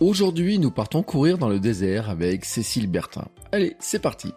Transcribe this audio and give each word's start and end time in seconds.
Aujourd'hui, 0.00 0.58
nous 0.58 0.70
partons 0.70 1.02
courir 1.02 1.36
dans 1.36 1.50
le 1.50 1.60
désert 1.60 2.08
avec 2.08 2.46
Cécile 2.46 2.86
Bertin. 2.86 3.28
Allez, 3.52 3.76
c'est 3.80 3.98
parti 3.98 4.32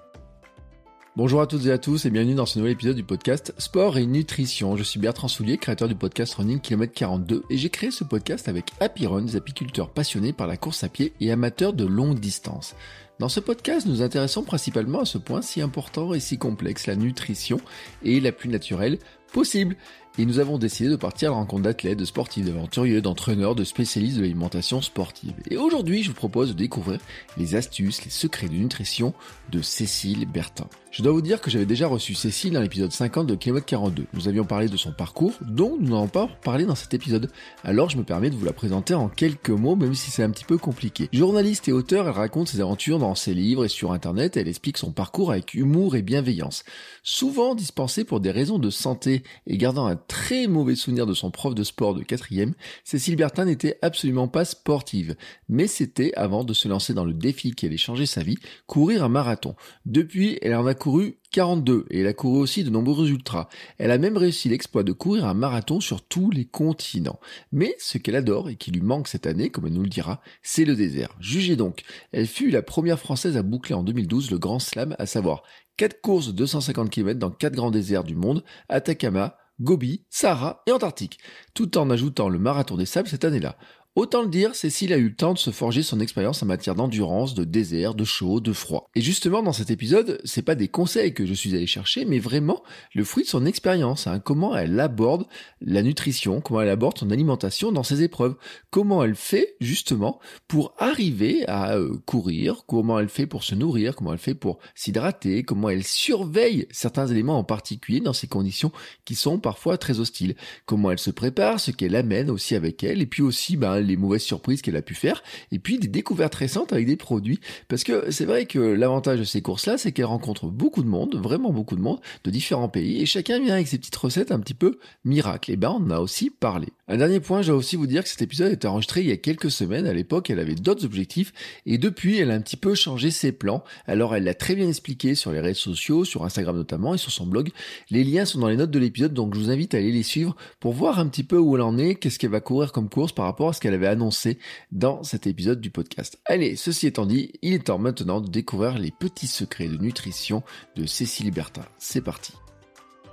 Bonjour 1.16 1.39
à 1.39 1.47
toutes 1.47 1.67
et 1.67 1.71
à 1.71 1.78
tous 1.78 2.05
et 2.05 2.09
bienvenue 2.09 2.36
dans 2.36 2.46
ce 2.46 2.59
nouvel 2.59 2.74
épisode 2.74 2.97
du 2.97 3.04
podcast 3.05 3.54
Sport 3.58 3.97
et 3.97 4.05
Nutrition. 4.05 4.76
Je 4.76 4.84
suis 4.84 4.99
Bertrand 4.99 5.29
Soulier, 5.29 5.57
créateur 5.57 5.88
du 5.88 5.96
podcast 5.96 6.34
Running 6.34 6.60
Km 6.60 6.91
42 6.94 7.44
et 7.49 7.57
j'ai 7.57 7.70
créé 7.70 7.91
ce 7.91 8.04
podcast 8.04 8.49
avec 8.49 8.71
Happy 8.81 9.07
des 9.07 9.36
apiculteurs 9.38 9.89
passionnés 9.89 10.34
par 10.34 10.47
la 10.47 10.57
course 10.57 10.84
à 10.84 10.89
pied 10.89 11.13
et 11.21 11.31
amateurs 11.31 11.72
de 11.72 11.86
longue 11.86 12.20
distance. 12.20 12.76
Dans 13.20 13.30
ce 13.30 13.40
podcast, 13.40 13.88
nous 13.88 14.02
intéressons 14.02 14.44
principalement 14.44 15.00
à 15.00 15.06
ce 15.06 15.18
point 15.18 15.42
si 15.42 15.62
important 15.62 16.14
et 16.14 16.20
si 16.20 16.38
complexe, 16.38 16.88
la 16.88 16.98
nutrition 16.98 17.62
et 18.04 18.20
la 18.20 18.34
plus 18.34 18.50
naturelle 18.50 19.00
possible 19.32 19.77
et 20.18 20.26
nous 20.26 20.40
avons 20.40 20.58
décidé 20.58 20.90
de 20.90 20.95
partir 20.95 21.30
à 21.30 21.32
la 21.32 21.38
rencontre 21.38 21.64
d'athlètes, 21.64 21.98
de 21.98 22.05
sportifs, 22.05 22.45
d'aventuriers, 22.45 23.02
d'entraîneurs, 23.02 23.55
de 23.55 23.63
spécialistes 23.63 24.18
de 24.18 24.22
l'alimentation 24.22 24.82
sportive. 24.82 25.34
Et 25.50 25.58
aujourd'hui, 25.58 26.04
je 26.04 26.09
vous 26.09 26.16
propose 26.16 26.50
de 26.50 26.54
découvrir 26.54 27.00
les 27.38 27.55
astuces, 27.55 28.04
les 28.04 28.12
secrets 28.12 28.48
de 28.48 28.54
nutrition 28.54 29.13
de 29.52 29.62
Cécile 29.62 30.27
Bertin. 30.27 30.68
Je 30.91 31.02
dois 31.02 31.12
vous 31.12 31.23
dire 31.23 31.41
que 31.41 31.49
j'avais 31.49 31.66
déjà 31.66 31.88
reçu 31.88 32.13
Cécile 32.13 32.54
dans 32.54 32.62
l'épisode 32.62 32.91
50 32.91 33.26
de 33.26 33.34
Km 33.34 33.66
42. 33.66 34.05
Nous 34.13 34.27
avions 34.27 34.45
parlé 34.45 34.68
de 34.68 34.77
son 34.77 34.91
parcours, 34.91 35.34
dont 35.41 35.76
nous 35.80 35.90
n'avons 35.90 36.07
pas 36.07 36.30
parlé 36.43 36.66
dans 36.66 36.76
cet 36.76 36.93
épisode. 36.93 37.32
Alors 37.63 37.90
je 37.90 37.98
me 37.98 38.04
permets 38.04 38.30
de 38.30 38.35
vous 38.35 38.45
la 38.45 38.54
présenter 38.54 38.93
en 38.93 39.09
quelques 39.09 39.49
mots, 39.49 39.76
même 39.76 39.95
si 39.95 40.12
c'est 40.12 40.21
un 40.21 40.30
petit 40.30 40.45
peu 40.45 40.59
compliqué. 40.59 41.09
Journaliste 41.12 41.68
et 41.68 41.71
auteur, 41.71 42.05
elle 42.05 42.13
raconte 42.13 42.49
ses 42.49 42.62
aventures 42.62 42.99
dans 42.99 43.16
ses 43.16 43.34
livres 43.34 43.66
et 43.66 43.70
sur 43.70 43.91
internet, 43.91 44.38
elle 44.38 44.48
explique 44.48 44.77
son 44.77 44.91
parcours 44.91 45.32
avec 45.32 45.55
humour 45.55 45.95
et 45.95 46.04
bienveillance. 46.04 46.63
Souvent 47.02 47.55
dispensée 47.55 48.04
pour 48.04 48.20
des 48.20 48.30
raisons 48.30 48.59
de 48.59 48.70
santé 48.70 49.23
et 49.48 49.57
gardant 49.57 49.88
un 49.88 49.95
très 50.07 50.48
mauvais 50.48 50.75
souvenir 50.75 51.05
de 51.05 51.13
son 51.13 51.31
prof 51.31 51.55
de 51.55 51.63
sport 51.63 51.93
de 51.93 52.03
quatrième, 52.03 52.53
Cécile 52.84 53.16
Bertin 53.16 53.45
n'était 53.45 53.77
absolument 53.81 54.27
pas 54.27 54.45
sportive. 54.45 55.16
Mais 55.49 55.67
c'était 55.67 56.13
avant 56.16 56.43
de 56.43 56.53
se 56.53 56.67
lancer 56.67 56.93
dans 56.93 57.05
le 57.05 57.13
défi 57.13 57.52
qui 57.52 57.66
allait 57.66 57.77
changer 57.77 58.05
sa 58.05 58.23
vie, 58.23 58.38
courir 58.67 59.03
un 59.03 59.09
marathon. 59.09 59.55
Depuis, 59.85 60.37
elle 60.41 60.55
en 60.55 60.65
a 60.65 60.74
couru 60.74 61.18
42 61.31 61.85
et 61.90 62.01
elle 62.01 62.07
a 62.07 62.13
couru 62.13 62.40
aussi 62.40 62.63
de 62.63 62.70
nombreux 62.70 63.09
ultras. 63.09 63.49
Elle 63.79 63.91
a 63.91 63.98
même 63.98 64.18
réussi 64.18 64.50
l'exploit 64.50 64.84
de 64.84 64.92
courir 64.92 65.26
un 65.26 65.34
marathon 65.34 65.80
sur 65.80 66.02
tous 66.02 66.30
les 66.30 66.46
continents. 66.46 67.20
Mais 67.52 67.76
ce 67.80 67.98
qu'elle 67.98 68.16
adore 68.16 68.50
et 68.50 68.56
qui 68.56 68.72
lui 68.72 68.81
manque 68.81 69.08
cette 69.08 69.26
année, 69.26 69.50
comme 69.50 69.66
elle 69.66 69.74
nous 69.74 69.84
le 69.84 69.90
dira, 69.90 70.22
c'est 70.44 70.66
le 70.66 70.76
désert. 70.76 71.16
Jugez 71.20 71.56
donc, 71.56 71.81
elle 72.12 72.28
fut 72.28 72.52
la 72.52 72.62
première 72.62 73.00
française 73.00 73.36
à 73.36 73.42
boucler 73.42 73.74
en 73.74 73.84
2012 73.84 74.31
le 74.31 74.38
Grand 74.38 74.59
Slam, 74.59 74.96
à 75.00 75.06
savoir 75.06 75.44
4 75.78 76.02
courses 76.02 76.28
de 76.28 76.34
250 76.34 76.90
km 76.90 77.20
dans 77.20 77.31
4 77.31 77.54
grands 77.54 77.72
déserts 77.72 78.04
du 78.04 78.16
monde, 78.16 78.44
Atacama, 78.70 79.38
Gobi, 79.59 80.06
Sahara 80.09 80.62
et 80.66 80.72
Antarctique, 80.72 81.20
tout 81.54 81.78
en 81.78 81.90
ajoutant 81.90 82.30
le 82.30 82.40
marathon 82.40 82.76
des 82.78 82.86
sables 82.86 83.08
cette 83.08 83.26
année-là. 83.26 83.58
Autant 83.96 84.24
le 84.24 84.28
dire, 84.28 84.56
Cécile 84.56 84.92
a 84.92 84.98
eu 84.98 85.10
le 85.10 85.16
temps 85.16 85.34
de 85.34 85.38
se 85.38 85.52
forger 85.52 85.84
son 85.84 86.00
expérience 86.00 86.42
en 86.42 86.48
matière 86.48 86.74
d'endurance, 86.74 87.36
de 87.36 87.44
désert, 87.44 87.94
de 87.94 88.04
chaud, 88.04 88.40
de 88.40 88.52
froid. 88.52 88.90
Et 88.96 89.02
justement, 89.02 89.44
dans 89.44 89.54
cet 89.54 89.70
épisode, 89.70 90.20
c'est 90.24 90.42
pas 90.42 90.56
des 90.56 90.68
conseils 90.68 91.14
que 91.14 91.28
je 91.28 91.34
suis 91.36 91.54
allé 91.54 91.68
chercher, 91.68 92.04
mais 92.04 92.18
vraiment 92.18 92.64
le 92.96 93.04
fruit 93.04 93.24
de 93.24 93.30
son 93.30 93.46
expérience, 93.46 94.08
hein. 94.08 94.20
comment 94.20 94.56
elle 94.56 94.80
aborde 94.80 95.28
la 95.62 95.84
nutrition, 95.84 96.42
comment 96.42 96.62
elle 96.62 96.70
aborde 96.70 96.98
son 96.98 97.12
alimentation 97.12 97.72
dans 97.72 97.84
ses 97.84 98.02
épreuves, 98.02 98.36
comment 98.72 99.04
elle 99.04 99.14
fait 99.14 99.56
justement 99.62 100.20
pour 100.48 100.74
arriver 100.80 101.48
à 101.48 101.76
euh, 101.76 101.96
courir, 102.08 102.64
comment 102.66 102.98
elle 102.98 103.10
fait 103.10 103.28
pour 103.28 103.44
se 103.44 103.54
nourrir, 103.54 103.96
comment 103.96 104.14
elle 104.14 104.18
fait 104.18 104.34
pour 104.34 104.58
s'hydrater, 104.74 105.44
comment 105.44 105.70
elle 105.70 105.84
surveille 105.84 106.68
certains 106.72 107.06
éléments 107.06 107.38
en 107.38 107.44
particulier 107.44 108.00
dans 108.00 108.14
ces 108.14 108.28
conditions 108.28 108.72
qui 109.06 109.14
sont 109.14 109.38
parfois 109.38 109.78
très 109.78 110.00
hostiles, 110.00 110.36
comment 110.66 110.90
elle 110.90 110.98
se 110.98 111.12
prépare, 111.12 111.60
ce 111.60 111.70
qu'elle 111.70 111.96
amène 111.96 112.32
aussi 112.32 112.56
avec 112.56 112.84
elle, 112.84 113.00
et 113.00 113.06
puis 113.06 113.22
aussi, 113.22 113.56
ben, 113.56 113.83
les 113.86 113.98
mauvaises 113.98 114.22
surprises 114.22 114.62
qu'elle 114.62 114.76
a 114.76 114.81
pu 114.81 114.95
faire, 114.95 115.23
et 115.52 115.59
puis 115.59 115.80
des 115.80 115.88
découvertes 115.88 116.36
récentes 116.36 116.73
avec 116.73 116.86
des 116.86 116.95
produits. 116.95 117.39
Parce 117.67 117.84
que 117.84 118.12
c'est 118.12 118.25
vrai 118.25 118.45
que 118.45 118.59
l'avantage 118.59 119.20
de 119.20 119.23
ces 119.23 119.42
courses-là, 119.42 119.78
c'est 119.78 119.92
qu'elle 119.92 120.06
rencontre 120.06 120.48
beaucoup 120.48 120.84
de 120.84 120.88
monde, 120.88 121.16
vraiment 121.16 121.52
beaucoup 121.52 121.75
de 121.75 121.81
monde, 121.81 122.00
de 122.23 122.31
différents 122.31 122.70
pays, 122.70 123.02
et 123.02 123.06
chacun 123.06 123.40
vient 123.40 123.53
avec 123.56 123.68
ses 123.68 123.78
petites 123.78 123.96
recettes 123.96 124.31
un 124.31 124.40
petit 124.40 124.53
peu 124.53 124.80
miracles. 125.06 125.52
Et 125.52 125.56
ben 125.56 125.69
on 125.69 125.84
en 125.85 125.91
a 125.91 126.00
aussi 126.00 126.30
parlé. 126.30 126.68
Un 126.88 126.97
dernier 126.97 127.19
point, 127.19 127.41
je 127.41 127.47
dois 127.47 127.58
aussi 127.58 127.75
vous 127.75 127.88
dire 127.88 128.03
que 128.03 128.09
cet 128.09 128.22
épisode 128.22 128.52
est 128.52 128.66
enregistré 128.66 129.02
il 129.02 129.08
y 129.08 129.12
a 129.12 129.18
quelques 129.18 129.52
semaines. 129.52 129.88
À 129.88 129.94
l'époque, 129.94 130.29
elle 130.29 130.40
avait 130.40 130.56
d'autres 130.56 130.85
objectifs, 130.85 131.34
et 131.66 131.78
depuis, 131.78 132.18
elle 132.18 132.31
a 132.31 132.35
un 132.35 132.41
petit 132.41 132.58
peu 132.58 132.75
changé 132.75 133.12
ses 133.12 133.31
plans. 133.31 133.63
Alors 133.88 134.16
elle 134.16 134.24
l'a 134.24 134.34
très 134.34 134.56
bien 134.56 134.68
expliqué 134.68 135.16
sur 135.16 135.31
les 135.31 135.40
réseaux 135.40 135.74
sociaux, 135.74 136.06
sur 136.06 136.24
Instagram 136.24 136.56
notamment, 136.56 136.94
et 136.94 136.97
sur 136.97 137.12
son 137.12 137.25
blog. 137.25 137.50
Les 137.90 138.03
liens 138.03 138.25
sont 138.25 138.40
dans 138.40 138.50
les 138.50 138.58
notes 138.58 138.72
de 138.72 138.79
l'épisode, 138.79 139.13
donc 139.13 139.35
je 139.35 139.40
vous 139.40 139.50
invite 139.50 139.74
à 139.74 139.78
aller 139.78 139.91
les 139.91 140.03
suivre 140.03 140.35
pour 140.59 140.74
voir 140.74 141.00
un 141.00 141.08
petit 141.08 141.24
peu 141.24 141.38
où 141.38 141.56
elle 141.56 141.62
en 141.62 141.78
est, 141.78 141.96
qu'est-ce 141.96 142.19
qu'elle 142.19 142.31
va 142.31 142.40
courir 142.40 142.72
comme 142.72 142.90
course 142.90 143.12
par 143.12 143.25
rapport 143.25 143.50
à 143.50 143.53
ce 143.53 143.59
qu'elle 143.59 143.72
avait 143.73 143.88
annoncé 143.88 144.39
dans 144.72 145.03
cet 145.03 145.28
épisode 145.28 145.61
du 145.61 145.72
podcast. 145.72 146.19
Allez, 146.25 146.56
ceci 146.56 146.88
étant 146.88 147.06
dit, 147.06 147.34
il 147.41 147.53
est 147.53 147.66
temps 147.66 147.79
maintenant 147.79 148.22
de 148.22 148.29
découvrir 148.29 148.78
les 148.78 148.91
petits 148.91 149.28
secrets 149.28 149.67
de 149.67 149.78
nutrition 149.78 150.44
de 150.75 150.85
Cécile 150.85 151.31
Bertin. 151.31 151.66
C'est 151.78 152.03
parti. 152.03 152.34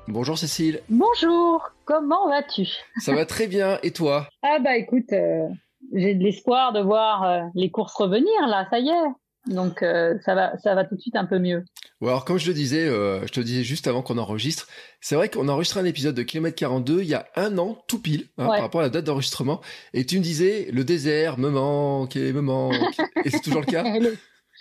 Bonjour 0.09 0.37
Cécile. 0.39 0.81
Bonjour, 0.89 1.71
comment 1.85 2.29
vas-tu? 2.29 2.67
Ça 2.99 3.15
va 3.15 3.27
très 3.27 3.47
bien, 3.47 3.79
et 3.83 3.93
toi? 3.93 4.29
Ah 4.43 4.59
bah 4.59 4.77
écoute, 4.77 5.13
euh, 5.13 5.47
j'ai 5.93 6.15
de 6.15 6.23
l'espoir 6.23 6.73
de 6.73 6.81
voir 6.81 7.25
euh, 7.25 7.43
les 7.55 7.71
courses 7.71 7.95
revenir 7.95 8.47
là, 8.49 8.67
ça 8.71 8.79
y 8.79 8.89
est. 8.89 9.09
Donc 9.47 9.83
euh, 9.83 10.19
ça 10.25 10.35
va, 10.35 10.59
ça 10.59 10.75
va 10.75 10.85
tout 10.85 10.97
de 10.97 11.01
suite 11.01 11.17
un 11.17 11.25
peu 11.25 11.39
mieux. 11.39 11.65
alors 12.03 12.25
comme 12.25 12.39
je 12.39 12.47
le 12.47 12.55
disais, 12.55 12.87
euh, 12.87 13.27
je 13.27 13.33
te 13.33 13.41
disais 13.41 13.63
juste 13.63 13.87
avant 13.87 14.03
qu'on 14.03 14.19
enregistre, 14.19 14.69
c'est 15.01 15.15
vrai 15.15 15.31
qu'on 15.31 15.49
a 15.49 15.53
enregistré 15.53 15.81
un 15.81 15.87
épisode 15.87 16.15
de 16.15 16.23
Kilomètre 16.23 16.57
42 16.57 17.01
il 17.03 17.09
y 17.09 17.15
a 17.15 17.27
un 17.37 17.57
an, 17.57 17.79
tout 17.89 18.01
pile, 18.01 18.27
hein, 18.37 18.47
par 18.47 18.61
rapport 18.61 18.81
à 18.83 18.85
la 18.85 18.91
date 18.91 19.05
d'enregistrement, 19.05 19.61
et 19.95 20.05
tu 20.05 20.19
me 20.19 20.23
disais 20.23 20.69
le 20.73 20.85
désert 20.85 21.39
me 21.39 21.49
manque, 21.49 22.17
et 22.17 22.33
me 22.33 22.43
manque, 22.43 22.75
et 23.25 23.31
c'est 23.31 23.41
toujours 23.41 23.61
le 23.61 23.67
cas? 23.67 23.85
et, 23.85 24.01
le, 24.01 24.13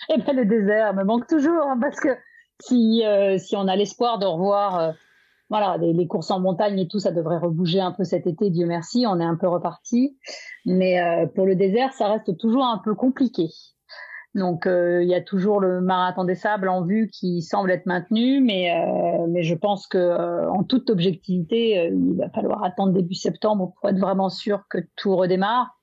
et 0.08 0.16
ben, 0.16 0.34
le 0.34 0.46
désert 0.46 0.94
me 0.94 1.04
manque 1.04 1.26
toujours 1.26 1.62
hein, 1.66 1.78
parce 1.80 2.00
que 2.00 2.16
si 2.62 3.04
euh, 3.04 3.36
si 3.38 3.56
on 3.56 3.68
a 3.68 3.76
l'espoir 3.76 4.18
de 4.18 4.24
revoir 4.24 4.94
voilà, 5.50 5.76
les, 5.78 5.92
les, 5.92 6.06
courses 6.06 6.30
en 6.30 6.38
montagne 6.38 6.78
et 6.78 6.86
tout, 6.86 7.00
ça 7.00 7.10
devrait 7.10 7.38
rebouger 7.38 7.80
un 7.80 7.90
peu 7.90 8.04
cet 8.04 8.28
été, 8.28 8.50
Dieu 8.50 8.66
merci, 8.66 9.04
on 9.08 9.18
est 9.18 9.24
un 9.24 9.34
peu 9.34 9.48
reparti. 9.48 10.16
Mais 10.64 11.00
euh, 11.00 11.26
pour 11.26 11.44
le 11.44 11.56
désert, 11.56 11.92
ça 11.92 12.06
reste 12.06 12.38
toujours 12.38 12.64
un 12.64 12.78
peu 12.78 12.94
compliqué. 12.94 13.48
Donc 14.34 14.66
euh, 14.66 15.02
il 15.02 15.08
y 15.08 15.14
a 15.14 15.20
toujours 15.20 15.60
le 15.60 15.80
marathon 15.80 16.22
des 16.24 16.36
sables 16.36 16.68
en 16.68 16.84
vue 16.84 17.08
qui 17.12 17.42
semble 17.42 17.70
être 17.72 17.86
maintenu, 17.86 18.40
mais 18.40 18.70
euh, 18.70 19.26
mais 19.28 19.42
je 19.42 19.54
pense 19.56 19.88
que 19.88 19.98
euh, 19.98 20.48
en 20.50 20.62
toute 20.62 20.88
objectivité, 20.88 21.90
il 21.92 22.16
va 22.16 22.30
falloir 22.30 22.62
attendre 22.62 22.92
début 22.92 23.14
septembre 23.14 23.74
pour 23.74 23.88
être 23.88 23.98
vraiment 23.98 24.28
sûr 24.28 24.62
que 24.70 24.78
tout 24.94 25.16
redémarre. 25.16 25.76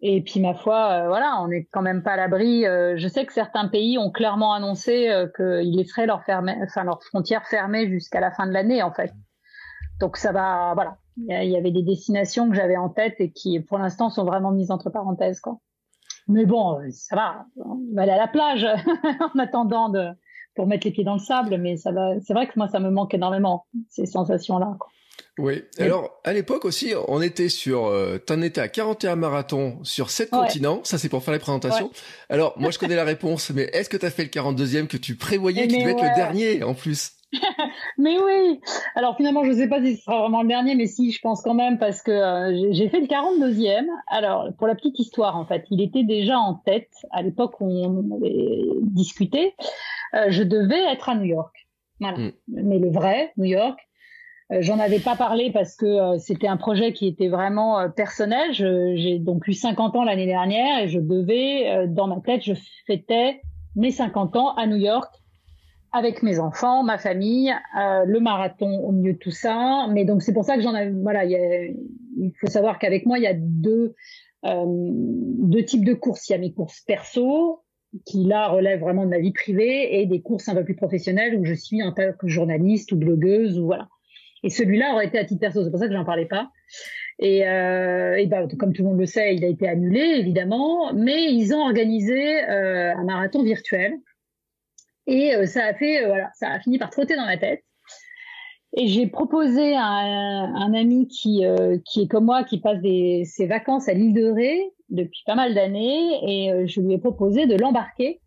Et 0.00 0.22
puis 0.22 0.40
ma 0.40 0.52
foi, 0.52 1.06
voilà, 1.08 1.40
on 1.40 1.48
n'est 1.48 1.66
quand 1.72 1.80
même 1.80 2.02
pas 2.02 2.12
à 2.12 2.16
l'abri. 2.18 2.64
je 2.64 3.08
sais 3.08 3.24
que 3.24 3.32
certains 3.32 3.68
pays 3.68 3.96
ont 3.96 4.10
clairement 4.10 4.52
annoncé 4.52 5.10
qu'ils 5.34 5.74
laisseraient 5.74 6.06
leurs 6.06 6.22
leurs 6.28 7.02
frontières 7.02 7.46
fermées 7.46 7.88
jusqu'à 7.88 8.20
la 8.20 8.30
fin 8.30 8.46
de 8.46 8.52
l'année 8.52 8.82
en 8.82 8.92
fait. 8.92 9.10
Donc 9.98 10.18
ça 10.18 10.32
va, 10.32 10.74
voilà. 10.74 10.98
Il 11.16 11.50
y 11.50 11.56
avait 11.56 11.70
des 11.70 11.82
destinations 11.82 12.50
que 12.50 12.54
j'avais 12.54 12.76
en 12.76 12.90
tête 12.90 13.14
et 13.20 13.32
qui 13.32 13.58
pour 13.60 13.78
l'instant 13.78 14.10
sont 14.10 14.26
vraiment 14.26 14.50
mises 14.50 14.70
entre 14.70 14.90
parenthèses 14.90 15.40
quoi. 15.40 15.60
Mais 16.28 16.44
bon, 16.44 16.80
ça 16.90 17.16
va, 17.16 17.46
on 17.56 17.94
va 17.94 18.02
aller 18.02 18.12
à 18.12 18.16
la 18.16 18.28
plage 18.28 18.66
en 19.34 19.38
attendant 19.38 19.88
de, 19.88 20.08
pour 20.56 20.66
mettre 20.66 20.86
les 20.86 20.92
pieds 20.92 21.04
dans 21.04 21.14
le 21.14 21.20
sable, 21.20 21.58
mais 21.58 21.76
ça 21.76 21.92
va, 21.92 22.14
c'est 22.24 22.34
vrai 22.34 22.48
que 22.48 22.52
moi, 22.56 22.68
ça 22.68 22.80
me 22.80 22.90
manque 22.90 23.14
énormément, 23.14 23.66
ces 23.88 24.06
sensations-là. 24.06 24.76
Oui. 25.38 25.64
Alors, 25.78 26.18
à 26.24 26.32
l'époque 26.32 26.64
aussi, 26.64 26.94
on 27.08 27.20
était 27.20 27.50
sur, 27.50 27.86
euh, 27.86 28.16
t'en 28.18 28.40
étais 28.40 28.60
à 28.60 28.68
41 28.68 29.16
marathons 29.16 29.78
sur 29.82 30.08
7 30.08 30.32
ouais. 30.32 30.38
continents. 30.38 30.80
Ça, 30.84 30.96
c'est 30.96 31.10
pour 31.10 31.22
faire 31.22 31.34
les 31.34 31.40
présentations. 31.40 31.86
Ouais. 31.86 31.92
Alors, 32.30 32.54
moi, 32.58 32.70
je 32.70 32.78
connais 32.78 32.96
la 32.96 33.04
réponse, 33.04 33.50
mais 33.50 33.64
est-ce 33.74 33.90
que 33.90 33.98
t'as 33.98 34.10
fait 34.10 34.24
le 34.24 34.30
42e 34.30 34.86
que 34.86 34.96
tu 34.96 35.14
prévoyais 35.14 35.68
qui 35.68 35.78
devait 35.78 35.92
ouais. 35.92 36.00
être 36.00 36.10
le 36.10 36.16
dernier, 36.16 36.62
en 36.62 36.72
plus? 36.72 37.15
mais 37.98 38.18
oui. 38.18 38.60
Alors 38.94 39.16
finalement, 39.16 39.44
je 39.44 39.50
ne 39.50 39.56
sais 39.56 39.68
pas 39.68 39.82
si 39.82 39.96
ce 39.96 40.04
sera 40.04 40.20
vraiment 40.20 40.42
le 40.42 40.48
dernier, 40.48 40.74
mais 40.74 40.86
si, 40.86 41.10
je 41.10 41.20
pense 41.20 41.42
quand 41.42 41.54
même 41.54 41.78
parce 41.78 42.02
que 42.02 42.10
euh, 42.10 42.68
j'ai 42.72 42.88
fait 42.88 43.00
le 43.00 43.06
42e. 43.06 43.86
Alors 44.08 44.48
pour 44.58 44.66
la 44.66 44.74
petite 44.74 44.98
histoire, 44.98 45.36
en 45.36 45.44
fait, 45.44 45.64
il 45.70 45.80
était 45.80 46.04
déjà 46.04 46.38
en 46.38 46.54
tête 46.54 46.90
à 47.10 47.22
l'époque 47.22 47.60
où 47.60 47.66
on 47.66 48.16
avait 48.16 48.64
discuté. 48.82 49.54
Euh, 50.14 50.26
je 50.28 50.42
devais 50.42 50.80
être 50.92 51.08
à 51.08 51.14
New 51.14 51.24
York. 51.24 51.54
Voilà. 52.00 52.18
Mm. 52.18 52.32
Mais 52.48 52.78
le 52.78 52.90
vrai 52.90 53.32
New 53.36 53.44
York. 53.44 53.78
Euh, 54.52 54.58
J'en 54.60 54.78
avais 54.78 55.00
pas 55.00 55.16
parlé 55.16 55.50
parce 55.50 55.74
que 55.74 56.18
c'était 56.18 56.46
un 56.46 56.56
projet 56.56 56.92
qui 56.92 57.08
était 57.08 57.28
vraiment 57.28 57.90
personnel. 57.90 58.52
J'ai 58.52 59.18
donc 59.18 59.48
eu 59.48 59.52
50 59.52 59.96
ans 59.96 60.04
l'année 60.04 60.26
dernière 60.26 60.84
et 60.84 60.88
je 60.88 61.00
devais, 61.00 61.88
dans 61.88 62.06
ma 62.06 62.20
tête, 62.20 62.42
je 62.44 62.54
fêtais 62.86 63.40
mes 63.74 63.90
50 63.90 64.36
ans 64.36 64.54
à 64.54 64.68
New 64.68 64.76
York 64.76 65.12
avec 65.96 66.22
mes 66.22 66.38
enfants, 66.38 66.82
ma 66.82 66.98
famille, 66.98 67.52
euh, 67.78 68.04
le 68.04 68.20
marathon 68.20 68.80
au 68.80 68.92
milieu 68.92 69.14
de 69.14 69.18
tout 69.18 69.30
ça. 69.30 69.86
Mais 69.90 70.04
donc 70.04 70.22
c'est 70.22 70.32
pour 70.32 70.44
ça 70.44 70.56
que 70.56 70.62
j'en 70.62 70.74
ai. 70.74 70.90
Voilà, 70.90 71.24
il, 71.24 72.32
faut 72.40 72.46
savoir 72.46 72.78
qu'avec 72.78 73.06
moi 73.06 73.18
il 73.18 73.24
y 73.24 73.26
a 73.26 73.34
deux 73.34 73.94
euh, 74.44 74.64
deux 74.66 75.64
types 75.64 75.84
de 75.84 75.94
courses. 75.94 76.28
Il 76.28 76.32
y 76.32 76.34
a 76.34 76.38
mes 76.38 76.52
courses 76.52 76.80
perso 76.80 77.62
qui 78.04 78.24
là 78.24 78.48
relèvent 78.48 78.80
vraiment 78.80 79.04
de 79.04 79.10
ma 79.10 79.18
vie 79.18 79.32
privée 79.32 80.00
et 80.00 80.06
des 80.06 80.20
courses 80.20 80.48
un 80.48 80.54
peu 80.54 80.64
plus 80.64 80.76
professionnelles 80.76 81.36
où 81.36 81.44
je 81.44 81.54
suis 81.54 81.82
en 81.82 81.92
tant 81.92 82.12
que 82.18 82.28
journaliste 82.28 82.92
ou 82.92 82.96
blogueuse 82.96 83.58
ou 83.58 83.66
voilà. 83.66 83.88
Et 84.42 84.50
celui-là 84.50 84.92
aurait 84.92 85.06
été 85.06 85.18
à 85.18 85.24
titre 85.24 85.40
perso, 85.40 85.64
c'est 85.64 85.70
pour 85.70 85.80
ça 85.80 85.88
que 85.88 85.94
j'en 85.94 86.04
parlais 86.04 86.26
pas. 86.26 86.50
Et, 87.18 87.46
euh, 87.48 88.24
ben, 88.26 88.46
comme 88.58 88.72
tout 88.72 88.82
le 88.82 88.90
monde 88.90 88.98
le 89.00 89.06
sait, 89.06 89.34
il 89.34 89.44
a 89.44 89.48
été 89.48 89.68
annulé, 89.68 90.00
évidemment, 90.18 90.92
mais 90.92 91.32
ils 91.32 91.54
ont 91.54 91.60
organisé 91.60 92.44
euh, 92.44 92.94
un 92.94 93.04
marathon 93.04 93.42
virtuel. 93.42 93.94
Et 95.06 95.34
euh, 95.34 95.46
ça 95.46 95.64
a 95.64 95.74
fait, 95.74 96.04
euh, 96.04 96.08
voilà, 96.08 96.30
ça 96.34 96.50
a 96.50 96.60
fini 96.60 96.78
par 96.78 96.90
trotter 96.90 97.16
dans 97.16 97.26
ma 97.26 97.36
tête. 97.36 97.62
Et 98.76 98.88
j'ai 98.88 99.06
proposé 99.06 99.74
à 99.74 99.84
un, 99.84 100.54
un 100.54 100.74
ami 100.74 101.08
qui, 101.08 101.46
euh, 101.46 101.78
qui 101.84 102.02
est 102.02 102.08
comme 102.08 102.26
moi, 102.26 102.44
qui 102.44 102.60
passe 102.60 102.80
des, 102.80 103.24
ses 103.24 103.46
vacances 103.46 103.88
à 103.88 103.94
l'île 103.94 104.12
de 104.12 104.28
Ré 104.30 104.72
depuis 104.88 105.22
pas 105.26 105.34
mal 105.34 105.54
d'années, 105.54 106.20
et 106.22 106.66
je 106.68 106.80
lui 106.80 106.94
ai 106.94 106.98
proposé 106.98 107.46
de 107.46 107.56
l'embarquer 107.56 108.20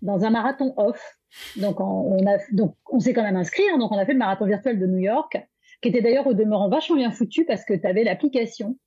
dans 0.00 0.24
un 0.24 0.30
marathon 0.30 0.74
off. 0.76 1.18
Donc 1.56 1.80
on, 1.80 1.84
on 1.84 2.26
a, 2.26 2.38
donc 2.52 2.74
on 2.90 2.98
s'est 2.98 3.12
quand 3.12 3.22
même 3.22 3.36
inscrit, 3.36 3.62
hein, 3.72 3.78
donc 3.78 3.92
on 3.92 3.98
a 3.98 4.04
fait 4.04 4.12
le 4.14 4.18
marathon 4.18 4.46
virtuel 4.46 4.80
de 4.80 4.86
New 4.86 4.98
York 4.98 5.38
qui 5.82 5.88
était 5.88 6.00
d'ailleurs 6.00 6.26
au 6.26 6.34
demeurant 6.34 6.68
vachement 6.68 6.96
bien 6.96 7.10
foutu 7.10 7.44
parce 7.44 7.64
que 7.64 7.74
tu 7.74 7.86
avais 7.86 8.04
l'application. 8.04 8.78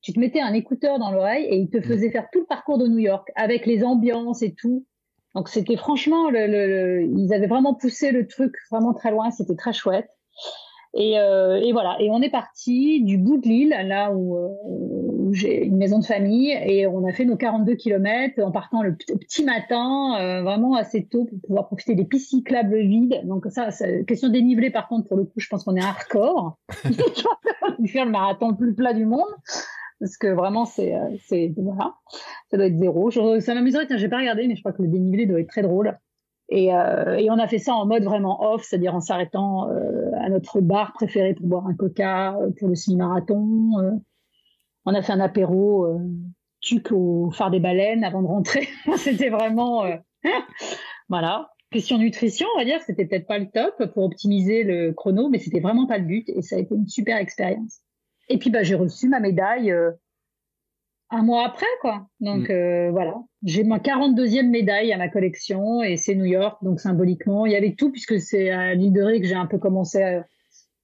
Tu 0.00 0.12
te 0.12 0.20
mettais 0.20 0.40
un 0.40 0.54
écouteur 0.54 0.98
dans 0.98 1.10
l'oreille 1.10 1.44
et 1.46 1.56
il 1.56 1.68
te 1.68 1.80
faisait 1.80 2.10
faire 2.10 2.28
tout 2.32 2.40
le 2.40 2.46
parcours 2.46 2.78
de 2.78 2.86
New 2.86 2.98
York 2.98 3.28
avec 3.34 3.66
les 3.66 3.82
ambiances 3.82 4.42
et 4.42 4.54
tout. 4.54 4.86
Donc 5.36 5.50
c'était 5.50 5.76
franchement, 5.76 6.30
ils 6.30 7.30
avaient 7.34 7.46
vraiment 7.46 7.74
poussé 7.74 8.10
le 8.10 8.26
truc 8.26 8.54
vraiment 8.70 8.94
très 8.94 9.10
loin. 9.10 9.30
C'était 9.30 9.54
très 9.54 9.74
chouette. 9.74 10.08
Et, 10.94 11.18
euh, 11.18 11.60
voilà. 11.72 11.96
Et 12.00 12.10
on 12.10 12.22
est 12.22 12.30
parti 12.30 13.02
du 13.04 13.18
bout 13.18 13.36
de 13.36 13.46
l'île, 13.46 13.76
là 13.84 14.12
où, 14.12 14.38
euh, 14.38 15.28
j'ai 15.32 15.66
une 15.66 15.76
maison 15.76 15.98
de 15.98 16.06
famille, 16.06 16.50
et 16.50 16.86
on 16.86 17.06
a 17.06 17.12
fait 17.12 17.26
nos 17.26 17.36
42 17.36 17.74
kilomètres 17.74 18.42
en 18.42 18.50
partant 18.50 18.82
le 18.82 18.96
petit 18.96 19.44
matin, 19.44 20.16
euh, 20.18 20.42
vraiment 20.42 20.74
assez 20.74 21.04
tôt 21.04 21.26
pour 21.26 21.38
pouvoir 21.46 21.66
profiter 21.66 21.94
des 21.94 22.06
pistes 22.06 22.30
cyclables 22.30 22.78
vides. 22.78 23.20
Donc 23.24 23.44
ça, 23.50 23.68
question 24.06 24.30
dénivelée 24.30 24.70
par 24.70 24.88
contre 24.88 25.06
pour 25.06 25.18
le 25.18 25.24
coup, 25.24 25.38
je 25.38 25.48
pense 25.48 25.64
qu'on 25.64 25.76
est 25.76 25.82
hardcore. 25.82 26.56
faire 27.86 28.06
le 28.06 28.10
marathon 28.10 28.50
le 28.50 28.56
plus 28.56 28.74
plat 28.74 28.94
du 28.94 29.04
monde. 29.04 29.28
Parce 30.00 30.16
que 30.18 30.26
vraiment, 30.26 30.66
c'est, 30.66 30.94
euh, 30.94 31.16
c'est, 31.26 31.52
voilà, 31.56 31.94
ça 32.50 32.56
doit 32.56 32.66
être 32.66 32.78
zéro. 32.78 33.10
Ça 33.10 33.54
m'amuserait, 33.54 33.86
tiens, 33.86 33.96
j'ai 33.96 34.08
pas 34.08 34.18
regardé, 34.18 34.46
mais 34.46 34.56
je 34.56 34.60
crois 34.60 34.72
que 34.72 34.82
le 34.82 34.88
dénivelé 34.88 35.26
doit 35.26 35.40
être 35.40 35.48
très 35.48 35.62
drôle. 35.62 35.98
Et, 36.48 36.72
euh, 36.72 37.26
on 37.30 37.38
a 37.38 37.48
fait 37.48 37.58
ça 37.58 37.74
en 37.74 37.86
mode 37.86 38.04
vraiment 38.04 38.52
off, 38.52 38.62
c'est-à-dire 38.62 38.94
en 38.94 39.00
s'arrêtant 39.00 39.68
euh, 39.68 40.10
à 40.20 40.28
notre 40.28 40.60
bar 40.60 40.92
préféré 40.92 41.34
pour 41.34 41.46
boire 41.46 41.66
un 41.66 41.74
coca 41.74 42.36
pour 42.58 42.68
le 42.68 42.74
semi-marathon. 42.74 44.00
On 44.84 44.94
a 44.94 45.02
fait 45.02 45.12
un 45.12 45.20
apéro 45.20 45.86
euh, 45.86 45.98
tuc 46.60 46.92
au 46.92 47.30
phare 47.32 47.50
des 47.50 47.58
baleines 47.58 48.04
avant 48.04 48.22
de 48.22 48.28
rentrer. 48.28 48.68
c'était 48.96 49.30
vraiment... 49.30 49.84
voilà. 51.08 51.50
Question 51.72 51.98
nutrition, 51.98 52.46
on 52.54 52.58
va 52.58 52.64
dire, 52.64 52.80
c'était 52.86 53.06
peut-être 53.06 53.26
pas 53.26 53.38
le 53.38 53.50
top 53.50 53.92
pour 53.92 54.04
optimiser 54.04 54.62
le 54.62 54.92
chrono, 54.92 55.28
mais 55.28 55.40
c'était 55.40 55.58
vraiment 55.58 55.86
pas 55.86 55.98
le 55.98 56.04
but 56.04 56.28
et 56.28 56.40
ça 56.40 56.54
a 56.54 56.60
été 56.60 56.72
une 56.76 56.86
super 56.86 57.16
expérience. 57.16 57.80
Et 58.28 58.38
puis 58.38 58.50
bah, 58.50 58.62
j'ai 58.62 58.74
reçu 58.74 59.08
ma 59.08 59.20
médaille 59.20 59.74
un 61.10 61.22
mois 61.22 61.46
après, 61.46 61.66
quoi. 61.80 62.06
Donc 62.20 62.48
mm. 62.48 62.52
euh, 62.52 62.90
voilà, 62.90 63.16
j'ai 63.42 63.64
ma 63.64 63.78
42e 63.78 64.48
médaille 64.48 64.92
à 64.92 64.98
ma 64.98 65.08
collection 65.08 65.82
et 65.82 65.96
c'est 65.96 66.14
New 66.14 66.24
York, 66.24 66.62
donc 66.62 66.80
symboliquement, 66.80 67.46
il 67.46 67.52
y 67.52 67.56
avait 67.56 67.74
tout 67.74 67.90
puisque 67.90 68.20
c'est 68.20 68.50
à 68.50 68.74
l'île 68.74 68.92
de 68.92 69.02
Ré 69.02 69.20
que 69.20 69.26
j'ai 69.26 69.34
un 69.34 69.46
peu 69.46 69.58
commencé 69.58 70.02
à... 70.02 70.26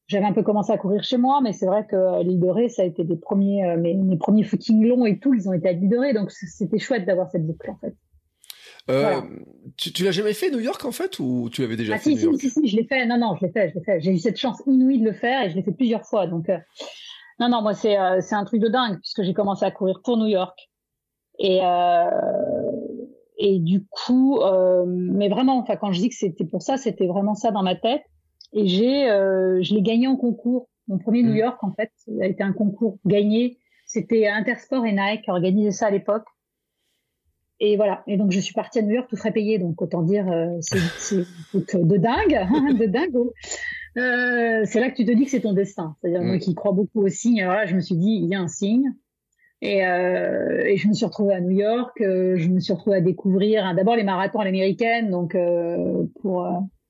J'avais 0.08 0.26
un 0.26 0.32
peu 0.32 0.42
commencé 0.42 0.70
à 0.72 0.76
courir 0.76 1.02
chez 1.04 1.16
moi, 1.16 1.40
mais 1.42 1.52
c'est 1.52 1.64
vrai 1.64 1.86
que 1.86 2.22
l'île 2.22 2.40
de 2.40 2.48
Ré, 2.48 2.68
ça 2.68 2.82
a 2.82 2.84
été 2.84 3.02
des 3.02 3.16
premiers, 3.16 3.64
euh, 3.64 3.76
mes, 3.78 3.94
mes, 3.94 4.18
premiers 4.18 4.42
footings 4.42 4.86
longs 4.86 5.06
et 5.06 5.18
tout, 5.18 5.32
ils 5.32 5.48
ont 5.48 5.54
été 5.54 5.68
à 5.68 5.72
l'île 5.72 5.88
de 5.88 5.96
Ré, 5.96 6.12
donc 6.12 6.30
c'était 6.30 6.78
chouette 6.78 7.06
d'avoir 7.06 7.30
cette 7.30 7.46
boucle 7.46 7.70
en 7.70 7.76
fait. 7.76 7.94
Euh, 8.90 9.20
tu, 9.76 9.92
tu 9.92 10.02
l'as 10.02 10.10
jamais 10.10 10.32
fait 10.32 10.50
New 10.50 10.58
York 10.58 10.84
en 10.84 10.90
fait 10.90 11.20
ou 11.20 11.48
tu 11.52 11.62
l'avais 11.62 11.76
déjà 11.76 11.94
ah, 11.94 11.98
fait 11.98 12.10
si, 12.10 12.18
si, 12.18 12.36
si, 12.36 12.50
si, 12.50 12.68
je 12.68 12.76
l'ai 12.76 12.84
fait. 12.84 13.06
Non, 13.06 13.16
non, 13.16 13.36
je 13.40 13.46
l'ai 13.46 13.52
fait, 13.52 13.70
je 13.70 13.74
l'ai 13.76 13.84
fait. 13.84 14.00
J'ai 14.00 14.10
eu 14.10 14.18
cette 14.18 14.36
chance 14.36 14.60
inouïe 14.66 14.98
de 14.98 15.04
le 15.04 15.12
faire 15.12 15.44
et 15.44 15.50
je 15.50 15.54
l'ai 15.54 15.62
fait 15.62 15.72
plusieurs 15.72 16.04
fois. 16.04 16.26
Donc, 16.26 16.48
euh, 16.48 16.58
non, 17.42 17.56
non, 17.56 17.62
moi 17.62 17.74
c'est 17.74 17.98
euh, 17.98 18.20
un 18.30 18.44
truc 18.44 18.60
de 18.60 18.68
dingue 18.68 18.98
puisque 19.00 19.22
j'ai 19.22 19.34
commencé 19.34 19.64
à 19.64 19.70
courir 19.70 20.00
pour 20.04 20.16
New 20.16 20.26
York 20.26 20.70
et 21.38 21.60
euh, 21.62 22.10
et 23.38 23.58
du 23.58 23.84
coup, 23.86 24.38
euh, 24.40 24.84
mais 24.86 25.28
vraiment, 25.28 25.58
enfin 25.58 25.76
quand 25.76 25.90
je 25.92 26.00
dis 26.00 26.08
que 26.08 26.14
c'était 26.14 26.44
pour 26.44 26.62
ça, 26.62 26.76
c'était 26.76 27.06
vraiment 27.06 27.34
ça 27.34 27.50
dans 27.50 27.62
ma 27.62 27.74
tête. 27.74 28.02
Et 28.52 28.68
j'ai 28.68 29.10
euh, 29.10 29.60
je 29.62 29.74
l'ai 29.74 29.82
gagné 29.82 30.06
en 30.06 30.16
concours. 30.16 30.68
Mon 30.86 30.98
premier 30.98 31.22
New 31.22 31.32
mmh. 31.32 31.36
York 31.36 31.64
en 31.64 31.72
fait, 31.72 31.90
a 32.20 32.26
été 32.26 32.42
un 32.42 32.52
concours 32.52 32.98
gagné. 33.04 33.58
C'était 33.86 34.28
Intersport 34.28 34.86
et 34.86 34.92
Nike 34.92 35.22
qui 35.24 35.30
organisaient 35.30 35.72
ça 35.72 35.86
à 35.86 35.90
l'époque. 35.90 36.26
Et 37.58 37.76
voilà. 37.76 38.02
Et 38.06 38.16
donc 38.16 38.30
je 38.30 38.40
suis 38.40 38.54
partie 38.54 38.78
à 38.78 38.82
New 38.82 38.94
York 38.94 39.08
tout 39.08 39.16
frais 39.16 39.32
payé. 39.32 39.58
Donc 39.58 39.80
autant 39.80 40.02
dire 40.02 40.30
euh, 40.30 40.58
c'est 40.60 41.16
de 41.54 41.96
dingue, 41.96 42.78
de 42.78 42.86
dingue. 42.86 43.16
Euh, 43.98 44.62
c'est 44.64 44.80
là 44.80 44.90
que 44.90 44.96
tu 44.96 45.04
te 45.04 45.12
dis 45.12 45.24
que 45.24 45.30
c'est 45.30 45.40
ton 45.40 45.52
destin. 45.52 45.96
C'est-à-dire, 46.00 46.22
moi 46.22 46.36
mm. 46.36 46.40
qui 46.40 46.54
crois 46.54 46.72
beaucoup 46.72 47.02
au 47.02 47.08
signe, 47.08 47.42
alors 47.42 47.54
là, 47.54 47.66
je 47.66 47.74
me 47.74 47.80
suis 47.80 47.96
dit, 47.96 48.20
il 48.22 48.28
y 48.28 48.34
a 48.34 48.40
un 48.40 48.48
signe. 48.48 48.92
Et, 49.62 49.86
euh, 49.86 50.64
et 50.66 50.76
je 50.76 50.88
me 50.88 50.92
suis 50.92 51.06
retrouvée 51.06 51.34
à 51.34 51.40
New 51.40 51.52
York. 51.52 52.00
Euh, 52.00 52.36
je 52.36 52.48
me 52.48 52.58
suis 52.58 52.72
retrouvée 52.72 52.96
à 52.96 53.00
découvrir 53.00 53.64
hein, 53.64 53.74
d'abord 53.74 53.94
les 53.94 54.02
marathons 54.02 54.40
à 54.40 54.44
l'américaine, 54.44 55.10
donc 55.10 55.34
euh, 55.36 56.04
pour 56.20 56.46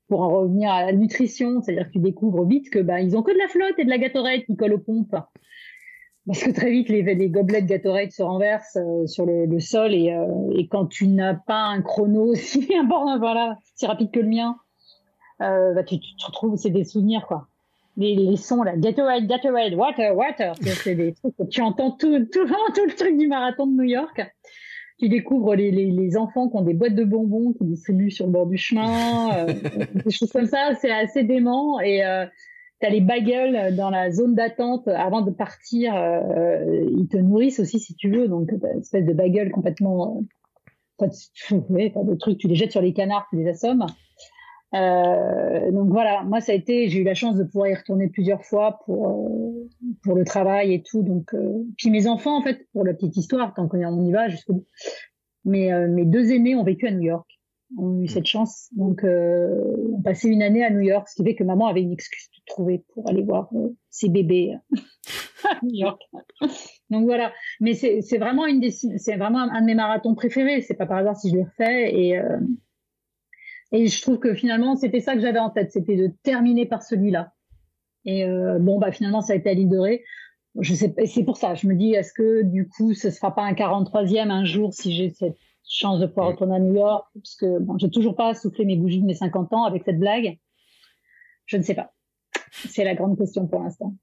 pour 0.09 0.21
en 0.21 0.29
revenir 0.29 0.69
à 0.69 0.85
la 0.85 0.91
nutrition, 0.91 1.61
c'est-à-dire 1.61 1.87
que 1.87 1.93
tu 1.93 1.99
découvres 1.99 2.45
vite 2.45 2.69
que 2.69 2.79
bah 2.79 2.99
ils 2.99 3.15
ont 3.15 3.23
que 3.23 3.31
de 3.31 3.37
la 3.37 3.47
flotte 3.47 3.77
et 3.77 3.85
de 3.85 3.89
la 3.89 3.97
Gatorade 3.99 4.41
qui 4.45 4.55
colle 4.55 4.73
aux 4.73 4.79
pompes. 4.79 5.15
Parce 6.25 6.43
que 6.43 6.51
très 6.51 6.71
vite, 6.71 6.89
les, 6.89 7.03
les 7.03 7.29
gobelets 7.29 7.61
de 7.61 7.67
Gatorade 7.67 8.11
se 8.11 8.23
renversent 8.23 8.77
sur 9.05 9.25
le, 9.25 9.45
le 9.45 9.59
sol 9.59 9.93
et, 9.93 10.15
et 10.55 10.67
quand 10.67 10.87
tu 10.87 11.07
n'as 11.07 11.35
pas 11.35 11.63
un 11.63 11.81
chrono 11.81 12.23
aussi 12.31 12.67
voilà, 12.87 13.57
si 13.75 13.85
rapide 13.85 14.11
que 14.11 14.19
le 14.19 14.29
mien, 14.29 14.55
euh, 15.41 15.73
bah, 15.73 15.83
tu, 15.83 15.99
tu, 15.99 16.15
te 16.15 16.25
retrouves, 16.25 16.55
c'est 16.57 16.69
des 16.69 16.83
souvenirs, 16.83 17.25
quoi. 17.27 17.47
Les, 17.95 18.15
les 18.15 18.37
sons, 18.37 18.63
là, 18.63 18.75
Gatorade, 18.75 19.27
Gatorade, 19.27 19.73
Water, 19.75 20.15
Water, 20.15 20.53
c'est 20.61 20.95
des 20.95 21.13
trucs 21.13 21.35
que 21.37 21.43
tu 21.43 21.61
entends 21.61 21.91
tout, 21.91 22.25
tout, 22.31 22.45
le 22.45 22.95
truc 22.95 23.17
du 23.17 23.27
marathon 23.27 23.67
de 23.67 23.73
New 23.73 23.83
York. 23.83 24.21
Tu 24.99 25.09
découvres 25.09 25.55
les, 25.55 25.69
les, 25.69 25.91
les 25.91 26.17
enfants 26.17 26.49
qui 26.49 26.55
ont 26.55 26.63
des 26.63 26.73
boîtes 26.73 26.95
de 26.95 27.03
bonbons 27.03 27.53
qui 27.53 27.65
distribuent 27.65 28.11
sur 28.11 28.25
le 28.25 28.31
bord 28.31 28.47
du 28.47 28.57
chemin, 28.57 29.35
euh, 29.35 29.53
des 29.93 30.11
choses 30.11 30.31
comme 30.31 30.45
ça, 30.45 30.75
c'est 30.79 30.91
assez 30.91 31.23
dément. 31.23 31.79
Et 31.81 32.05
euh, 32.05 32.25
tu 32.79 32.87
as 32.87 32.89
les 32.89 33.01
bagels 33.01 33.75
dans 33.75 33.89
la 33.89 34.11
zone 34.11 34.33
d'attente 34.33 34.87
avant 34.87 35.21
de 35.21 35.31
partir. 35.31 35.95
Euh, 35.95 36.85
ils 36.97 37.07
te 37.07 37.17
nourrissent 37.17 37.59
aussi 37.59 37.79
si 37.79 37.95
tu 37.95 38.09
veux, 38.09 38.27
donc 38.27 38.51
une 38.51 38.79
espèce 38.79 39.05
de 39.05 39.13
bagels 39.13 39.51
complètement... 39.51 40.17
Euh, 40.17 40.21
trucs, 42.19 42.37
tu 42.37 42.47
les 42.47 42.55
jettes 42.55 42.71
sur 42.71 42.81
les 42.81 42.93
canards, 42.93 43.27
tu 43.29 43.37
les 43.37 43.47
assommes. 43.47 43.85
Euh, 44.73 45.71
donc 45.71 45.89
voilà, 45.89 46.23
moi 46.23 46.41
ça 46.41 46.51
a 46.51 46.55
été, 46.55 46.89
j'ai 46.89 47.01
eu 47.01 47.03
la 47.03 47.13
chance 47.13 47.35
de 47.35 47.43
pouvoir 47.43 47.67
y 47.67 47.75
retourner 47.75 48.07
plusieurs 48.07 48.43
fois 48.43 48.79
pour 48.85 49.07
euh, 49.07 49.69
pour 50.03 50.15
le 50.15 50.25
travail 50.25 50.73
et 50.73 50.81
tout. 50.81 51.03
Donc 51.03 51.33
euh, 51.33 51.63
puis 51.77 51.91
mes 51.91 52.07
enfants 52.07 52.37
en 52.37 52.41
fait, 52.41 52.67
pour 52.73 52.83
la 52.83 52.93
petite 52.93 53.15
histoire, 53.17 53.53
tant 53.53 53.67
qu'on 53.67 54.05
y 54.05 54.11
va 54.11 54.29
jusqu'au 54.29 54.53
bout. 54.53 54.67
Mais 55.45 55.71
euh, 55.71 55.87
mes 55.87 56.05
deux 56.05 56.31
aînés 56.31 56.55
ont 56.55 56.63
vécu 56.63 56.87
à 56.87 56.91
New 56.91 57.01
York, 57.01 57.27
ont 57.77 58.01
eu 58.01 58.07
cette 58.07 58.25
chance. 58.25 58.69
Donc 58.71 59.03
euh, 59.03 59.61
ont 59.93 60.01
passé 60.01 60.27
une 60.27 60.41
année 60.41 60.63
à 60.63 60.71
New 60.71 60.81
York, 60.81 61.07
ce 61.07 61.15
qui 61.15 61.23
fait 61.23 61.35
que 61.35 61.43
maman 61.43 61.67
avait 61.67 61.81
une 61.81 61.91
excuse 61.91 62.29
de 62.35 62.41
trouver 62.47 62.83
pour 62.93 63.07
aller 63.07 63.21
voir 63.21 63.49
ses 63.91 64.09
bébés 64.09 64.55
à 65.43 65.59
New 65.61 65.75
York. 65.75 66.01
Donc 66.89 67.05
voilà, 67.05 67.31
mais 67.59 67.75
c'est 67.75 68.17
vraiment 68.17 68.47
une 68.47 68.71
c'est 68.71 69.17
vraiment 69.17 69.39
un, 69.39 69.61
de 69.61 69.65
mes 69.65 69.75
marathons 69.75 70.15
préférés. 70.15 70.61
C'est 70.61 70.73
pas 70.73 70.87
par 70.87 70.97
hasard 70.97 71.15
si 71.15 71.29
je 71.29 71.35
l'ai 71.35 71.43
refait 71.43 71.95
et 71.95 72.19
et 73.73 73.87
je 73.87 74.01
trouve 74.01 74.19
que 74.19 74.35
finalement, 74.35 74.75
c'était 74.75 74.99
ça 74.99 75.15
que 75.15 75.19
j'avais 75.19 75.39
en 75.39 75.49
tête, 75.49 75.71
c'était 75.71 75.97
de 75.97 76.11
terminer 76.21 76.67
par 76.67 76.83
celui-là. 76.83 77.33
Et 78.05 78.23
euh, 78.23 78.59
bon, 78.59 78.79
bah 78.79 78.91
finalement, 78.91 79.21
ça 79.21 79.33
a 79.33 79.35
été 79.35 79.49
à 79.49 79.53
l'île 79.53 79.69
de 79.69 79.79
Ré. 79.79 80.03
Je 80.59 80.75
sais, 80.75 80.93
c'est 81.07 81.23
pour 81.23 81.37
ça. 81.37 81.55
Je 81.55 81.65
me 81.67 81.73
dis, 81.73 81.93
est-ce 81.93 82.13
que 82.13 82.43
du 82.43 82.69
coup, 82.69 82.93
ce 82.93 83.09
sera 83.09 83.33
pas 83.33 83.41
un 83.41 83.53
43e 83.53 84.29
un 84.29 84.45
jour 84.45 84.73
si 84.73 84.93
j'ai 84.93 85.09
cette 85.09 85.37
chance 85.67 85.99
de 85.99 86.05
pouvoir 86.05 86.27
retourner 86.27 86.57
à 86.57 86.59
New 86.59 86.75
York, 86.75 87.07
parce 87.15 87.35
que 87.35 87.59
bon, 87.59 87.77
j'ai 87.79 87.89
toujours 87.89 88.15
pas 88.15 88.35
soufflé 88.35 88.65
mes 88.65 88.77
bougies 88.77 89.01
de 89.01 89.07
mes 89.07 89.15
50 89.15 89.51
ans 89.53 89.63
avec 89.63 89.83
cette 89.85 89.99
blague. 89.99 90.37
Je 91.47 91.57
ne 91.57 91.63
sais 91.63 91.73
pas. 91.73 91.93
C'est 92.51 92.83
la 92.83 92.93
grande 92.93 93.17
question 93.17 93.47
pour 93.47 93.63
l'instant. 93.63 93.95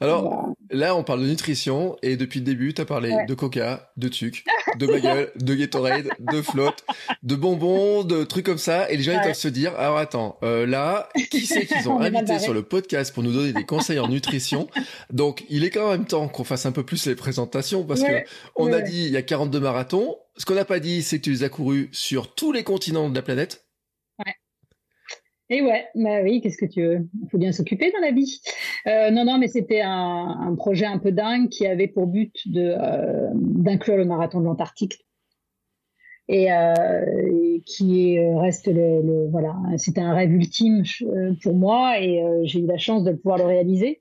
Alors 0.00 0.48
là, 0.70 0.94
on 0.96 1.02
parle 1.02 1.22
de 1.22 1.26
nutrition 1.26 1.96
et 2.02 2.16
depuis 2.16 2.40
le 2.40 2.44
début, 2.44 2.74
tu 2.74 2.82
as 2.82 2.84
parlé 2.84 3.14
de 3.26 3.34
coca, 3.34 3.90
de 3.96 4.08
tuc, 4.08 4.44
de 4.78 4.86
bagel, 4.86 5.30
de 5.36 5.54
Gatorade, 5.54 6.08
de 6.18 6.42
flotte, 6.42 6.84
de 7.22 7.34
bonbons, 7.34 8.04
de 8.04 8.24
trucs 8.24 8.46
comme 8.46 8.58
ça. 8.58 8.90
Et 8.90 8.96
les 8.96 9.02
gens 9.02 9.12
ils 9.12 9.22
doivent 9.22 9.34
se 9.34 9.48
dire, 9.48 9.74
alors 9.78 9.98
attends, 9.98 10.38
euh, 10.42 10.66
là, 10.66 11.08
qui 11.30 11.46
c'est 11.46 11.66
qu'ils 11.66 11.88
ont 11.88 12.00
invité 12.00 12.38
sur 12.38 12.54
le 12.54 12.62
podcast 12.62 13.14
pour 13.14 13.22
nous 13.22 13.32
donner 13.32 13.52
des 13.52 13.64
conseils 13.64 13.98
en 13.98 14.08
nutrition? 14.08 14.68
Donc, 15.12 15.44
il 15.48 15.64
est 15.64 15.70
quand 15.70 15.90
même 15.90 16.06
temps 16.06 16.28
qu'on 16.28 16.44
fasse 16.44 16.66
un 16.66 16.72
peu 16.72 16.82
plus 16.82 17.06
les 17.06 17.14
présentations 17.14 17.84
parce 17.84 18.02
que 18.02 18.24
on 18.54 18.72
a 18.72 18.80
dit 18.80 19.06
il 19.06 19.12
y 19.12 19.16
a 19.16 19.22
42 19.22 19.60
marathons. 19.60 20.16
Ce 20.36 20.44
qu'on 20.44 20.54
n'a 20.54 20.66
pas 20.66 20.80
dit, 20.80 21.02
c'est 21.02 21.18
que 21.18 21.24
tu 21.24 21.30
les 21.30 21.44
as 21.44 21.48
courus 21.48 21.88
sur 21.92 22.34
tous 22.34 22.52
les 22.52 22.62
continents 22.62 23.08
de 23.08 23.14
la 23.14 23.22
planète. 23.22 23.65
Et 25.48 25.62
ouais, 25.62 25.86
bah 25.94 26.22
oui, 26.22 26.40
qu'est-ce 26.40 26.58
que 26.58 26.66
tu 26.66 26.82
veux? 26.82 27.08
Il 27.22 27.28
faut 27.30 27.38
bien 27.38 27.52
s'occuper 27.52 27.92
dans 27.92 28.00
la 28.00 28.10
vie. 28.10 28.40
Euh, 28.88 29.10
non, 29.10 29.24
non, 29.24 29.38
mais 29.38 29.46
c'était 29.46 29.80
un, 29.80 30.54
projet 30.56 30.86
un 30.86 30.98
peu 30.98 31.12
dingue 31.12 31.48
qui 31.48 31.66
avait 31.66 31.86
pour 31.86 32.08
but 32.08 32.34
de 32.46 32.74
euh, 32.76 33.30
d'inclure 33.34 33.96
le 33.96 34.04
marathon 34.04 34.40
de 34.40 34.46
l'Antarctique 34.46 35.06
et, 36.28 36.52
euh, 36.52 37.58
qui 37.64 38.18
reste 38.18 38.66
le, 38.66 39.28
voilà, 39.30 39.54
c'était 39.76 40.00
un 40.00 40.12
rêve 40.12 40.32
ultime 40.32 40.82
pour 41.42 41.54
moi 41.54 42.00
et 42.00 42.24
j'ai 42.42 42.60
eu 42.60 42.66
la 42.66 42.78
chance 42.78 43.04
de 43.04 43.12
pouvoir 43.12 43.38
le 43.38 43.44
réaliser. 43.44 44.00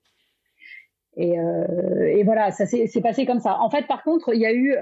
Et, 1.18 1.36
voilà, 2.24 2.52
ça 2.52 2.66
s'est 2.66 3.02
passé 3.02 3.28
comme 3.28 3.40
ça. 3.40 3.60
En 3.62 3.70
fait, 3.70 3.86
par 3.86 4.04
contre, 4.04 4.34
il 4.34 4.42
y 4.42 4.48
a 4.48 4.54
eu, 4.54 4.75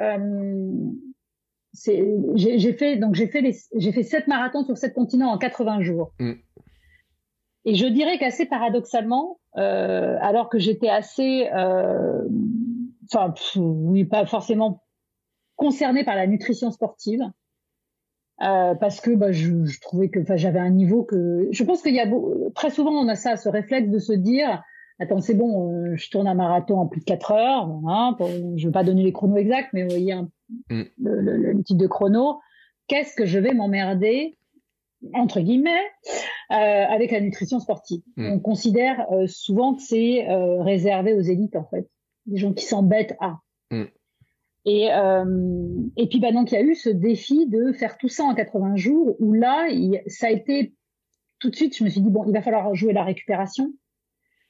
j'ai 2.36 2.74
fait 2.74 2.96
donc 2.96 3.16
j'ai 3.16 3.28
fait 3.28 3.44
j'ai 3.76 3.92
fait 3.92 4.04
sept 4.04 4.28
marathons 4.28 4.64
sur 4.64 4.78
sept 4.78 4.94
continents 4.94 5.32
en 5.32 5.38
80 5.38 5.82
jours. 5.82 6.14
Mm. 6.20 6.34
Et 7.66 7.76
je 7.76 7.86
dirais 7.88 8.18
qu'assez 8.18 8.46
paradoxalement, 8.46 9.40
euh, 9.58 10.18
alors 10.22 10.50
que 10.50 10.60
j'étais 10.60 10.90
assez, 10.90 11.50
euh, 11.54 12.28
enfin, 13.06 13.34
oui, 13.56 14.04
pas 14.04 14.26
forcément 14.26 14.84
concernée 15.56 16.04
par 16.04 16.16
la 16.16 16.28
nutrition 16.28 16.72
sportive, 16.72 17.22
euh, 18.42 18.74
parce 18.76 19.00
que 19.00 19.12
bah, 19.12 19.32
je, 19.32 19.66
je, 19.66 19.80
trouvais 19.80 20.10
que 20.10 20.20
j'avais 20.36 20.60
un 20.60 20.72
niveau 20.72 21.04
que 21.04 21.48
je 21.52 21.64
pense 21.64 21.84
qu'il 21.84 21.94
y 21.94 22.00
a 22.00 22.08
très 22.56 22.72
souvent 22.72 22.92
on 22.92 23.08
a 23.08 23.16
ça 23.16 23.38
ce 23.38 23.48
réflexe 23.48 23.90
de 23.90 24.00
se 24.00 24.12
dire 24.12 24.64
attends 25.00 25.22
c'est 25.22 25.36
bon 25.36 25.72
euh, 25.72 25.96
je 25.96 26.10
tourne 26.10 26.28
un 26.28 26.34
marathon 26.34 26.80
en 26.80 26.88
plus 26.88 27.02
de 27.02 27.06
4 27.06 27.32
heures 27.32 27.70
hein, 27.88 28.16
pour, 28.18 28.28
je 28.58 28.66
veux 28.66 28.72
pas 28.72 28.84
donner 28.84 29.04
les 29.04 29.14
chronos 29.14 29.38
exacts 29.38 29.70
mais 29.74 29.84
vous 29.84 29.90
voyez 29.90 30.14
un, 30.14 30.30
mm. 30.72 30.82
le, 31.04 31.22
le, 31.22 31.38
le, 31.38 31.64
type 31.64 31.78
de 31.78 31.86
chrono 31.86 32.40
qu'est-ce 32.88 33.16
que 33.16 33.28
je 33.28 33.38
vais 33.38 33.54
m'emmerder 33.54 34.36
entre 35.14 35.42
guillemets 35.42 35.84
euh, 36.52 36.56
avec 36.56 37.12
la 37.12 37.20
nutrition 37.20 37.60
sportive 37.60 38.02
mm. 38.16 38.32
on 38.32 38.40
considère 38.40 39.06
euh, 39.12 39.28
souvent 39.28 39.76
que 39.76 39.82
c'est 39.82 40.26
réservé 40.60 41.14
aux 41.14 41.22
élites 41.22 41.56
en 41.56 41.66
fait 41.66 41.88
les 42.28 42.38
gens 42.38 42.54
qui 42.54 42.66
s'embêtent 42.66 43.16
à 43.20 43.40
mm. 43.72 43.86
Et, 44.66 44.94
euh, 44.94 45.26
et 45.98 46.08
puis 46.08 46.20
bah, 46.20 46.32
donc 46.32 46.52
il 46.52 46.56
y 46.56 46.58
a 46.58 46.62
eu 46.62 46.74
ce 46.74 46.90
défi 46.90 47.48
de 47.48 47.74
faire 47.74 47.98
tout 47.98 48.08
ça 48.08 48.24
en 48.24 48.34
80 48.34 48.78
jours 48.78 49.16
où 49.20 49.34
là 49.34 49.68
il, 49.70 50.02
ça 50.08 50.28
a 50.28 50.30
été 50.30 50.74
tout 51.40 51.50
de 51.50 51.56
suite 51.56 51.76
je 51.76 51.84
me 51.84 51.90
suis 51.90 52.00
dit 52.00 52.10
bon 52.10 52.24
il 52.26 52.32
va 52.32 52.42
falloir 52.42 52.74
jouer 52.74 52.94
la 52.94 53.04
récupération 53.04 53.74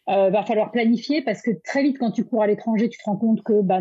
euh, 0.09 0.29
va 0.29 0.43
falloir 0.43 0.69
planifier 0.69 1.23
parce 1.23 1.41
que 1.41 1.49
très 1.63 1.81
vite 1.81 1.97
quand 1.97 2.11
tu 2.11 2.25
cours 2.25 2.43
à 2.43 2.47
l'étranger 2.47 2.89
tu 2.89 2.99
te 2.99 3.05
rends 3.05 3.17
compte 3.17 3.41
que 3.41 3.59
bah, 3.61 3.79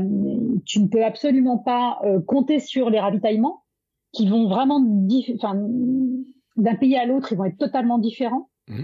tu 0.65 0.81
ne 0.81 0.87
peux 0.87 1.05
absolument 1.05 1.59
pas 1.59 2.01
euh, 2.05 2.19
compter 2.21 2.61
sur 2.61 2.89
les 2.89 2.99
ravitaillements 2.99 3.65
qui 4.13 4.27
vont 4.27 4.49
vraiment 4.49 4.81
d'un 6.57 6.75
pays 6.77 6.97
à 6.97 7.07
l'autre 7.07 7.33
ils 7.33 7.39
vont 7.39 7.45
être 7.45 7.59
totalement 7.59 7.99
différents 7.99 8.51
mmh. 8.69 8.83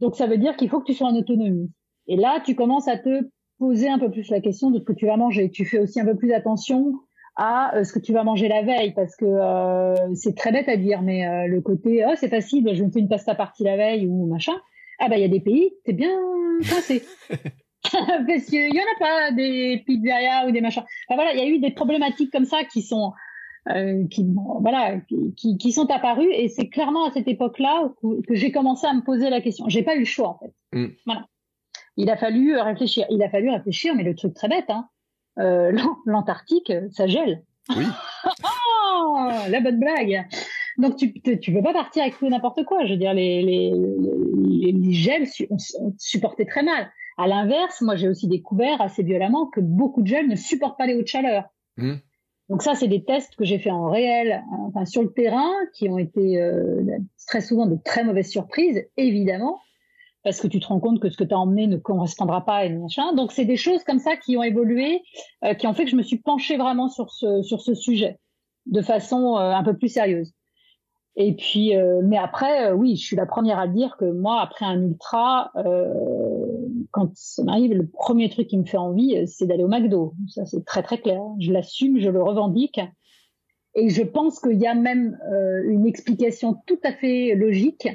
donc 0.00 0.16
ça 0.16 0.26
veut 0.26 0.38
dire 0.38 0.56
qu'il 0.56 0.68
faut 0.68 0.80
que 0.80 0.86
tu 0.86 0.94
sois 0.94 1.08
en 1.08 1.16
autonomie 1.16 1.70
et 2.06 2.16
là 2.16 2.40
tu 2.44 2.54
commences 2.54 2.88
à 2.88 2.98
te 2.98 3.28
poser 3.58 3.88
un 3.88 3.98
peu 3.98 4.10
plus 4.10 4.28
la 4.30 4.40
question 4.40 4.70
de 4.70 4.78
ce 4.78 4.84
que 4.84 4.92
tu 4.92 5.06
vas 5.06 5.16
manger. 5.16 5.50
Tu 5.50 5.64
fais 5.64 5.78
aussi 5.78 6.00
un 6.00 6.04
peu 6.04 6.16
plus 6.16 6.32
attention 6.32 6.92
à 7.36 7.76
euh, 7.76 7.84
ce 7.84 7.92
que 7.92 7.98
tu 7.98 8.12
vas 8.12 8.24
manger 8.24 8.48
la 8.48 8.62
veille 8.62 8.92
parce 8.94 9.14
que 9.16 9.24
euh, 9.24 10.14
c'est 10.14 10.34
très 10.34 10.52
bête 10.52 10.68
à 10.68 10.76
dire, 10.76 11.02
mais 11.02 11.26
euh, 11.26 11.46
le 11.46 11.60
côté 11.60 12.04
oh 12.06 12.14
c'est 12.16 12.28
facile, 12.28 12.68
je 12.74 12.82
me 12.82 12.90
fais 12.90 13.00
une 13.00 13.08
pasta 13.08 13.34
partie 13.34 13.64
la 13.64 13.76
veille 13.76 14.06
ou 14.06 14.26
machin. 14.26 14.54
Ah 14.98 15.08
bah 15.08 15.16
il 15.16 15.22
y 15.22 15.24
a 15.24 15.28
des 15.28 15.40
pays, 15.40 15.72
c'est 15.84 15.92
bien 15.92 16.10
coincé. 16.68 17.02
parce 17.82 18.44
qu'il 18.46 18.74
y 18.74 18.80
en 18.80 18.82
a 18.82 18.98
pas 18.98 19.32
des 19.32 19.82
pizzerias 19.86 20.48
ou 20.48 20.50
des 20.50 20.60
machins. 20.60 20.82
Enfin, 21.08 21.14
voilà, 21.14 21.34
il 21.34 21.38
y 21.38 21.42
a 21.42 21.46
eu 21.46 21.58
des 21.58 21.70
problématiques 21.70 22.32
comme 22.32 22.46
ça 22.46 22.64
qui 22.64 22.82
sont 22.82 23.12
qui 24.10 24.26
voilà 24.60 25.00
qui, 25.36 25.58
qui, 25.58 25.72
sont 25.72 25.90
apparues 25.90 26.32
et 26.32 26.48
c'est 26.48 26.68
clairement 26.68 27.06
à 27.06 27.10
cette 27.10 27.26
époque-là 27.26 27.90
que, 28.00 28.34
j'ai 28.34 28.52
commencé 28.52 28.86
à 28.86 28.94
me 28.94 29.02
poser 29.02 29.28
la 29.28 29.40
question. 29.40 29.68
J'ai 29.68 29.82
pas 29.82 29.96
eu 29.96 30.00
le 30.00 30.04
choix 30.04 30.28
en 30.28 30.38
fait. 30.38 30.54
Mm. 30.72 30.92
Voilà 31.04 31.26
il 31.96 32.10
a 32.10 32.16
fallu 32.16 32.58
réfléchir. 32.58 33.06
Il 33.10 33.22
a 33.22 33.30
fallu 33.30 33.50
réfléchir, 33.50 33.94
mais 33.94 34.02
le 34.02 34.14
truc 34.14 34.34
très 34.34 34.48
bête, 34.48 34.68
hein, 34.68 34.88
euh, 35.38 35.72
l'Antarctique, 36.06 36.72
ça 36.90 37.06
gèle. 37.06 37.42
Oui. 37.76 37.84
oh, 38.44 39.28
la 39.48 39.60
bonne 39.60 39.80
blague. 39.80 40.26
Donc 40.78 40.96
tu 40.96 41.12
tu 41.12 41.52
peux 41.52 41.62
pas 41.62 41.72
partir 41.72 42.02
avec 42.02 42.18
tout 42.18 42.28
n'importe 42.28 42.64
quoi. 42.64 42.84
Je 42.84 42.92
veux 42.92 42.98
dire 42.98 43.14
les 43.14 43.42
les 43.42 43.72
les, 44.36 44.72
les 44.72 44.92
gels 44.92 45.26
on, 45.50 45.56
supportait 45.98 46.44
très 46.44 46.62
mal. 46.62 46.90
À 47.16 47.26
l'inverse, 47.26 47.80
moi 47.80 47.96
j'ai 47.96 48.08
aussi 48.08 48.28
découvert 48.28 48.80
assez 48.82 49.02
violemment 49.02 49.46
que 49.46 49.60
beaucoup 49.60 50.02
de 50.02 50.06
gels 50.06 50.28
ne 50.28 50.36
supportent 50.36 50.76
pas 50.76 50.86
les 50.86 50.94
hautes 50.94 51.06
chaleurs. 51.06 51.44
Mmh. 51.78 51.94
Donc 52.48 52.62
ça, 52.62 52.74
c'est 52.74 52.88
des 52.88 53.02
tests 53.02 53.34
que 53.36 53.44
j'ai 53.44 53.58
fait 53.58 53.70
en 53.70 53.90
réel, 53.90 54.44
enfin 54.66 54.84
sur 54.84 55.02
le 55.02 55.12
terrain, 55.12 55.50
qui 55.74 55.88
ont 55.88 55.98
été 55.98 56.40
euh, 56.40 56.82
très 57.26 57.40
souvent 57.40 57.66
de 57.66 57.76
très 57.84 58.04
mauvaises 58.04 58.30
surprises, 58.30 58.84
évidemment 58.96 59.60
parce 60.26 60.40
que 60.40 60.48
tu 60.48 60.58
te 60.58 60.66
rends 60.66 60.80
compte 60.80 60.98
que 60.98 61.08
ce 61.08 61.16
que 61.16 61.22
tu 61.22 61.32
as 61.32 61.38
emmené 61.38 61.68
ne 61.68 61.76
correspondra 61.76 62.44
pas 62.44 62.64
et 62.64 62.68
machin. 62.70 63.12
Donc 63.12 63.30
c'est 63.30 63.44
des 63.44 63.56
choses 63.56 63.84
comme 63.84 64.00
ça 64.00 64.16
qui 64.16 64.36
ont 64.36 64.42
évolué, 64.42 65.00
euh, 65.44 65.54
qui 65.54 65.68
ont 65.68 65.72
fait 65.72 65.84
que 65.84 65.90
je 65.90 65.94
me 65.94 66.02
suis 66.02 66.18
penchée 66.18 66.56
vraiment 66.56 66.88
sur 66.88 67.12
ce 67.12 67.42
sur 67.42 67.60
ce 67.60 67.74
sujet 67.74 68.18
de 68.66 68.82
façon 68.82 69.36
euh, 69.36 69.52
un 69.52 69.62
peu 69.62 69.76
plus 69.76 69.88
sérieuse. 69.88 70.32
Et 71.14 71.36
puis, 71.36 71.76
euh, 71.76 72.00
mais 72.02 72.18
après, 72.18 72.72
oui, 72.72 72.96
je 72.96 73.06
suis 73.06 73.14
la 73.14 73.24
première 73.24 73.60
à 73.60 73.68
dire 73.68 73.96
que 73.98 74.04
moi, 74.04 74.40
après 74.40 74.66
un 74.66 74.82
ultra, 74.82 75.52
quand 76.96 77.10
ça 77.14 77.44
m'arrive, 77.44 77.74
le 77.74 77.86
premier 77.86 78.30
truc 78.30 78.48
qui 78.48 78.56
me 78.56 78.64
fait 78.64 78.78
envie, 78.78 79.28
c'est 79.28 79.46
d'aller 79.46 79.64
au 79.64 79.68
McDo. 79.68 80.14
Ça, 80.28 80.46
c'est 80.46 80.64
très 80.64 80.82
très 80.82 80.98
clair. 80.98 81.20
Je 81.38 81.52
l'assume, 81.52 82.00
je 82.00 82.08
le 82.08 82.22
revendique. 82.22 82.80
Et 83.74 83.90
je 83.90 84.02
pense 84.02 84.40
qu'il 84.40 84.58
y 84.58 84.66
a 84.66 84.74
même 84.74 85.18
une 85.66 85.86
explication 85.86 86.56
tout 86.66 86.78
à 86.82 86.92
fait 86.92 87.34
logique. 87.34 87.86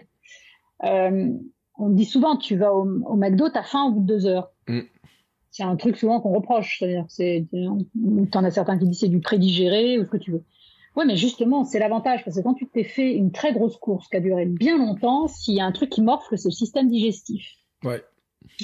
Euh, 0.83 1.33
on 1.77 1.89
dit 1.89 2.05
souvent, 2.05 2.37
tu 2.37 2.55
vas 2.55 2.73
au, 2.73 2.83
au 2.83 3.15
McDo, 3.15 3.49
t'as 3.49 3.63
faim 3.63 3.85
au 3.85 3.91
bout 3.91 4.01
de 4.01 4.05
deux 4.05 4.25
heures. 4.27 4.51
Mm. 4.67 4.81
C'est 5.49 5.63
un 5.63 5.75
truc 5.75 5.97
souvent 5.97 6.21
qu'on 6.21 6.33
reproche. 6.33 6.77
C'est-à-dire, 6.77 7.05
c'est, 7.09 7.47
t'en 8.31 8.43
as 8.43 8.51
certains 8.51 8.77
qui 8.77 8.85
disent 8.85 8.99
c'est 8.99 9.07
du 9.07 9.19
prédigéré 9.19 9.97
ou 9.97 10.05
ce 10.05 10.09
que 10.09 10.17
tu 10.17 10.31
veux. 10.31 10.43
Ouais, 10.95 11.05
mais 11.05 11.15
justement, 11.15 11.63
c'est 11.63 11.79
l'avantage 11.79 12.23
parce 12.23 12.37
que 12.37 12.41
quand 12.41 12.53
tu 12.53 12.67
t'es 12.67 12.83
fait 12.83 13.13
une 13.15 13.31
très 13.31 13.53
grosse 13.53 13.77
course 13.77 14.07
qui 14.09 14.17
a 14.17 14.19
duré 14.19 14.45
bien 14.45 14.77
longtemps, 14.77 15.27
s'il 15.27 15.55
y 15.55 15.61
a 15.61 15.65
un 15.65 15.71
truc 15.71 15.89
qui 15.89 16.01
morfle, 16.01 16.37
c'est 16.37 16.49
le 16.49 16.53
système 16.53 16.89
digestif. 16.89 17.47
Ouais. 17.83 18.03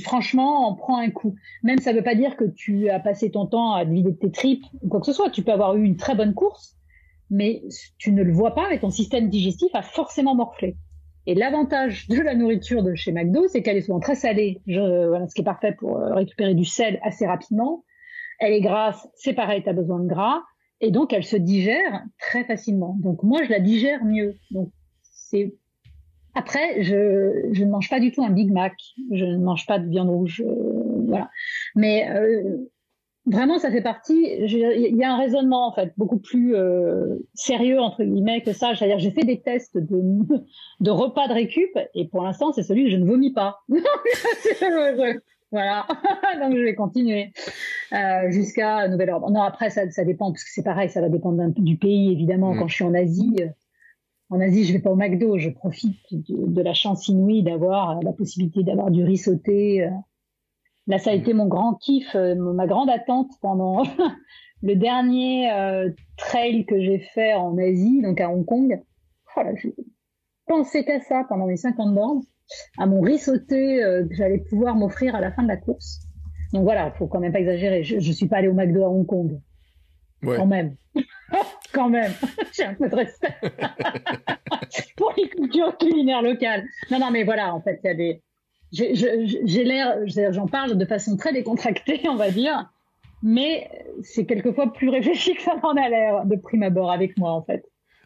Franchement, 0.03 0.69
on 0.69 0.75
prend 0.75 0.97
un 0.97 1.09
coup. 1.09 1.35
Même 1.63 1.79
ça 1.79 1.93
veut 1.93 2.03
pas 2.03 2.15
dire 2.15 2.35
que 2.35 2.45
tu 2.45 2.89
as 2.89 2.99
passé 2.99 3.31
ton 3.31 3.45
temps 3.45 3.73
à 3.73 3.83
vider 3.83 4.15
tes 4.15 4.31
tripes 4.31 4.65
ou 4.81 4.89
quoi 4.89 4.99
que 4.99 5.05
ce 5.05 5.13
soit. 5.13 5.29
Tu 5.29 5.43
peux 5.43 5.51
avoir 5.51 5.75
eu 5.75 5.83
une 5.83 5.97
très 5.97 6.15
bonne 6.15 6.33
course, 6.33 6.77
mais 7.29 7.63
tu 7.97 8.11
ne 8.11 8.23
le 8.23 8.31
vois 8.31 8.53
pas, 8.53 8.69
mais 8.69 8.79
ton 8.79 8.89
système 8.89 9.29
digestif 9.29 9.73
a 9.73 9.81
forcément 9.81 10.35
morflé. 10.35 10.77
Et 11.25 11.35
l'avantage 11.35 12.07
de 12.07 12.21
la 12.21 12.35
nourriture 12.35 12.83
de 12.83 12.95
chez 12.95 13.11
McDo, 13.11 13.47
c'est 13.49 13.61
qu'elle 13.61 13.75
est 13.75 13.81
souvent 13.81 13.99
très 13.99 14.15
salée, 14.15 14.61
voilà, 14.65 15.27
ce 15.27 15.35
qui 15.35 15.41
est 15.41 15.43
parfait 15.43 15.73
pour 15.73 15.97
euh, 15.97 16.13
récupérer 16.13 16.55
du 16.55 16.63
sel 16.63 16.99
assez 17.03 17.27
rapidement. 17.27 17.83
Elle 18.39 18.53
est 18.53 18.61
grasse, 18.61 19.07
c'est 19.15 19.33
pareil, 19.33 19.61
tu 19.61 19.69
as 19.69 19.73
besoin 19.73 19.99
de 19.99 20.07
gras. 20.07 20.41
Et 20.79 20.89
donc, 20.89 21.11
elle 21.11 21.25
se 21.25 21.35
digère 21.35 22.03
très 22.17 22.45
facilement. 22.45 22.95
Donc, 22.99 23.23
moi, 23.23 23.43
je 23.43 23.49
la 23.49 23.59
digère 23.59 24.05
mieux. 24.05 24.35
Donc, 24.51 24.71
c'est 25.01 25.53
après, 26.37 26.83
je, 26.83 27.49
je 27.51 27.63
ne 27.63 27.71
mange 27.71 27.89
pas 27.89 27.99
du 27.99 28.11
tout 28.11 28.23
un 28.23 28.29
Big 28.29 28.51
Mac. 28.51 28.73
Je 29.11 29.25
ne 29.25 29.37
mange 29.37 29.65
pas 29.65 29.79
de 29.79 29.89
viande 29.89 30.09
rouge. 30.09 30.43
Euh, 30.45 31.01
voilà. 31.07 31.31
Mais 31.75 32.07
euh, 32.11 32.57
vraiment, 33.25 33.57
ça 33.57 33.71
fait 33.71 33.81
partie. 33.81 34.23
Il 34.41 34.95
y 34.95 35.03
a 35.03 35.11
un 35.11 35.17
raisonnement 35.17 35.67
en 35.67 35.73
fait 35.73 35.93
beaucoup 35.97 36.19
plus 36.19 36.55
euh, 36.55 37.17
sérieux 37.33 37.79
entre 37.79 38.03
guillemets 38.03 38.41
que 38.41 38.53
ça. 38.53 38.75
C'est-à-dire, 38.75 38.99
j'ai 38.99 39.09
fait 39.09 39.23
des 39.23 39.41
tests 39.41 39.79
de, 39.79 39.99
de 40.79 40.91
repas 40.91 41.27
de 41.27 41.33
récup 41.33 41.75
et 41.95 42.07
pour 42.07 42.21
l'instant, 42.21 42.53
c'est 42.53 42.63
celui 42.63 42.85
que 42.85 42.91
je 42.91 42.97
ne 42.97 43.05
vomis 43.05 43.33
pas. 43.33 43.61
voilà. 45.51 45.87
Donc 46.39 46.55
je 46.55 46.61
vais 46.61 46.75
continuer 46.75 47.31
euh, 47.93 48.29
jusqu'à 48.29 48.87
nouvel 48.89 49.09
ordre. 49.09 49.31
Non, 49.31 49.41
après 49.41 49.71
ça, 49.71 49.89
ça 49.89 50.03
dépend 50.03 50.31
parce 50.31 50.43
que 50.43 50.51
c'est 50.51 50.63
pareil, 50.63 50.89
ça 50.89 51.01
va 51.01 51.09
dépendre 51.09 51.43
du 51.57 51.77
pays 51.77 52.11
évidemment. 52.11 52.53
Mm. 52.53 52.59
Quand 52.59 52.67
je 52.67 52.75
suis 52.75 52.85
en 52.85 52.93
Asie. 52.93 53.37
Euh, 54.31 54.35
en 54.35 54.39
Asie, 54.39 54.65
je 54.65 54.73
vais 54.73 54.79
pas 54.79 54.91
au 54.91 54.95
McDo, 54.95 55.37
je 55.37 55.49
profite 55.49 55.97
de, 56.11 56.47
de 56.47 56.61
la 56.61 56.73
chance 56.73 57.07
inouïe 57.07 57.43
d'avoir 57.43 58.01
la 58.01 58.13
possibilité 58.13 58.63
d'avoir 58.63 58.91
du 58.91 59.03
riz 59.03 59.17
sauté, 59.17 59.83
euh, 59.83 59.89
Là, 60.87 60.99
ça 60.99 61.09
a 61.09 61.13
été 61.13 61.33
mon 61.33 61.47
grand 61.47 61.75
kiff, 61.75 62.15
euh, 62.15 62.33
ma 62.35 62.65
grande 62.65 62.89
attente 62.89 63.31
pendant 63.41 63.83
le 64.63 64.75
dernier 64.75 65.51
euh, 65.51 65.91
trail 66.15 66.65
que 66.65 66.79
j'ai 66.79 66.99
fait 66.99 67.33
en 67.33 67.57
Asie, 67.57 68.01
donc 68.01 68.21
à 68.21 68.31
Hong 68.31 68.45
Kong. 68.45 68.81
Voilà, 69.35 69.51
oh 69.53 69.57
j'ai 69.61 69.75
pensé 70.47 70.85
qu'à 70.85 71.01
ça 71.01 71.25
pendant 71.27 71.45
mes 71.45 71.57
50 71.57 71.93
bornes, 71.93 72.21
à 72.77 72.85
mon 72.85 73.01
riz 73.01 73.19
sauté 73.19 73.83
euh, 73.83 74.07
que 74.07 74.15
j'allais 74.15 74.37
pouvoir 74.49 74.75
m'offrir 74.75 75.13
à 75.13 75.19
la 75.19 75.33
fin 75.33 75.43
de 75.43 75.49
la 75.49 75.57
course. 75.57 75.99
Donc 76.53 76.63
voilà, 76.63 76.91
faut 76.91 77.07
quand 77.07 77.19
même 77.19 77.33
pas 77.33 77.41
exagérer. 77.41 77.83
Je, 77.83 77.99
je 77.99 78.11
suis 78.13 78.27
pas 78.27 78.37
allée 78.37 78.47
au 78.47 78.53
McDo 78.53 78.85
à 78.85 78.89
Hong 78.89 79.05
Kong. 79.05 79.41
Ouais. 80.23 80.37
Quand 80.37 80.47
même. 80.47 80.77
Quand 81.77 81.89
même. 81.89 82.11
J'ai 82.53 82.63
un 82.63 82.73
peu 82.73 82.89
de 82.89 82.95
respect 82.95 83.35
pour 84.97 85.13
les 85.15 85.29
cultures 85.29 85.77
culinaires 85.77 86.23
locales. 86.23 86.65
Non, 86.89 86.99
non, 86.99 87.11
mais 87.11 87.23
voilà, 87.23 87.53
en 87.53 87.61
fait, 87.61 87.79
il 87.83 87.87
y 87.87 87.89
a 87.89 87.93
des, 87.93 88.21
j'ai 88.71 89.63
l'air, 89.63 89.97
j'en 90.31 90.47
parle 90.47 90.75
de 90.75 90.85
façon 90.85 91.15
très 91.15 91.33
décontractée, 91.33 92.01
on 92.09 92.15
va 92.15 92.31
dire, 92.31 92.69
mais 93.21 93.69
c'est 94.01 94.25
quelquefois 94.25 94.73
plus 94.73 94.89
réfléchi 94.89 95.35
que 95.35 95.41
ça 95.43 95.55
m'en 95.61 95.71
a 95.71 95.87
l'air 95.87 96.25
de 96.25 96.35
prime 96.35 96.63
abord 96.63 96.91
avec 96.91 97.17
moi, 97.17 97.31
en 97.31 97.43
fait. 97.43 97.63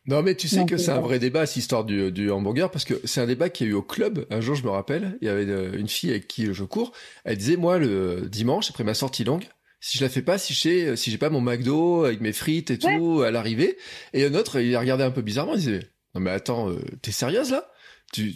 Non, 0.08 0.24
mais 0.24 0.36
tu 0.36 0.48
sais 0.48 0.66
que 0.66 0.78
c'est 0.78 0.92
un 0.92 1.00
vrai 1.00 1.20
débat, 1.20 1.46
cette 1.46 1.58
histoire 1.58 1.86
du, 1.86 2.12
du 2.12 2.32
hamburger, 2.32 2.72
parce 2.72 2.86
que 2.86 2.96
c'est 3.06 3.22
un 3.22 3.28
débat 3.28 3.50
qui 3.50 3.64
a 3.64 3.68
eu 3.68 3.74
au 3.74 3.84
club. 3.84 4.26
Un 4.32 4.42
jour, 4.42 4.56
je 4.56 4.64
me 4.64 4.70
rappelle, 4.70 5.18
il 5.22 5.28
y 5.28 5.30
avait 5.30 5.46
une 5.78 5.88
fille 5.88 6.10
avec 6.10 6.28
qui 6.28 6.52
je 6.54 6.64
cours. 6.64 6.92
Elle 7.24 7.38
disait, 7.38 7.56
moi, 7.56 7.78
le 7.78 8.28
dimanche, 8.28 8.72
après 8.72 8.84
ma 8.84 8.96
sortie 8.96 9.24
longue, 9.24 9.46
si 9.82 9.98
je 9.98 10.04
la 10.04 10.10
fais 10.10 10.22
pas, 10.22 10.38
si 10.38 10.54
j'ai, 10.54 10.96
si 10.96 11.12
j'ai 11.12 11.18
pas 11.18 11.30
mon 11.30 11.42
McDo 11.42 12.06
avec 12.06 12.22
mes 12.22 12.32
frites 12.32 12.72
et 12.72 12.78
tout 12.78 13.22
à 13.22 13.32
l'arrivée, 13.32 13.78
et 14.14 14.24
un 14.24 14.34
autre, 14.36 14.62
il 14.62 14.74
a 14.76 14.80
regardé 14.80 15.04
un 15.04 15.12
peu 15.12 15.22
bizarrement, 15.22 15.56
il 15.56 15.60
disait, 15.60 15.90
non 16.16 16.22
mais 16.22 16.32
attends, 16.32 16.70
euh, 16.70 16.80
t'es 17.02 17.12
sérieuse 17.12 17.52
là? 17.52 17.70
Tu, 18.14 18.34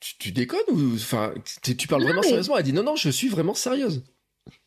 tu, 0.00 0.18
tu, 0.18 0.32
déconnes 0.32 0.60
ou 0.70 0.94
enfin 0.94 1.34
tu, 1.62 1.88
parles 1.88 2.02
vraiment 2.02 2.22
sérieusement? 2.22 2.56
Elle 2.56 2.64
dit 2.64 2.72
non 2.72 2.82
non 2.82 2.96
je 2.96 3.08
suis 3.08 3.28
vraiment 3.28 3.54
sérieuse. 3.54 4.04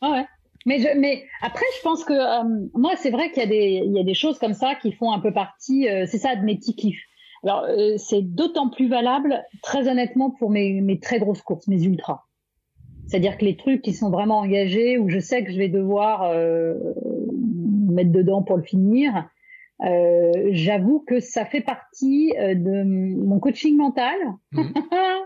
Ah 0.00 0.10
ouais. 0.10 0.24
Mais, 0.66 0.80
je, 0.80 0.98
mais 0.98 1.24
après, 1.40 1.64
je 1.76 1.82
pense 1.82 2.04
que 2.04 2.12
euh, 2.12 2.68
moi, 2.74 2.92
c'est 2.96 3.10
vrai 3.10 3.30
qu'il 3.30 3.42
y, 3.42 3.46
a 3.46 3.48
des, 3.48 3.82
il 3.86 3.92
y 3.92 4.00
a 4.00 4.04
des 4.04 4.14
choses 4.14 4.38
comme 4.38 4.54
ça 4.54 4.74
qui 4.74 4.92
font 4.92 5.12
un 5.12 5.20
peu 5.20 5.32
partie, 5.32 5.88
euh, 5.88 6.04
c'est 6.06 6.18
ça, 6.18 6.36
de 6.36 6.42
mes 6.42 6.56
petits 6.56 6.74
kiffs. 6.74 7.02
Alors, 7.44 7.64
euh, 7.64 7.96
c'est 7.96 8.22
d'autant 8.22 8.68
plus 8.68 8.88
valable, 8.88 9.44
très 9.62 9.88
honnêtement, 9.88 10.30
pour 10.30 10.50
mes, 10.50 10.80
mes 10.80 10.98
très 10.98 11.20
grosses 11.20 11.42
courses, 11.42 11.68
mes 11.68 11.82
ultras. 11.84 12.26
C'est-à-dire 13.08 13.38
que 13.38 13.44
les 13.44 13.56
trucs 13.56 13.82
qui 13.82 13.92
sont 13.92 14.10
vraiment 14.10 14.38
engagés, 14.38 14.98
où 14.98 15.08
je 15.08 15.18
sais 15.18 15.44
que 15.44 15.50
je 15.50 15.58
vais 15.58 15.68
devoir 15.68 16.24
euh, 16.24 16.74
mettre 17.90 18.12
dedans 18.12 18.42
pour 18.42 18.56
le 18.56 18.62
finir, 18.62 19.28
euh, 19.84 20.32
j'avoue 20.50 21.00
que 21.06 21.18
ça 21.20 21.44
fait 21.44 21.62
partie 21.62 22.32
de 22.38 22.84
mon 22.84 23.40
coaching 23.40 23.76
mental, 23.76 24.18
mmh. 24.52 24.62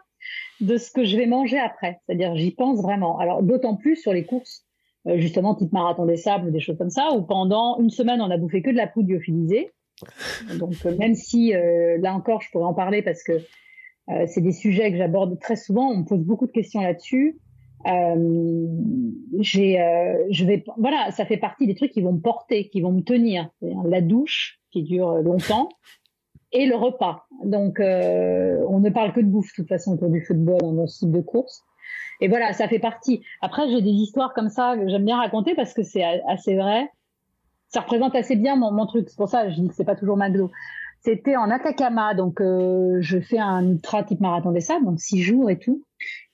de 0.61 0.77
ce 0.77 0.91
que 0.91 1.05
je 1.05 1.17
vais 1.17 1.27
manger 1.27 1.59
après. 1.59 2.01
C'est-à-dire, 2.07 2.37
j'y 2.37 2.53
pense 2.53 2.81
vraiment. 2.81 3.19
Alors, 3.19 3.43
d'autant 3.43 3.77
plus 3.77 3.97
sur 3.97 4.13
les 4.13 4.25
courses 4.25 4.65
euh, 5.09 5.19
justement 5.19 5.57
type 5.57 5.73
marathon 5.73 6.07
des 6.07 6.17
sables, 6.17 6.53
des 6.53 6.61
choses 6.61 6.79
comme 6.79 6.91
ça, 6.91 7.11
où 7.13 7.23
pendant 7.23 7.77
une 7.81 7.91
semaine 7.91 8.21
on 8.21 8.31
a 8.31 8.37
bouffé 8.37 8.63
que 8.63 8.71
de 8.71 8.77
la 8.77 8.87
poudre 8.87 9.09
lyophilisée. 9.09 9.73
Donc 10.59 10.75
euh, 10.87 10.97
même 10.97 11.17
si 11.17 11.55
euh, 11.55 11.99
là 12.01 12.15
encore 12.15 12.41
je 12.41 12.51
pourrais 12.51 12.67
en 12.67 12.75
parler 12.75 13.03
parce 13.03 13.23
que 13.23 13.33
c'est 14.27 14.41
des 14.41 14.53
sujets 14.53 14.91
que 14.91 14.99
j'aborde 14.99 15.39
très 15.39 15.55
souvent, 15.55 15.89
on 15.89 15.99
me 15.99 16.05
pose 16.05 16.21
beaucoup 16.21 16.47
de 16.47 16.53
questions 16.53 16.81
là-dessus. 16.81 17.39
J'ai, 17.85 19.77
je 20.31 20.45
vais, 20.45 20.65
voilà, 20.77 21.11
ça 21.11 21.25
fait 21.25 21.37
partie 21.37 21.67
des 21.67 21.75
trucs 21.75 21.93
qui 21.93 22.03
vont 22.03 22.13
me 22.13 22.21
porter, 22.21 22.69
qui 22.69 22.81
vont 22.81 22.93
me 22.93 23.03
tenir. 23.03 23.49
La 23.85 24.01
douche 24.01 24.61
qui 24.71 24.83
dure 24.83 25.15
longtemps 25.23 25.69
et 26.53 26.67
le 26.67 26.77
repas. 26.77 27.27
Donc 27.45 27.79
on 27.81 28.81
ne 28.81 28.91
parle 28.91 29.13
que 29.13 29.21
de 29.21 29.27
bouffe 29.27 29.51
de 29.53 29.63
toute 29.63 29.69
façon 29.69 29.93
autour 29.93 30.11
du 30.11 30.25
football 30.25 30.61
dans 30.61 30.87
ce 30.87 31.01
type 31.01 31.13
de 31.13 31.21
course. 31.21 31.65
Et 32.23 32.29
voilà, 32.29 32.53
ça 32.53 32.69
fait 32.69 32.79
partie. 32.79 33.25
Après, 33.41 33.69
j'ai 33.69 33.83
des 33.83 33.91
histoires 33.91 34.33
comme 34.33 34.49
ça 34.49 34.77
que 34.77 34.89
j'aime 34.89 35.05
bien 35.05 35.17
raconter 35.17 35.57
parce 35.57 35.75
que 35.75 35.83
c'est 35.83 36.05
assez 36.29 36.55
vrai. 36.55 36.89
Ça 37.67 37.81
représente 37.81 38.15
assez 38.15 38.37
bien 38.37 38.55
mon, 38.55 38.87
truc. 38.87 39.09
C'est 39.09 39.17
pour 39.17 39.29
ça 39.29 39.45
que 39.45 39.51
je 39.51 39.61
dis 39.61 39.69
que 39.69 39.75
c'est 39.75 39.85
pas 39.85 39.97
toujours 39.97 40.17
McDo. 40.17 40.49
C'était 41.01 41.35
en 41.35 41.51
Atacama, 41.51 42.15
donc 42.15 42.41
euh, 42.41 42.99
je 43.01 43.19
fais 43.19 43.41
un 43.41 43.67
ultra 43.71 44.05
type 44.05 44.21
marathon 44.21 44.53
des 44.53 44.61
sables, 44.61 44.85
donc 44.85 45.01
six 45.01 45.21
jours 45.21 45.51
et 45.51 45.59
tout. 45.59 45.83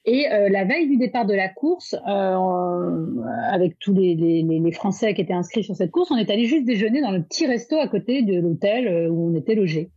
Et 0.09 0.33
euh, 0.33 0.49
la 0.49 0.65
veille 0.65 0.89
du 0.89 0.97
départ 0.97 1.27
de 1.27 1.35
la 1.35 1.51
course, 1.51 1.95
euh, 1.95 3.23
avec 3.51 3.79
tous 3.79 3.93
les, 3.93 4.15
les, 4.15 4.43
les, 4.43 4.73
Français 4.73 5.13
qui 5.13 5.21
étaient 5.21 5.35
inscrits 5.35 5.63
sur 5.63 5.77
cette 5.77 5.91
course, 5.91 6.11
on 6.11 6.17
est 6.17 6.31
allé 6.31 6.47
juste 6.47 6.65
déjeuner 6.65 7.03
dans 7.03 7.11
le 7.11 7.23
petit 7.23 7.47
resto 7.47 7.77
à 7.77 7.89
côté 7.89 8.23
de 8.23 8.41
l'hôtel 8.41 9.11
où 9.11 9.31
on 9.31 9.35
était 9.35 9.55
logé. 9.55 9.91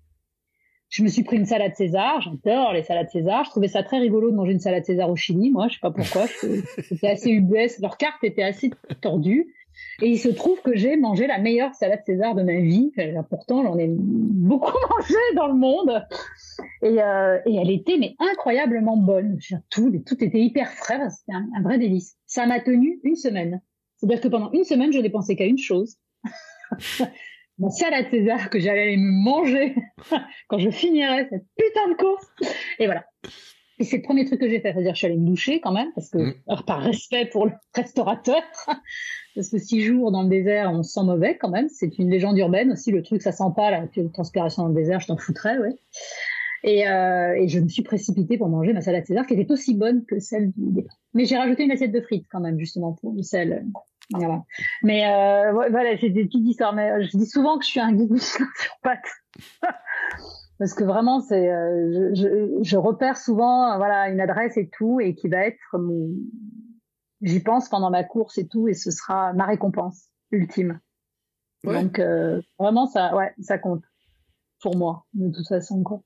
Je 0.89 1.03
me 1.03 1.07
suis 1.07 1.23
pris 1.23 1.37
une 1.37 1.45
salade 1.45 1.73
César. 1.75 2.19
J'adore 2.19 2.73
les 2.73 2.83
salades 2.83 3.09
César. 3.09 3.45
Je 3.45 3.51
trouvais 3.51 3.69
ça 3.69 3.83
très 3.83 3.99
rigolo 3.99 4.29
de 4.29 4.35
manger 4.35 4.51
une 4.51 4.59
salade 4.59 4.83
César 4.83 5.09
au 5.09 5.15
Chili. 5.15 5.49
Moi, 5.49 5.69
je 5.69 5.75
sais 5.75 5.79
pas 5.81 5.91
pourquoi. 5.91 6.25
C'était 6.81 7.07
assez 7.07 7.29
UBS. 7.29 7.79
Leur 7.81 7.95
carte 7.95 8.21
était 8.23 8.43
assez 8.43 8.71
tordue. 8.99 9.53
Et 10.01 10.09
il 10.09 10.19
se 10.19 10.29
trouve 10.29 10.61
que 10.61 10.75
j'ai 10.75 10.97
mangé 10.97 11.27
la 11.27 11.39
meilleure 11.39 11.73
salade 11.75 12.01
César 12.05 12.35
de 12.35 12.43
ma 12.43 12.59
vie. 12.59 12.91
Pourtant, 13.29 13.63
j'en 13.63 13.77
ai 13.77 13.87
beaucoup 13.89 14.77
mangé 14.89 15.15
dans 15.35 15.47
le 15.47 15.53
monde. 15.53 16.03
Et, 16.81 17.01
euh, 17.01 17.39
et, 17.45 17.55
elle 17.55 17.71
était 17.71 17.97
mais 17.97 18.15
incroyablement 18.19 18.97
bonne. 18.97 19.37
Tout, 19.69 19.91
tout 20.05 20.23
était 20.23 20.41
hyper 20.41 20.71
frais. 20.71 20.99
C'était 21.09 21.33
un, 21.33 21.47
un, 21.55 21.61
vrai 21.61 21.77
délice. 21.77 22.15
Ça 22.25 22.45
m'a 22.45 22.59
tenu 22.59 22.99
une 23.03 23.15
semaine. 23.15 23.61
C'est-à-dire 23.97 24.21
que 24.21 24.27
pendant 24.27 24.51
une 24.51 24.63
semaine, 24.63 24.91
je 24.91 24.99
n'ai 24.99 25.09
pensé 25.09 25.35
qu'à 25.35 25.45
une 25.45 25.59
chose. 25.59 25.97
mon 27.57 27.69
salade 27.69 28.07
César 28.09 28.49
que 28.49 28.59
j'allais 28.59 28.97
me 28.97 29.23
manger 29.23 29.75
quand 30.47 30.57
je 30.57 30.71
finirais 30.71 31.27
cette 31.29 31.45
putain 31.55 31.89
de 31.89 31.93
course. 31.95 32.27
Et 32.79 32.85
voilà. 32.85 33.05
Et 33.77 33.83
c'est 33.83 33.97
le 33.97 34.03
premier 34.03 34.25
truc 34.25 34.39
que 34.39 34.49
j'ai 34.49 34.59
fait. 34.59 34.73
C'est-à-dire, 34.73 34.93
je 34.93 34.97
suis 34.97 35.07
allée 35.07 35.17
me 35.17 35.25
doucher 35.25 35.59
quand 35.59 35.71
même, 35.71 35.91
parce 35.93 36.09
que, 36.09 36.17
mm. 36.17 36.65
par 36.67 36.81
respect 36.81 37.25
pour 37.25 37.45
le 37.45 37.51
restaurateur, 37.73 38.41
parce 39.35 39.49
que 39.49 39.57
six 39.57 39.81
jours 39.81 40.11
dans 40.11 40.23
le 40.23 40.29
désert, 40.29 40.71
on 40.71 40.83
se 40.83 40.91
sent 40.91 41.03
mauvais 41.03 41.37
quand 41.37 41.49
même. 41.49 41.69
C'est 41.69 41.97
une 41.99 42.09
légende 42.09 42.37
urbaine 42.37 42.71
aussi. 42.71 42.91
Le 42.91 43.01
truc, 43.01 43.21
ça 43.21 43.31
sent 43.31 43.43
pas 43.55 43.71
la 43.71 43.87
transpiration 44.13 44.63
dans 44.63 44.69
le 44.69 44.75
désert, 44.75 44.99
je 44.99 45.07
t'en 45.07 45.17
foutrais, 45.17 45.57
ouais. 45.57 45.75
Et, 46.63 46.87
euh, 46.87 47.47
je 47.47 47.59
me 47.59 47.67
suis 47.67 47.81
précipitée 47.81 48.37
pour 48.37 48.49
manger 48.49 48.73
ma 48.73 48.81
salade 48.81 49.05
César, 49.05 49.25
qui 49.25 49.33
était 49.33 49.51
aussi 49.51 49.73
bonne 49.73 50.05
que 50.05 50.19
celle 50.19 50.51
du 50.51 50.71
départ. 50.73 50.95
Mais 51.13 51.25
j'ai 51.25 51.37
rajouté 51.37 51.63
une 51.63 51.71
assiette 51.71 51.91
de 51.91 52.01
frites 52.01 52.27
quand 52.31 52.39
même, 52.39 52.59
justement, 52.59 52.93
pour 52.93 53.13
du 53.13 53.23
sel. 53.23 53.65
Mais 54.83 55.05
euh, 55.07 55.51
voilà, 55.53 55.97
c'est 55.99 56.09
des 56.09 56.25
petites 56.25 56.45
histoires. 56.45 56.73
Mais 56.73 56.91
euh, 56.91 57.07
je 57.09 57.17
dis 57.17 57.25
souvent 57.25 57.57
que 57.57 57.65
je 57.65 57.69
suis 57.69 57.79
un 57.79 57.93
guide 57.93 58.15
sur 58.19 58.45
pattes. 58.83 58.99
Parce 60.59 60.75
que 60.75 60.83
vraiment, 60.83 61.21
c'est, 61.21 61.47
je, 61.47 62.59
je, 62.61 62.77
repère 62.77 63.17
souvent, 63.17 63.75
voilà, 63.77 64.09
une 64.09 64.19
adresse 64.19 64.57
et 64.57 64.69
tout, 64.69 64.99
et 64.99 65.15
qui 65.15 65.27
va 65.27 65.47
être 65.47 65.57
mon, 65.79 66.11
j'y 67.21 67.39
pense 67.39 67.69
pendant 67.69 67.89
ma 67.89 68.03
course 68.03 68.37
et 68.37 68.47
tout, 68.47 68.67
et 68.67 68.73
ce 68.73 68.91
sera 68.91 69.33
ma 69.33 69.45
récompense 69.45 70.09
ultime. 70.31 70.79
Donc 71.63 72.01
vraiment, 72.59 72.87
ça, 72.87 73.15
ouais, 73.15 73.33
ça 73.39 73.57
compte 73.57 73.83
pour 74.61 74.77
moi, 74.77 75.05
de 75.13 75.31
toute 75.31 75.47
façon, 75.47 75.83
quoi. 75.83 76.01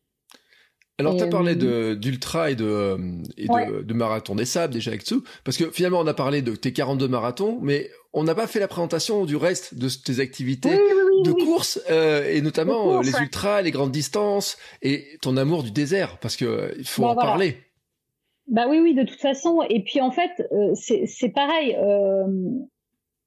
Alors, 0.97 1.17
tu 1.17 1.23
as 1.23 1.27
parlé 1.27 1.57
euh, 1.61 1.93
d'ultra 1.93 2.51
et, 2.51 2.55
de, 2.55 2.97
et 3.35 3.47
de, 3.47 3.81
de, 3.81 3.93
marathon 3.93 4.33
des 4.33 4.45
sables 4.45 4.73
déjà 4.73 4.91
avec 4.91 5.03
tout, 5.03 5.23
parce 5.43 5.57
que 5.57 5.69
finalement, 5.69 5.99
on 5.99 6.07
a 6.07 6.13
parlé 6.13 6.41
de 6.41 6.55
tes 6.55 6.71
42 6.71 7.09
marathons, 7.09 7.59
mais 7.61 7.91
on 8.13 8.23
n'a 8.23 8.33
pas 8.33 8.47
fait 8.47 8.61
la 8.61 8.69
présentation 8.69 9.25
du 9.25 9.35
reste 9.35 9.75
de 9.75 9.89
tes 9.89 10.21
activités 10.21 10.79
de 11.25 11.31
course, 11.33 11.81
euh, 11.89 12.31
et 12.31 12.39
notamment 12.39 12.99
euh, 12.99 13.01
les 13.01 13.11
ultras, 13.19 13.61
les 13.61 13.71
grandes 13.71 13.91
distances, 13.91 14.57
et 14.81 15.17
ton 15.21 15.35
amour 15.35 15.63
du 15.63 15.71
désert, 15.71 16.17
parce 16.19 16.37
que 16.37 16.45
euh, 16.45 16.73
il 16.77 16.87
faut 16.87 17.01
bah, 17.01 17.09
en 17.09 17.15
parler. 17.15 17.57
Bah 18.47 18.67
oui, 18.69 18.79
oui, 18.79 18.93
de 18.93 19.03
toute 19.03 19.19
façon. 19.19 19.61
Et 19.69 19.83
puis 19.83 20.01
en 20.01 20.11
fait, 20.11 20.47
c'est 20.75 21.29
pareil. 21.29 21.75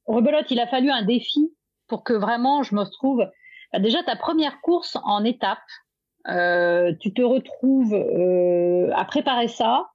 Rebelote, 0.05 0.49
il 0.49 0.59
a 0.59 0.67
fallu 0.67 0.89
un 0.89 1.03
défi 1.03 1.53
pour 1.87 2.03
que 2.03 2.13
vraiment 2.13 2.63
je 2.63 2.75
me 2.75 2.81
retrouve. 2.81 3.25
Bah, 3.73 3.79
déjà, 3.79 4.01
ta 4.03 4.15
première 4.15 4.61
course 4.61 4.97
en 5.03 5.23
étape, 5.23 5.59
euh, 6.27 6.93
tu 6.99 7.13
te 7.13 7.21
retrouves 7.21 7.93
euh, 7.93 8.91
à 8.95 9.05
préparer 9.05 9.47
ça. 9.47 9.89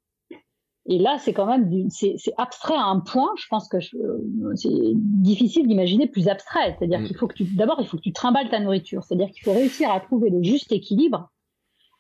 Et 0.87 0.99
là, 0.99 1.17
c'est 1.19 1.33
quand 1.33 1.47
même 1.47 1.89
c'est 1.89 2.17
abstrait 2.37 2.75
à 2.75 2.85
un 2.85 3.01
point. 3.01 3.31
Je 3.39 3.47
pense 3.49 3.69
que 3.69 3.79
c'est 3.81 4.93
difficile 4.95 5.67
d'imaginer 5.67 6.07
plus 6.07 6.29
abstrait. 6.29 6.77
C'est-à-dire 6.79 7.01
mm. 7.01 7.07
qu'il 7.07 7.17
faut 7.17 7.27
que 7.27 7.35
tu 7.35 7.45
d'abord 7.45 7.79
il 7.81 7.87
faut 7.87 7.97
que 7.97 8.03
tu 8.03 8.13
trimbales 8.13 8.51
ta 8.51 8.61
nourriture. 8.61 9.03
C'est-à-dire 9.03 9.31
qu'il 9.31 9.43
faut 9.43 9.55
réussir 9.55 9.91
à 9.91 10.01
trouver 10.01 10.29
le 10.29 10.43
juste 10.43 10.73
équilibre 10.73 11.31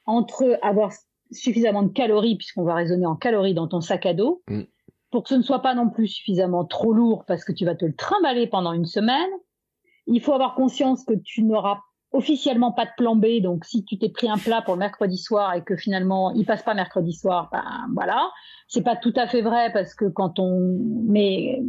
entre 0.05 0.59
avoir 0.61 0.93
suffisamment 1.31 1.83
de 1.83 1.93
calories 1.93 2.37
puisqu'on 2.37 2.65
va 2.65 2.75
raisonner 2.75 3.07
en 3.07 3.17
calories 3.17 3.55
dans 3.55 3.69
ton 3.69 3.81
sac 3.81 4.07
à 4.07 4.15
dos 4.15 4.43
mm. 4.49 4.63
pour 5.11 5.23
que 5.25 5.31
ce 5.31 5.35
ne 5.35 5.43
soit 5.43 5.63
pas 5.63 5.75
non 5.75 5.91
plus 5.91 6.09
suffisamment 6.09 6.65
trop 6.65 6.93
lourd 6.93 7.25
parce 7.27 7.45
que 7.45 7.53
tu 7.53 7.65
vas 7.65 7.75
te 7.75 7.85
le 7.85 7.95
trimballer 7.95 8.47
pendant 8.47 8.73
une 8.73 8.87
semaine. 8.87 9.31
Il 10.07 10.21
faut 10.21 10.35
avoir 10.35 10.55
conscience 10.55 11.05
que 11.05 11.15
tu 11.15 11.43
n'auras 11.43 11.81
officiellement 12.15 12.73
pas 12.73 12.87
de 12.87 12.91
plan 12.97 13.17
B. 13.17 13.41
Donc, 13.43 13.65
si 13.65 13.85
tu 13.85 13.99
t'es 13.99 14.09
pris 14.09 14.29
un 14.29 14.39
plat 14.39 14.63
pour 14.63 14.75
le 14.75 14.79
mercredi 14.79 15.19
soir 15.19 15.55
et 15.55 15.63
que 15.63 15.77
finalement 15.77 16.33
il 16.33 16.47
passe 16.47 16.63
pas 16.63 16.75
mercredi 16.75 17.13
soir, 17.13 17.49
ben 17.53 17.65
voilà. 17.93 18.31
C'est 18.69 18.83
pas 18.83 18.97
tout 18.97 19.13
à 19.17 19.27
fait 19.27 19.43
vrai 19.43 19.73
parce 19.73 19.95
que 19.95 20.07
quand 20.07 20.39
on, 20.39 20.79
mais 21.09 21.63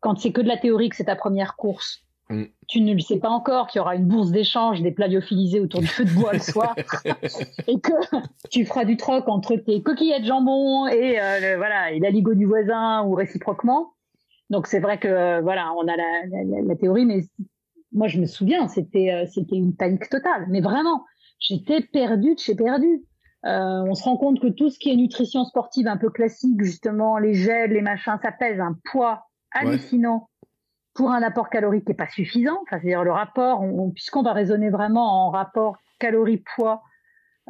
quand 0.00 0.18
c'est 0.18 0.32
que 0.32 0.40
de 0.40 0.48
la 0.48 0.56
théorie 0.56 0.88
que 0.88 0.96
c'est 0.96 1.04
ta 1.04 1.16
première 1.16 1.56
course, 1.56 2.04
mm. 2.30 2.44
tu 2.68 2.80
ne 2.80 2.94
le 2.94 3.00
sais 3.00 3.18
pas 3.18 3.28
encore 3.28 3.66
qu'il 3.66 3.78
y 3.78 3.82
aura 3.82 3.96
une 3.96 4.06
bourse 4.06 4.30
d'échange 4.30 4.82
des 4.82 4.92
plats 4.92 5.08
lyophilisés 5.08 5.60
autour 5.60 5.80
du 5.80 5.86
feu 5.86 6.04
de 6.04 6.10
bois 6.10 6.32
le 6.32 6.38
soir 6.38 6.74
et 7.66 7.80
que 7.80 7.92
tu 8.50 8.64
feras 8.64 8.84
du 8.84 8.96
troc 8.96 9.28
entre 9.28 9.56
tes 9.56 9.82
coquillettes 9.82 10.24
jambon 10.24 10.86
et 10.86 11.20
euh, 11.20 11.56
voilà 11.56 11.92
et 11.92 11.98
l'aligot 11.98 12.34
du 12.34 12.46
voisin 12.46 13.04
ou 13.04 13.14
réciproquement. 13.14 13.92
Donc 14.50 14.66
c'est 14.66 14.80
vrai 14.80 14.98
que 14.98 15.08
euh, 15.08 15.40
voilà, 15.40 15.72
on 15.78 15.86
a 15.86 15.96
la, 15.96 16.26
la, 16.28 16.62
la 16.62 16.76
théorie, 16.76 17.06
mais 17.06 17.20
moi 17.92 18.08
je 18.08 18.18
me 18.18 18.26
souviens, 18.26 18.68
c'était 18.68 19.12
euh, 19.12 19.26
c'était 19.26 19.56
une 19.56 19.74
panique 19.74 20.08
totale, 20.08 20.46
mais 20.48 20.60
vraiment, 20.60 21.04
j'étais 21.38 21.80
perdue 21.80 22.34
de 22.34 22.40
chez 22.40 22.54
perdue. 22.54 23.04
Euh, 23.46 23.84
on 23.88 23.94
se 23.94 24.04
rend 24.04 24.16
compte 24.16 24.40
que 24.40 24.48
tout 24.48 24.68
ce 24.68 24.78
qui 24.78 24.90
est 24.90 24.96
nutrition 24.96 25.44
sportive 25.44 25.86
un 25.86 25.96
peu 25.96 26.10
classique, 26.10 26.60
justement, 26.62 27.16
les 27.16 27.34
gels, 27.34 27.70
les 27.70 27.80
machins, 27.80 28.18
ça 28.22 28.32
pèse 28.32 28.60
un 28.60 28.76
poids 28.90 29.24
hallucinant 29.52 30.28
pour 30.94 31.10
un 31.10 31.22
apport 31.22 31.50
calorique 31.50 31.84
qui 31.84 31.92
est 31.92 31.96
pas 31.96 32.08
suffisant. 32.08 32.58
Enfin, 32.62 32.78
c'est-à-dire 32.80 33.04
le 33.04 33.12
rapport, 33.12 33.64
puisqu'on 33.94 34.22
va 34.22 34.32
raisonner 34.32 34.70
vraiment 34.70 35.26
en 35.26 35.30
rapport 35.30 35.76
calorie-poids, 35.98 36.82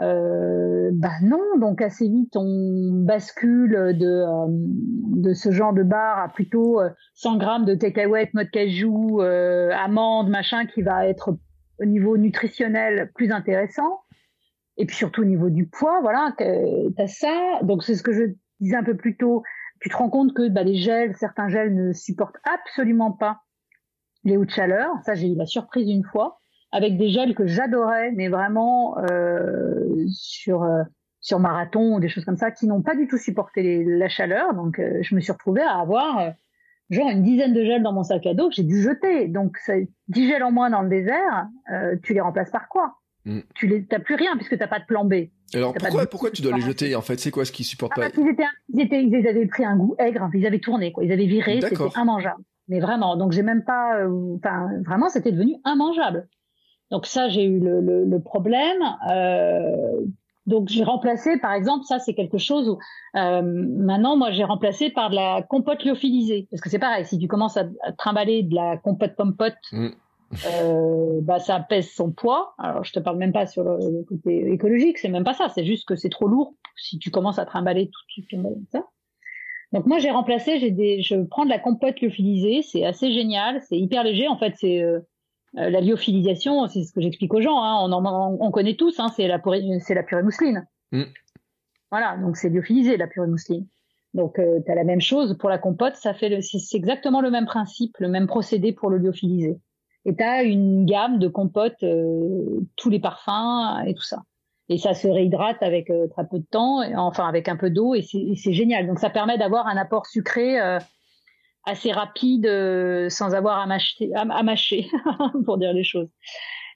euh, 0.01 0.91
bah 0.95 1.13
non, 1.23 1.59
donc 1.59 1.83
assez 1.83 2.09
vite 2.09 2.35
on 2.35 3.03
bascule 3.05 3.95
de 3.99 4.07
euh, 4.07 4.47
de 4.49 5.35
ce 5.35 5.51
genre 5.51 5.75
de 5.75 5.83
bar 5.83 6.19
à 6.19 6.29
plutôt 6.29 6.81
100 7.15 7.35
euh, 7.35 7.39
grammes 7.39 7.65
de 7.67 7.75
takeaway, 7.75 8.31
mode 8.33 8.51
cajou, 8.51 9.21
euh, 9.21 9.71
amandes, 9.73 10.31
machin, 10.31 10.65
qui 10.65 10.81
va 10.81 11.07
être 11.07 11.37
au 11.81 11.85
niveau 11.85 12.17
nutritionnel 12.17 13.11
plus 13.15 13.31
intéressant. 13.31 14.01
Et 14.79 14.87
puis 14.87 14.97
surtout 14.97 15.23
au 15.23 15.27
niveau 15.27 15.51
du 15.51 15.67
poids, 15.67 16.01
voilà, 16.01 16.35
t'as 16.39 17.07
ça. 17.07 17.59
Donc 17.63 17.83
c'est 17.83 17.95
ce 17.95 18.03
que 18.03 18.13
je 18.13 18.23
disais 18.61 18.77
un 18.77 18.85
peu 18.85 18.97
plus 18.97 19.17
tôt. 19.19 19.43
Tu 19.81 19.89
te 19.89 19.97
rends 19.97 20.11
compte 20.11 20.35
que 20.35 20.49
bah, 20.49 20.63
les 20.63 20.77
gels, 20.77 21.17
certains 21.17 21.49
gels 21.49 21.75
ne 21.75 21.93
supportent 21.93 22.39
absolument 22.45 23.13
pas 23.13 23.41
les 24.25 24.37
hauts 24.37 24.45
de 24.45 24.51
chaleur. 24.51 24.91
Ça, 25.05 25.15
j'ai 25.15 25.29
eu 25.29 25.35
la 25.35 25.47
surprise 25.47 25.89
une 25.89 26.05
fois 26.05 26.39
avec 26.73 26.97
des 26.97 27.09
gels 27.09 27.35
que 27.35 27.47
j'adorais, 27.47 28.13
mais 28.13 28.29
vraiment 28.29 28.99
euh, 28.99 30.07
sur 30.09 30.63
euh, 30.63 30.83
sur 31.21 31.39
marathon 31.39 31.97
ou 31.97 32.01
des 32.01 32.09
choses 32.09 32.25
comme 32.25 32.37
ça, 32.37 32.51
qui 32.51 32.67
n'ont 32.67 32.83
pas 32.83 32.95
du 32.95 33.07
tout 33.07 33.19
supporté 33.19 33.85
la 33.85 34.09
chaleur. 34.09 34.55
Donc, 34.55 34.79
euh, 34.79 34.99
je 35.03 35.15
me 35.15 35.21
suis 35.21 35.33
retrouvée 35.33 35.63
à 35.63 35.79
avoir 35.79 36.33
genre 36.89 37.11
une 37.11 37.23
dizaine 37.23 37.53
de 37.53 37.63
gels 37.63 37.83
dans 37.83 37.93
mon 37.93 38.03
sac 38.03 38.27
à 38.27 38.35
dos 38.35 38.49
que 38.49 38.55
j'ai 38.55 38.63
dû 38.63 38.81
jeter. 38.81 39.29
Donc, 39.29 39.59
10 40.09 40.29
gels 40.29 40.43
en 40.43 40.51
moins 40.51 40.71
dans 40.71 40.83
le 40.83 40.89
désert, 40.89 41.47
tu 42.03 42.15
les 42.15 42.21
remplaces 42.21 42.51
par 42.51 42.69
quoi? 42.69 42.97
Mm. 43.27 43.41
Tu 43.55 43.67
les, 43.67 43.85
t'as 43.85 43.99
plus 43.99 44.15
rien 44.15 44.35
puisque 44.37 44.57
t'as 44.59 44.67
pas 44.67 44.81
de 44.81 44.87
plan 44.87 45.05
B. 45.05 45.15
Alors 45.55 45.75
pourquoi, 45.75 46.07
pourquoi 46.07 46.31
tu 46.31 46.43
dois 46.43 46.57
les 46.57 46.63
jeter 46.63 46.95
en 46.95 47.03
fait? 47.03 47.19
C'est 47.19 47.31
quoi 47.31 47.45
ce 47.45 47.53
qu'ils 47.53 47.65
supportent 47.65 47.93
ah, 47.97 48.09
pas? 48.09 48.21
ils, 48.21 48.29
étaient, 48.29 48.43
ils, 48.73 48.81
étaient, 48.81 49.05
ils 49.05 49.27
avaient 49.27 49.47
pris 49.47 49.65
un 49.65 49.77
goût 49.77 49.95
aigre, 49.99 50.29
ils 50.35 50.47
avaient 50.47 50.61
tourné, 50.61 50.93
quoi. 50.93 51.05
Ils 51.05 51.13
avaient 51.13 51.27
viré, 51.27 51.61
c'était 51.61 51.77
immangeable. 51.97 52.43
Mais 52.69 52.79
vraiment, 52.81 53.17
donc 53.17 53.33
j'ai 53.33 53.43
même 53.43 53.65
pas, 53.65 53.97
euh, 53.97 54.37
vraiment, 54.87 55.09
c'était 55.09 55.33
devenu 55.33 55.57
immangeable. 55.67 56.29
Donc 56.91 57.07
ça, 57.07 57.29
j'ai 57.29 57.45
eu 57.45 57.59
le, 57.59 57.81
le, 57.81 58.05
le 58.05 58.21
problème. 58.21 58.79
Euh, 59.11 60.01
donc 60.47 60.69
j'ai 60.69 60.85
remplacé, 60.85 61.39
par 61.39 61.53
exemple, 61.53 61.85
ça 61.85 61.99
c'est 61.99 62.15
quelque 62.15 62.39
chose 62.39 62.69
où 62.69 62.79
euh, 63.17 63.43
maintenant 63.43 64.17
moi 64.17 64.31
j'ai 64.31 64.45
remplacé 64.45 64.91
par 64.91 65.11
de 65.11 65.15
la 65.15 65.43
compote 65.43 65.85
lyophilisée 65.85 66.49
parce 66.51 66.61
que 66.61 66.69
c'est 66.71 66.79
pareil, 66.79 67.05
si 67.05 67.19
tu 67.19 67.29
commences 67.29 67.57
à, 67.57 67.65
trimballer 67.99 68.43
de 68.43 68.55
la 68.55 68.77
compote 68.77 69.15
pompote, 69.17 69.55
mm. 69.73 69.91
Euh, 70.47 71.21
bah 71.23 71.39
ça 71.39 71.61
pèse 71.61 71.91
son 71.91 72.13
poids. 72.13 72.55
Alors 72.59 72.85
je 72.85 72.93
te 72.93 72.99
parle 73.01 73.19
même 73.19 73.33
pas 73.33 73.47
sur 73.47 73.65
le, 73.65 74.05
côté 74.05 74.53
écologique, 74.53 74.99
c'est 74.99 75.09
même 75.09 75.25
pas 75.25 75.35
ça, 75.35 75.49
c'est 75.49 75.65
juste 75.65 75.87
que 75.87 75.97
c'est 75.97 76.09
trop 76.09 76.29
lourd 76.29 76.55
si 76.77 76.99
tu 76.99 77.11
commences 77.11 77.39
à 77.39 77.45
trimballer 77.45 77.91
tout, 77.91 78.23
tout, 78.23 78.37
tout 78.37 78.67
ça. 78.73 78.87
Donc 79.73 79.87
moi 79.87 79.99
j'ai 79.99 80.11
remplacé, 80.11 80.59
j'ai 80.59 80.71
des, 80.71 81.03
je 81.03 81.17
prends 81.17 81.45
de 81.45 81.51
la 81.51 81.59
compote 81.59 82.01
lyophilisée, 82.01 82.63
c'est 82.63 82.85
assez 82.85 83.13
génial, 83.13 83.61
c'est 83.69 83.79
hyper 83.79 84.03
léger 84.05 84.29
en 84.29 84.37
fait, 84.37 84.55
c'est 84.57 84.83
euh, 84.83 85.01
euh, 85.59 85.71
la 85.71 85.81
lyophilisation, 85.81 86.67
c'est 86.69 86.85
ce 86.85 86.93
que 86.93 87.01
j'explique 87.01 87.35
aux 87.35 87.41
gens. 87.41 87.63
Hein, 87.63 87.77
on, 87.81 87.93
on, 88.41 88.51
connaît 88.51 88.77
tous, 88.77 88.99
hein, 89.01 89.09
c'est 89.15 89.27
la, 89.27 89.41
c'est 89.81 89.95
la 89.95 90.03
purée 90.03 90.23
mousseline. 90.23 90.67
Mm. 90.93 91.05
Voilà, 91.91 92.17
donc 92.19 92.37
c'est 92.37 92.51
lyophilisé 92.51 92.97
la 92.97 93.09
purée 93.09 93.27
mousseline. 93.27 93.67
Donc 94.15 94.39
euh, 94.39 94.61
tu 94.65 94.71
as 94.71 94.75
la 94.75 94.85
même 94.85 95.01
chose 95.01 95.37
pour 95.39 95.49
la 95.49 95.59
compote, 95.59 95.97
ça 95.97 96.15
fait 96.15 96.41
c'est 96.41 96.77
exactement 96.77 97.21
le 97.21 97.31
même 97.31 97.47
principe, 97.47 97.97
le 97.99 98.09
même 98.09 98.27
procédé 98.27 98.73
pour 98.73 98.91
le 98.91 98.99
lyophilisé. 98.99 99.57
Et 100.07 100.17
tu 100.17 100.23
as 100.23 100.43
une 100.43 100.87
gamme 100.87 101.19
de 101.19 101.29
compotes, 101.29 101.83
euh, 101.83 102.61
tous 102.77 102.91
les 102.91 103.01
parfums 103.01 103.85
et 103.87 103.95
tout 103.95 104.03
ça. 104.03 104.23
Et 104.69 104.79
ça 104.79 104.95
se 104.95 105.09
réhydrate 105.09 105.63
avec 105.63 105.91
euh, 105.91 106.07
très 106.09 106.27
peu 106.27 106.39
de 106.39 106.47
temps, 106.51 106.81
enfin 106.97 107.29
avec 107.29 107.49
un 107.49 107.57
peu 107.57 107.71
d'eau, 107.71 107.95
et 107.95 108.03
c'est 108.03 108.53
génial. 108.53 108.87
Donc 108.87 108.99
ça 108.99 109.11
permet 109.11 109.37
d'avoir 109.37 109.67
un 109.67 109.77
apport 109.77 110.07
sucré 110.07 110.59
assez 111.65 111.93
rapide 111.93 112.47
euh, 112.47 113.09
sans 113.09 113.35
avoir 113.35 113.59
à 113.59 113.67
mâcher, 113.67 114.11
à, 114.15 114.43
mâcher 114.43 114.89
pour 115.45 115.59
dire 115.59 115.73
les 115.73 115.85
choses. 115.85 116.09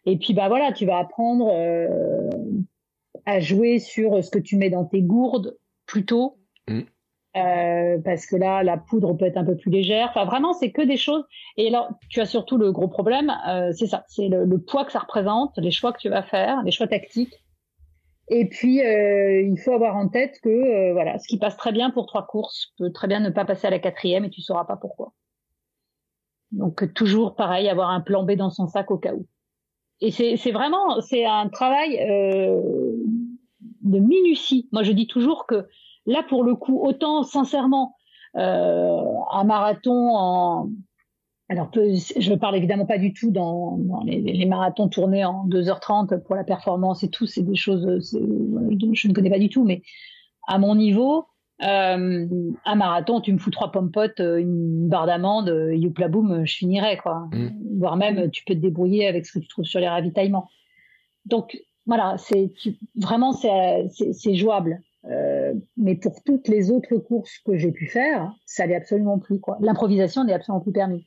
Et 0.07 0.19
puis 0.19 0.35
bah 0.35 0.49
voilà, 0.49 0.73
tu 0.73 0.87
vas 0.87 0.99
apprendre 0.99 1.49
euh, 1.51 2.31
à 3.25 3.41
jouer 3.41 3.79
sur 3.79 4.23
ce 4.23 4.31
que 4.31 4.39
tu 4.39 4.57
mets 4.57 4.71
dans 4.71 4.85
tes 4.85 5.03
gourdes 5.03 5.57
plutôt. 5.87 6.39
Mm. 6.69 6.81
Euh, 7.37 7.99
parce 8.05 8.27
que 8.27 8.37
là, 8.37 8.62
la 8.62 8.77
poudre 8.77 9.12
peut 9.14 9.25
être 9.25 9.37
un 9.37 9.44
peu 9.44 9.57
plus 9.57 9.70
légère. 9.70 10.09
Enfin, 10.11 10.25
vraiment, 10.25 10.53
c'est 10.53 10.70
que 10.70 10.83
des 10.83 10.97
choses. 10.97 11.25
Et 11.57 11.68
là, 11.68 11.88
tu 12.09 12.20
as 12.20 12.27
surtout 12.27 12.59
le 12.59 12.70
gros 12.70 12.87
problème, 12.87 13.33
euh, 13.49 13.73
c'est 13.73 13.88
ça, 13.88 14.05
c'est 14.07 14.29
le, 14.29 14.44
le, 14.44 14.59
poids 14.61 14.85
que 14.85 14.92
ça 14.92 15.01
représente, 15.01 15.59
les 15.59 15.73
choix 15.73 15.92
que 15.92 15.99
tu 15.99 16.09
vas 16.09 16.23
faire, 16.23 16.62
les 16.62 16.70
choix 16.70 16.87
tactiques. 16.87 17.44
Et 18.29 18.49
puis, 18.49 18.81
euh, 18.81 19.42
il 19.42 19.59
faut 19.59 19.73
avoir 19.73 19.97
en 19.97 20.09
tête 20.09 20.40
que 20.42 20.49
euh, 20.49 20.92
voilà, 20.92 21.18
ce 21.18 21.29
qui 21.29 21.38
passe 21.38 21.57
très 21.57 21.73
bien 21.73 21.90
pour 21.90 22.07
trois 22.07 22.27
courses 22.27 22.73
peut 22.79 22.90
très 22.90 23.07
bien 23.07 23.20
ne 23.20 23.31
pas 23.31 23.44
passer 23.44 23.66
à 23.66 23.70
la 23.70 23.79
quatrième 23.79 24.25
et 24.25 24.31
tu 24.31 24.40
sauras 24.40 24.64
pas 24.64 24.77
pourquoi. 24.77 25.12
Donc 26.51 26.94
toujours 26.94 27.35
pareil, 27.35 27.68
avoir 27.68 27.90
un 27.90 28.01
plan 28.01 28.23
B 28.23 28.33
dans 28.33 28.51
son 28.51 28.66
sac 28.66 28.90
au 28.90 28.99
cas 28.99 29.12
où. 29.12 29.27
Et 30.01 30.11
c'est 30.11 30.53
vraiment 30.53 31.01
c'est 31.01 31.25
un 31.25 31.49
travail 31.49 31.99
euh, 32.01 32.61
de 33.83 33.99
minutie. 33.99 34.68
Moi, 34.73 34.83
je 34.83 34.92
dis 34.92 35.07
toujours 35.07 35.47
que 35.47 35.66
là, 36.07 36.23
pour 36.29 36.45
le 36.45 36.55
coup, 36.55 36.81
autant 36.81 37.23
sincèrement, 37.23 37.97
un 38.35 39.45
marathon 39.45 40.11
en 40.14 40.71
alors, 41.51 41.71
je 41.75 42.31
ne 42.31 42.37
parle 42.37 42.57
évidemment 42.57 42.87
pas 42.87 42.97
du 42.97 43.12
tout 43.12 43.31
dans, 43.31 43.79
les, 44.07 44.47
marathons 44.47 44.88
tournés 44.88 45.27
en 45.27 45.47
2h30 45.47 46.23
pour 46.23 46.35
la 46.35 46.43
performance 46.43 47.03
et 47.03 47.11
tout, 47.11 47.27
c'est 47.27 47.43
des 47.43 47.55
choses 47.55 47.87
je 48.11 49.09
ne 49.09 49.12
connais 49.12 49.31
pas 49.31 49.38
du 49.38 49.51
tout, 49.51 49.62
mais 49.62 49.83
à 50.47 50.59
mon 50.59 50.75
niveau, 50.75 51.27
euh, 51.62 52.27
un 52.64 52.75
marathon, 52.75 53.21
tu 53.21 53.33
me 53.33 53.38
fous 53.38 53.51
trois 53.51 53.71
pommes 53.71 53.90
potes, 53.90 54.21
euh, 54.21 54.38
une 54.38 54.88
barre 54.88 55.07
d'amande, 55.07 55.49
euh, 55.49 55.75
youpla 55.75 56.09
boum, 56.09 56.45
je 56.45 56.57
finirai 56.57 56.97
quoi. 56.97 57.29
Mm. 57.33 57.79
Voire 57.79 57.97
même, 57.97 58.31
tu 58.31 58.45
peux 58.45 58.55
te 58.55 58.61
débrouiller 58.61 59.07
avec 59.07 59.25
ce 59.27 59.38
que 59.38 59.38
tu 59.38 59.49
trouves 59.49 59.64
sur 59.64 59.81
les 59.81 59.88
ravitaillements. 59.88 60.49
Donc 61.27 61.57
voilà, 61.87 62.17
c'est 62.19 62.53
vraiment 62.97 63.33
c'est 63.33 64.35
jouable. 64.35 64.83
Mais 65.77 65.97
pour 65.97 66.23
toutes 66.25 66.49
les 66.49 66.71
autres 66.71 66.97
courses 66.97 67.38
que 67.45 67.57
j'ai 67.57 67.73
pu 67.73 67.87
faire, 67.87 68.33
ça 68.47 68.67
n'est 68.67 68.77
absolument 68.77 69.19
plus 69.19 69.40
quoi. 69.40 69.59
L'improvisation 69.61 70.25
n'est 70.25 70.33
absolument 70.33 70.62
plus 70.62 70.73
permis. 70.73 71.05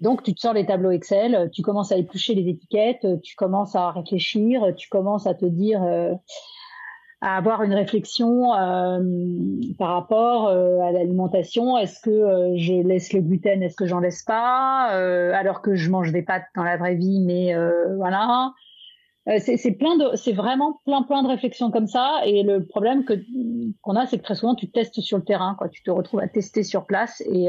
Donc, 0.00 0.22
tu 0.22 0.34
te 0.34 0.40
sors 0.40 0.52
les 0.52 0.66
tableaux 0.66 0.90
Excel, 0.90 1.50
tu 1.52 1.62
commences 1.62 1.92
à 1.92 1.96
éplucher 1.96 2.34
les 2.34 2.48
étiquettes, 2.48 3.06
tu 3.22 3.36
commences 3.36 3.76
à 3.76 3.90
réfléchir, 3.90 4.74
tu 4.76 4.88
commences 4.88 5.26
à 5.26 5.34
te 5.34 5.44
dire, 5.44 5.82
euh, 5.82 6.12
à 7.20 7.36
avoir 7.36 7.62
une 7.62 7.74
réflexion 7.74 8.54
euh, 8.54 9.00
par 9.78 9.90
rapport 9.90 10.48
euh, 10.48 10.80
à 10.80 10.90
l'alimentation. 10.90 11.78
Est-ce 11.78 12.00
que 12.00 12.56
je 12.56 12.82
laisse 12.82 13.12
le 13.12 13.20
gluten, 13.20 13.62
est-ce 13.62 13.76
que 13.76 13.86
j'en 13.86 14.00
laisse 14.00 14.24
pas, 14.24 14.88
alors 15.34 15.62
que 15.62 15.74
je 15.74 15.90
mange 15.90 16.10
des 16.12 16.22
pâtes 16.22 16.46
dans 16.56 16.64
la 16.64 16.76
vraie 16.76 16.96
vie, 16.96 17.20
mais 17.20 17.54
voilà. 17.96 18.52
C'est 19.38 19.72
plein 19.72 19.96
de, 19.96 20.16
c'est 20.16 20.32
vraiment 20.32 20.80
plein 20.84 21.02
plein 21.02 21.22
de 21.22 21.28
réflexions 21.28 21.70
comme 21.70 21.86
ça. 21.86 22.22
Et 22.26 22.42
le 22.42 22.64
problème 22.66 23.04
que 23.04 23.14
qu'on 23.80 23.96
a, 23.96 24.06
c'est 24.06 24.18
que 24.18 24.24
très 24.24 24.34
souvent 24.34 24.54
tu 24.54 24.70
testes 24.70 25.00
sur 25.00 25.18
le 25.18 25.24
terrain, 25.24 25.54
quoi. 25.56 25.68
Tu 25.68 25.82
te 25.82 25.90
retrouves 25.90 26.20
à 26.20 26.28
tester 26.28 26.62
sur 26.62 26.86
place 26.86 27.22
et 27.26 27.48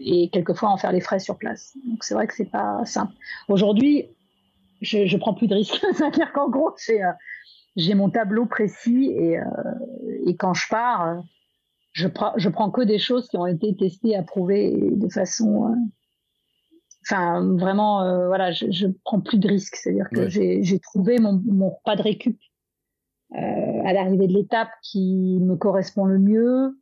et 0.00 0.30
quelquefois 0.30 0.70
en 0.70 0.76
faire 0.76 0.92
les 0.92 1.00
frais 1.00 1.18
sur 1.18 1.38
place. 1.38 1.76
Donc 1.86 2.04
c'est 2.04 2.14
vrai 2.14 2.26
que 2.26 2.34
c'est 2.34 2.50
pas 2.50 2.84
simple. 2.84 3.12
Aujourd'hui, 3.48 4.06
je, 4.80 5.06
je 5.06 5.16
prends 5.16 5.34
plus 5.34 5.46
de 5.46 5.54
risques. 5.54 5.80
C'est-à-dire 5.92 6.32
qu'en 6.32 6.48
gros, 6.48 6.72
j'ai 6.84 7.02
euh, 7.02 7.12
j'ai 7.76 7.94
mon 7.94 8.10
tableau 8.10 8.46
précis 8.46 9.12
et, 9.16 9.38
euh, 9.38 9.44
et 10.26 10.36
quand 10.36 10.54
je 10.54 10.68
pars, 10.68 11.06
euh, 11.06 11.20
je 11.92 12.08
prends 12.08 12.32
je 12.36 12.48
prends 12.48 12.70
que 12.70 12.82
des 12.82 12.98
choses 12.98 13.28
qui 13.28 13.36
ont 13.36 13.46
été 13.46 13.76
testées, 13.76 14.16
approuvées 14.16 14.72
de 14.92 15.08
façon 15.08 15.66
euh, 15.66 15.74
enfin 17.10 17.56
vraiment 17.56 18.26
voilà, 18.26 18.52
je, 18.52 18.70
je 18.70 18.86
prends 19.04 19.20
plus 19.20 19.38
de 19.38 19.48
risques. 19.48 19.76
C'est-à-dire 19.76 20.08
que 20.10 20.28
j'ai 20.28 20.62
j'ai 20.62 20.78
trouvé 20.78 21.18
mon 21.18 21.40
mon 21.44 21.70
repas 21.70 21.96
de 21.96 22.02
récup 22.02 22.38
à 23.32 23.92
l'arrivée 23.92 24.26
de 24.26 24.32
l'étape 24.32 24.70
qui 24.82 25.38
me 25.40 25.56
correspond 25.56 26.04
le 26.04 26.18
mieux 26.18 26.74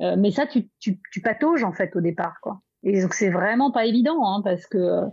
euh, 0.00 0.16
mais 0.16 0.30
ça, 0.30 0.46
tu, 0.46 0.68
tu, 0.78 1.00
tu 1.12 1.20
patauges 1.20 1.64
en 1.64 1.72
fait 1.72 1.94
au 1.94 2.00
départ, 2.00 2.40
quoi. 2.40 2.60
Et 2.82 3.02
donc 3.02 3.12
c'est 3.12 3.28
vraiment 3.28 3.70
pas 3.70 3.84
évident, 3.84 4.24
hein, 4.24 4.40
parce 4.42 4.66
que 4.66 4.78
euh, 4.78 5.06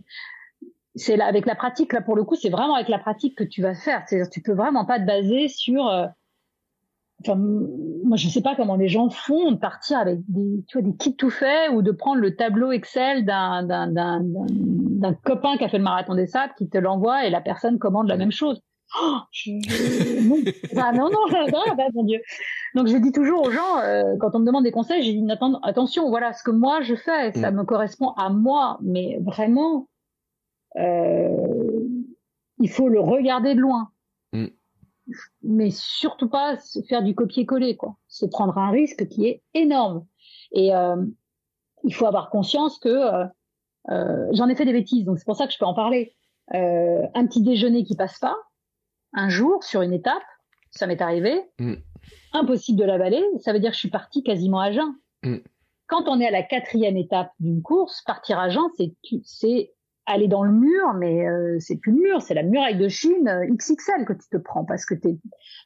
c'est 0.95 1.19
avec 1.19 1.45
la 1.45 1.55
pratique 1.55 1.91
là 1.91 2.01
pour 2.01 2.15
le 2.15 2.23
coup, 2.23 2.35
c'est 2.35 2.49
vraiment 2.49 2.75
avec 2.75 2.87
la 2.87 2.99
pratique 2.99 3.37
que 3.37 3.43
tu 3.43 3.61
vas 3.61 3.75
faire. 3.75 4.03
C'est-à-dire, 4.07 4.29
tu 4.29 4.41
peux 4.41 4.53
vraiment 4.53 4.85
pas 4.85 4.99
te 4.99 5.05
baser 5.05 5.47
sur. 5.49 5.89
Enfin, 7.21 7.35
moi, 7.35 8.15
je 8.15 8.29
sais 8.29 8.41
pas 8.41 8.55
comment 8.55 8.75
les 8.75 8.89
gens 8.89 9.09
font 9.09 9.51
de 9.51 9.57
partir 9.57 9.97
avec 9.97 10.19
des, 10.27 10.63
tu 10.67 10.79
vois, 10.79 10.87
des 10.87 10.95
kits 10.95 11.15
tout 11.15 11.31
faits 11.31 11.71
ou 11.73 11.81
de 11.81 11.91
prendre 11.91 12.21
le 12.21 12.35
tableau 12.35 12.71
Excel 12.71 13.25
d'un 13.25 13.63
d'un 13.63 14.21
d'un 14.21 15.13
copain 15.13 15.57
qui 15.57 15.63
a 15.63 15.69
fait 15.69 15.79
le 15.79 15.83
marathon 15.83 16.13
des 16.13 16.27
sables, 16.27 16.53
qui 16.57 16.69
te 16.69 16.77
l'envoie 16.77 17.25
et 17.25 17.29
la 17.31 17.41
personne 17.41 17.79
commande 17.79 18.07
la 18.07 18.17
même 18.17 18.31
chose. 18.31 18.61
Oh, 18.95 19.17
non. 19.47 20.37
Ah, 20.77 20.91
non, 20.93 21.09
non, 21.09 21.27
non, 21.31 21.89
mon 21.93 22.03
Dieu. 22.03 22.21
Donc, 22.73 22.87
je 22.87 22.97
dis 22.97 23.11
toujours 23.11 23.45
aux 23.45 23.51
gens, 23.51 23.79
euh, 23.79 24.15
quand 24.19 24.33
on 24.33 24.39
me 24.39 24.45
demande 24.45 24.63
des 24.63 24.71
conseils, 24.71 25.03
j'ai 25.03 25.13
dit, 25.13 25.25
attention, 25.63 26.09
voilà 26.09 26.33
ce 26.33 26.43
que 26.43 26.51
moi 26.51 26.81
je 26.81 26.95
fais, 26.95 27.33
ça 27.33 27.51
mm. 27.51 27.55
me 27.55 27.63
correspond 27.65 28.11
à 28.11 28.29
moi, 28.29 28.77
mais 28.81 29.19
vraiment, 29.21 29.87
euh, 30.77 31.83
il 32.59 32.69
faut 32.69 32.87
le 32.87 33.01
regarder 33.01 33.55
de 33.55 33.59
loin. 33.59 33.89
Mais 35.41 35.69
surtout 35.71 36.29
pas 36.29 36.57
faire 36.87 37.03
du 37.03 37.15
copier-coller, 37.15 37.77
quoi. 37.77 37.95
C'est 38.07 38.29
prendre 38.29 38.57
un 38.57 38.71
risque 38.71 39.07
qui 39.07 39.27
est 39.27 39.41
énorme. 39.53 40.05
Et 40.51 40.75
euh, 40.75 41.03
il 41.83 41.93
faut 41.93 42.05
avoir 42.05 42.29
conscience 42.29 42.77
que 42.79 43.23
euh, 43.89 44.27
j'en 44.31 44.47
ai 44.49 44.55
fait 44.55 44.65
des 44.65 44.73
bêtises, 44.73 45.05
donc 45.05 45.17
c'est 45.17 45.25
pour 45.25 45.37
ça 45.37 45.47
que 45.47 45.53
je 45.53 45.57
peux 45.57 45.65
en 45.65 45.73
parler. 45.73 46.13
un 46.51 47.25
petit 47.27 47.41
déjeuner 47.41 47.83
qui 47.83 47.95
passe 47.95 48.19
pas, 48.19 48.35
un 49.13 49.29
jour 49.29 49.63
sur 49.63 49.81
une 49.81 49.93
étape, 49.93 50.23
ça 50.71 50.87
m'est 50.87 51.01
arrivé, 51.01 51.41
mm. 51.59 51.75
impossible 52.33 52.79
de 52.79 52.85
l'avaler, 52.85 53.23
ça 53.39 53.53
veut 53.53 53.59
dire 53.59 53.71
que 53.71 53.75
je 53.75 53.81
suis 53.81 53.89
partie 53.89 54.23
quasiment 54.23 54.59
à 54.59 54.71
jeun. 54.71 54.93
Mm. 55.23 55.37
Quand 55.87 56.07
on 56.07 56.19
est 56.19 56.27
à 56.27 56.31
la 56.31 56.43
quatrième 56.43 56.97
étape 56.97 57.31
d'une 57.39 57.61
course, 57.61 58.01
partir 58.01 58.39
à 58.39 58.49
jeun, 58.49 58.65
c'est 58.75 58.93
c'est 59.23 59.73
aller 60.07 60.27
dans 60.27 60.43
le 60.43 60.51
mur, 60.51 60.93
mais 60.93 61.27
euh, 61.27 61.57
c'est 61.59 61.75
plus 61.77 61.91
le 61.91 62.01
mur, 62.01 62.21
c'est 62.21 62.33
la 62.33 62.43
muraille 62.43 62.77
de 62.77 62.87
Chine 62.87 63.27
euh, 63.27 63.45
XXL 63.45 64.05
que 64.05 64.13
tu 64.13 64.27
te 64.29 64.37
prends 64.37 64.65
parce 64.65 64.85
que 64.85 64.95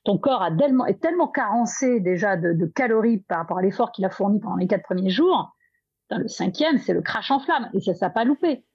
ton 0.04 0.18
corps 0.18 0.42
a 0.42 0.52
tellement, 0.52 0.86
est 0.86 1.00
tellement 1.00 1.28
carencé 1.28 2.00
déjà 2.00 2.36
de, 2.36 2.66
calories 2.66 3.20
par 3.20 3.38
rapport 3.38 3.60
à 3.60 3.62
l'effort 3.62 3.92
qu'il 3.92 4.04
a 4.06 4.10
fourni 4.10 4.40
pendant 4.40 4.58
les 4.58 4.68
quatre 4.68 4.84
premiers 4.84 5.10
jours. 5.10 5.56
Dans 6.10 6.18
le 6.18 6.28
cinquième, 6.28 6.78
c'est 6.78 6.94
le 6.94 7.02
crash 7.02 7.32
en 7.32 7.40
flamme 7.40 7.70
et 7.74 7.80
ça, 7.80 7.94
ça 7.94 8.08
n'a 8.08 8.10
pas 8.10 8.26
loupé. 8.26 8.66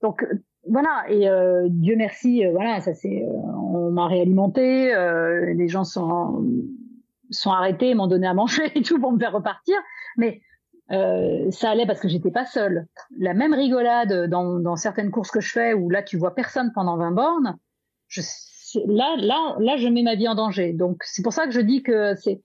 Donc 0.00 0.24
voilà, 0.68 1.04
et 1.08 1.28
euh, 1.28 1.68
Dieu 1.70 1.96
merci, 1.96 2.44
euh, 2.44 2.52
voilà, 2.52 2.80
ça 2.80 2.92
c'est, 2.92 3.22
euh, 3.22 3.32
on 3.56 3.90
m'a 3.90 4.06
réalimenté, 4.06 4.94
les 5.54 5.68
gens 5.68 5.84
sont 5.84 6.44
sont 7.32 7.50
arrêtés, 7.50 7.94
m'ont 7.94 8.08
donné 8.08 8.26
à 8.26 8.34
manger 8.34 8.72
et 8.74 8.82
tout 8.82 9.00
pour 9.00 9.12
me 9.12 9.18
faire 9.18 9.32
repartir. 9.32 9.76
Mais 10.16 10.40
euh, 10.92 11.50
ça 11.50 11.70
allait 11.70 11.86
parce 11.86 12.00
que 12.00 12.08
j'étais 12.08 12.30
pas 12.30 12.46
seule. 12.46 12.86
La 13.18 13.34
même 13.34 13.54
rigolade 13.54 14.28
dans, 14.28 14.58
dans, 14.58 14.76
certaines 14.76 15.10
courses 15.10 15.30
que 15.30 15.40
je 15.40 15.50
fais 15.50 15.72
où 15.72 15.88
là 15.88 16.02
tu 16.02 16.16
vois 16.16 16.34
personne 16.34 16.72
pendant 16.74 16.96
20 16.96 17.12
bornes, 17.12 17.58
je, 18.08 18.22
là, 18.86 19.16
là, 19.18 19.56
là, 19.58 19.76
je 19.76 19.88
mets 19.88 20.02
ma 20.02 20.14
vie 20.14 20.28
en 20.28 20.34
danger. 20.34 20.72
Donc 20.72 21.02
c'est 21.04 21.22
pour 21.22 21.32
ça 21.32 21.46
que 21.46 21.52
je 21.52 21.60
dis 21.60 21.82
que 21.82 22.14
c'est, 22.16 22.42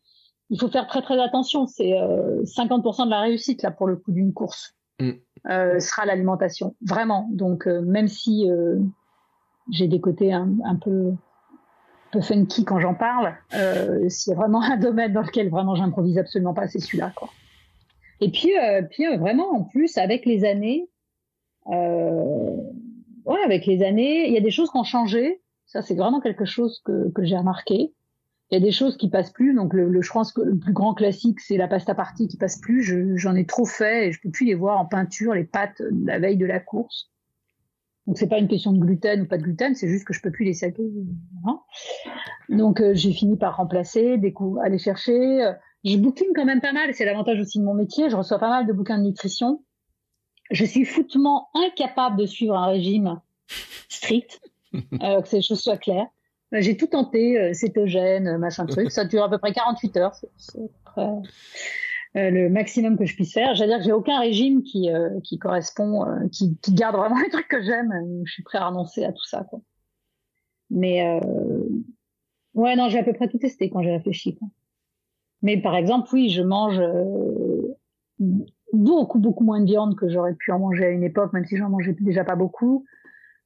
il 0.49 0.59
faut 0.59 0.69
faire 0.69 0.87
très 0.87 1.01
très 1.01 1.21
attention. 1.21 1.67
C'est 1.67 1.91
50% 1.91 3.01
euh, 3.01 3.05
de 3.05 3.09
la 3.09 3.21
réussite 3.21 3.61
là 3.61 3.71
pour 3.71 3.87
le 3.87 3.95
coup 3.95 4.11
d'une 4.11 4.33
course 4.33 4.75
mm. 4.99 5.11
euh, 5.49 5.79
sera 5.79 6.05
l'alimentation, 6.05 6.75
vraiment. 6.85 7.27
Donc 7.31 7.67
euh, 7.67 7.81
même 7.81 8.07
si 8.07 8.49
euh, 8.49 8.77
j'ai 9.71 9.87
des 9.87 9.99
côtés 9.99 10.33
un, 10.33 10.49
un 10.65 10.75
peu 10.75 11.13
peu 12.11 12.21
funky 12.21 12.63
quand 12.63 12.79
j'en 12.79 12.93
parle, 12.93 13.35
s'il 14.07 14.31
y 14.31 14.35
a 14.35 14.37
vraiment 14.37 14.61
un 14.71 14.77
domaine 14.77 15.13
dans 15.13 15.23
lequel 15.23 15.49
vraiment 15.49 15.75
j'improvise 15.75 16.17
absolument 16.17 16.53
pas, 16.53 16.67
c'est 16.67 16.79
celui-là 16.79 17.11
quoi. 17.15 17.29
Et 18.21 18.31
puis, 18.31 18.57
euh, 18.57 18.81
puis 18.89 19.05
euh, 19.05 19.17
vraiment, 19.17 19.51
en 19.51 19.63
plus, 19.63 19.97
avec 19.97 20.25
les 20.25 20.45
années, 20.45 20.89
euh, 21.67 22.55
ouais, 23.25 23.41
avec 23.43 23.65
les 23.65 23.83
années, 23.83 24.27
il 24.27 24.33
y 24.33 24.37
a 24.37 24.41
des 24.41 24.51
choses 24.51 24.71
qui 24.71 24.77
ont 24.77 24.83
changé. 24.83 25.41
Ça, 25.65 25.81
c'est 25.81 25.95
vraiment 25.95 26.21
quelque 26.21 26.45
chose 26.45 26.81
que, 26.85 27.11
que 27.11 27.23
j'ai 27.23 27.37
remarqué. 27.37 27.93
Il 28.51 28.53
y 28.53 28.57
a 28.57 28.59
des 28.59 28.71
choses 28.71 28.97
qui 28.97 29.09
passent 29.09 29.31
plus. 29.31 29.53
Donc, 29.55 29.73
le, 29.73 29.89
le, 29.89 30.01
je 30.01 30.11
pense 30.11 30.31
que 30.31 30.41
le 30.41 30.57
plus 30.57 30.73
grand 30.73 30.93
classique, 30.93 31.39
c'est 31.39 31.57
la 31.57 31.67
pasta 31.67 31.95
partie 31.95 32.27
qui 32.27 32.37
passe 32.37 32.59
plus. 32.59 32.83
J'en 33.17 33.35
ai 33.35 33.45
trop 33.45 33.65
fait 33.65 34.07
et 34.07 34.11
je 34.11 34.21
peux 34.21 34.29
plus 34.29 34.45
les 34.45 34.53
voir 34.53 34.79
en 34.79 34.85
peinture, 34.85 35.33
les 35.33 35.43
pâtes 35.43 35.81
la 36.05 36.19
veille 36.19 36.37
de 36.37 36.45
la 36.45 36.59
course. 36.59 37.11
Donc, 38.05 38.19
c'est 38.19 38.27
pas 38.27 38.37
une 38.37 38.47
question 38.47 38.71
de 38.71 38.77
gluten 38.77 39.23
ou 39.23 39.25
pas 39.25 39.39
de 39.39 39.41
gluten, 39.41 39.73
c'est 39.73 39.87
juste 39.87 40.05
que 40.05 40.13
je 40.13 40.21
peux 40.21 40.29
plus 40.29 40.45
les 40.45 40.53
saquer. 40.53 40.83
Donc, 42.49 42.79
euh, 42.79 42.93
j'ai 42.93 43.11
fini 43.11 43.35
par 43.35 43.57
remplacer, 43.57 44.19
des 44.19 44.31
aller 44.61 44.77
chercher 44.77 45.53
je 45.85 45.97
bouquine 45.97 46.27
quand 46.35 46.45
même 46.45 46.61
pas 46.61 46.73
mal, 46.73 46.93
c'est 46.93 47.05
l'avantage 47.05 47.39
aussi 47.39 47.59
de 47.59 47.63
mon 47.63 47.73
métier, 47.73 48.09
je 48.09 48.15
reçois 48.15 48.39
pas 48.39 48.49
mal 48.49 48.65
de 48.65 48.73
bouquins 48.73 48.97
de 48.97 49.03
nutrition. 49.03 49.63
Je 50.51 50.65
suis 50.65 50.85
foutement 50.85 51.49
incapable 51.53 52.17
de 52.17 52.25
suivre 52.25 52.55
un 52.55 52.67
régime 52.67 53.21
strict, 53.89 54.41
euh, 54.73 55.21
que 55.21 55.27
ces 55.27 55.41
choses 55.41 55.61
soient 55.61 55.77
claires. 55.77 56.07
Euh, 56.53 56.61
j'ai 56.61 56.77
tout 56.77 56.87
tenté, 56.87 57.39
euh, 57.39 57.53
cétogène, 57.53 58.27
euh, 58.27 58.37
machin 58.37 58.65
truc, 58.65 58.91
ça 58.91 59.05
dure 59.05 59.23
à 59.23 59.29
peu 59.29 59.37
près 59.37 59.53
48 59.53 59.97
heures, 59.97 60.15
c'est 60.37 60.59
euh, 60.97 62.29
le 62.29 62.49
maximum 62.49 62.97
que 62.97 63.05
je 63.05 63.13
puisse 63.15 63.33
faire. 63.33 63.55
J'allais 63.55 63.73
dire 63.73 63.79
que 63.79 63.83
j'ai 63.85 63.91
aucun 63.91 64.19
régime 64.19 64.63
qui, 64.63 64.89
qui 65.23 65.37
correspond, 65.37 66.05
qui, 66.31 66.57
qui, 66.61 66.73
garde 66.73 66.95
vraiment 66.95 67.17
les 67.23 67.29
trucs 67.29 67.49
que 67.49 67.61
j'aime. 67.61 67.91
Je 68.23 68.31
suis 68.31 68.43
prêt 68.43 68.57
à 68.57 68.67
renoncer 68.67 69.03
à 69.03 69.11
tout 69.11 69.25
ça. 69.25 69.45
Quoi. 69.49 69.59
Mais 70.69 71.19
ouais, 72.53 72.77
non, 72.77 72.87
j'ai 72.87 72.99
à 72.99 73.03
peu 73.03 73.11
près 73.11 73.27
tout 73.27 73.37
testé 73.37 73.69
quand 73.69 73.83
j'ai 73.83 73.91
réfléchi. 73.91 74.37
Quoi. 74.37 74.47
Mais 75.45 75.61
par 75.61 75.75
exemple, 75.75 76.09
oui, 76.11 76.29
je 76.29 76.41
mange 76.41 76.79
euh, 76.79 77.77
beaucoup, 78.73 79.19
beaucoup 79.19 79.43
moins 79.43 79.59
de 79.59 79.65
viande 79.65 79.95
que 79.95 80.09
j'aurais 80.09 80.33
pu 80.33 80.51
en 80.51 80.57
manger 80.57 80.85
à 80.85 80.89
une 80.89 81.03
époque, 81.03 81.33
même 81.33 81.45
si 81.45 81.55
j'en 81.55 81.69
mangeais 81.69 81.95
déjà 81.99 82.23
pas 82.23 82.35
beaucoup. 82.35 82.83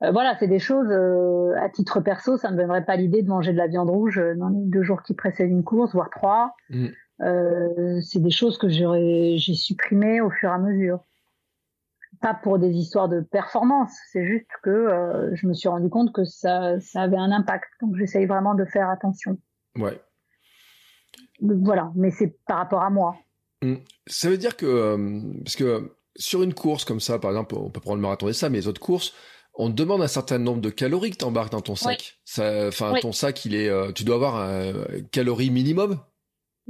Euh, 0.02 0.12
voilà, 0.12 0.38
c'est 0.40 0.48
des 0.48 0.60
choses, 0.60 0.88
euh, 0.90 1.54
à 1.62 1.68
titre 1.68 2.00
perso, 2.00 2.38
ça 2.38 2.52
ne 2.52 2.56
me 2.56 2.62
donnerait 2.62 2.86
pas 2.86 2.96
l'idée 2.96 3.22
de 3.22 3.28
manger 3.28 3.52
de 3.52 3.58
la 3.58 3.68
viande 3.68 3.90
rouge 3.90 4.22
dans 4.38 4.48
les 4.48 4.64
deux 4.64 4.82
jours 4.82 5.04
qui 5.04 5.14
précèdent 5.14 5.52
une 5.52 5.66
course, 5.66 5.92
voire 5.92 6.10
trois. 6.10 6.56
Mm. 6.70 6.88
c'est 8.02 8.24
des 8.24 8.32
choses 8.32 8.58
que 8.58 8.70
j'ai 8.70 9.54
supprimées 9.54 10.22
au 10.22 10.30
fur 10.30 10.52
et 10.52 10.54
à 10.54 10.58
mesure. 10.58 11.04
Pas 12.22 12.34
pour 12.34 12.60
des 12.60 12.72
histoires 12.78 13.10
de 13.10 13.20
performance, 13.20 13.92
c'est 14.14 14.26
juste 14.26 14.50
que 14.64 15.32
je 15.34 15.48
me 15.48 15.54
suis 15.54 15.68
rendu 15.68 15.90
compte 15.90 16.14
que 16.14 16.24
ça, 16.24 16.80
ça 16.80 17.02
avait 17.02 17.18
un 17.18 17.32
impact. 17.32 17.68
Donc 17.82 17.98
j'essaye 17.98 18.26
vraiment 18.26 18.56
de 18.56 18.64
faire 18.64 18.90
attention. 18.90 19.38
Ouais, 19.76 20.00
voilà, 21.42 21.92
mais 21.96 22.12
c'est 22.12 22.36
par 22.46 22.58
rapport 22.58 22.82
à 22.82 22.90
moi. 22.90 23.16
Hmm. 23.62 23.76
Ça 24.08 24.30
veut 24.30 24.38
dire 24.38 24.56
que, 24.56 24.66
euh, 24.66 25.22
parce 25.44 25.56
que 25.56 25.96
sur 26.16 26.44
une 26.44 26.54
course 26.54 26.86
comme 26.86 27.00
ça, 27.00 27.20
par 27.20 27.32
exemple, 27.32 27.56
on 27.56 27.70
peut 27.70 27.80
prendre 27.80 27.98
le 27.98 28.02
marathon 28.02 28.28
et 28.28 28.34
ça, 28.34 28.50
mais 28.50 28.58
les 28.58 28.68
autres 28.68 28.82
courses, 28.82 29.14
on 29.54 29.70
te 29.70 29.76
demande 29.76 30.02
un 30.02 30.08
certain 30.08 30.38
nombre 30.38 30.62
de 30.62 30.70
calories 30.70 31.12
que 31.12 31.18
tu 31.18 31.26
embarques 31.26 31.52
dans 31.52 31.62
ton 31.62 31.76
sac. 31.76 32.20
Enfin, 32.38 32.94
ton 33.02 33.12
sac, 33.12 33.44
il 33.46 33.56
est, 33.56 33.70
euh, 33.70 33.92
tu 33.92 34.04
dois 34.04 34.16
avoir 34.16 34.38
un 34.38 34.74
calorie 35.12 35.50
minimum? 35.50 36.00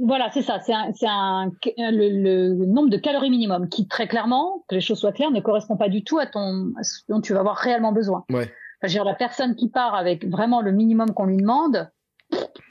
Voilà, 0.02 0.30
c'est 0.32 0.42
ça. 0.42 0.58
C'est 0.60 0.72
un, 0.72 1.50
le, 1.76 2.64
nombre 2.64 2.88
de 2.88 2.96
calories 2.96 3.30
minimum 3.30 3.68
qui, 3.68 3.86
très 3.86 4.08
clairement, 4.08 4.64
que 4.68 4.74
les 4.74 4.80
choses 4.80 4.98
soient 4.98 5.12
claires, 5.12 5.30
ne 5.30 5.40
correspond 5.40 5.76
pas 5.76 5.88
du 5.88 6.02
tout 6.02 6.18
à 6.18 6.26
ton, 6.26 6.72
ce 6.82 7.00
dont 7.08 7.20
tu 7.20 7.34
vas 7.34 7.40
avoir 7.40 7.56
réellement 7.56 7.92
besoin. 7.92 8.24
Ouais. 8.30 8.50
Enfin, 8.82 9.04
la 9.04 9.14
personne 9.14 9.54
qui 9.56 9.68
part 9.68 9.94
avec 9.94 10.26
vraiment 10.26 10.62
le 10.62 10.72
minimum 10.72 11.12
qu'on 11.12 11.26
lui 11.26 11.36
demande, 11.36 11.90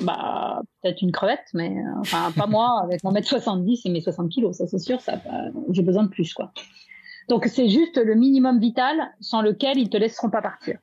bah 0.01 0.61
peut-être 0.81 1.01
une 1.01 1.11
crevette, 1.11 1.45
mais 1.53 1.69
euh, 1.69 1.99
enfin 1.99 2.31
pas 2.31 2.47
moi 2.47 2.79
avec 2.83 3.03
mon 3.03 3.11
mètre 3.11 3.27
70 3.27 3.85
et 3.85 3.89
mes 3.89 4.01
60 4.01 4.29
kilos, 4.29 4.57
ça 4.57 4.67
c'est 4.67 4.79
sûr, 4.79 5.01
ça 5.01 5.21
j'ai 5.71 5.81
besoin 5.81 6.03
de 6.03 6.09
plus 6.09 6.33
quoi. 6.33 6.51
Donc 7.27 7.45
c'est 7.45 7.69
juste 7.69 7.97
le 7.97 8.15
minimum 8.15 8.59
vital 8.59 8.97
sans 9.19 9.41
lequel 9.41 9.77
ils 9.77 9.89
te 9.89 9.97
laisseront 9.97 10.29
pas 10.29 10.41
partir. 10.41 10.79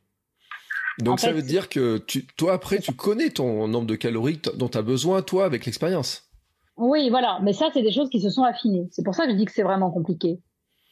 Donc 0.98 1.20
ça 1.20 1.32
veut 1.32 1.42
dire 1.42 1.68
que 1.68 1.98
tu, 1.98 2.26
toi 2.26 2.54
après 2.54 2.78
tu 2.78 2.92
connais 2.92 3.30
ton 3.30 3.68
nombre 3.68 3.86
de 3.86 3.96
calories 3.96 4.40
dont 4.54 4.68
tu 4.68 4.78
as 4.78 4.82
besoin 4.82 5.22
toi 5.22 5.44
avec 5.44 5.66
l'expérience. 5.66 6.30
Oui, 6.76 7.08
voilà, 7.10 7.38
mais 7.42 7.52
ça 7.52 7.70
c'est 7.72 7.82
des 7.82 7.92
choses 7.92 8.10
qui 8.10 8.20
se 8.20 8.30
sont 8.30 8.44
affinées. 8.44 8.86
C'est 8.90 9.02
pour 9.02 9.14
ça 9.14 9.26
que 9.26 9.32
je 9.32 9.36
dis 9.36 9.44
que 9.44 9.52
c'est 9.52 9.62
vraiment 9.62 9.90
compliqué. 9.90 10.40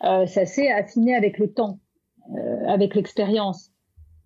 Euh, 0.03 0.27
ça 0.27 0.45
s'est 0.45 0.71
affiné 0.71 1.15
avec 1.15 1.39
le 1.39 1.53
temps, 1.53 1.79
euh, 2.37 2.67
avec 2.67 2.95
l'expérience. 2.95 3.71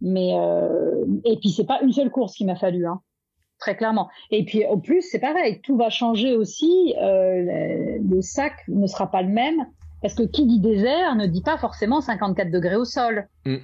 Mais 0.01 0.35
euh, 0.35 1.05
et 1.25 1.37
puis 1.39 1.51
c'est 1.51 1.67
pas 1.67 1.81
une 1.83 1.93
seule 1.93 2.11
course 2.11 2.35
qui 2.35 2.45
m'a 2.45 2.57
fallu. 2.57 2.87
Hein 2.87 3.01
très 3.59 3.77
clairement. 3.77 4.09
Et 4.31 4.45
puis 4.45 4.65
au 4.65 4.79
plus, 4.79 5.03
c'est 5.03 5.19
pareil, 5.19 5.61
tout 5.63 5.77
va 5.77 5.91
changer 5.91 6.35
aussi. 6.35 6.95
Euh, 7.01 7.99
le, 8.01 8.23
sac 8.23 8.55
ne 8.69 8.87
sera 8.87 9.11
pas 9.11 9.23
le 9.23 9.29
même 9.29 9.67
parce 10.01 10.15
que 10.15 10.23
qui 10.23 10.47
dit 10.47 10.61
désert 10.61 11.17
ne 11.17 11.27
dit 11.27 11.43
pas 11.43 11.59
forcément 11.59 12.01
54 12.01 12.51
degrés 12.51 12.77
au 12.77 12.85
sol. 12.85 13.29
Mm. 13.45 13.57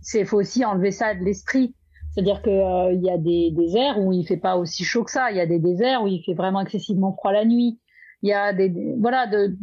C'est 0.00 0.24
faut 0.24 0.38
aussi 0.38 0.64
enlever 0.64 0.90
ça 0.90 1.14
de 1.14 1.24
l'esprit. 1.24 1.74
C'est-à-dire 2.10 2.42
que 2.42 2.50
euh, 2.50 2.92
il 2.92 3.02
y 3.02 3.10
a 3.10 3.18
des 3.18 3.50
déserts 3.50 3.98
où 3.98 4.12
il 4.12 4.24
fait 4.26 4.36
pas 4.36 4.56
aussi 4.56 4.84
chaud 4.84 5.02
que 5.02 5.10
ça. 5.10 5.32
Il 5.32 5.36
y 5.36 5.40
a 5.40 5.46
des 5.46 5.58
déserts 5.58 6.04
où 6.04 6.06
il 6.06 6.22
fait 6.22 6.34
vraiment 6.34 6.60
excessivement 6.60 7.12
froid 7.12 7.32
la 7.32 7.44
nuit. 7.44 7.80
Il 8.22 8.28
y 8.28 8.32
a 8.32 8.52
des, 8.52 8.72
voilà, 8.98 9.26
de, 9.26 9.56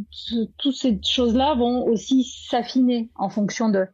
toutes 0.57 0.75
ces 0.75 0.99
choses-là 1.01 1.55
vont 1.55 1.85
aussi 1.85 2.23
s'affiner 2.23 3.09
en 3.15 3.29
fonction 3.29 3.69
de 3.69 3.87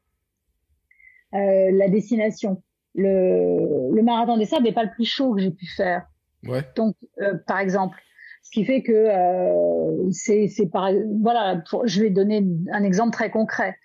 euh, 1.34 1.72
la 1.72 1.88
destination 1.88 2.62
le, 2.98 3.96
le 3.96 4.02
marathon 4.02 4.38
des 4.38 4.46
sables 4.46 4.64
n'est 4.64 4.74
pas 4.74 4.84
le 4.84 4.92
plus 4.92 5.06
chaud 5.06 5.34
que 5.36 5.42
j'ai 5.42 5.52
pu 5.52 5.68
faire. 5.68 6.08
Ouais. 6.44 6.64
Donc, 6.76 6.96
euh, 7.22 7.36
par 7.46 7.60
exemple, 7.60 7.98
ce 8.44 8.52
qui 8.52 8.66
fait 8.66 8.82
que 8.82 8.92
euh, 8.92 10.10
c'est 10.12 10.48
c'est 10.48 10.68
par 10.68 10.92
voilà, 11.22 11.64
je 11.86 12.02
vais 12.02 12.10
donner 12.10 12.46
un 12.72 12.84
exemple 12.84 13.12
très 13.12 13.30
concret. 13.30 13.76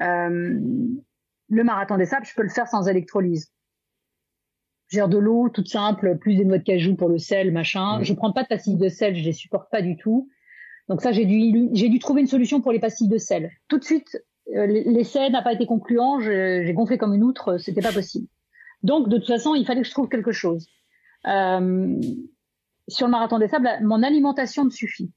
Euh, 0.00 0.58
le 1.48 1.64
marathon 1.64 1.98
des 1.98 2.06
sables, 2.06 2.26
je 2.26 2.34
peux 2.34 2.42
le 2.42 2.48
faire 2.48 2.66
sans 2.66 2.88
électrolyse. 2.88 3.52
J'ai 4.88 5.06
de 5.06 5.18
l'eau 5.18 5.48
toute 5.48 5.68
simple, 5.68 6.18
plus 6.18 6.36
des 6.36 6.44
noix 6.44 6.58
de 6.58 6.62
cajou 6.62 6.94
pour 6.94 7.08
le 7.08 7.18
sel, 7.18 7.52
machin. 7.52 8.02
Je 8.02 8.12
prends 8.14 8.32
pas 8.32 8.42
de 8.42 8.48
pastilles 8.48 8.76
de 8.76 8.88
sel, 8.88 9.16
je 9.16 9.24
les 9.24 9.32
supporte 9.32 9.70
pas 9.70 9.82
du 9.82 9.96
tout. 9.96 10.28
Donc 10.88 11.00
ça, 11.00 11.12
j'ai 11.12 11.24
dû 11.24 11.68
j'ai 11.72 11.88
dû 11.88 11.98
trouver 11.98 12.20
une 12.20 12.26
solution 12.26 12.60
pour 12.60 12.72
les 12.72 12.80
pastilles 12.80 13.08
de 13.08 13.18
sel. 13.18 13.50
Tout 13.68 13.78
de 13.78 13.84
suite, 13.84 14.22
euh, 14.54 14.66
l'essai 14.66 15.28
n'a 15.30 15.42
pas 15.42 15.52
été 15.52 15.66
concluant. 15.66 16.20
J'ai 16.20 16.72
gonflé 16.74 16.98
comme 16.98 17.14
une 17.14 17.24
outre, 17.24 17.58
c'était 17.58 17.80
pas 17.80 17.92
possible. 17.92 18.28
Donc, 18.84 19.08
de 19.08 19.16
toute 19.16 19.26
façon, 19.26 19.54
il 19.54 19.66
fallait 19.66 19.80
que 19.80 19.88
je 19.88 19.92
trouve 19.92 20.08
quelque 20.08 20.30
chose. 20.30 20.66
Euh, 21.26 21.98
sur 22.86 23.06
le 23.06 23.10
marathon 23.10 23.38
des 23.38 23.48
sables, 23.48 23.68
mon 23.82 24.02
alimentation 24.02 24.66
me 24.66 24.70
suffit. 24.70 25.10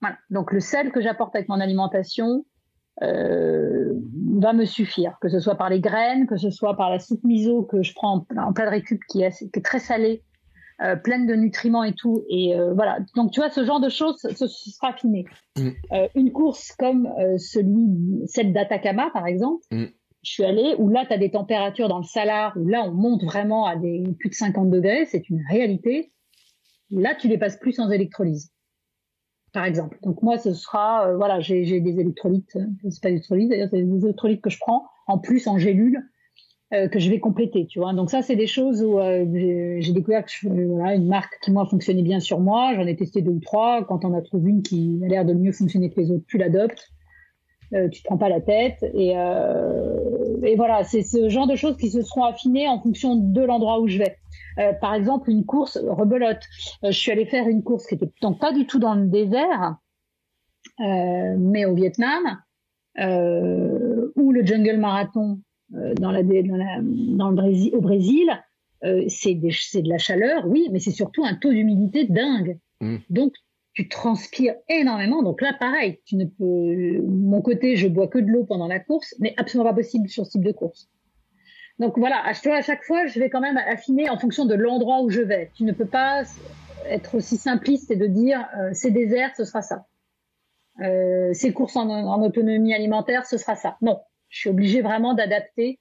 Voilà. 0.00 0.16
Donc, 0.30 0.52
le 0.52 0.60
sel 0.60 0.92
que 0.92 1.00
j'apporte 1.02 1.34
avec 1.34 1.48
mon 1.48 1.60
alimentation 1.60 2.46
euh, 3.02 3.92
va 4.38 4.52
me 4.52 4.64
suffire, 4.64 5.18
que 5.20 5.28
ce 5.28 5.40
soit 5.40 5.56
par 5.56 5.68
les 5.68 5.80
graines, 5.80 6.28
que 6.28 6.36
ce 6.36 6.50
soit 6.50 6.76
par 6.76 6.90
la 6.90 7.00
soupe 7.00 7.24
miso 7.24 7.64
que 7.64 7.82
je 7.82 7.92
prends 7.92 8.24
en, 8.30 8.40
en 8.40 8.52
plein 8.52 8.66
de 8.66 8.70
récup, 8.70 9.00
qui 9.08 9.22
est, 9.22 9.36
qui 9.36 9.58
est 9.58 9.64
très 9.64 9.80
salée, 9.80 10.22
euh, 10.80 10.94
pleine 10.94 11.26
de 11.26 11.34
nutriments 11.34 11.82
et 11.82 11.94
tout. 11.94 12.24
Et 12.28 12.54
voilà. 12.76 13.00
Donc, 13.16 13.32
tu 13.32 13.40
vois, 13.40 13.50
ce 13.50 13.64
genre 13.64 13.80
de 13.80 13.88
choses, 13.88 14.16
ce, 14.20 14.46
sera 14.46 14.90
affiné. 14.90 15.24
Mm. 15.58 15.70
Une 16.14 16.30
course 16.30 16.70
comme 16.78 17.08
celui, 17.36 18.28
celle 18.28 18.52
d'Atacama, 18.52 19.10
par 19.12 19.26
exemple, 19.26 19.64
mm 19.72 19.86
je 20.22 20.32
suis 20.32 20.44
allée, 20.44 20.74
où 20.78 20.88
là, 20.88 21.06
tu 21.06 21.12
as 21.12 21.18
des 21.18 21.30
températures 21.30 21.88
dans 21.88 21.98
le 21.98 22.04
salar, 22.04 22.52
où 22.56 22.66
là, 22.68 22.84
on 22.84 22.92
monte 22.92 23.24
vraiment 23.24 23.66
à 23.66 23.76
plus 23.76 24.28
de 24.28 24.34
50 24.34 24.70
degrés, 24.70 25.06
c'est 25.06 25.28
une 25.30 25.42
réalité. 25.48 26.12
Là, 26.90 27.14
tu 27.14 27.28
les 27.28 27.38
passes 27.38 27.58
plus 27.58 27.72
sans 27.72 27.90
électrolyse, 27.90 28.52
par 29.52 29.64
exemple. 29.64 29.98
Donc 30.02 30.22
moi, 30.22 30.38
ce 30.38 30.52
sera, 30.52 31.08
euh, 31.08 31.16
voilà, 31.16 31.40
j'ai 31.40 31.80
des 31.80 32.00
électrolytes, 32.00 32.56
euh, 32.56 32.66
c'est 32.90 33.02
pas 33.02 33.08
des 33.08 33.14
électrolytes, 33.14 33.48
d'ailleurs, 33.48 33.68
c'est 33.70 33.82
des 33.82 34.04
électrolytes 34.04 34.42
que 34.42 34.50
je 34.50 34.58
prends, 34.58 34.86
en 35.06 35.18
plus 35.18 35.46
en 35.46 35.56
gélule, 35.56 36.02
euh, 36.74 36.88
que 36.88 36.98
je 36.98 37.08
vais 37.08 37.18
compléter, 37.18 37.66
tu 37.66 37.78
vois. 37.78 37.94
Donc 37.94 38.10
ça, 38.10 38.20
c'est 38.20 38.36
des 38.36 38.46
choses 38.46 38.82
où 38.82 38.98
j'ai 39.00 39.92
découvert 39.92 40.24
que 40.26 40.48
voilà, 40.48 40.96
une 40.96 41.08
marque 41.08 41.38
qui, 41.42 41.50
moi, 41.50 41.64
fonctionnait 41.64 42.02
bien 42.02 42.20
sur 42.20 42.40
moi. 42.40 42.74
J'en 42.74 42.86
ai 42.86 42.94
testé 42.94 43.22
deux 43.22 43.32
ou 43.32 43.40
trois. 43.40 43.84
Quand 43.84 44.04
on 44.04 44.12
a 44.12 44.20
trouvé 44.20 44.50
une 44.50 44.62
qui 44.62 45.00
a 45.04 45.08
l'air 45.08 45.24
de 45.24 45.32
mieux 45.32 45.52
fonctionner 45.52 45.90
que 45.90 45.98
les 45.98 46.10
autres, 46.10 46.24
tu 46.28 46.36
l'adoptes. 46.36 46.92
Euh, 47.72 47.88
tu 47.88 48.02
te 48.02 48.08
prends 48.08 48.18
pas 48.18 48.28
la 48.28 48.40
tête 48.40 48.84
et, 48.94 49.12
euh, 49.16 50.42
et 50.42 50.56
voilà 50.56 50.82
c'est 50.82 51.02
ce 51.02 51.28
genre 51.28 51.46
de 51.46 51.54
choses 51.54 51.76
qui 51.76 51.88
se 51.88 52.02
seront 52.02 52.24
affinées 52.24 52.66
en 52.66 52.80
fonction 52.80 53.14
de 53.14 53.40
l'endroit 53.42 53.78
où 53.78 53.86
je 53.86 53.98
vais 53.98 54.16
euh, 54.58 54.72
par 54.72 54.92
exemple 54.92 55.30
une 55.30 55.46
course 55.46 55.78
rebelote 55.80 56.40
je 56.82 56.90
suis 56.90 57.12
allée 57.12 57.26
faire 57.26 57.46
une 57.46 57.62
course 57.62 57.86
qui 57.86 57.94
était 57.94 58.10
donc 58.22 58.40
pas 58.40 58.52
du 58.52 58.66
tout 58.66 58.80
dans 58.80 58.94
le 58.94 59.06
désert 59.06 59.76
mais 60.78 61.66
au 61.66 61.74
Vietnam, 61.74 62.22
ou 62.96 64.32
le 64.32 64.44
jungle 64.44 64.78
marathon 64.78 65.40
dans, 65.68 66.10
la, 66.10 66.22
dans, 66.22 66.56
la, 66.56 66.78
dans 66.80 67.28
le 67.28 67.36
Brésil, 67.36 67.70
au 67.74 67.82
Brésil, 67.82 68.30
c'est 69.08 69.34
de 69.34 69.88
la 69.88 69.98
chaleur, 69.98 70.46
oui, 70.46 70.68
mais 70.72 70.78
c'est 70.78 70.90
surtout 70.90 71.22
un 71.24 71.34
taux 71.34 71.50
d'humidité 71.50 72.06
dingue. 72.06 72.58
Mm. 72.80 72.96
Donc, 73.10 73.34
tu 73.72 73.88
transpires 73.88 74.54
énormément. 74.68 75.22
Donc 75.22 75.40
là, 75.40 75.54
pareil, 75.58 76.00
tu 76.04 76.16
ne 76.16 76.24
peux. 76.24 77.02
Mon 77.06 77.40
côté, 77.40 77.76
je 77.76 77.88
bois 77.88 78.08
que 78.08 78.18
de 78.18 78.26
l'eau 78.26 78.44
pendant 78.44 78.66
la 78.66 78.80
course, 78.80 79.14
mais 79.20 79.34
absolument 79.36 79.70
pas 79.70 79.76
possible 79.76 80.08
sur 80.08 80.26
ce 80.26 80.32
type 80.32 80.44
de 80.44 80.52
course. 80.52 80.88
Donc 81.78 81.98
voilà, 81.98 82.22
à 82.26 82.32
chaque 82.34 82.84
fois, 82.84 83.06
je 83.06 83.18
vais 83.18 83.30
quand 83.30 83.40
même 83.40 83.56
affiner 83.56 84.10
en 84.10 84.18
fonction 84.18 84.44
de 84.44 84.54
l'endroit 84.54 85.00
où 85.00 85.08
je 85.08 85.22
vais. 85.22 85.50
Tu 85.54 85.64
ne 85.64 85.72
peux 85.72 85.86
pas 85.86 86.24
être 86.86 87.14
aussi 87.16 87.36
simpliste 87.36 87.90
et 87.90 87.96
de 87.96 88.06
dire 88.06 88.46
euh, 88.58 88.70
c'est 88.72 88.90
désert, 88.90 89.34
ce 89.36 89.44
sera 89.44 89.62
ça. 89.62 89.86
Euh, 90.80 91.30
c'est 91.32 91.52
courses 91.52 91.76
en, 91.76 91.88
en, 91.88 92.22
autonomie 92.22 92.74
alimentaire, 92.74 93.24
ce 93.24 93.38
sera 93.38 93.54
ça. 93.54 93.76
Non, 93.80 94.00
je 94.28 94.40
suis 94.40 94.50
obligée 94.50 94.82
vraiment 94.82 95.14
d'adapter 95.14 95.78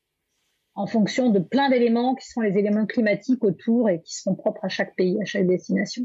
en 0.76 0.88
fonction 0.88 1.30
de 1.30 1.40
plein 1.40 1.70
d'éléments 1.70 2.16
qui 2.16 2.28
sont 2.28 2.42
les 2.42 2.58
éléments 2.58 2.86
climatiques 2.86 3.44
autour 3.44 3.90
et 3.90 4.02
qui 4.02 4.16
sont 4.16 4.36
propres 4.36 4.64
à 4.64 4.70
chaque 4.70 4.96
pays, 4.96 5.22
à 5.22 5.26
chaque 5.26 5.48
destination. 5.48 6.04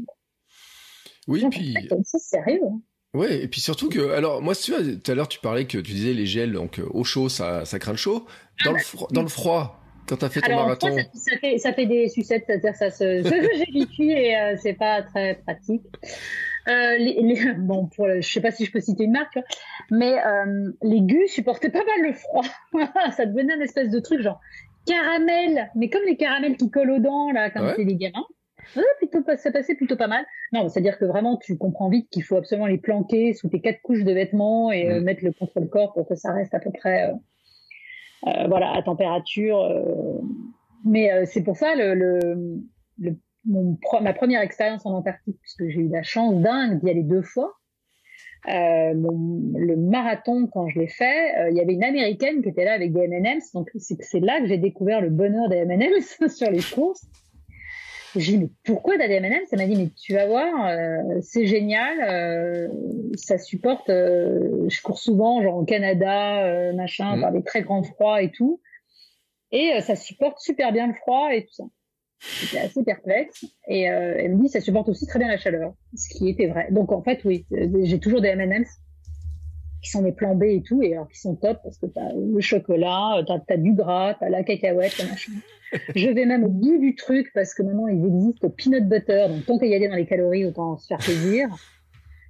Oui, 1.27 1.45
puis. 1.49 1.75
C'est 2.03 2.19
sérieux. 2.19 2.61
Hein. 2.65 2.81
Ouais, 3.15 3.43
et 3.43 3.47
puis 3.47 3.61
surtout 3.61 3.87
que, 3.87 4.11
alors 4.11 4.41
moi, 4.41 4.53
tu 4.55 4.71
vois, 4.71 4.81
tout 4.81 5.11
à 5.11 5.15
l'heure 5.15 5.29
tu 5.29 5.39
parlais 5.39 5.65
que 5.65 5.77
tu 5.77 5.93
disais 5.93 6.13
les 6.13 6.25
gels, 6.25 6.51
donc 6.51 6.79
euh, 6.79 6.87
au 6.91 7.05
chaud, 7.05 7.29
ça, 7.29 7.63
ça 7.63 7.79
craint 7.79 7.93
le 7.93 7.97
chaud. 7.97 8.25
Dans, 8.65 8.73
le, 8.73 8.79
froid, 8.79 9.07
dans 9.11 9.21
le 9.21 9.29
froid, 9.29 9.79
quand 10.07 10.17
tu 10.17 10.25
as 10.25 10.29
fait 10.29 10.41
ton 10.41 10.55
marathon. 10.55 10.97
ça, 11.13 11.37
fait, 11.37 11.57
ça 11.57 11.71
fait 11.71 11.85
des 11.85 12.09
sucettes, 12.09 12.43
c'est-à-dire 12.45 12.75
ça 12.75 12.91
se, 12.91 13.23
j'ai 13.23 14.03
et 14.03 14.37
euh, 14.37 14.55
c'est 14.61 14.73
pas 14.73 15.01
très 15.01 15.35
pratique. 15.45 15.83
Euh, 16.67 16.97
les, 16.97 17.53
bon, 17.57 17.87
pour 17.95 18.07
je 18.07 18.27
sais 18.27 18.41
pas 18.41 18.51
si 18.51 18.65
je 18.65 18.71
peux 18.71 18.81
citer 18.81 19.05
une 19.05 19.13
marque, 19.13 19.39
mais 19.91 20.17
euh, 20.25 20.71
les 20.81 21.01
gus 21.01 21.31
supportaient 21.31 21.69
pas 21.69 21.83
mal 21.85 22.09
le 22.09 22.13
froid. 22.13 22.43
ça 23.15 23.25
devenait 23.25 23.55
une 23.55 23.61
espèce 23.61 23.89
de 23.89 23.99
truc 23.99 24.21
genre 24.21 24.41
caramel, 24.85 25.69
mais 25.75 25.89
comme 25.89 26.03
les 26.05 26.17
caramels 26.17 26.57
qui 26.57 26.69
collent 26.69 26.91
aux 26.91 26.99
dents 26.99 27.31
là 27.31 27.49
quand 27.49 27.73
c'est 27.77 27.85
des 27.85 27.95
gamins. 27.95 28.25
Ouais, 28.75 28.83
plutôt, 28.97 29.19
ça 29.37 29.51
passait 29.51 29.75
plutôt 29.75 29.95
pas 29.95 30.07
mal. 30.07 30.25
Non, 30.51 30.67
c'est-à-dire 30.67 30.97
que 30.97 31.05
vraiment, 31.05 31.37
tu 31.37 31.57
comprends 31.57 31.89
vite 31.89 32.09
qu'il 32.09 32.23
faut 32.23 32.37
absolument 32.37 32.67
les 32.67 32.77
planquer 32.77 33.33
sous 33.33 33.49
tes 33.49 33.61
quatre 33.61 33.81
couches 33.81 34.03
de 34.03 34.11
vêtements 34.11 34.71
et 34.71 34.89
euh, 34.89 34.99
mm. 34.99 35.03
mettre 35.03 35.23
le 35.23 35.31
contre 35.31 35.59
le 35.59 35.67
corps 35.67 35.93
pour 35.93 36.07
que 36.07 36.15
ça 36.15 36.31
reste 36.33 36.53
à 36.53 36.59
peu 36.59 36.71
près, 36.71 37.09
euh, 37.09 37.13
euh, 38.27 38.47
voilà, 38.47 38.71
à 38.73 38.81
température. 38.81 39.67
Mais 40.85 41.25
c'est 41.25 41.43
pour 41.43 41.57
ça 41.57 41.75
le, 41.75 41.93
le, 41.93 42.19
le 42.99 43.15
mon, 43.45 43.77
ma 44.01 44.13
première 44.13 44.41
expérience 44.41 44.85
en 44.85 44.93
Antarctique, 44.93 45.37
puisque 45.41 45.67
j'ai 45.67 45.81
eu 45.81 45.89
la 45.89 46.03
chance 46.03 46.41
dingue 46.41 46.79
d'y 46.81 46.89
aller 46.89 47.03
deux 47.03 47.21
fois. 47.21 47.53
Euh, 48.47 48.93
le 48.93 49.75
marathon, 49.75 50.47
quand 50.47 50.67
je 50.67 50.79
l'ai 50.79 50.87
fait, 50.87 51.49
il 51.49 51.57
y 51.57 51.61
avait 51.61 51.73
une 51.73 51.83
américaine 51.83 52.43
qui 52.43 52.49
était 52.49 52.65
là 52.65 52.73
avec 52.73 52.93
des 52.93 53.01
M&M's, 53.01 53.51
donc 53.53 53.69
c'est 53.75 54.19
là 54.19 54.39
que 54.39 54.47
j'ai 54.47 54.57
découvert 54.57 55.01
le 55.01 55.09
bonheur 55.09 55.49
des 55.49 55.57
M&M's 55.57 56.17
sur 56.35 56.49
les 56.51 56.61
courses. 56.61 57.05
J'ai 58.15 58.33
dit, 58.33 58.37
mais 58.37 58.49
pourquoi 58.63 58.97
des 58.97 59.03
M&M's 59.03 59.49
Elle 59.51 59.59
m'a 59.59 59.65
dit, 59.65 59.75
mais 59.75 59.89
tu 59.89 60.13
vas 60.13 60.27
voir, 60.27 60.67
euh, 60.67 61.19
c'est 61.21 61.45
génial, 61.45 61.97
euh, 62.01 62.67
ça 63.15 63.37
supporte, 63.37 63.89
euh, 63.89 64.67
je 64.69 64.81
cours 64.81 64.99
souvent, 64.99 65.41
genre 65.41 65.57
au 65.57 65.65
Canada, 65.65 66.71
machin, 66.73 67.17
mmh. 67.17 67.21
par 67.21 67.31
des 67.31 67.43
très 67.43 67.61
grands 67.61 67.83
froids 67.83 68.21
et 68.21 68.31
tout. 68.31 68.61
Et 69.51 69.79
ça 69.81 69.95
supporte 69.95 70.39
super 70.39 70.71
bien 70.71 70.87
le 70.87 70.93
froid 70.93 71.29
et 71.33 71.45
tout 71.45 71.53
ça. 71.53 71.63
J'étais 72.41 72.59
assez 72.59 72.83
perplexe. 72.83 73.45
Et 73.67 73.81
elle 73.83 74.35
me 74.35 74.43
dit, 74.43 74.49
ça 74.49 74.61
supporte 74.61 74.89
aussi 74.89 75.05
très 75.05 75.19
bien 75.19 75.27
la 75.27 75.37
chaleur, 75.37 75.73
ce 75.95 76.09
qui 76.09 76.29
était 76.29 76.47
vrai. 76.47 76.67
Donc 76.71 76.91
en 76.91 77.03
fait, 77.03 77.23
oui, 77.25 77.45
j'ai 77.83 77.99
toujours 77.99 78.21
des 78.21 78.29
M&M's 78.29 78.69
qui 79.85 79.91
sont 79.91 80.01
des 80.01 80.11
plans 80.11 80.35
B 80.35 80.43
et 80.43 80.63
tout, 80.63 80.81
et 80.81 80.93
alors 80.93 81.07
qui 81.07 81.19
sont 81.19 81.35
top 81.35 81.59
parce 81.63 81.77
que 81.77 81.85
t'as 81.85 82.11
le 82.13 82.41
chocolat, 82.41 83.23
t'as 83.27 83.39
as 83.47 83.57
du 83.57 83.73
gras, 83.73 84.15
t'as 84.19 84.29
la 84.29 84.43
cacahuète, 84.43 84.97
machin. 85.07 85.33
je 85.95 86.09
vais 86.09 86.25
même 86.25 86.43
au 86.43 86.49
bout 86.49 86.79
du 86.79 86.95
truc 86.95 87.31
parce 87.35 87.53
que 87.53 87.61
maintenant 87.61 87.87
il 87.87 88.03
existe 88.03 88.47
peanut 88.55 88.89
butter, 88.89 89.27
donc 89.29 89.45
tant 89.45 89.59
qu'il 89.59 89.69
y 89.69 89.75
aller 89.75 89.87
dans 89.87 89.95
les 89.95 90.07
calories, 90.07 90.45
autant 90.45 90.77
se 90.77 90.87
faire 90.87 90.97
plaisir. 90.97 91.49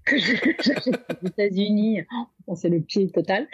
Que 0.05 0.19
j'achète 0.19 0.99
aux 1.23 1.27
États-Unis, 1.27 2.03
oh, 2.45 2.53
c'est 2.55 2.69
le 2.69 2.79
pied 2.79 3.09
total. 3.09 3.47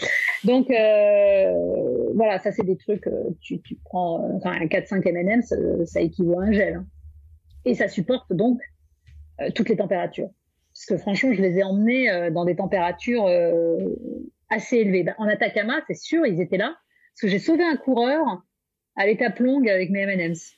Donc 0.43 0.69
euh, 0.69 2.11
voilà, 2.13 2.39
ça 2.39 2.51
c'est 2.51 2.65
des 2.65 2.75
trucs, 2.75 3.07
euh, 3.07 3.29
tu, 3.39 3.61
tu 3.61 3.77
prends 3.85 4.21
euh, 4.21 4.33
enfin 4.35 4.51
un 4.59 4.65
4-5 4.65 5.07
M&M, 5.07 5.41
ça, 5.43 5.55
ça, 5.85 6.01
équivaut 6.01 6.41
à 6.41 6.43
un 6.43 6.51
gel. 6.51 6.75
Hein. 6.75 6.85
Et 7.63 7.73
ça 7.73 7.87
supporte 7.87 8.33
donc 8.33 8.59
euh, 9.39 9.49
toutes 9.55 9.69
les 9.69 9.77
températures. 9.77 10.29
Parce 10.87 10.97
que 10.97 10.97
franchement, 10.97 11.33
je 11.33 11.41
les 11.41 11.59
ai 11.59 11.63
emmenés 11.63 12.09
euh, 12.09 12.31
dans 12.31 12.45
des 12.45 12.55
températures 12.55 13.27
assez 14.49 14.77
élevées. 14.77 15.03
Ben, 15.03 15.15
en 15.17 15.27
Atacama, 15.27 15.81
c'est 15.87 15.95
sûr, 15.95 16.25
ils 16.25 16.41
étaient 16.41 16.57
là. 16.57 16.75
Parce 17.13 17.21
que 17.21 17.27
j'ai 17.27 17.39
sauvé 17.39 17.63
un 17.63 17.77
coureur 17.77 18.43
à 18.95 19.05
l'étape 19.05 19.39
longue 19.39 19.67
avec 19.69 19.89
mes 19.89 20.01
M&M's. 20.01 20.53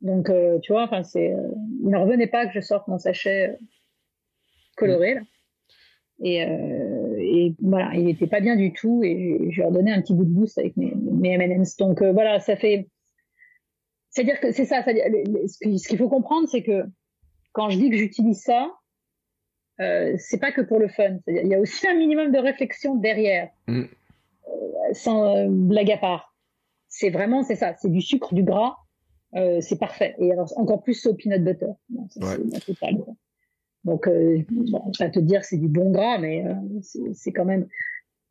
Donc, 0.00 0.30
euh, 0.30 0.58
tu 0.60 0.72
vois, 0.72 0.84
enfin, 0.84 1.02
c'est, 1.02 1.32
euh, 1.32 1.48
il 1.82 1.88
ne 1.88 1.98
revenait 1.98 2.26
pas 2.26 2.46
que 2.46 2.52
je 2.52 2.60
sorte 2.60 2.88
mon 2.88 2.98
sachet 2.98 3.50
euh, 3.50 3.56
coloré, 4.76 5.14
là. 5.14 5.20
Et, 6.22 7.54
voilà, 7.62 7.92
il 7.94 8.04
n'était 8.04 8.26
pas 8.26 8.40
bien 8.40 8.54
du 8.54 8.74
tout 8.74 9.02
et 9.02 9.48
je 9.50 9.54
lui 9.54 9.62
ai 9.62 9.64
redonné 9.64 9.90
un 9.90 10.02
petit 10.02 10.12
bout 10.12 10.26
de 10.26 10.30
boost 10.30 10.58
avec 10.58 10.76
mes, 10.76 10.92
mes 10.94 11.32
M&M's. 11.32 11.78
Donc, 11.78 12.02
voilà, 12.02 12.40
ça 12.40 12.56
fait, 12.56 12.88
c'est-à-dire 14.10 14.38
que 14.38 14.52
c'est 14.52 14.66
ça, 14.66 14.84
ce 14.84 15.88
qu'il 15.88 15.96
faut 15.96 16.10
comprendre, 16.10 16.46
c'est 16.46 16.62
que 16.62 16.84
quand 17.52 17.70
je 17.70 17.78
dis 17.78 17.88
que 17.88 17.96
j'utilise 17.96 18.42
ça, 18.42 18.70
euh, 19.80 20.14
c'est 20.18 20.38
pas 20.38 20.52
que 20.52 20.60
pour 20.60 20.78
le 20.78 20.88
fun. 20.88 21.18
Il 21.26 21.46
y 21.46 21.54
a 21.54 21.60
aussi 21.60 21.86
un 21.88 21.94
minimum 21.94 22.32
de 22.32 22.38
réflexion 22.38 22.94
derrière, 22.94 23.48
mm. 23.66 23.84
sans 24.92 25.48
blague 25.48 25.90
à 25.90 25.98
part 25.98 26.30
c'est 26.90 27.10
vraiment, 27.10 27.42
c'est 27.42 27.54
ça, 27.54 27.74
c'est 27.80 27.88
du 27.88 28.02
sucre, 28.02 28.34
du 28.34 28.42
gras, 28.42 28.76
euh, 29.36 29.60
c'est 29.62 29.78
parfait. 29.78 30.16
Et 30.18 30.30
alors, 30.32 30.52
encore 30.56 30.82
plus 30.82 31.06
au 31.06 31.14
peanut 31.14 31.42
butter. 31.42 31.72
Donc, 33.84 34.06
euh, 34.08 34.42
bon, 34.50 34.92
je 34.92 35.02
vais 35.02 35.10
te 35.10 35.20
dire 35.20 35.44
c'est 35.44 35.56
du 35.56 35.68
bon 35.68 35.90
gras, 35.90 36.18
mais 36.18 36.44
euh, 36.44 37.12
c'est 37.14 37.32
quand 37.32 37.46
même, 37.46 37.66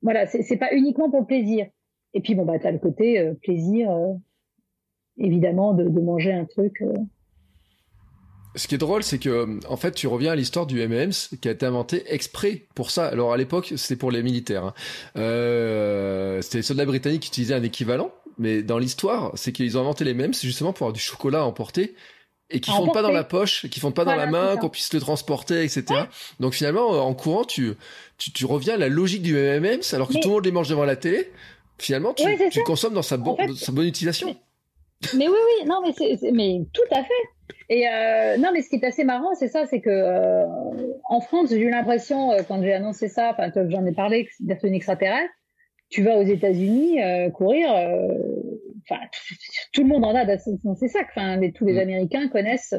voilà, 0.04 0.28
c'est 0.28 0.58
pas 0.58 0.74
uniquement 0.74 1.10
pour 1.10 1.22
le 1.22 1.26
plaisir. 1.26 1.68
Et 2.14 2.22
puis, 2.22 2.36
bon, 2.36 2.46
bah, 2.46 2.60
t'as 2.60 2.72
le 2.72 2.80
côté 2.80 3.18
euh, 3.18 3.34
plaisir, 3.34 3.90
euh, 3.90 4.14
évidemment, 5.18 5.74
de, 5.74 5.86
de, 5.86 6.02
manger 6.02 6.34
un 6.34 6.46
truc. 6.46 6.84
Ce 8.56 8.68
qui 8.68 8.76
est 8.76 8.80
drôle, 8.80 9.04
c'est 9.04 9.20
que 9.20 9.60
en 9.68 9.78
fait, 9.78 9.92
tu 9.92 10.08
reviens 10.08 10.32
à 10.32 10.36
l'histoire 10.36 10.66
du 10.66 10.82
M&M's 10.82 11.30
qui 11.42 11.48
a 11.48 11.52
été 11.52 11.66
inventé 11.66 12.04
exprès 12.08 12.66
pour 12.76 12.90
ça. 12.92 13.06
Alors 13.06 13.32
à 13.32 13.38
l'époque, 13.38 13.74
c'était 13.76 13.96
pour 13.96 14.12
les 14.12 14.24
militaires. 14.24 14.66
Hein. 14.66 14.74
Euh, 15.18 16.42
c'était 16.42 16.58
les 16.58 16.64
soldats 16.64 16.86
britanniques 16.86 17.22
qui 17.22 17.30
utilisaient 17.30 17.54
un 17.54 17.64
équivalent 17.64 18.12
mais 18.40 18.64
dans 18.64 18.80
l'histoire, 18.80 19.32
c'est 19.36 19.52
qu'ils 19.52 19.78
ont 19.78 19.82
inventé 19.82 20.06
les 20.06 20.16
c'est 20.34 20.48
justement 20.48 20.72
pour 20.74 20.86
avoir 20.86 20.94
du 20.94 21.02
chocolat 21.02 21.40
à 21.40 21.44
emporter 21.44 21.94
et 22.50 22.62
qui 22.62 22.72
fondent 22.72 22.94
pas 22.94 23.04
dans 23.04 23.12
la 23.12 23.26
poche, 23.26 23.68
qui 23.68 23.80
fondent 23.80 23.94
pas 23.94 24.06
dans 24.06 24.16
la 24.16 24.26
main, 24.26 24.58
qu'on 24.58 24.70
puisse 24.70 24.92
le 24.94 25.00
transporter, 25.00 25.64
etc. 25.64 26.06
Donc 26.40 26.54
finalement, 26.54 26.88
en 27.06 27.14
courant, 27.14 27.44
tu, 27.44 27.74
tu, 28.18 28.32
tu 28.32 28.46
reviens 28.46 28.74
à 28.74 28.78
la 28.78 28.88
logique 28.88 29.22
du 29.22 29.38
M&M's, 29.38 29.94
alors 29.94 30.08
que 30.08 30.14
tout 30.14 30.30
le 30.30 30.34
monde 30.36 30.46
les 30.46 30.52
mange 30.52 30.70
devant 30.70 30.86
la 30.86 30.96
télé. 30.96 31.32
Finalement, 31.78 32.14
tu, 32.14 32.26
tu 32.50 32.64
consommes 32.64 32.94
dans 32.94 33.04
sa, 33.04 33.18
sa 33.56 33.72
bonne 33.72 33.86
utilisation. 33.86 34.36
Mais, 35.14 35.28
oui, 35.28 35.38
oui, 35.38 35.68
non, 35.68 35.82
mais 35.86 35.94
c'est, 35.96 36.32
mais 36.32 36.62
tout 36.74 36.82
à 36.92 37.04
fait. 37.04 37.30
Et 37.70 37.88
euh, 37.88 38.38
non, 38.38 38.50
mais 38.54 38.62
ce 38.62 38.70
qui 38.70 38.78
est 38.78 38.86
assez 38.86 39.04
marrant, 39.04 39.34
c'est 39.36 39.48
ça, 39.48 39.66
c'est 39.66 39.82
que 39.82 39.90
euh, 39.90 40.46
en 41.08 41.22
France, 41.22 41.50
j'ai 41.50 41.60
eu 41.60 41.70
l'impression 41.70 42.32
euh, 42.32 42.42
quand 42.48 42.62
j'ai 42.62 42.74
annoncé 42.74 43.08
ça, 43.08 43.32
enfin, 43.32 43.52
j'en 43.70 43.86
ai 43.86 43.94
parlé 43.94 44.28
d'être 44.40 44.66
une 44.66 44.74
extraterrestre, 44.74 45.34
tu 45.90 46.04
vas 46.04 46.18
aux 46.18 46.24
États-Unis 46.24 47.00
courir, 47.34 47.70
enfin 48.84 49.02
tout 49.74 49.82
le 49.82 49.88
monde 49.88 50.06
en 50.06 50.14
a, 50.14 50.38
c'est 50.38 50.88
ça 50.88 51.00
enfin 51.04 51.40
tous 51.56 51.66
les 51.66 51.74
mm. 51.74 51.80
Américains 51.80 52.28
connaissent 52.28 52.76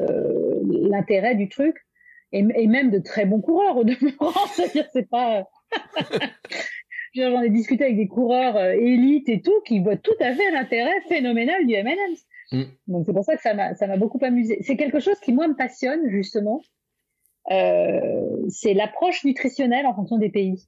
l'intérêt 0.89 1.35
du 1.35 1.49
truc 1.49 1.75
et, 2.31 2.45
et, 2.55 2.67
même 2.67 2.89
de 2.89 2.99
très 2.99 3.25
bons 3.25 3.41
coureurs 3.41 3.75
au 3.75 3.83
demeurant, 3.83 4.31
c'est-à-dire 4.53 4.87
c'est 4.93 5.09
pas 5.09 5.45
J'en 7.13 7.41
ai 7.41 7.49
discuté 7.49 7.83
avec 7.83 7.97
des 7.97 8.07
coureurs 8.07 8.57
élites 8.57 9.27
et 9.27 9.41
tout 9.41 9.59
qui 9.65 9.81
voient 9.81 9.97
tout 9.97 10.15
à 10.21 10.33
fait 10.33 10.49
l'intérêt 10.51 11.01
phénoménal 11.09 11.67
du 11.67 11.73
M&M's. 11.73 12.25
Mm. 12.51 12.63
Donc 12.87 13.05
c'est 13.05 13.13
pour 13.13 13.23
ça 13.23 13.35
que 13.35 13.41
ça 13.41 13.53
m'a 13.53 13.75
ça 13.75 13.87
m'a 13.87 13.97
beaucoup 13.97 14.19
amusé. 14.21 14.59
C'est 14.61 14.77
quelque 14.77 14.99
chose 14.99 15.19
qui 15.19 15.33
moi 15.33 15.47
me 15.47 15.55
passionne 15.55 16.09
justement. 16.09 16.61
c'est 17.47 18.73
l'approche 18.73 19.23
nutritionnelle 19.23 19.85
en 19.85 19.95
fonction 19.95 20.17
des 20.17 20.29
pays. 20.29 20.67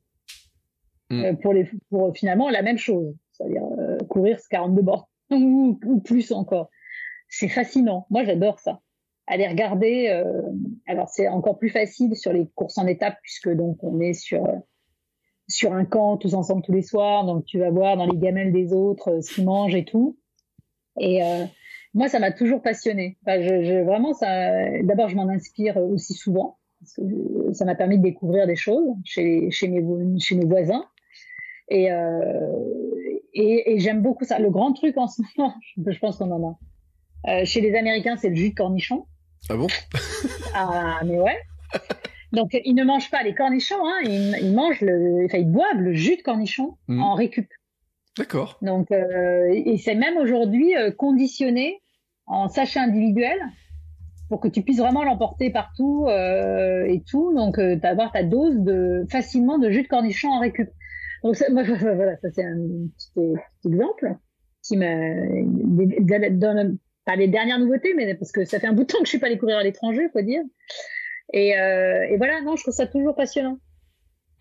Mm. 1.13 1.25
Euh, 1.25 1.33
pour, 1.33 1.53
les, 1.53 1.69
pour 1.89 2.15
finalement 2.15 2.49
la 2.49 2.61
même 2.61 2.77
chose, 2.77 3.13
c'est-à-dire 3.31 3.63
euh, 3.79 3.97
courir 4.09 4.39
ce 4.39 4.47
42 4.49 4.81
bords 4.81 5.09
ou, 5.31 5.79
ou, 5.85 5.99
plus 5.99 6.31
encore. 6.31 6.69
C'est 7.29 7.49
fascinant. 7.49 8.05
Moi, 8.09 8.23
j'adore 8.23 8.59
ça. 8.59 8.79
Aller 9.27 9.47
regarder. 9.47 10.09
Euh, 10.09 10.41
alors, 10.87 11.09
c'est 11.09 11.27
encore 11.27 11.57
plus 11.57 11.69
facile 11.69 12.15
sur 12.15 12.33
les 12.33 12.47
courses 12.55 12.77
en 12.77 12.87
étapes 12.87 13.17
puisque 13.21 13.49
donc 13.49 13.83
on 13.83 13.99
est 13.99 14.13
sur 14.13 14.45
sur 15.49 15.73
un 15.73 15.83
camp 15.83 16.17
tous 16.17 16.35
ensemble 16.35 16.61
tous 16.61 16.71
les 16.71 16.81
soirs. 16.81 17.25
Donc, 17.25 17.45
tu 17.45 17.59
vas 17.59 17.69
voir 17.69 17.97
dans 17.97 18.05
les 18.05 18.17
gamelles 18.17 18.51
des 18.51 18.73
autres 18.73 19.21
ce 19.21 19.33
qu'ils 19.33 19.45
mangent 19.45 19.75
et 19.75 19.85
tout. 19.85 20.17
Et 20.99 21.21
moi, 21.93 22.07
ça 22.07 22.19
m'a 22.19 22.31
toujours 22.31 22.61
passionné. 22.61 23.17
Enfin, 23.25 23.41
je, 23.41 23.63
je, 23.63 23.83
vraiment, 23.83 24.13
ça. 24.13 24.81
D'abord, 24.81 25.09
je 25.09 25.15
m'en 25.15 25.29
inspire 25.29 25.77
aussi 25.77 26.13
souvent 26.13 26.57
ça 27.53 27.65
m'a 27.65 27.75
permis 27.75 27.97
de 27.97 28.03
découvrir 28.03 28.47
des 28.47 28.55
choses 28.55 28.95
chez, 29.05 29.49
chez, 29.51 29.67
mes, 29.67 30.19
chez 30.19 30.35
nos 30.35 30.47
voisins. 30.47 30.85
Et, 31.69 31.91
euh, 31.91 32.59
et, 33.33 33.73
et 33.73 33.79
j'aime 33.79 34.01
beaucoup 34.01 34.25
ça. 34.25 34.39
Le 34.39 34.49
grand 34.49 34.73
truc 34.73 34.97
en 34.97 35.07
ce 35.07 35.21
moment, 35.37 35.53
je 35.77 35.99
pense 35.99 36.17
qu'on 36.17 36.31
en 36.31 36.49
a. 36.51 36.59
Euh, 37.31 37.45
chez 37.45 37.61
les 37.61 37.75
Américains, 37.75 38.17
c'est 38.17 38.29
le 38.29 38.35
jus 38.35 38.49
de 38.49 38.55
cornichon. 38.55 39.05
Ah 39.49 39.55
bon? 39.55 39.67
Ah, 40.53 40.99
mais 41.05 41.19
ouais. 41.19 41.37
Donc, 42.31 42.57
ils 42.65 42.73
ne 42.73 42.83
mangent 42.83 43.11
pas 43.11 43.23
les 43.23 43.35
cornichons, 43.35 43.85
hein, 43.85 43.99
ils, 44.03 44.37
ils, 44.41 44.53
mangent 44.53 44.81
le, 44.81 45.25
enfin, 45.25 45.37
ils 45.37 45.49
boivent 45.49 45.79
le 45.79 45.93
jus 45.93 46.17
de 46.17 46.21
cornichon 46.21 46.77
Mm. 46.87 47.01
en 47.01 47.13
récup. 47.13 47.47
D'accord. 48.17 48.57
Donc, 48.61 48.91
euh, 48.91 49.47
et 49.51 49.77
c'est 49.77 49.95
même 49.95 50.17
aujourd'hui 50.17 50.75
euh, 50.75 50.91
conditionné 50.91 51.81
en 52.25 52.47
sachet 52.49 52.79
individuel 52.79 53.37
pour 54.29 54.39
que 54.39 54.47
tu 54.47 54.61
puisses 54.61 54.79
vraiment 54.79 55.03
l'emporter 55.03 55.51
partout 55.51 56.05
euh, 56.07 56.85
et 56.85 57.03
tout. 57.03 57.33
Donc, 57.35 57.59
euh, 57.59 57.77
avoir 57.83 58.11
ta 58.11 58.23
dose 58.23 58.57
de 58.59 59.05
facilement 59.09 59.57
de 59.57 59.69
jus 59.69 59.83
de 59.83 59.87
cornichon 59.87 60.29
en 60.29 60.39
récup. 60.39 60.69
Donc, 61.23 61.35
ça, 61.35 61.49
moi, 61.51 61.63
voilà, 61.79 62.17
ça 62.17 62.29
c'est 62.33 62.43
un 62.43 62.57
petit, 62.97 63.11
petit 63.15 63.67
exemple 63.67 64.15
qui 64.63 64.77
me 64.77 66.29
donne 66.39 66.77
pas 67.05 67.15
les 67.17 67.27
dernières 67.27 67.59
nouveautés, 67.59 67.93
mais 67.95 68.15
parce 68.15 68.31
que 68.31 68.45
ça 68.45 68.59
fait 68.59 68.67
un 68.67 68.73
bout 68.73 68.83
de 68.83 68.87
temps 68.87 68.99
que 68.99 69.05
je 69.05 69.09
suis 69.09 69.19
pas 69.19 69.27
allée 69.27 69.37
courir 69.37 69.57
à 69.57 69.63
l'étranger, 69.63 70.07
faut 70.13 70.21
dire. 70.21 70.41
Et, 71.33 71.57
euh, 71.57 72.07
et 72.09 72.17
voilà, 72.17 72.41
non, 72.41 72.55
je 72.55 72.63
trouve 72.63 72.73
ça 72.73 72.87
toujours 72.87 73.15
passionnant 73.15 73.57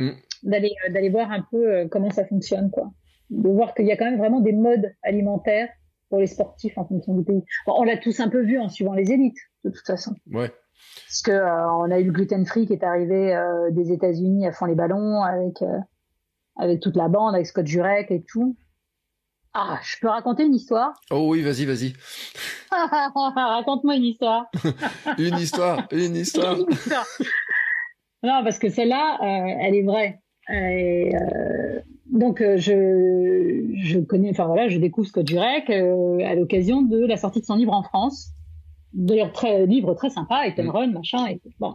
Mm. 0.03 0.11
d'aller 0.43 0.75
euh, 0.87 0.93
d'aller 0.93 1.11
voir 1.11 1.31
un 1.31 1.47
peu 1.51 1.71
euh, 1.71 1.89
comment 1.89 2.11
ça 2.11 2.25
fonctionne, 2.25 2.71
quoi. 2.71 2.93
De 3.31 3.49
voir 3.49 3.75
qu'il 3.75 3.87
y 3.87 3.93
a 3.93 3.97
quand 3.97 4.05
même 4.05 4.19
vraiment 4.19 4.41
des 4.41 4.53
modes 4.53 4.93
alimentaires 5.03 5.69
pour 6.13 6.21
les 6.21 6.27
sportifs 6.27 6.77
en 6.77 6.85
fonction 6.85 7.15
du 7.15 7.25
pays. 7.25 7.43
Bon, 7.67 7.73
on 7.79 7.85
l'a 7.85 7.97
tous 7.97 8.21
un 8.21 8.29
peu 8.29 8.43
vu 8.43 8.61
en 8.61 8.69
suivant 8.69 8.93
les 8.93 9.11
élites, 9.13 9.39
de 9.65 9.71
toute 9.71 9.87
façon. 9.87 10.15
Ouais. 10.31 10.53
Parce 11.07 11.23
que 11.23 11.31
euh, 11.31 11.71
on 11.71 11.91
a 11.91 12.01
eu 12.01 12.05
le 12.05 12.13
gluten 12.13 12.45
free 12.45 12.67
qui 12.67 12.75
est 12.75 12.85
arrivé 12.85 13.35
euh, 13.35 13.71
des 13.71 13.93
États-Unis 13.93 14.47
à 14.47 14.53
fond 14.53 14.67
les 14.67 14.75
ballons 14.75 15.23
avec 15.23 15.63
euh, 15.63 15.79
avec 16.57 16.81
toute 16.81 16.97
la 16.97 17.09
bande, 17.09 17.35
avec 17.35 17.47
Scott 17.47 17.67
Jurek 17.67 18.11
et 18.11 18.23
tout. 18.25 18.59
Ah, 19.55 19.81
je 19.83 19.97
peux 20.03 20.09
raconter 20.09 20.45
une 20.45 20.55
histoire? 20.55 20.93
Oh 21.11 21.29
oui, 21.31 21.41
vas-y, 21.41 21.65
vas-y. 21.65 21.95
Raconte-moi 22.71 23.97
une 23.97 24.05
histoire. 24.05 24.51
une 25.19 25.39
histoire, 25.39 25.89
une 25.93 26.15
histoire. 26.15 26.59
Une 26.59 26.73
histoire. 26.73 27.07
non, 28.23 28.45
parce 28.45 28.59
que 28.59 28.69
celle-là, 28.69 29.17
elle 29.23 29.77
est 29.77 29.83
vraie. 29.83 30.21
Et, 30.51 31.15
donc, 32.13 32.43
euh, 32.43 32.59
je, 32.59 33.73
je 33.85 33.99
connais, 33.99 34.31
enfin 34.31 34.47
voilà, 34.47 34.69
je 34.69 34.79
découvre 34.79 35.09
Scott 35.09 35.27
Jurek 35.27 35.71
euh, 35.71 36.19
à 36.27 36.35
l'occasion 36.35 36.83
de 36.83 37.07
la 37.07 37.17
sortie 37.17 37.41
de 37.41 37.47
son 37.47 37.57
livre 37.57 37.73
en 37.73 37.83
France. 37.83 38.33
D'ailleurs, 38.93 39.33
très 39.33 39.65
livre 39.65 39.95
très 39.95 40.11
sympa, 40.11 40.43
and 40.59 40.71
Run, 40.71 40.93
machin. 40.93 41.27
Et, 41.29 41.41
bon. 41.59 41.75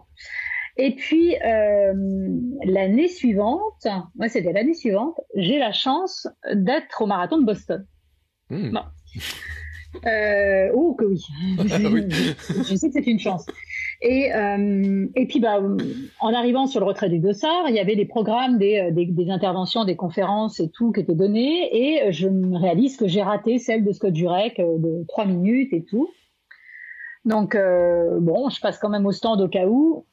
Et 0.77 0.93
puis 0.93 1.35
euh, 1.43 1.91
l'année 2.65 3.07
suivante, 3.07 3.87
moi 4.15 4.29
c'était 4.29 4.53
l'année 4.53 4.75
suivante, 4.75 5.19
j'ai 5.33 5.57
la 5.57 5.71
chance 5.71 6.27
d'être 6.53 7.01
au 7.01 7.07
marathon 7.07 7.39
de 7.39 7.45
Boston. 7.45 7.87
Mm. 8.51 8.73
Bon. 8.73 8.81
Euh, 10.05 10.69
oh 10.75 10.93
que 10.93 11.05
oui. 11.05 11.23
oui. 11.57 12.05
je 12.69 12.75
sais 12.75 12.89
que 12.89 12.93
c'est 12.93 13.07
une 13.07 13.19
chance. 13.19 13.47
Et, 14.01 14.33
euh, 14.33 15.07
et 15.15 15.25
puis 15.25 15.39
bah, 15.39 15.59
en 16.19 16.33
arrivant 16.33 16.67
sur 16.67 16.79
le 16.79 16.85
retrait 16.85 17.09
du 17.09 17.19
Dossard, 17.19 17.65
il 17.69 17.75
y 17.75 17.79
avait 17.79 17.95
des 17.95 18.05
programmes, 18.05 18.57
des, 18.59 18.91
des, 18.91 19.05
des, 19.05 19.29
interventions, 19.31 19.85
des 19.85 19.95
conférences 19.95 20.59
et 20.59 20.69
tout 20.69 20.91
qui 20.91 20.99
étaient 20.99 21.15
donnés. 21.15 21.69
Et 21.75 22.11
je 22.11 22.27
me 22.27 22.57
réalise 22.57 22.95
que 22.95 23.07
j'ai 23.07 23.23
raté 23.23 23.57
celle 23.57 23.83
de 23.83 23.91
Scott 23.91 24.15
Jurek 24.15 24.59
euh, 24.59 24.77
de 24.77 25.03
trois 25.07 25.25
minutes 25.25 25.73
et 25.73 25.83
tout. 25.83 26.09
Donc 27.27 27.55
euh, 27.55 28.19
bon, 28.21 28.49
je 28.49 28.59
passe 28.61 28.79
quand 28.79 28.89
même 28.89 29.05
au 29.05 29.11
stand 29.11 29.41
au 29.41 29.49
cas 29.49 29.67
où. 29.67 30.05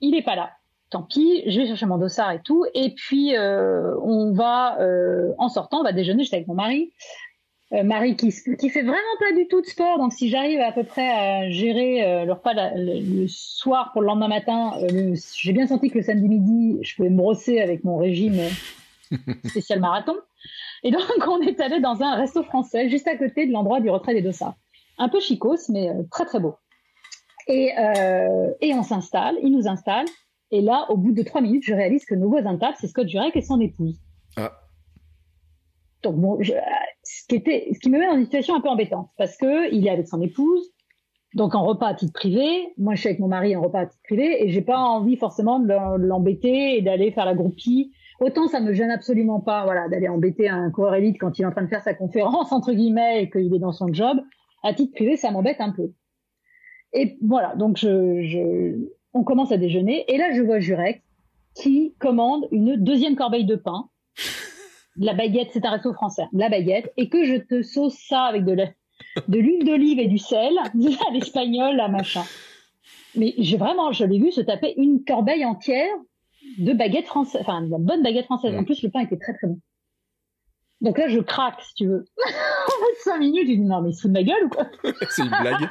Il 0.00 0.14
est 0.14 0.22
pas 0.22 0.36
là. 0.36 0.50
Tant 0.90 1.02
pis, 1.02 1.42
je 1.46 1.60
vais 1.60 1.66
chercher 1.66 1.86
mon 1.86 1.98
dossard 1.98 2.32
et 2.32 2.42
tout. 2.42 2.66
Et 2.74 2.94
puis 2.94 3.36
euh, 3.36 3.96
on 4.02 4.32
va 4.32 4.78
euh, 4.80 5.32
en 5.38 5.48
sortant, 5.48 5.80
on 5.80 5.84
va 5.84 5.92
déjeuner. 5.92 6.22
J'étais 6.24 6.36
avec 6.36 6.48
mon 6.48 6.54
mari. 6.54 6.92
Euh, 7.72 7.84
Marie 7.84 8.16
qui, 8.16 8.32
qui 8.32 8.68
fait 8.68 8.82
vraiment 8.82 8.98
pas 9.20 9.32
du 9.32 9.46
tout 9.46 9.60
de 9.60 9.66
sport, 9.66 9.98
donc 9.98 10.12
si 10.12 10.28
j'arrive 10.28 10.58
à 10.60 10.72
peu 10.72 10.82
près 10.82 11.08
à 11.08 11.50
gérer 11.50 12.04
euh, 12.04 12.24
le 12.24 12.32
repas 12.32 12.52
la, 12.52 12.74
le, 12.74 12.98
le, 12.98 13.28
soir 13.28 13.92
pour 13.92 14.00
le 14.00 14.08
lendemain 14.08 14.26
matin, 14.26 14.72
euh, 14.82 15.14
j'ai 15.36 15.52
bien 15.52 15.68
senti 15.68 15.88
que 15.88 15.98
le 15.98 16.02
samedi 16.02 16.28
midi, 16.28 16.78
je 16.82 16.96
pouvais 16.96 17.10
me 17.10 17.16
brosser 17.16 17.60
avec 17.60 17.84
mon 17.84 17.96
régime 17.96 18.40
spécial 19.44 19.78
marathon. 19.78 20.16
Et 20.82 20.90
donc 20.90 21.02
on 21.28 21.40
est 21.42 21.60
allé 21.60 21.80
dans 21.80 22.02
un 22.02 22.16
resto 22.16 22.42
français 22.42 22.88
juste 22.88 23.06
à 23.06 23.16
côté 23.16 23.46
de 23.46 23.52
l'endroit 23.52 23.80
du 23.80 23.90
retrait 23.90 24.14
des 24.14 24.22
dossards. 24.22 24.56
Un 24.98 25.08
peu 25.08 25.20
chicos, 25.20 25.68
mais 25.68 25.88
euh, 25.90 26.02
très 26.10 26.24
très 26.24 26.40
beau. 26.40 26.56
Et, 27.46 27.72
euh, 27.78 28.52
et 28.60 28.74
on 28.74 28.82
s'installe, 28.82 29.36
il 29.42 29.52
nous 29.52 29.68
installe. 29.68 30.06
Et 30.50 30.60
là, 30.60 30.86
au 30.88 30.96
bout 30.96 31.12
de 31.12 31.22
trois 31.22 31.40
minutes, 31.40 31.62
je 31.64 31.74
réalise 31.74 32.04
que 32.04 32.14
nos 32.14 32.28
voisins 32.28 32.54
de 32.54 32.58
table, 32.58 32.76
c'est 32.80 32.88
Scott 32.88 33.08
Jurek 33.08 33.36
et 33.36 33.42
son 33.42 33.60
épouse. 33.60 34.00
Ah. 34.36 34.52
Donc 36.02 36.16
bon, 36.16 36.42
je, 36.42 36.52
ce 37.38 37.78
qui 37.78 37.90
me 37.90 37.98
met 37.98 38.06
dans 38.06 38.16
une 38.16 38.24
situation 38.24 38.54
un 38.54 38.60
peu 38.60 38.68
embêtante 38.68 39.10
parce 39.16 39.36
que 39.36 39.72
il 39.72 39.86
est 39.86 39.90
avec 39.90 40.08
son 40.08 40.20
épouse, 40.20 40.72
donc 41.34 41.54
en 41.54 41.64
repas 41.64 41.88
à 41.88 41.94
titre 41.94 42.12
privé. 42.12 42.72
Moi, 42.76 42.94
je 42.94 43.00
suis 43.00 43.08
avec 43.08 43.20
mon 43.20 43.28
mari 43.28 43.54
en 43.56 43.62
repas 43.62 43.80
à 43.80 43.86
titre 43.86 44.02
privé 44.04 44.44
et 44.44 44.50
j'ai 44.50 44.62
pas 44.62 44.78
envie 44.78 45.16
forcément 45.16 45.60
de 45.60 45.72
l'embêter 45.98 46.76
et 46.76 46.82
d'aller 46.82 47.12
faire 47.12 47.24
la 47.24 47.34
groupie. 47.34 47.92
Autant 48.20 48.48
ça 48.48 48.60
me 48.60 48.72
gêne 48.72 48.90
absolument 48.90 49.40
pas, 49.40 49.64
voilà, 49.64 49.88
d'aller 49.88 50.08
embêter 50.08 50.48
un 50.48 50.70
coureur 50.70 50.94
élite 50.94 51.16
quand 51.18 51.38
il 51.38 51.42
est 51.42 51.46
en 51.46 51.52
train 51.52 51.62
de 51.62 51.68
faire 51.68 51.82
sa 51.82 51.94
conférence 51.94 52.52
entre 52.52 52.72
guillemets 52.72 53.22
et 53.22 53.30
qu'il 53.30 53.54
est 53.54 53.60
dans 53.60 53.72
son 53.72 53.92
job. 53.92 54.18
À 54.62 54.74
titre 54.74 54.92
privé, 54.92 55.16
ça 55.16 55.30
m'embête 55.30 55.60
un 55.60 55.70
peu. 55.70 55.92
Et 56.92 57.16
voilà, 57.22 57.54
donc 57.54 57.78
on 59.14 59.24
commence 59.24 59.52
à 59.52 59.56
déjeuner 59.56 60.04
et 60.12 60.18
là 60.18 60.32
je 60.34 60.42
vois 60.42 60.58
Jurek 60.58 61.02
qui 61.54 61.94
commande 61.98 62.46
une 62.50 62.76
deuxième 62.76 63.16
corbeille 63.16 63.46
de 63.46 63.56
pain 63.56 63.88
la 65.00 65.14
baguette, 65.14 65.48
c'est 65.52 65.64
un 65.64 65.70
resto 65.70 65.92
français, 65.94 66.24
la 66.32 66.48
baguette, 66.48 66.92
et 66.96 67.08
que 67.08 67.24
je 67.24 67.36
te 67.36 67.62
sauce 67.62 67.96
ça 68.08 68.24
avec 68.24 68.44
de 68.44 68.54
l'huile 69.28 69.64
d'olive 69.64 69.98
et 69.98 70.06
du 70.06 70.18
sel, 70.18 70.56
à 70.58 71.12
l'espagnol, 71.12 71.76
la 71.76 71.88
machin. 71.88 72.22
Mais 73.16 73.34
j'ai 73.38 73.56
vraiment, 73.56 73.90
je 73.92 74.04
l'ai 74.04 74.18
vu 74.18 74.30
se 74.30 74.42
taper 74.42 74.74
une 74.76 75.02
corbeille 75.02 75.44
entière 75.44 75.92
de 76.58 76.72
baguettes 76.74 77.06
françaises, 77.06 77.40
enfin, 77.40 77.62
de 77.62 77.70
la 77.70 77.78
bonne 77.78 78.02
baguette 78.02 78.26
française. 78.26 78.54
En 78.54 78.62
plus, 78.62 78.82
le 78.82 78.90
pain 78.90 79.00
était 79.00 79.16
très 79.16 79.34
très 79.34 79.46
bon. 79.48 79.58
Donc 80.80 80.96
là, 80.96 81.08
je 81.08 81.18
craque, 81.18 81.60
si 81.62 81.74
tu 81.74 81.86
veux. 81.86 82.04
Au 82.18 82.80
bout 82.80 82.90
de 82.92 83.02
cinq 83.02 83.18
minutes, 83.18 83.48
je 83.48 83.54
dis 83.54 83.58
non, 83.58 83.82
mais 83.82 83.90
il 83.90 83.94
se 83.94 84.02
fout 84.02 84.12
de 84.12 84.18
ma 84.18 84.22
gueule 84.22 84.44
ou 84.44 84.48
quoi? 84.48 84.66
C'est 85.10 85.22
une 85.22 85.28
blague. 85.28 85.68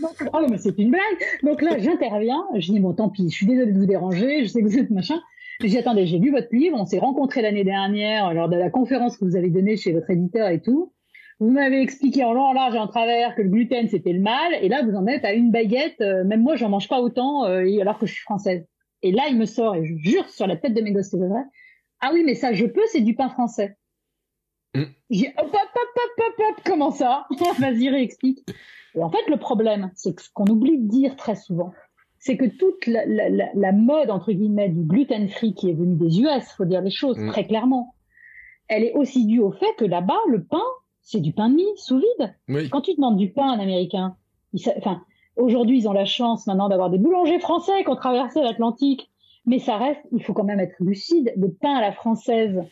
Donc, 0.00 0.30
oh, 0.32 0.46
mais 0.48 0.58
c'est 0.58 0.78
une 0.78 0.90
blague. 0.90 1.02
Donc 1.42 1.62
là, 1.62 1.78
j'interviens. 1.78 2.44
Je 2.56 2.70
dis 2.70 2.78
bon, 2.78 2.92
tant 2.92 3.08
pis. 3.08 3.28
Je 3.30 3.34
suis 3.34 3.46
désolée 3.46 3.72
de 3.72 3.78
vous 3.78 3.86
déranger. 3.86 4.44
Je 4.44 4.48
sais 4.48 4.60
que 4.60 4.66
vous 4.66 4.78
êtes 4.78 4.90
machin. 4.90 5.20
J'ai 5.62 5.68
dit, 5.68 5.78
attendez, 5.78 6.06
j'ai 6.06 6.18
lu 6.18 6.32
votre 6.32 6.52
livre, 6.52 6.76
on 6.76 6.86
s'est 6.86 6.98
rencontrés 6.98 7.40
l'année 7.40 7.62
dernière 7.62 8.34
lors 8.34 8.48
de 8.48 8.56
la 8.56 8.68
conférence 8.68 9.16
que 9.16 9.24
vous 9.24 9.36
avez 9.36 9.48
donnée 9.48 9.76
chez 9.76 9.92
votre 9.92 10.10
éditeur 10.10 10.48
et 10.48 10.60
tout. 10.60 10.92
Vous 11.38 11.50
m'avez 11.50 11.80
expliqué 11.80 12.24
en 12.24 12.32
long, 12.32 12.46
en 12.46 12.52
large 12.52 12.74
et 12.74 12.78
en 12.78 12.88
travers 12.88 13.36
que 13.36 13.42
le 13.42 13.48
gluten 13.48 13.88
c'était 13.88 14.12
le 14.12 14.20
mal, 14.20 14.54
et 14.60 14.68
là 14.68 14.82
vous 14.82 14.96
en 14.96 15.06
êtes 15.06 15.24
à 15.24 15.34
une 15.34 15.52
baguette. 15.52 16.00
Euh, 16.00 16.24
même 16.24 16.42
moi, 16.42 16.56
j'en 16.56 16.68
mange 16.68 16.88
pas 16.88 17.00
autant, 17.00 17.44
euh, 17.46 17.80
alors 17.80 17.98
que 17.98 18.06
je 18.06 18.12
suis 18.12 18.22
française. 18.22 18.66
Et 19.02 19.12
là, 19.12 19.24
il 19.28 19.36
me 19.36 19.46
sort, 19.46 19.76
et 19.76 19.84
je 19.84 19.94
jure 19.96 20.28
sur 20.28 20.48
la 20.48 20.56
tête 20.56 20.74
de 20.74 20.80
mes 20.80 20.92
gosses 20.92 21.10
c'est 21.10 21.16
vrai. 21.16 21.42
Ah 22.00 22.10
oui, 22.12 22.24
mais 22.24 22.34
ça, 22.34 22.52
je 22.52 22.66
peux, 22.66 22.82
c'est 22.86 23.00
du 23.00 23.14
pain 23.14 23.28
français. 23.28 23.76
Mm. 24.74 24.82
J'ai 25.10 25.28
hop, 25.28 25.46
hop, 25.46 25.52
hop, 25.52 25.88
hop, 25.96 26.24
hop, 26.26 26.44
hop, 26.48 26.62
comment 26.64 26.90
ça? 26.90 27.26
Vas-y, 27.60 27.88
réexplique. 27.88 28.44
Et 28.96 29.02
en 29.02 29.10
fait, 29.10 29.28
le 29.28 29.36
problème, 29.36 29.92
c'est 29.94 30.14
que 30.14 30.22
ce 30.22 30.30
qu'on 30.32 30.46
oublie 30.46 30.78
de 30.78 30.88
dire 30.88 31.14
très 31.14 31.36
souvent, 31.36 31.72
c'est 32.22 32.36
que 32.36 32.44
toute 32.44 32.86
la, 32.86 33.04
la, 33.04 33.28
la, 33.28 33.50
la, 33.52 33.72
mode 33.72 34.08
entre 34.08 34.30
guillemets 34.30 34.68
du 34.68 34.84
gluten 34.84 35.28
free 35.28 35.54
qui 35.54 35.70
est 35.70 35.72
venue 35.72 35.96
des 35.96 36.20
US, 36.20 36.52
faut 36.56 36.64
dire 36.64 36.80
les 36.80 36.92
choses 36.92 37.18
mmh. 37.18 37.30
très 37.30 37.44
clairement, 37.44 37.96
elle 38.68 38.84
est 38.84 38.92
aussi 38.92 39.26
due 39.26 39.40
au 39.40 39.50
fait 39.50 39.74
que 39.76 39.84
là-bas 39.84 40.20
le 40.28 40.44
pain 40.44 40.62
c'est 41.00 41.18
du 41.18 41.32
pain 41.32 41.48
de 41.48 41.56
mie 41.56 41.64
sous 41.74 41.96
vide. 41.96 42.32
Oui. 42.48 42.68
Quand 42.70 42.82
tu 42.82 42.94
demandes 42.94 43.16
du 43.16 43.32
pain 43.32 43.50
à 43.50 43.56
un 43.56 43.58
Américain, 43.58 44.16
enfin 44.76 45.02
aujourd'hui 45.34 45.78
ils 45.78 45.88
ont 45.88 45.92
la 45.92 46.04
chance 46.04 46.46
maintenant 46.46 46.68
d'avoir 46.68 46.90
des 46.90 46.98
boulangers 46.98 47.40
français 47.40 47.82
qui 47.82 47.90
ont 47.90 47.96
traversé 47.96 48.40
l'Atlantique, 48.40 49.10
mais 49.44 49.58
ça 49.58 49.76
reste, 49.76 50.02
il 50.12 50.22
faut 50.22 50.32
quand 50.32 50.44
même 50.44 50.60
être 50.60 50.76
lucide. 50.78 51.32
Le 51.36 51.50
pain 51.50 51.74
à 51.74 51.80
la 51.80 51.90
française 51.90 52.62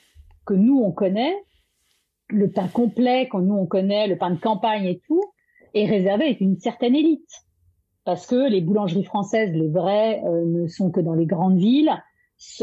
que 0.46 0.54
nous 0.54 0.78
on 0.78 0.92
connaît, 0.92 1.34
le 2.28 2.48
pain 2.52 2.68
complet 2.68 3.28
que 3.28 3.38
nous 3.38 3.54
on 3.54 3.66
connaît, 3.66 4.06
le 4.06 4.16
pain 4.16 4.30
de 4.30 4.38
campagne 4.38 4.84
et 4.84 5.00
tout, 5.08 5.24
est 5.74 5.86
réservé 5.86 6.26
à 6.26 6.36
une 6.38 6.60
certaine 6.60 6.94
élite 6.94 7.44
parce 8.04 8.26
que 8.26 8.48
les 8.48 8.60
boulangeries 8.60 9.04
françaises, 9.04 9.52
les 9.52 9.68
vraies, 9.68 10.22
euh, 10.24 10.44
ne 10.44 10.66
sont 10.66 10.90
que 10.90 11.00
dans 11.00 11.14
les 11.14 11.26
grandes 11.26 11.58
villes. 11.58 11.92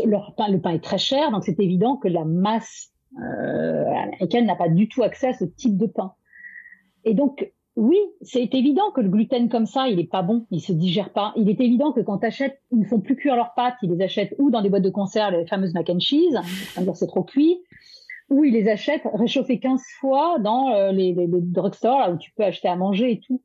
Le 0.04 0.58
pain 0.58 0.72
est 0.72 0.84
très 0.84 0.98
cher, 0.98 1.32
donc 1.32 1.44
c'est 1.44 1.60
évident 1.60 1.98
que 1.98 2.08
la 2.08 2.26
masse 2.26 2.92
euh, 3.20 3.86
américaine 3.86 4.46
n'a 4.46 4.56
pas 4.56 4.70
du 4.70 4.90
tout 4.90 5.04
accès 5.04 5.28
à 5.28 5.34
ce 5.34 5.46
type 5.46 5.78
de 5.78 5.86
pain. 5.86 6.14
Et 7.04 7.14
donc, 7.14 7.52
oui, 7.76 8.00
c'est 8.22 8.54
évident 8.56 8.90
que 8.90 9.02
le 9.02 9.10
gluten 9.10 9.50
comme 9.50 9.68
ça, 9.68 9.88
il 9.88 10.00
est 10.00 10.10
pas 10.10 10.24
bon, 10.24 10.48
il 10.50 10.62
se 10.62 10.74
digère 10.74 11.14
pas. 11.14 11.32
Il 11.36 11.48
est 11.48 11.62
évident 11.62 11.92
que 11.92 12.02
quand 12.02 12.18
t'achètes, 12.18 12.60
ils 12.72 12.80
ne 12.80 12.86
font 12.86 13.00
plus 13.00 13.16
cuire 13.16 13.36
leurs 13.36 13.54
pâtes, 13.54 13.76
ils 13.84 13.92
les 13.92 14.04
achètent 14.04 14.34
ou 14.40 14.50
dans 14.50 14.64
des 14.64 14.70
boîtes 14.70 14.84
de 14.84 14.90
conserve, 14.90 15.36
les 15.36 15.46
fameuses 15.46 15.76
mac 15.76 15.88
and 15.92 16.00
cheese, 16.00 16.40
c'est 16.96 17.08
trop 17.08 17.24
cuit, 17.24 17.62
ou 18.30 18.44
ils 18.44 18.54
les 18.54 18.68
achètent 18.68 19.08
réchauffés 19.14 19.60
15 19.60 19.80
fois 20.00 20.40
dans 20.40 20.72
euh, 20.72 20.92
les, 20.92 21.14
les, 21.14 21.28
les 21.28 21.42
drugstores 21.42 22.00
là 22.00 22.12
où 22.12 22.18
tu 22.18 22.32
peux 22.32 22.44
acheter 22.44 22.68
à 22.68 22.76
manger 22.76 23.12
et 23.12 23.20
tout. 23.20 23.44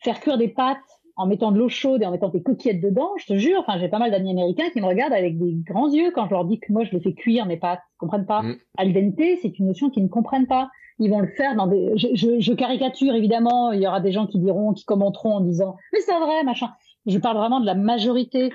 Faire 0.00 0.18
cuire 0.20 0.38
des 0.38 0.48
pâtes 0.48 0.78
en 1.18 1.26
mettant 1.26 1.50
de 1.50 1.58
l'eau 1.58 1.68
chaude 1.68 2.00
et 2.00 2.06
en 2.06 2.12
mettant 2.12 2.28
des 2.28 2.42
coquillettes 2.42 2.80
dedans, 2.80 3.10
je 3.18 3.26
te 3.26 3.36
jure, 3.36 3.58
enfin, 3.58 3.76
j'ai 3.78 3.88
pas 3.88 3.98
mal 3.98 4.12
d'amis 4.12 4.30
américains 4.30 4.70
qui 4.72 4.80
me 4.80 4.86
regardent 4.86 5.12
avec 5.12 5.36
des 5.36 5.56
grands 5.66 5.92
yeux 5.92 6.12
quand 6.14 6.26
je 6.26 6.30
leur 6.30 6.44
dis 6.44 6.60
que 6.60 6.72
moi, 6.72 6.84
je 6.84 6.94
le 6.94 7.00
fais 7.00 7.12
cuire 7.12 7.44
mes 7.44 7.56
pâtes. 7.56 7.80
Ils 7.94 7.98
comprennent 7.98 8.24
pas. 8.24 8.42
Mm. 8.42 8.56
Al 8.78 8.92
dente, 8.92 9.38
c'est 9.42 9.58
une 9.58 9.66
notion 9.66 9.90
qu'ils 9.90 10.04
ne 10.04 10.08
comprennent 10.08 10.46
pas. 10.46 10.70
Ils 11.00 11.10
vont 11.10 11.18
le 11.18 11.26
faire 11.26 11.56
dans 11.56 11.66
des, 11.66 11.92
je, 11.96 12.08
je, 12.14 12.38
je, 12.38 12.52
caricature, 12.52 13.14
évidemment. 13.14 13.72
Il 13.72 13.80
y 13.80 13.86
aura 13.88 14.00
des 14.00 14.12
gens 14.12 14.26
qui 14.26 14.38
diront, 14.38 14.72
qui 14.72 14.84
commenteront 14.84 15.34
en 15.34 15.40
disant, 15.40 15.76
mais 15.92 16.00
c'est 16.00 16.18
vrai, 16.18 16.44
machin. 16.44 16.70
Je 17.06 17.18
parle 17.18 17.36
vraiment 17.36 17.58
de 17.58 17.66
la 17.66 17.74
majorité. 17.74 18.52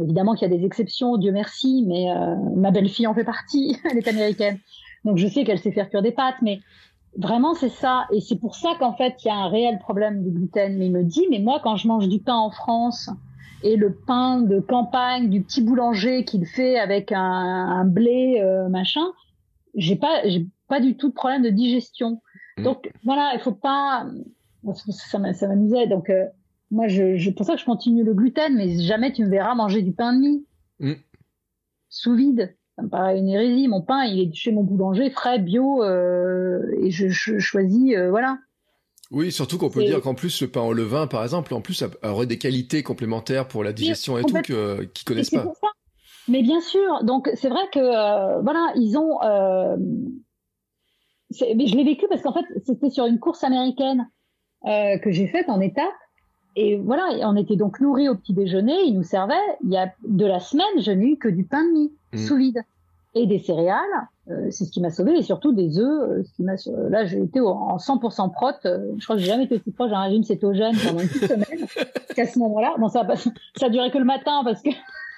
Évidemment 0.00 0.34
qu'il 0.34 0.48
y 0.48 0.54
a 0.54 0.56
des 0.56 0.64
exceptions, 0.64 1.16
Dieu 1.16 1.32
merci, 1.32 1.84
mais 1.86 2.10
euh, 2.10 2.36
ma 2.54 2.70
belle-fille 2.70 3.08
en 3.08 3.14
fait 3.14 3.24
partie. 3.24 3.76
Elle 3.90 3.98
est 3.98 4.08
américaine. 4.08 4.58
Donc 5.04 5.18
je 5.18 5.26
sais 5.26 5.42
qu'elle 5.44 5.58
sait 5.58 5.72
faire 5.72 5.88
cuire 5.88 6.02
des 6.02 6.12
pâtes, 6.12 6.36
mais 6.42 6.60
Vraiment, 7.16 7.54
c'est 7.54 7.68
ça. 7.68 8.06
Et 8.12 8.20
c'est 8.20 8.36
pour 8.36 8.56
ça 8.56 8.70
qu'en 8.78 8.94
fait, 8.94 9.14
il 9.24 9.28
y 9.28 9.30
a 9.30 9.34
un 9.34 9.48
réel 9.48 9.78
problème 9.78 10.22
du 10.22 10.30
gluten. 10.30 10.76
Mais 10.76 10.86
il 10.86 10.92
me 10.92 11.04
dit, 11.04 11.26
mais 11.30 11.38
moi, 11.38 11.60
quand 11.62 11.76
je 11.76 11.86
mange 11.86 12.08
du 12.08 12.18
pain 12.18 12.34
en 12.34 12.50
France 12.50 13.10
et 13.62 13.76
le 13.76 13.94
pain 13.94 14.40
de 14.40 14.60
campagne 14.60 15.30
du 15.30 15.42
petit 15.42 15.62
boulanger 15.62 16.24
qu'il 16.24 16.46
fait 16.46 16.78
avec 16.78 17.12
un, 17.12 17.20
un 17.20 17.84
blé 17.84 18.40
euh, 18.40 18.68
machin, 18.68 19.06
j'ai 19.74 19.96
pas, 19.96 20.26
j'ai 20.28 20.46
pas 20.68 20.80
du 20.80 20.96
tout 20.96 21.08
de 21.08 21.14
problème 21.14 21.42
de 21.42 21.50
digestion. 21.50 22.20
Mmh. 22.58 22.62
Donc 22.64 22.90
voilà, 23.04 23.32
il 23.34 23.40
faut 23.40 23.52
pas. 23.52 24.06
Ça 24.74 25.18
m'amusait. 25.18 25.86
Donc 25.86 26.10
euh, 26.10 26.24
moi, 26.70 26.88
je, 26.88 27.16
je, 27.16 27.30
pour 27.30 27.46
ça 27.46 27.54
que 27.54 27.60
je 27.60 27.64
continue 27.64 28.02
le 28.02 28.14
gluten, 28.14 28.56
mais 28.56 28.78
jamais 28.80 29.12
tu 29.12 29.24
me 29.24 29.30
verras 29.30 29.54
manger 29.54 29.82
du 29.82 29.92
pain 29.92 30.14
de 30.14 30.20
mie 30.20 30.46
mmh. 30.80 30.92
sous 31.88 32.14
vide 32.14 32.56
ça 32.76 32.82
me 32.82 32.88
paraît 32.88 33.18
une 33.18 33.28
hérésie. 33.28 33.68
Mon 33.68 33.82
pain, 33.82 34.04
il 34.04 34.20
est 34.20 34.34
chez 34.34 34.52
mon 34.52 34.62
boulanger, 34.62 35.10
frais, 35.10 35.38
bio, 35.38 35.82
euh, 35.82 36.60
et 36.80 36.90
je, 36.90 37.08
je 37.08 37.38
choisis, 37.38 37.94
euh, 37.94 38.10
voilà. 38.10 38.38
Oui, 39.10 39.30
surtout 39.30 39.58
qu'on 39.58 39.70
peut 39.70 39.84
dire 39.84 40.00
qu'en 40.00 40.14
plus 40.14 40.42
le 40.42 40.48
pain 40.48 40.62
au 40.62 40.72
levain, 40.72 41.06
par 41.06 41.22
exemple, 41.22 41.54
en 41.54 41.60
plus, 41.60 41.74
ça 41.74 41.88
aurait 42.02 42.26
des 42.26 42.38
qualités 42.38 42.82
complémentaires 42.82 43.46
pour 43.46 43.62
la 43.62 43.72
digestion 43.72 44.18
et 44.18 44.22
tout 44.22 44.40
que 44.42 44.84
qu'ils 44.84 45.04
connaissent 45.04 45.30
pas. 45.30 45.52
Mais 46.26 46.42
bien 46.42 46.60
sûr, 46.60 47.04
donc 47.04 47.30
c'est 47.34 47.50
vrai 47.50 47.62
que 47.72 47.78
euh, 47.78 48.40
voilà, 48.40 48.72
ils 48.76 48.96
ont. 48.96 49.22
Euh, 49.22 49.76
mais 51.54 51.66
je 51.66 51.76
l'ai 51.76 51.84
vécu 51.84 52.06
parce 52.08 52.22
qu'en 52.22 52.32
fait, 52.32 52.46
c'était 52.64 52.90
sur 52.90 53.06
une 53.06 53.18
course 53.18 53.44
américaine 53.44 54.08
euh, 54.66 54.98
que 54.98 55.10
j'ai 55.10 55.26
faite 55.26 55.48
en 55.48 55.60
étape. 55.60 55.92
Et 56.56 56.76
voilà, 56.76 57.28
on 57.28 57.36
était 57.36 57.56
donc 57.56 57.80
nourris 57.80 58.08
au 58.08 58.14
petit 58.14 58.32
déjeuner, 58.32 58.82
ils 58.86 58.94
nous 58.94 59.02
servaient. 59.02 59.34
Il 59.64 59.70
y 59.70 59.76
a 59.76 59.92
de 60.06 60.24
la 60.24 60.40
semaine, 60.40 60.80
je 60.80 60.92
n'ai 60.92 61.12
eu 61.12 61.16
que 61.16 61.28
du 61.28 61.44
pain 61.44 61.64
de 61.64 61.72
mie 61.72 61.92
mm. 62.12 62.18
sous 62.18 62.36
vide 62.36 62.62
et 63.14 63.26
des 63.26 63.38
céréales. 63.38 63.80
Euh, 64.30 64.48
c'est 64.50 64.64
ce 64.64 64.70
qui 64.70 64.80
m'a 64.80 64.90
sauvé 64.90 65.16
et 65.16 65.22
surtout 65.22 65.52
des 65.52 65.78
œufs. 65.78 66.10
Euh, 66.10 66.22
ce 66.22 66.32
qui 66.32 66.42
m'a 66.42 66.54
là, 66.88 67.04
j'ai 67.04 67.22
été 67.22 67.40
en 67.40 67.76
100% 67.76 68.32
prot. 68.32 68.46
Euh, 68.64 68.92
je 68.98 69.04
crois 69.04 69.16
que 69.16 69.22
j'ai 69.22 69.28
jamais 69.28 69.44
été 69.44 69.56
aussi 69.56 69.70
proche 69.70 69.90
d'un 69.90 70.00
régime 70.00 70.22
cétogène 70.22 70.74
pendant 70.84 71.00
une 71.00 71.08
semaine. 71.08 71.66
Qu'à 72.16 72.26
ce 72.26 72.38
moment-là, 72.38 72.74
bon, 72.78 72.88
ça, 72.88 73.06
ça 73.56 73.66
a 73.66 73.68
duré 73.68 73.90
que 73.90 73.98
le 73.98 74.04
matin 74.04 74.42
parce 74.44 74.62
que 74.62 74.70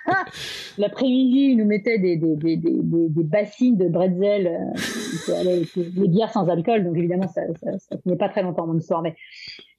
L'après-midi, 0.78 1.52
ils 1.52 1.56
nous 1.56 1.64
mettaient 1.64 1.98
des, 1.98 2.16
des, 2.16 2.36
des, 2.36 2.56
des, 2.56 2.80
des 2.82 3.24
bassines 3.24 3.76
de 3.76 3.88
bretzel, 3.88 4.46
euh, 4.46 5.64
les 5.74 6.08
bières 6.08 6.32
sans 6.32 6.48
alcool, 6.48 6.84
donc 6.84 6.96
évidemment, 6.96 7.28
ça, 7.28 7.42
ça 7.78 7.96
tenait 7.98 8.16
pas 8.16 8.28
très 8.28 8.42
longtemps 8.42 8.66
mon 8.66 8.78
histoire. 8.78 9.02
Mais, 9.02 9.16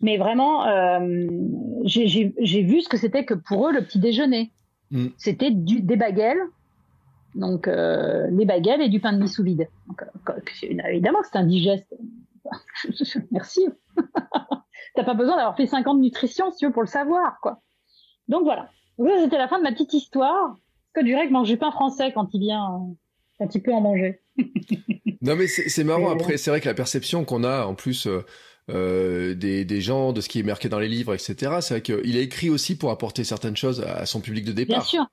mais 0.02 0.18
vraiment, 0.18 0.66
euh, 0.68 1.28
j'ai 1.86 2.64
vu 2.64 2.82
ce 2.82 2.90
que 2.90 2.98
c'était 2.98 3.26
que 3.26 3.34
pour 3.34 3.68
eux 3.68 3.74
le 3.74 3.82
petit 3.82 4.00
déjeuner. 4.00 4.52
Mm. 4.92 5.08
C'était 5.18 5.52
des 5.52 5.96
baguettes, 5.96 6.38
donc 7.36 7.68
euh, 7.68 8.28
les 8.32 8.46
baguettes 8.46 8.82
et 8.82 8.90
du 8.90 9.00
pain 9.00 9.14
de 9.14 9.20
mie 9.20 9.30
sous 9.30 9.44
vide. 9.44 9.68
Donc, 9.88 10.02
euh, 10.30 10.90
évidemment, 10.90 11.20
c'est 11.24 11.38
indigeste. 11.38 11.94
Merci. 13.32 13.68
T'as 14.96 15.04
pas 15.04 15.14
besoin 15.14 15.36
d'avoir 15.36 15.56
fait 15.56 15.68
50 15.68 16.00
nutrition 16.00 16.52
si 16.52 16.58
tu 16.58 16.66
veux 16.68 16.72
pour 16.72 16.84
le 16.84 16.88
savoir, 16.88 17.40
quoi. 17.42 17.62
Donc 18.28 18.44
voilà. 18.44 18.70
Oui, 18.98 19.12
c'était 19.20 19.38
la 19.38 19.48
fin 19.48 19.58
de 19.60 19.64
ma 19.64 19.72
petite 19.72 19.94
histoire. 19.94 20.56
Que 20.94 21.04
du 21.04 21.16
règle 21.16 21.34
mange 21.34 21.48
du 21.48 21.58
pain 21.58 21.72
français 21.72 22.12
quand 22.14 22.34
il 22.34 22.40
vient, 22.40 22.88
quand 23.38 23.54
il 23.54 23.62
peut 23.62 23.74
en 23.74 23.82
manger. 23.82 24.22
non 25.22 25.36
mais 25.36 25.48
c'est 25.48 25.84
marrant. 25.84 26.10
Après, 26.10 26.38
c'est 26.38 26.50
vrai 26.50 26.60
que 26.60 26.68
la 26.68 26.74
perception 26.74 27.26
qu'on 27.26 27.44
a 27.44 27.66
en 27.66 27.76
plus. 27.76 28.08
Euh, 28.08 28.26
euh, 28.70 29.34
des, 29.34 29.64
des, 29.64 29.80
gens, 29.80 30.12
de 30.12 30.20
ce 30.20 30.28
qui 30.28 30.42
est 30.42 30.44
marqué 30.44 30.68
dans 30.68 30.80
les 30.80 30.90
livres, 30.90 31.14
etc. 31.14 31.60
C'est 31.62 31.76
vrai 31.76 31.82
qu'il 31.82 32.18
a 32.18 32.20
écrit 32.20 32.50
aussi 32.50 32.78
pour 32.78 32.92
apporter 32.92 33.24
certaines 33.24 33.56
choses 33.56 33.80
à 33.80 34.06
son 34.06 34.20
public 34.20 34.44
de 34.44 34.52
départ. 34.52 34.80
Bien 34.80 34.86
sûr. 34.86 35.06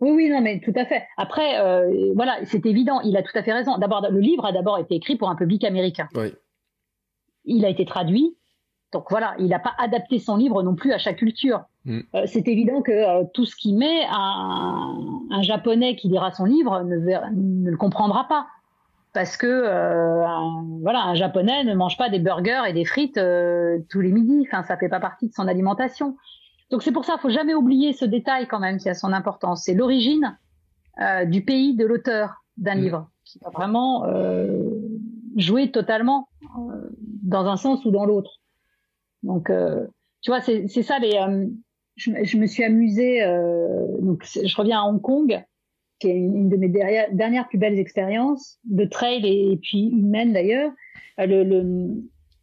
Oui, 0.00 0.10
oui, 0.10 0.28
non, 0.28 0.42
mais 0.42 0.60
tout 0.60 0.74
à 0.76 0.84
fait. 0.84 1.04
Après, 1.16 1.58
euh, 1.60 2.12
voilà, 2.14 2.38
c'est 2.44 2.66
évident, 2.66 3.00
il 3.00 3.16
a 3.16 3.22
tout 3.22 3.36
à 3.36 3.42
fait 3.42 3.54
raison. 3.54 3.78
D'abord, 3.78 4.06
le 4.10 4.20
livre 4.20 4.44
a 4.44 4.52
d'abord 4.52 4.78
été 4.78 4.96
écrit 4.96 5.16
pour 5.16 5.30
un 5.30 5.34
public 5.34 5.64
américain. 5.64 6.08
Oui. 6.14 6.34
Il 7.44 7.64
a 7.64 7.70
été 7.70 7.86
traduit, 7.86 8.36
donc 8.92 9.06
voilà, 9.10 9.34
il 9.38 9.48
n'a 9.48 9.58
pas 9.58 9.74
adapté 9.78 10.18
son 10.18 10.36
livre 10.36 10.62
non 10.62 10.74
plus 10.74 10.92
à 10.92 10.98
chaque 10.98 11.16
culture. 11.16 11.64
Mm. 11.88 12.00
Euh, 12.14 12.22
c'est 12.26 12.46
évident 12.46 12.82
que 12.82 12.92
euh, 12.92 13.24
tout 13.32 13.46
ce 13.46 13.56
qu'il 13.56 13.76
met, 13.76 14.04
un, 14.10 15.20
un, 15.30 15.42
japonais 15.42 15.96
qui 15.96 16.08
lira 16.08 16.30
son 16.32 16.44
livre 16.44 16.82
ne, 16.84 16.96
ne 16.98 17.70
le 17.70 17.76
comprendra 17.76 18.28
pas. 18.28 18.46
Parce 19.14 19.38
que 19.38 19.46
euh, 19.46 20.26
un, 20.26 20.66
voilà, 20.82 21.02
un 21.04 21.14
japonais 21.14 21.64
ne 21.64 21.74
mange 21.74 21.96
pas 21.96 22.10
des 22.10 22.18
burgers 22.18 22.62
et 22.68 22.74
des 22.74 22.84
frites 22.84 23.18
tous 23.88 24.00
les 24.00 24.12
midis. 24.12 24.46
Enfin, 24.46 24.62
ça 24.62 24.76
fait 24.76 24.90
pas 24.90 25.00
partie 25.00 25.28
de 25.28 25.34
son 25.34 25.48
alimentation. 25.48 26.16
Donc 26.70 26.82
c'est 26.82 26.92
pour 26.92 27.06
ça, 27.06 27.16
faut 27.16 27.30
jamais 27.30 27.54
oublier 27.54 27.94
ce 27.94 28.04
détail 28.04 28.46
quand 28.46 28.60
même 28.60 28.76
qui 28.76 28.90
a 28.90 28.94
son 28.94 29.14
importance. 29.14 29.62
C'est 29.64 29.74
l'origine 29.74 30.38
du 31.26 31.42
pays 31.42 31.74
de 31.74 31.86
l'auteur 31.86 32.44
d'un 32.58 32.74
mm. 32.74 32.80
livre 32.80 33.10
qui 33.24 33.38
va 33.42 33.48
vraiment 33.48 34.04
jouer 35.36 35.70
totalement 35.70 36.28
dans 37.22 37.46
un 37.46 37.56
sens 37.56 37.86
ou 37.86 37.90
dans 37.90 38.04
l'autre. 38.04 38.42
Donc, 39.22 39.50
tu 40.20 40.30
vois, 40.30 40.42
c'est 40.42 40.68
ça 40.82 40.98
les 40.98 41.18
je, 41.98 42.10
je, 42.22 42.36
me 42.38 42.46
suis 42.46 42.64
amusée. 42.64 43.22
Euh, 43.22 43.86
donc, 44.00 44.24
je 44.24 44.56
reviens 44.56 44.80
à 44.80 44.84
Hong 44.84 45.00
Kong, 45.00 45.44
qui 45.98 46.08
est 46.08 46.16
une 46.16 46.48
de 46.48 46.56
mes 46.56 46.68
dernières, 46.68 47.12
dernières 47.12 47.48
plus 47.48 47.58
belles 47.58 47.78
expériences 47.78 48.58
de 48.64 48.84
trail 48.84 49.26
et, 49.26 49.58
puis 49.60 49.88
humaine 49.88 50.32
d'ailleurs. 50.32 50.72
Euh, 51.20 51.26
le, 51.26 51.44
le 51.44 51.88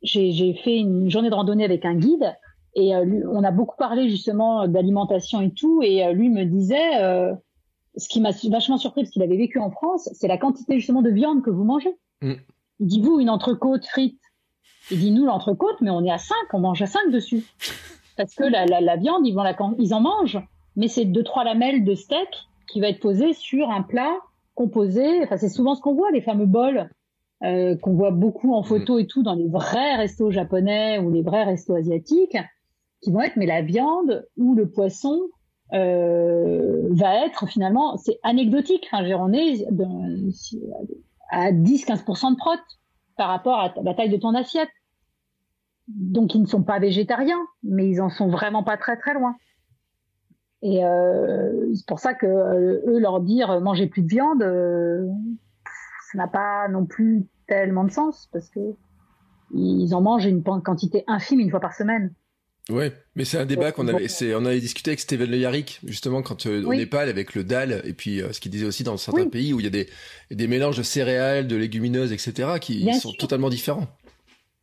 j'ai 0.04 0.54
fait 0.64 0.78
une 0.78 1.10
journée 1.10 1.32
de 1.32 1.34
randonnée 1.34 1.66
avec 1.66 1.84
un 1.84 1.96
guide 1.96 2.36
et 2.76 2.94
euh, 2.94 3.06
lui, 3.06 3.24
on 3.26 3.44
a 3.44 3.52
beaucoup 3.52 3.78
parlé 3.78 4.10
justement 4.10 4.68
d'alimentation 4.68 5.42
et 5.42 5.52
tout. 5.52 5.82
Et 5.82 6.06
euh, 6.06 6.12
lui 6.12 6.30
me 6.30 6.44
disait, 6.44 7.02
euh, 7.02 7.34
ce 7.96 8.10
qui 8.10 8.22
m'a 8.22 8.32
vachement 8.50 8.78
surpris 8.78 9.04
parce 9.04 9.12
qu'il 9.12 9.24
avait 9.24 9.38
vécu 9.38 9.60
en 9.60 9.72
France, 9.72 10.10
c'est 10.14 10.28
la 10.28 10.38
quantité 10.38 10.78
justement 10.80 11.02
de 11.02 11.10
viande 11.10 11.42
que 11.42 11.50
vous 11.50 11.64
mangez. 11.64 11.96
Mm. 12.22 12.34
Il 12.82 12.88
dit 12.88 13.02
vous 13.02 13.20
une 13.20 13.30
entrecôte 13.30 13.86
frite. 13.86 14.20
Il 14.92 15.00
dit 15.00 15.12
nous 15.12 15.26
l'entrecôte, 15.26 15.78
mais 15.82 15.90
on 15.90 16.04
est 16.04 16.12
à 16.12 16.18
5, 16.18 16.36
on 16.54 16.60
mange 16.60 16.82
à 16.82 16.86
5 16.86 17.12
dessus 17.12 17.44
parce 18.18 18.36
que 18.36 18.44
la, 18.44 18.66
la, 18.66 18.82
la 18.82 18.96
viande, 18.96 19.26
ils, 19.26 19.34
vont 19.34 19.44
la, 19.44 19.56
ils 19.80 19.94
en 19.94 20.02
mangent, 20.02 20.42
mais 20.76 20.88
c'est 20.88 21.06
deux 21.06 21.24
trois 21.24 21.44
lamelles 21.44 21.84
de 21.84 21.96
steak 21.96 22.30
qui 22.68 22.80
va 22.80 22.90
être 22.90 23.00
posé 23.00 23.34
sur 23.34 23.70
un 23.70 23.82
plat 23.82 24.18
composé. 24.54 25.24
Enfin, 25.24 25.38
c'est 25.38 25.50
souvent 25.50 25.76
ce 25.76 25.82
qu'on 25.82 25.94
voit, 25.94 26.12
les 26.12 26.22
fameux 26.22 26.46
bols 26.46 26.90
euh, 27.44 27.76
qu'on 27.76 27.94
voit 27.94 28.12
beaucoup 28.12 28.54
en 28.54 28.64
photo 28.64 28.98
et 28.98 29.08
tout 29.08 29.22
dans 29.22 29.36
les 29.36 29.48
vrais 29.48 29.96
restos 29.96 30.32
japonais 30.32 31.00
ou 31.00 31.12
les 31.12 31.22
vrais 31.22 31.44
restos 31.44 31.76
asiatiques, 31.76 32.38
qui 33.02 33.12
vont 33.12 33.22
être 33.22 33.36
mais 33.36 33.46
la 33.46 33.62
viande 33.62 34.26
ou 34.38 34.56
le 34.56 34.70
poisson 34.70 35.20
euh, 35.74 36.88
va 36.92 37.26
être 37.26 37.48
finalement 37.48 37.98
c'est 37.98 38.20
anecdotique. 38.24 38.88
Enfin, 38.92 39.06
on 39.20 39.34
est 39.34 39.66
à 41.30 41.52
10-15% 41.52 42.32
de 42.32 42.38
prot 42.38 42.52
par 43.18 43.28
rapport 43.30 43.60
à 43.60 43.74
la 43.84 43.94
taille 43.94 44.10
de 44.10 44.18
ton 44.18 44.34
assiette 44.34 44.70
donc 45.88 46.36
ils 46.36 46.42
ne 46.42 46.48
sont 46.48 46.64
pas 46.64 46.80
végétariens, 46.80 47.46
mais 47.64 47.90
ils 47.90 48.02
en 48.02 48.10
sont 48.10 48.28
vraiment 48.28 48.64
pas 48.64 48.78
très 48.78 48.98
très 48.98 49.14
loin. 49.14 49.36
Et 50.62 50.84
euh, 50.84 51.74
c'est 51.76 51.86
pour 51.86 52.00
ça 52.00 52.14
que 52.14 52.26
euh, 52.26 52.82
eux 52.88 53.00
leur 53.00 53.22
dire 53.22 53.52
euh, 53.52 53.60
mangez 53.60 53.88
plus 53.88 54.02
de 54.02 54.08
viande, 54.08 54.42
euh, 54.42 55.06
ça 56.12 56.18
n'a 56.18 56.28
pas 56.28 56.68
non 56.70 56.86
plus 56.86 57.28
tellement 57.48 57.84
de 57.84 57.92
sens 57.92 58.30
parce 58.32 58.50
que 58.50 58.60
ils 59.54 59.94
en 59.94 60.02
mangent 60.02 60.26
une 60.26 60.44
quantité 60.44 61.04
infime 61.08 61.40
une 61.40 61.52
fois 61.52 61.60
par 61.60 61.76
semaine. 61.76 62.14
Ouais, 62.68 62.92
mais 63.16 63.26
c'est 63.26 63.38
un 63.38 63.46
débat 63.46 63.72
qu'on 63.72 63.88
avait, 63.88 64.08
c'est, 64.08 64.34
on 64.34 64.44
avait 64.44 64.60
discuté 64.60 64.90
avec 64.90 65.00
Steven 65.00 65.30
Le 65.30 65.38
Yarrick, 65.38 65.80
justement, 65.84 66.24
quand 66.24 66.48
euh, 66.48 66.64
au 66.64 66.74
Népal, 66.74 67.10
avec 67.10 67.36
le 67.36 67.44
dal, 67.44 67.84
et 67.86 67.94
puis 67.94 68.24
ce 68.32 68.40
qu'il 68.40 68.52
disait 68.52 68.66
aussi 68.66 68.84
dans 68.84 68.98
certains 68.98 69.30
pays 69.30 69.54
où 69.54 69.60
il 69.60 69.66
y 69.66 69.68
a 69.68 69.70
des, 69.70 69.88
des 70.32 70.48
mélanges 70.48 70.78
de 70.78 70.82
céréales, 70.82 71.46
de 71.46 71.56
légumineuses, 71.56 72.12
etc., 72.12 72.54
qui 72.60 72.92
sont 72.96 73.14
totalement 73.14 73.52
différents. 73.52 73.86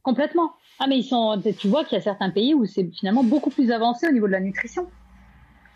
Complètement. 0.03 0.53
Ah, 0.85 0.89
mais 0.89 0.99
ils 0.99 1.05
sont, 1.05 1.41
tu 1.59 1.69
vois 1.69 1.85
qu'il 1.85 1.97
y 1.97 2.01
a 2.01 2.03
certains 2.03 2.31
pays 2.31 2.55
où 2.55 2.67
c'est 2.67 2.91
finalement 2.91 3.23
beaucoup 3.23 3.51
plus 3.51 3.71
avancé 3.71 4.09
au 4.09 4.11
niveau 4.11 4.27
de 4.27 4.33
la 4.33 4.41
nutrition 4.41 4.89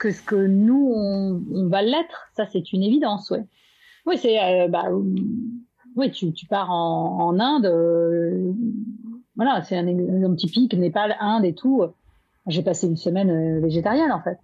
que 0.01 0.11
ce 0.11 0.21
que 0.21 0.35
nous, 0.35 0.93
on, 0.97 1.69
va 1.69 1.81
l'être. 1.81 2.27
Ça, 2.35 2.45
c'est 2.47 2.73
une 2.73 2.83
évidence, 2.83 3.31
ouais. 3.31 3.45
Oui, 4.05 4.19
c'est, 4.19 4.43
euh, 4.43 4.67
bah, 4.67 4.87
oui, 5.95 6.11
tu, 6.11 6.47
pars 6.47 6.73
en, 6.73 7.39
Inde, 7.39 7.67
euh, 7.67 8.53
voilà, 9.37 9.63
c'est 9.63 9.77
un 9.77 9.87
exemple 9.87 10.35
typique, 10.35 10.75
Népal, 10.75 11.17
Inde 11.21 11.45
et 11.45 11.55
tout. 11.55 11.85
J'ai 12.49 12.65
passé 12.65 12.89
une 12.89 12.97
semaine 12.97 13.31
euh, 13.31 13.61
végétarienne, 13.61 14.11
en 14.11 14.23
fait. 14.23 14.39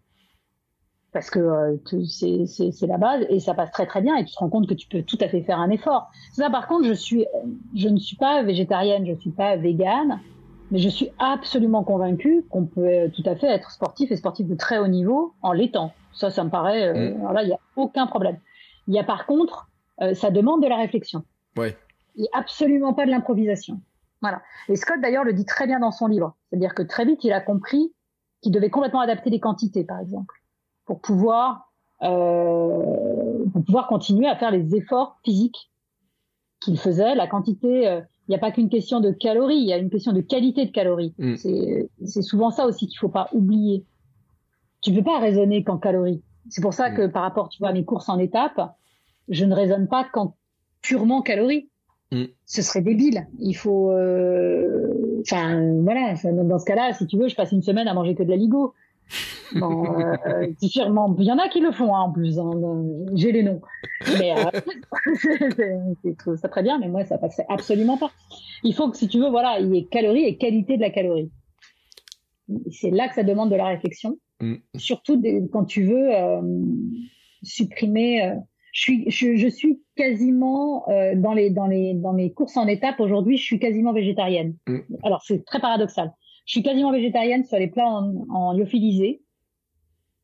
Parce 1.12 1.28
que 1.28 1.76
c'est 2.06 2.86
la 2.86 2.98
base 2.98 3.26
et 3.30 3.40
ça 3.40 3.52
passe 3.52 3.72
très 3.72 3.86
très 3.86 4.00
bien 4.00 4.14
et 4.16 4.24
tu 4.24 4.32
te 4.32 4.38
rends 4.38 4.48
compte 4.48 4.68
que 4.68 4.74
tu 4.74 4.86
peux 4.86 5.02
tout 5.02 5.18
à 5.20 5.28
fait 5.28 5.42
faire 5.42 5.58
un 5.58 5.70
effort. 5.70 6.08
Ça, 6.32 6.50
par 6.50 6.68
contre, 6.68 6.86
je 6.86 6.94
suis, 6.94 7.26
je 7.74 7.88
ne 7.88 7.98
suis 7.98 8.16
pas 8.16 8.44
végétarienne, 8.44 9.04
je 9.06 9.14
suis 9.20 9.30
pas 9.30 9.56
végane 9.56 10.20
Mais 10.73 10.79
je 10.79 10.89
suis 10.89 11.11
absolument 11.18 11.85
convaincue 11.85 12.45
qu'on 12.49 12.64
peut 12.64 13.11
tout 13.14 13.23
à 13.27 13.37
fait 13.37 13.47
être 13.47 13.70
sportif 13.70 14.11
et 14.11 14.16
sportif 14.16 14.49
de 14.49 14.55
très 14.55 14.79
haut 14.79 14.89
niveau 14.89 15.35
en 15.43 15.53
l'étant. 15.53 15.93
Ça, 16.14 16.31
ça 16.31 16.43
me 16.45 16.51
paraît. 16.51 16.89
Euh, 16.89 17.14
mm. 17.14 17.39
il 17.43 17.47
n'y 17.47 17.53
a 17.53 17.61
aucun 17.77 18.07
problème. 18.07 18.39
Il 18.89 18.95
y 18.95 18.99
a 18.99 19.05
par 19.05 19.27
contre, 19.27 19.68
euh, 20.01 20.14
ça 20.14 20.31
demande 20.31 20.62
de 20.62 20.68
la 20.68 20.77
réflexion. 20.77 21.25
Ouais. 21.59 21.77
Et 22.16 22.27
absolument 22.33 22.95
pas 22.95 23.05
de 23.05 23.11
l'improvisation. 23.11 23.83
Voilà. 24.23 24.41
Et 24.70 24.77
Scott 24.77 24.99
d'ailleurs 25.03 25.25
le 25.25 25.35
dit 25.35 25.45
très 25.45 25.66
bien 25.66 25.79
dans 25.79 25.93
son 25.93 26.07
livre. 26.07 26.35
C'est-à-dire 26.49 26.75
que 26.75 26.83
très 26.83 27.05
vite, 27.05 27.23
il 27.23 27.33
a 27.33 27.41
compris 27.41 27.93
qu'il 28.41 28.51
devait 28.51 28.70
complètement 28.70 29.01
adapter 29.01 29.29
les 29.29 29.41
quantités, 29.41 29.85
par 29.85 30.01
exemple, 30.01 30.43
pour 30.87 31.03
pouvoir 31.03 31.70
euh, 32.03 33.45
pour 33.53 33.64
pouvoir 33.64 33.87
continuer 33.89 34.27
à 34.27 34.37
faire 34.37 34.51
les 34.51 34.75
efforts 34.75 35.18
physiques 35.23 35.70
qu'il 36.61 36.79
faisait. 36.79 37.14
La 37.14 37.27
quantité, 37.27 37.89
euh, 37.89 38.01
il 38.29 38.31
n'y 38.31 38.37
a 38.37 38.39
pas 38.39 38.53
qu'une 38.53 38.68
question 38.68 39.01
de 39.01 39.11
calories, 39.11 39.57
il 39.57 39.66
y 39.66 39.73
a 39.73 39.79
une 39.79 39.91
question 39.91 40.12
de 40.12 40.20
qualité 40.20 40.64
de 40.66 40.70
calories. 40.70 41.14
Mm. 41.18 41.35
C'est 42.05 42.23
souvent 42.23 42.51
ça 42.51 42.66
aussi 42.66 42.87
qu'il 42.87 42.99
faut 42.99 43.09
pas 43.09 43.29
oublier. 43.33 43.85
Tu 44.81 44.91
ne 44.91 44.99
peux 44.99 45.05
pas 45.05 45.18
raisonner 45.18 45.64
qu'en 45.64 45.79
calories. 45.79 46.23
C'est 46.49 46.61
pour 46.61 46.75
ça 46.75 46.91
mm. 46.91 46.95
que 46.95 47.07
par 47.07 47.23
rapport, 47.23 47.49
tu 47.49 47.59
vois, 47.59 47.68
à 47.68 47.73
mes 47.73 47.85
courses 47.85 48.09
en 48.09 48.18
étapes, 48.18 48.75
je 49.29 49.45
ne 49.45 49.55
raisonne 49.55 49.89
pas 49.89 50.05
qu'en 50.05 50.37
purement 50.83 51.23
calories. 51.23 51.68
Mm. 52.12 52.25
Ce 52.47 52.62
serait 52.62 52.83
débile. 52.83 53.27
Il 53.41 53.55
faut, 53.55 53.91
euh, 53.91 55.20
enfin, 55.23 55.61
voilà. 55.83 56.14
Dans 56.25 56.59
ce 56.59 56.64
cas-là, 56.64 56.93
si 56.93 57.07
tu 57.07 57.18
veux, 57.18 57.29
je 57.29 57.35
passe 57.35 57.53
une 57.53 57.62
semaine 57.62 57.89
à 57.89 57.95
manger 57.95 58.14
que 58.14 58.23
de 58.23 58.31
la 58.31 58.37
ligo. 58.37 58.75
Bon, 59.54 60.00
euh, 60.00 60.46
sûrement, 60.62 61.14
il 61.18 61.26
y 61.26 61.32
en 61.32 61.38
a 61.38 61.48
qui 61.48 61.60
le 61.60 61.72
font 61.72 61.94
hein, 61.94 62.00
en 62.00 62.12
plus. 62.12 62.38
Hein, 62.38 62.50
J'ai 63.14 63.32
les 63.32 63.42
noms. 63.42 63.60
Mais 64.18 64.32
euh, 64.32 64.50
c'est 66.02 66.36
ça 66.36 66.48
très 66.48 66.62
bien, 66.62 66.78
mais 66.78 66.88
moi 66.88 67.04
ça 67.04 67.18
passerait 67.18 67.46
absolument 67.48 67.98
pas. 67.98 68.10
Il 68.64 68.74
faut 68.74 68.90
que 68.90 68.96
si 68.96 69.08
tu 69.08 69.18
veux, 69.18 69.28
voilà, 69.28 69.58
il 69.60 69.74
y 69.74 69.78
ait 69.78 69.84
calories 69.84 70.24
et 70.24 70.36
qualité 70.36 70.76
de 70.76 70.82
la 70.82 70.90
calorie. 70.90 71.30
C'est 72.70 72.90
là 72.90 73.08
que 73.08 73.14
ça 73.14 73.22
demande 73.22 73.50
de 73.50 73.56
la 73.56 73.66
réflexion. 73.66 74.18
Mm. 74.40 74.56
Surtout 74.76 75.22
quand 75.52 75.64
tu 75.64 75.84
veux 75.84 76.14
euh, 76.14 76.40
supprimer. 77.42 78.24
Euh, 78.24 78.34
je 78.72 78.80
suis, 78.80 79.10
je, 79.10 79.36
je, 79.36 79.48
suis 79.48 79.82
quasiment 79.96 80.88
euh, 80.88 81.14
dans 81.14 81.34
les 81.34 81.50
dans 81.50 81.66
les 81.66 81.92
dans 81.92 82.14
mes 82.14 82.32
courses 82.32 82.56
en 82.56 82.66
étapes 82.66 83.00
aujourd'hui, 83.00 83.36
je 83.36 83.44
suis 83.44 83.58
quasiment 83.58 83.92
végétarienne. 83.92 84.56
Mm. 84.66 84.78
Alors 85.02 85.22
c'est 85.22 85.44
très 85.44 85.60
paradoxal. 85.60 86.12
Je 86.45 86.53
suis 86.53 86.62
quasiment 86.62 86.93
végétarienne 86.93 87.45
sur 87.45 87.59
les 87.59 87.68
plats 87.68 87.86
en, 87.86 88.26
en 88.30 88.53
lyophilisé, 88.53 89.22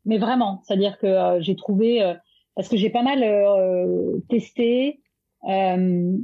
mais 0.05 0.19
vraiment, 0.19 0.63
c'est-à-dire 0.65 0.99
que 0.99 1.07
euh, 1.07 1.41
j'ai 1.41 1.55
trouvé 1.55 2.03
euh, 2.03 2.15
parce 2.57 2.69
que 2.69 2.77
j'ai 2.77 2.91
pas 2.91 3.03
mal 3.03 3.23
euh, 3.23 4.19
testé. 4.29 5.01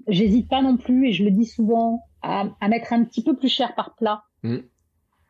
J'hésite 0.09 0.49
pas 0.49 0.62
non 0.62 0.76
plus 0.76 1.09
et 1.09 1.12
je 1.12 1.22
le 1.22 1.30
dis 1.30 1.47
souvent 1.47 2.03
à, 2.22 2.47
à, 2.61 2.68
mettre 2.68 2.92
un 2.92 3.05
petit 3.05 3.22
peu 3.22 3.36
plus 3.36 3.49
cher 3.49 3.74
par 3.76 3.95
plat, 3.95 4.24
mm. 4.42 4.57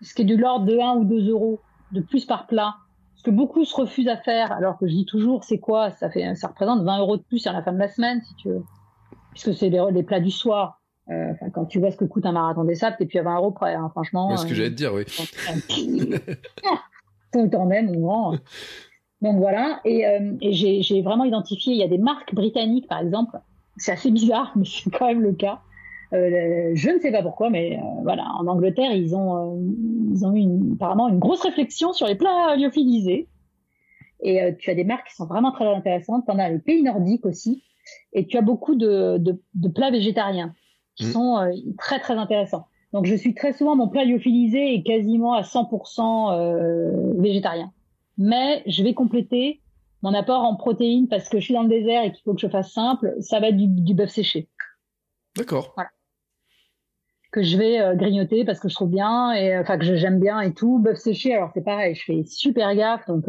ce 0.01 0.15
qui 0.15 0.23
est 0.23 0.25
de 0.25 0.37
l'ordre 0.37 0.65
de 0.65 0.79
1 0.79 0.97
ou 0.97 1.05
2 1.05 1.31
euros 1.31 1.61
de 1.93 2.01
plus 2.01 2.25
par 2.25 2.47
plat. 2.47 2.77
Ce 3.17 3.23
que 3.23 3.31
beaucoup 3.31 3.65
se 3.65 3.77
refusent 3.77 4.09
à 4.09 4.17
faire, 4.17 4.53
alors 4.53 4.79
que 4.79 4.87
je 4.87 4.95
dis 4.95 5.05
toujours, 5.05 5.45
c'est 5.45 5.59
quoi? 5.59 5.91
Ça 5.91 6.11
fait, 6.11 6.35
ça 6.35 6.49
représente 6.49 6.83
20 6.83 6.99
euros 7.01 7.17
de 7.17 7.23
plus 7.23 7.47
à 7.47 7.53
la 7.53 7.63
fin 7.63 7.73
de 7.73 7.79
la 7.79 7.89
semaine, 7.89 8.23
si 8.23 8.35
tu 8.37 8.49
veux, 8.49 8.65
puisque 9.33 9.53
c'est 9.55 9.69
les, 9.69 9.85
les 9.93 10.03
plats 10.03 10.21
du 10.21 10.31
soir. 10.31 10.81
Euh, 11.11 11.33
quand 11.53 11.67
tu 11.67 11.81
vois 11.81 11.91
ce 11.91 11.97
que 11.97 12.05
coûte 12.05 12.25
un 12.25 12.33
marathon 12.33 12.65
des 12.65 12.77
sables, 12.77 12.97
t'es 12.99 13.07
plus 13.07 13.19
à 13.19 13.23
20 13.23 13.37
euros 13.37 13.51
près, 13.51 13.75
hein, 13.75 13.89
franchement. 13.91 14.37
C'est 14.37 14.45
ce 14.45 14.49
que 14.49 14.55
j'allais 14.55 14.71
te 14.71 14.75
dire, 14.75 14.95
oui. 14.95 15.05
Autant 17.35 17.67
même, 17.67 18.01
grand. 18.01 18.39
Donc 19.21 19.39
voilà, 19.39 19.81
et, 19.85 20.07
euh, 20.07 20.35
et 20.41 20.53
j'ai 20.53 21.03
vraiment 21.03 21.25
identifié, 21.25 21.73
il 21.73 21.79
y 21.79 21.83
a 21.83 21.89
des 21.89 21.99
marques 21.99 22.35
britanniques, 22.35 22.89
par 22.89 23.01
exemple, 23.01 23.39
c'est 23.77 23.93
assez 23.93 24.11
bizarre, 24.11 24.53
mais 24.57 24.65
c'est 24.65 24.91
quand 24.91 25.07
même 25.07 25.23
le 25.23 25.33
cas. 25.33 25.61
Euh, 26.13 26.71
je 26.75 26.91
ne 26.91 26.99
sais 27.01 27.11
pas 27.11 27.23
pourquoi, 27.23 27.51
mais 27.51 27.77
euh, 27.77 28.03
voilà, 28.03 28.25
en 28.39 28.47
Angleterre, 28.47 28.93
ils 28.93 29.17
ont, 29.17 29.57
euh, 29.57 29.73
ils 30.13 30.25
ont 30.25 30.33
eu 30.33 30.39
une, 30.39 30.75
apparemment 30.75 31.09
une 31.09 31.19
grosse 31.19 31.43
réflexion 31.43 31.93
sur 31.93 32.07
les 32.07 32.15
plats 32.15 32.55
lyophilisés. 32.57 33.29
Et 34.21 34.41
tu 34.59 34.71
as 34.71 34.75
des 34.75 34.85
marques 34.85 35.09
qui 35.09 35.15
sont 35.15 35.27
vraiment 35.27 35.53
très 35.53 35.67
intéressantes. 35.67 36.25
Tu 36.25 36.33
en 36.33 36.39
as 36.39 36.49
les 36.49 36.59
pays 36.59 36.83
nordiques 36.83 37.27
aussi. 37.27 37.63
Et 38.15 38.27
tu 38.27 38.39
as 38.39 38.43
beaucoup 38.43 38.75
de, 38.75 39.19
de, 39.19 39.43
de 39.55 39.69
plats 39.69 39.91
végétariens 39.91 40.55
qui 40.97 41.07
mm. 41.07 41.11
sont 41.11 41.39
euh, 41.39 41.53
très 41.79 42.01
très 42.01 42.15
intéressants. 42.15 42.67
Donc 42.93 43.07
je 43.07 43.15
suis 43.15 43.35
très 43.35 43.53
souvent 43.53 43.75
mon 43.75 43.89
plat 43.89 44.05
lyophilisé 44.05 44.75
est 44.75 44.83
quasiment 44.83 45.35
à 45.35 45.43
100% 45.43 46.33
euh, 46.33 47.13
végétarien. 47.21 47.73
Mais 48.19 48.63
je 48.67 48.83
vais 48.85 48.95
compléter 48.95 49.61
mon 50.03 50.15
apport 50.15 50.43
en 50.43 50.55
protéines 50.55 51.09
parce 51.09 51.29
que 51.29 51.41
je 51.41 51.45
suis 51.45 51.55
dans 51.55 51.63
le 51.63 51.69
désert 51.69 52.05
et 52.05 52.13
qu'il 52.13 52.23
faut 52.23 52.35
que 52.35 52.41
je 52.41 52.49
fasse 52.49 52.73
simple. 52.73 53.15
Ça 53.21 53.41
va 53.41 53.49
être 53.49 53.57
du, 53.57 53.67
du 53.67 53.95
bœuf 53.95 54.11
séché. 54.11 54.49
D'accord. 55.37 55.73
Voilà. 55.75 55.91
Que 57.33 57.43
je 57.43 57.57
vais 57.57 57.81
euh, 57.81 57.97
grignoter 57.97 58.45
parce 58.45 58.61
que 58.61 58.69
je 58.69 58.77
trouve 58.77 58.91
bien 58.91 59.33
et 59.33 59.59
enfin 59.59 59.77
que 59.77 59.97
j'aime 59.97 60.21
bien 60.21 60.41
et 60.41 60.55
tout. 60.55 60.79
Bœuf 60.79 60.99
séché, 60.99 61.35
alors 61.35 61.51
c'est 61.53 61.65
pareil, 61.65 61.97
je 61.97 62.05
fais 62.05 62.23
super 62.25 62.73
gaffe. 62.77 63.09
Donc 63.09 63.25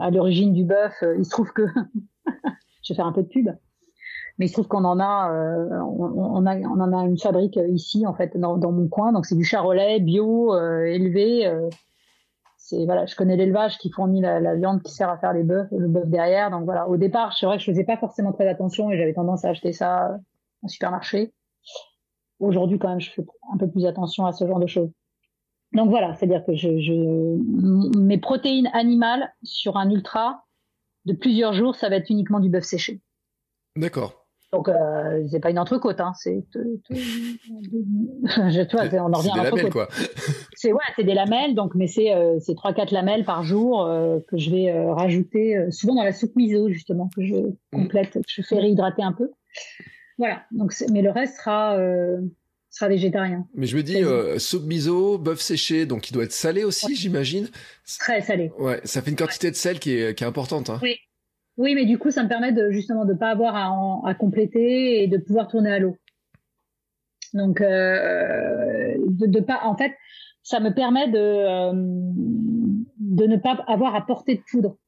à 0.00 0.10
l'origine 0.10 0.54
du 0.54 0.64
bœuf, 0.64 0.94
il 1.18 1.24
se 1.26 1.30
trouve 1.30 1.52
que 1.52 1.66
je 2.82 2.92
vais 2.92 2.96
faire 2.96 3.06
un 3.06 3.12
peu 3.12 3.22
de 3.22 3.28
pub 3.28 3.50
mais 4.38 4.46
il 4.46 4.48
se 4.48 4.54
trouve 4.54 4.68
qu'on 4.68 4.84
en 4.84 4.98
a, 5.00 5.32
euh, 5.32 5.80
on, 5.80 6.46
en 6.46 6.92
a 6.92 7.04
une 7.04 7.18
fabrique 7.18 7.56
euh, 7.56 7.68
ici 7.68 8.06
en 8.06 8.14
fait 8.14 8.36
dans, 8.36 8.58
mon 8.58 8.88
coin. 8.88 9.12
Donc 9.12 9.26
c'est 9.26 9.36
du 9.36 9.44
charolais 9.44 10.00
bio 10.00 10.54
euh, 10.54 10.84
élevé. 10.84 11.50
c'est 12.56 12.84
voilà, 12.84 13.06
je 13.06 13.14
connais 13.16 13.36
l'élevage 13.36 13.78
qui 13.78 13.90
fournit 13.90 14.20
la, 14.20 14.54
viande 14.54 14.82
qui 14.82 14.92
sert 14.92 15.08
à 15.08 15.18
faire 15.18 15.32
les 15.32 15.42
bœufs, 15.42 15.68
le 15.72 15.88
bœuf 15.88 16.06
derrière. 16.06 16.50
Donc 16.50 16.64
voilà, 16.64 16.88
au 16.88 16.96
départ, 16.96 17.36
c'est 17.36 17.46
vrai 17.46 17.56
que 17.56 17.62
je 17.62 17.70
faisais 17.70 17.84
pas 17.84 17.96
forcément 17.96 18.32
très 18.32 18.48
attention 18.48 18.90
et 18.90 18.96
j'avais 18.96 19.14
tendance 19.14 19.44
à 19.44 19.50
acheter 19.50 19.72
ça 19.72 20.16
en 20.62 20.68
supermarché. 20.68 21.32
Aujourd'hui, 22.38 22.78
quand 22.78 22.88
même, 22.88 23.00
je 23.00 23.10
fais 23.10 23.24
un 23.52 23.58
peu 23.58 23.68
plus 23.68 23.84
attention 23.84 24.24
à 24.24 24.32
ce 24.32 24.46
genre 24.46 24.60
de 24.60 24.66
choses. 24.66 24.90
Donc 25.72 25.90
voilà, 25.90 26.14
c'est-à-dire 26.14 26.44
que 26.44 27.98
mes 27.98 28.18
protéines 28.18 28.70
animales 28.72 29.32
sur 29.42 29.76
un 29.76 29.88
ultra 29.88 30.44
de 31.04 31.12
plusieurs 31.12 31.52
jours, 31.52 31.74
ça 31.76 31.88
va 31.88 31.96
être 31.96 32.10
uniquement 32.10 32.40
du 32.40 32.48
bœuf 32.48 32.64
séché. 32.64 33.00
D'accord. 33.76 34.19
Donc, 34.52 34.68
euh, 34.68 35.24
c'est 35.30 35.38
pas 35.38 35.50
une 35.50 35.60
entrecôte, 35.60 36.00
hein. 36.00 36.12
C'est, 36.16 36.42
je, 36.90 38.62
tu 38.62 38.76
vois, 38.76 38.86
on 39.04 39.12
en 39.12 39.18
revient 39.18 39.30
à 39.32 39.44
l'entrecôte. 39.44 39.70
quoi. 39.70 39.88
c'est 40.54 40.72
ouais, 40.72 40.80
c'est 40.96 41.04
des 41.04 41.14
lamelles, 41.14 41.54
donc, 41.54 41.76
mais 41.76 41.86
c'est 41.86 42.12
euh, 42.12 42.38
c'est 42.40 42.56
trois 42.56 42.72
quatre 42.72 42.90
lamelles 42.90 43.24
par 43.24 43.44
jour 43.44 43.86
euh, 43.86 44.18
que 44.26 44.36
je 44.38 44.50
vais 44.50 44.70
euh, 44.70 44.92
rajouter 44.92 45.56
euh, 45.56 45.70
souvent 45.70 45.94
dans 45.94 46.02
la 46.02 46.12
soupe 46.12 46.34
miso 46.34 46.68
justement 46.68 47.08
que 47.14 47.24
je 47.24 47.36
mm. 47.36 47.56
complète, 47.72 48.14
que 48.14 48.20
je 48.26 48.42
fais 48.42 48.58
réhydrater 48.58 49.02
un 49.02 49.12
peu. 49.12 49.30
Voilà. 50.18 50.42
Donc, 50.50 50.74
mais 50.90 51.02
le 51.02 51.10
reste 51.10 51.36
sera 51.36 51.76
sera 52.72 52.88
végétarien. 52.88 53.46
Mais 53.54 53.66
je 53.66 53.76
me 53.76 53.82
dis 53.82 54.02
soupe 54.40 54.64
miso, 54.64 55.16
bœuf 55.16 55.40
séché, 55.40 55.86
donc 55.86 56.10
il 56.10 56.12
doit 56.12 56.24
être 56.24 56.32
salé 56.32 56.64
aussi, 56.64 56.94
j'imagine. 56.96 57.48
Très 58.00 58.20
salé. 58.20 58.50
Ouais, 58.58 58.80
ça 58.84 59.00
fait 59.00 59.10
une 59.10 59.16
quantité 59.16 59.50
de 59.50 59.56
sel 59.56 59.78
qui 59.78 59.92
est 59.92 60.14
qui 60.14 60.24
est 60.24 60.26
importante. 60.26 60.70
Hein. 60.70 60.80
Oui. 60.82 60.96
Oui, 61.60 61.74
mais 61.74 61.84
du 61.84 61.98
coup, 61.98 62.10
ça 62.10 62.22
me 62.22 62.28
permet 62.28 62.52
de 62.52 62.70
justement 62.70 63.04
de 63.04 63.12
pas 63.12 63.28
avoir 63.28 63.54
à, 63.54 64.08
à 64.08 64.14
compléter 64.14 65.02
et 65.02 65.08
de 65.08 65.18
pouvoir 65.18 65.46
tourner 65.46 65.70
à 65.70 65.78
l'eau. 65.78 65.94
Donc, 67.34 67.60
euh, 67.60 68.94
de, 69.06 69.26
de, 69.26 69.40
pas, 69.40 69.60
en 69.64 69.76
fait, 69.76 69.92
ça 70.42 70.58
me 70.58 70.70
permet 70.70 71.08
de 71.10 71.18
euh, 71.18 71.72
de 71.74 73.26
ne 73.26 73.36
pas 73.36 73.62
avoir 73.68 73.94
à 73.94 74.06
porter 74.06 74.36
de 74.36 74.42
poudre 74.50 74.78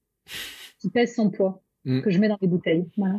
qui 0.78 0.88
pèse 0.88 1.14
son 1.14 1.28
poids 1.28 1.62
mm. 1.84 2.00
que 2.00 2.10
je 2.10 2.18
mets 2.18 2.28
dans 2.28 2.38
les 2.40 2.48
bouteilles. 2.48 2.88
Voilà. 2.96 3.18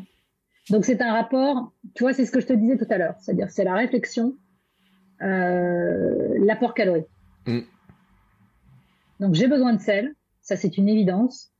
Donc 0.71 0.83
c'est 0.83 0.99
un 1.03 1.13
rapport, 1.13 1.73
tu 1.93 2.03
vois, 2.03 2.13
c'est 2.13 2.25
ce 2.25 2.31
que 2.31 2.39
je 2.39 2.47
te 2.47 2.53
disais 2.53 2.77
tout 2.77 2.87
à 2.89 2.97
l'heure, 2.97 3.15
c'est-à-dire 3.19 3.51
c'est 3.51 3.65
la 3.65 3.75
réflexion, 3.75 4.33
euh, 5.21 6.39
l'apport 6.43 6.73
calorique. 6.73 7.05
Mm. 7.45 7.59
Donc 9.19 9.35
j'ai 9.35 9.47
besoin 9.47 9.73
de 9.73 9.79
sel, 9.79 10.15
ça 10.41 10.55
c'est 10.55 10.75
une 10.79 10.89
évidence 10.89 11.52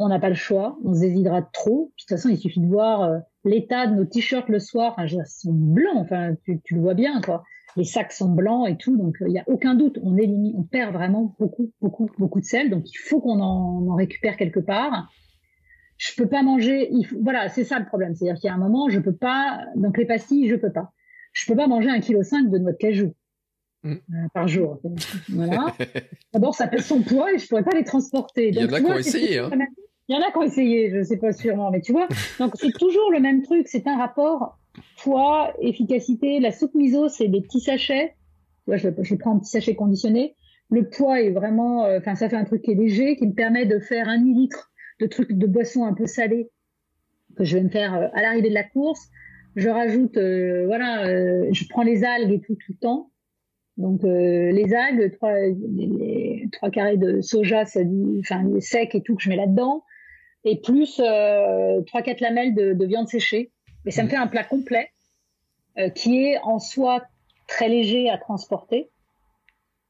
on 0.00 0.08
n'a 0.08 0.18
pas 0.18 0.30
le 0.30 0.34
choix, 0.34 0.78
on 0.82 0.94
se 0.94 1.00
déshydrate 1.00 1.52
trop. 1.52 1.92
de 1.92 2.00
toute 2.00 2.08
façon, 2.08 2.30
il 2.30 2.38
suffit 2.38 2.60
de 2.60 2.66
voir 2.66 3.02
euh, 3.02 3.18
l'état 3.44 3.86
de 3.86 3.94
nos 3.94 4.06
t-shirts 4.06 4.48
le 4.48 4.58
soir. 4.58 4.94
Enfin, 4.96 5.04
ils 5.06 5.26
sont 5.26 5.52
blancs. 5.52 5.96
Enfin, 5.96 6.34
tu, 6.44 6.74
le 6.74 6.80
vois 6.80 6.94
bien, 6.94 7.20
quoi. 7.20 7.44
Les 7.76 7.84
sacs 7.84 8.12
sont 8.12 8.30
blancs 8.30 8.68
et 8.68 8.76
tout, 8.76 8.96
donc 8.96 9.16
il 9.20 9.26
euh, 9.26 9.28
n'y 9.28 9.38
a 9.38 9.44
aucun 9.46 9.74
doute. 9.74 9.98
On 10.02 10.16
élimine, 10.16 10.54
on 10.56 10.62
perd 10.62 10.94
vraiment 10.94 11.36
beaucoup, 11.38 11.70
beaucoup, 11.82 12.10
beaucoup 12.18 12.40
de 12.40 12.46
sel. 12.46 12.70
Donc 12.70 12.90
il 12.90 12.96
faut 12.96 13.20
qu'on 13.20 13.40
en, 13.40 13.94
récupère 13.94 14.36
quelque 14.36 14.58
part. 14.58 15.12
Je 15.98 16.14
peux 16.16 16.28
pas 16.28 16.42
manger. 16.42 16.88
Il 16.90 17.06
voilà, 17.22 17.50
c'est 17.50 17.64
ça 17.64 17.78
le 17.78 17.84
problème. 17.84 18.14
C'est-à-dire 18.14 18.40
qu'il 18.40 18.48
y 18.48 18.50
a 18.50 18.54
un 18.54 18.58
moment, 18.58 18.88
je 18.88 18.98
peux 18.98 19.14
pas. 19.14 19.66
Donc 19.76 19.98
les 19.98 20.06
pastilles, 20.06 20.48
je 20.48 20.56
peux 20.56 20.72
pas. 20.72 20.92
Je 21.32 21.46
peux 21.46 21.56
pas 21.56 21.68
manger 21.68 21.90
un 21.90 22.00
kilo 22.00 22.22
cinq 22.22 22.50
de 22.50 22.58
noix 22.58 22.72
de 22.72 22.78
cajou. 22.78 23.14
Mm. 23.82 23.92
Euh, 23.92 24.28
par 24.34 24.48
jour. 24.48 24.80
Voilà. 25.28 25.74
D'abord, 26.32 26.54
ça 26.54 26.66
pèse 26.66 26.86
son 26.86 27.02
poids 27.02 27.32
et 27.32 27.38
je 27.38 27.46
pourrais 27.48 27.64
pas 27.64 27.76
les 27.76 27.84
transporter. 27.84 28.48
Il 28.48 28.56
y 28.56 28.64
en 28.64 28.72
a 28.72 28.80
qui 28.80 28.86
ont 28.86 28.98
essayé. 28.98 29.38
Hein. 29.38 29.50
Il 30.10 30.14
y 30.14 30.16
en 30.16 30.26
a 30.26 30.32
qui 30.32 30.38
ont 30.38 30.42
essayé, 30.42 30.90
je 30.90 30.96
ne 30.96 31.02
sais 31.04 31.18
pas 31.18 31.32
sûrement, 31.32 31.70
mais 31.70 31.80
tu 31.80 31.92
vois. 31.92 32.08
Donc 32.40 32.54
c'est 32.56 32.72
toujours 32.72 33.12
le 33.12 33.20
même 33.20 33.42
truc, 33.42 33.68
c'est 33.68 33.86
un 33.86 33.96
rapport 33.96 34.58
poids, 35.00 35.54
efficacité. 35.60 36.40
La 36.40 36.50
soupe 36.50 36.74
miso, 36.74 37.08
c'est 37.08 37.28
des 37.28 37.40
petits 37.40 37.60
sachets. 37.60 38.16
Tu 38.68 38.76
je, 38.76 38.88
je 39.00 39.14
prends 39.14 39.36
un 39.36 39.38
petit 39.38 39.50
sachet 39.50 39.76
conditionné. 39.76 40.34
Le 40.68 40.88
poids 40.88 41.20
est 41.20 41.30
vraiment, 41.30 41.84
euh, 41.84 41.98
enfin 41.98 42.16
ça 42.16 42.28
fait 42.28 42.34
un 42.34 42.44
truc 42.44 42.62
qui 42.62 42.72
est 42.72 42.74
léger, 42.74 43.14
qui 43.14 43.28
me 43.28 43.34
permet 43.34 43.66
de 43.66 43.78
faire 43.78 44.08
un 44.08 44.16
litre 44.16 44.72
de 44.98 45.06
trucs 45.06 45.30
de 45.30 45.46
boissons 45.46 45.84
un 45.84 45.94
peu 45.94 46.06
salées 46.06 46.50
que 47.36 47.44
je 47.44 47.56
vais 47.56 47.62
me 47.62 47.70
faire 47.70 47.94
euh, 47.94 48.08
à 48.12 48.22
l'arrivée 48.22 48.48
de 48.48 48.54
la 48.54 48.64
course. 48.64 49.10
Je 49.54 49.68
rajoute, 49.68 50.16
euh, 50.16 50.66
voilà, 50.66 51.04
je 51.52 51.68
prends 51.68 51.82
les 51.84 52.02
algues 52.02 52.32
et 52.32 52.40
tout 52.40 52.56
tout 52.56 52.72
le 52.72 52.78
temps. 52.78 53.12
Donc 53.76 54.02
les 54.02 54.74
algues, 54.74 55.12
trois, 55.12 55.38
les, 55.38 56.48
trois 56.50 56.70
carrés 56.70 56.96
de 56.96 57.20
soja, 57.20 57.62
enfin 57.62 58.44
sec 58.58 58.96
et 58.96 59.02
tout 59.02 59.14
que 59.14 59.22
je 59.22 59.28
mets 59.28 59.36
là-dedans, 59.36 59.84
et 60.44 60.60
plus 60.60 61.00
trois 61.86 62.02
quatre 62.02 62.20
lamelles 62.20 62.54
de, 62.54 62.72
de, 62.72 62.86
viande 62.86 63.08
séchée. 63.08 63.50
Et 63.86 63.90
ça 63.90 64.02
me 64.02 64.08
mmh. 64.08 64.10
fait 64.10 64.16
un 64.16 64.26
plat 64.26 64.44
complet 64.44 64.90
qui 65.94 66.24
est 66.24 66.38
en 66.42 66.58
soi 66.58 67.02
très 67.46 67.68
léger 67.68 68.08
à 68.10 68.18
transporter 68.18 68.90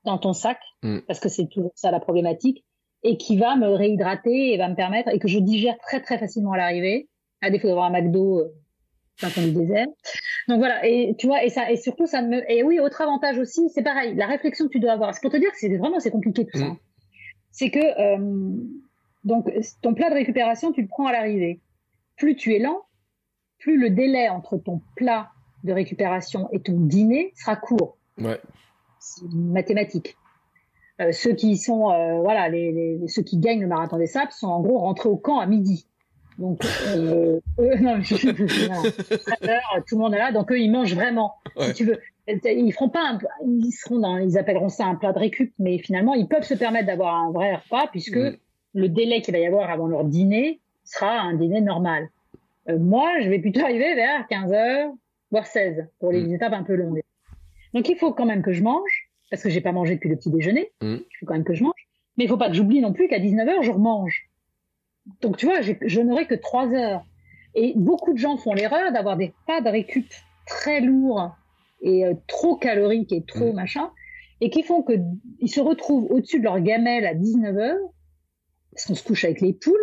dans 0.04 0.18
ton 0.18 0.32
sac, 0.32 0.58
mm. 0.82 1.00
parce 1.06 1.20
que 1.20 1.28
c'est 1.28 1.46
toujours 1.46 1.72
ça 1.74 1.90
la 1.90 2.00
problématique, 2.00 2.64
et 3.02 3.16
qui 3.16 3.36
va 3.38 3.56
me 3.56 3.68
réhydrater 3.68 4.52
et 4.52 4.56
va 4.56 4.68
me 4.68 4.74
permettre, 4.74 5.10
et 5.10 5.18
que 5.18 5.28
je 5.28 5.38
digère 5.38 5.78
très 5.78 6.00
très 6.00 6.18
facilement 6.18 6.52
à 6.52 6.56
l'arrivée, 6.56 7.08
à 7.40 7.50
défaut 7.50 7.68
d'avoir 7.68 7.86
un 7.86 7.90
McDo 7.90 8.40
euh, 8.40 8.52
dans 9.22 9.42
du 9.42 9.52
désert. 9.52 9.86
Donc 10.48 10.58
voilà, 10.58 10.86
et 10.86 11.14
tu 11.18 11.26
vois, 11.26 11.44
et 11.44 11.50
ça, 11.50 11.70
et 11.70 11.76
surtout 11.76 12.06
ça 12.06 12.22
me, 12.22 12.50
et 12.50 12.62
oui, 12.62 12.80
autre 12.80 13.00
avantage 13.02 13.38
aussi, 13.38 13.68
c'est 13.70 13.82
pareil, 13.82 14.14
la 14.14 14.26
réflexion 14.26 14.66
que 14.66 14.72
tu 14.72 14.80
dois 14.80 14.92
avoir, 14.92 15.14
c'est 15.14 15.20
pour 15.20 15.30
te 15.30 15.36
dire 15.36 15.50
que 15.50 15.58
c'est 15.58 15.76
vraiment 15.76 16.00
c'est 16.00 16.10
compliqué 16.10 16.46
tout 16.46 16.58
ça. 16.58 16.66
Mm. 16.66 16.78
C'est 17.52 17.70
que 17.70 17.78
euh, 17.78 18.64
donc 19.24 19.50
ton 19.82 19.94
plat 19.94 20.10
de 20.10 20.14
récupération, 20.14 20.72
tu 20.72 20.82
le 20.82 20.88
prends 20.88 21.06
à 21.06 21.12
l'arrivée. 21.12 21.60
Plus 22.16 22.36
tu 22.36 22.54
es 22.54 22.58
lent, 22.58 22.82
plus 23.58 23.78
le 23.78 23.90
délai 23.90 24.28
entre 24.28 24.56
ton 24.58 24.82
plat 24.96 25.30
de 25.64 25.72
récupération 25.72 26.48
et 26.52 26.60
ton 26.60 26.78
dîner 26.80 27.32
sera 27.36 27.56
court. 27.56 27.96
Ouais 28.18 28.40
mathématique. 29.32 30.16
Euh, 31.00 31.12
ceux 31.12 31.32
qui 31.32 31.56
sont, 31.56 31.90
euh, 31.90 32.20
voilà, 32.20 32.48
les, 32.48 33.00
ceux 33.08 33.22
qui 33.22 33.38
gagnent 33.38 33.62
le 33.62 33.66
marathon 33.66 33.96
des 33.96 34.06
sables 34.06 34.32
sont 34.32 34.48
en 34.48 34.60
gros 34.60 34.78
rentrés 34.78 35.08
au 35.08 35.16
camp 35.16 35.38
à 35.38 35.46
midi. 35.46 35.86
Donc, 36.38 36.64
euh, 36.88 37.40
eux, 37.58 37.76
non, 37.80 38.00
tout 38.02 39.96
le 39.96 39.98
monde 39.98 40.14
est 40.14 40.18
là, 40.18 40.32
donc 40.32 40.52
eux, 40.52 40.58
ils 40.58 40.70
mangent 40.70 40.94
vraiment. 40.94 41.34
Si 41.58 41.72
tu 41.74 41.84
veux, 41.84 41.98
ils 42.26 42.72
feront 42.72 42.88
pas, 42.88 43.12
un, 43.12 43.18
ils 43.46 43.72
seront 43.72 43.98
dans, 43.98 44.16
ils 44.18 44.38
appelleront 44.38 44.68
ça 44.68 44.86
un 44.86 44.94
plat 44.94 45.12
de 45.12 45.18
récup, 45.18 45.52
mais 45.58 45.78
finalement, 45.78 46.14
ils 46.14 46.28
peuvent 46.28 46.44
se 46.44 46.54
permettre 46.54 46.86
d'avoir 46.86 47.14
un 47.14 47.30
vrai 47.32 47.56
repas 47.56 47.88
puisque 47.88 48.16
mm. 48.16 48.36
Le 48.74 48.88
délai 48.88 49.20
qu'il 49.20 49.32
va 49.32 49.40
y 49.40 49.46
avoir 49.46 49.70
avant 49.70 49.86
leur 49.86 50.04
dîner 50.04 50.60
sera 50.84 51.20
un 51.20 51.34
dîner 51.34 51.60
normal. 51.60 52.08
moi, 52.68 53.20
je 53.20 53.28
vais 53.28 53.38
plutôt 53.38 53.60
arriver 53.60 53.94
vers 53.94 54.26
15 54.28 54.52
h 54.52 54.92
voire 55.30 55.46
16 55.46 55.86
pour 55.98 56.12
les 56.12 56.22
mm. 56.22 56.34
étapes 56.34 56.52
un 56.52 56.62
peu 56.62 56.74
longues. 56.74 57.02
Donc 57.74 57.88
il 57.88 57.96
faut 57.96 58.12
quand 58.12 58.26
même 58.26 58.42
que 58.42 58.52
je 58.52 58.62
mange, 58.62 59.10
parce 59.30 59.42
que 59.42 59.50
j'ai 59.50 59.60
pas 59.60 59.72
mangé 59.72 59.94
depuis 59.94 60.08
le 60.08 60.16
petit 60.16 60.30
déjeuner. 60.30 60.70
Mm. 60.82 60.96
Il 60.98 61.16
faut 61.18 61.26
quand 61.26 61.34
même 61.34 61.44
que 61.44 61.54
je 61.54 61.62
mange. 61.62 61.88
Mais 62.16 62.24
il 62.24 62.28
faut 62.28 62.36
pas 62.36 62.48
que 62.48 62.54
j'oublie 62.54 62.80
non 62.80 62.92
plus 62.92 63.08
qu'à 63.08 63.18
19h, 63.18 63.62
je 63.62 63.70
remange. 63.70 64.28
Donc 65.20 65.36
tu 65.36 65.46
vois, 65.46 65.60
je 65.60 66.00
n'aurai 66.00 66.26
que 66.26 66.34
3 66.34 66.74
heures. 66.74 67.04
Et 67.54 67.72
beaucoup 67.76 68.12
de 68.12 68.18
gens 68.18 68.36
font 68.36 68.54
l'erreur 68.54 68.92
d'avoir 68.92 69.16
des 69.16 69.32
pas 69.46 69.60
de 69.60 69.68
récup 69.68 70.06
très 70.46 70.80
lourds 70.80 71.34
et 71.82 72.04
euh, 72.04 72.14
trop 72.26 72.56
caloriques 72.56 73.12
et 73.12 73.22
trop 73.22 73.52
mm. 73.52 73.56
machin, 73.56 73.90
et 74.40 74.50
qui 74.50 74.62
font 74.62 74.82
qu'ils 74.82 75.50
se 75.50 75.60
retrouvent 75.60 76.10
au-dessus 76.10 76.38
de 76.38 76.44
leur 76.44 76.60
gamelle 76.60 77.06
à 77.06 77.14
19h, 77.14 77.76
parce 78.72 78.86
qu'on 78.86 78.94
se 78.94 79.04
couche 79.04 79.24
avec 79.24 79.40
les 79.40 79.52
poules, 79.52 79.78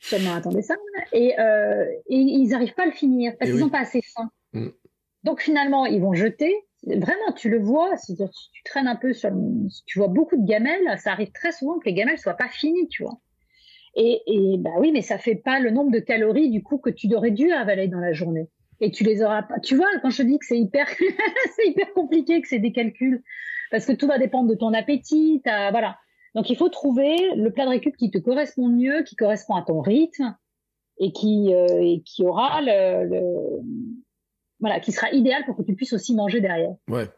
seulement 0.00 0.34
attendez 0.34 0.62
ça, 0.62 0.76
et, 1.12 1.38
euh, 1.38 1.84
et 2.08 2.16
ils 2.16 2.48
n'arrivent 2.48 2.74
pas 2.74 2.84
à 2.84 2.86
le 2.86 2.92
finir, 2.92 3.34
parce 3.38 3.50
qu'ils 3.50 3.60
n'ont 3.60 3.70
pas 3.70 3.80
assez 3.80 4.02
faim. 4.02 4.30
Mm. 4.52 4.68
Donc 5.24 5.40
finalement, 5.40 5.86
ils 5.86 6.00
vont 6.00 6.14
jeter, 6.14 6.54
vraiment, 6.86 7.32
tu 7.36 7.50
le 7.50 7.58
vois, 7.58 7.96
si 7.96 8.16
tu 8.16 8.62
traînes 8.64 8.88
un 8.88 8.96
peu 8.96 9.12
sur, 9.12 9.30
tu 9.86 9.98
vois 9.98 10.08
beaucoup 10.08 10.36
de 10.36 10.46
gamelles, 10.46 10.98
ça 10.98 11.12
arrive 11.12 11.32
très 11.32 11.52
souvent 11.52 11.78
que 11.78 11.86
les 11.86 11.94
gamelles 11.94 12.18
soient 12.18 12.34
pas 12.34 12.48
finies, 12.48 12.88
tu 12.88 13.02
vois. 13.02 13.18
Et, 13.96 14.22
et 14.26 14.58
bah 14.58 14.70
oui, 14.78 14.92
mais 14.92 15.02
ça 15.02 15.18
fait 15.18 15.34
pas 15.34 15.58
le 15.58 15.70
nombre 15.70 15.90
de 15.90 15.98
calories 15.98 16.50
du 16.50 16.62
coup 16.62 16.78
que 16.78 16.90
tu 16.90 17.12
aurais 17.14 17.32
dû 17.32 17.50
avaler 17.50 17.88
dans 17.88 17.98
la 17.98 18.12
journée. 18.12 18.48
Et 18.80 18.92
tu 18.92 19.02
les 19.02 19.24
auras 19.24 19.42
pas. 19.42 19.58
Tu 19.58 19.74
vois, 19.74 19.88
quand 20.00 20.10
je 20.10 20.18
te 20.18 20.22
dis 20.22 20.38
que 20.38 20.46
c'est 20.46 20.58
hyper, 20.58 20.86
c'est 21.56 21.66
hyper 21.66 21.92
compliqué, 21.94 22.40
que 22.40 22.46
c'est 22.46 22.60
des 22.60 22.70
calculs, 22.70 23.22
parce 23.72 23.86
que 23.86 23.92
tout 23.92 24.06
va 24.06 24.18
dépendre 24.18 24.48
de 24.48 24.54
ton 24.54 24.72
appétit, 24.72 25.42
voilà. 25.44 25.98
Donc 26.34 26.50
il 26.50 26.56
faut 26.56 26.68
trouver 26.68 27.16
le 27.36 27.50
plat 27.50 27.64
de 27.64 27.70
récup 27.70 27.96
qui 27.96 28.10
te 28.10 28.18
correspond 28.18 28.68
mieux, 28.68 29.02
qui 29.04 29.16
correspond 29.16 29.54
à 29.54 29.62
ton 29.62 29.80
rythme 29.80 30.36
et 30.98 31.12
qui 31.12 31.52
euh, 31.54 31.80
et 31.80 32.02
qui 32.04 32.24
aura 32.24 32.60
le, 32.60 33.08
le 33.08 33.22
voilà, 34.60 34.80
qui 34.80 34.92
sera 34.92 35.10
idéal 35.10 35.44
pour 35.46 35.56
que 35.56 35.62
tu 35.62 35.74
puisses 35.74 35.92
aussi 35.92 36.14
manger 36.14 36.40
derrière. 36.40 36.74
Ouais. 36.88 37.08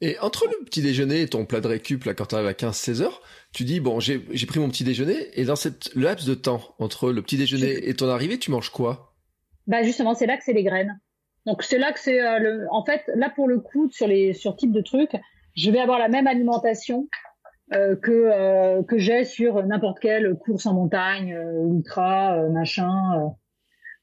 Et 0.00 0.18
entre 0.20 0.46
le 0.46 0.64
petit 0.64 0.80
déjeuner 0.80 1.22
et 1.22 1.28
ton 1.28 1.44
plat 1.44 1.60
de 1.60 1.68
récup, 1.68 2.04
là, 2.04 2.14
quand 2.14 2.26
tu 2.26 2.34
arrives 2.34 2.46
à 2.46 2.52
15-16 2.52 3.02
heures, 3.02 3.20
tu 3.52 3.64
dis, 3.64 3.80
bon, 3.80 4.00
j'ai 4.00 4.20
pris 4.46 4.60
mon 4.60 4.70
petit 4.70 4.84
déjeuner, 4.84 5.28
et 5.38 5.44
dans 5.44 5.56
cette 5.56 5.94
laps 5.94 6.26
de 6.26 6.34
temps, 6.34 6.74
entre 6.78 7.10
le 7.10 7.20
petit 7.20 7.36
déjeuner 7.36 7.88
et 7.88 7.94
ton 7.94 8.08
arrivée, 8.08 8.38
tu 8.38 8.50
manges 8.50 8.70
quoi? 8.70 9.14
Bah 9.66 9.82
justement, 9.82 10.14
c'est 10.14 10.26
là 10.26 10.36
que 10.36 10.44
c'est 10.44 10.52
les 10.52 10.64
graines. 10.64 10.98
Donc 11.46 11.62
c'est 11.62 11.78
là 11.78 11.92
que 11.92 12.00
c'est 12.00 12.20
euh, 12.20 12.38
le... 12.38 12.66
En 12.70 12.84
fait, 12.84 13.02
là 13.14 13.30
pour 13.30 13.46
le 13.46 13.60
coup, 13.60 13.90
sur 13.90 14.06
les 14.06 14.32
sur 14.32 14.56
type 14.56 14.72
de 14.72 14.80
trucs, 14.80 15.12
je 15.54 15.70
vais 15.70 15.80
avoir 15.80 15.98
la 15.98 16.08
même 16.08 16.26
alimentation 16.26 17.08
euh, 17.72 17.96
que 17.96 18.10
euh, 18.10 18.82
que 18.82 18.98
j'ai 18.98 19.24
sur 19.24 19.64
n'importe 19.66 20.00
quelle 20.00 20.34
course 20.34 20.66
en 20.66 20.74
montagne, 20.74 21.36
ultra, 21.70 22.48
machin 22.48 23.32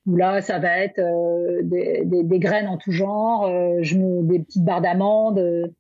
où 0.08 0.16
là, 0.16 0.42
ça 0.42 0.58
va 0.58 0.80
être 0.80 1.00
euh, 1.00 1.62
des, 1.64 2.04
des, 2.06 2.24
des, 2.24 2.40
graines 2.40 2.68
en 2.68 2.78
tout 2.78 2.92
genre, 2.92 3.46
euh, 3.46 3.80
je 3.82 3.98
me, 3.98 4.24
des 4.24 4.40
petites 4.40 4.64
barres 4.64 4.82
d'amandes. 4.82 5.72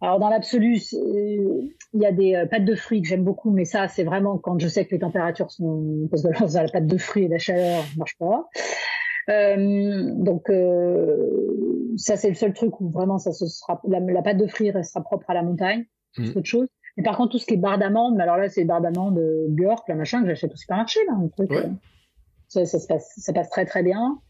Alors 0.00 0.20
dans 0.20 0.28
l'absolu, 0.28 0.78
il 0.92 1.72
y 1.94 2.06
a 2.06 2.12
des 2.12 2.36
euh, 2.36 2.46
pâtes 2.46 2.64
de 2.64 2.74
fruits 2.76 3.02
que 3.02 3.08
j'aime 3.08 3.24
beaucoup, 3.24 3.50
mais 3.50 3.64
ça, 3.64 3.88
c'est 3.88 4.04
vraiment 4.04 4.38
quand 4.38 4.58
je 4.60 4.68
sais 4.68 4.86
que 4.86 4.92
les 4.92 5.00
températures 5.00 5.50
sont 5.50 6.08
parce 6.10 6.22
que 6.22 6.28
là, 6.28 6.62
la 6.62 6.68
pâte 6.68 6.86
de 6.86 6.98
fruits 6.98 7.24
et 7.24 7.28
la 7.28 7.38
chaleur 7.38 7.82
ne 7.94 7.98
marche 7.98 8.16
pas. 8.16 8.48
Euh, 9.30 10.10
donc 10.14 10.52
ça, 11.96 12.16
c'est 12.16 12.28
le 12.28 12.34
seul 12.34 12.52
truc 12.52 12.80
où 12.80 12.90
vraiment 12.90 13.18
ça 13.18 13.32
se 13.32 13.46
sera 13.46 13.80
la, 13.88 13.98
la, 13.98 14.22
pâte 14.22 14.36
de 14.36 14.46
fruits 14.46 14.70
restera 14.70 15.02
propre 15.02 15.28
à 15.30 15.34
la 15.34 15.42
montagne, 15.42 15.84
mmh. 16.16 16.28
autre 16.36 16.46
chose. 16.46 16.68
Mais 16.96 17.02
par 17.02 17.16
contre, 17.16 17.32
tout 17.32 17.38
ce 17.38 17.46
qui 17.46 17.54
est 17.54 17.58
barres 17.58 17.78
d'amandes, 17.78 18.20
alors 18.20 18.36
là, 18.36 18.48
c'est 18.48 18.64
barres 18.64 18.80
d'amandes 18.80 19.20
Björk, 19.48 19.88
la 19.88 19.96
machin 19.96 20.22
que 20.22 20.28
j'achète 20.28 20.52
au 20.52 20.56
supermarché, 20.56 21.00
là, 21.06 21.14
un 21.14 21.28
truc. 21.28 21.50
Ouais. 21.50 21.70
Ça, 22.48 22.64
ça, 22.66 22.78
se 22.78 22.86
passe, 22.86 23.12
ça 23.16 23.32
passe 23.32 23.50
très 23.50 23.64
très 23.64 23.82
bien. 23.82 24.20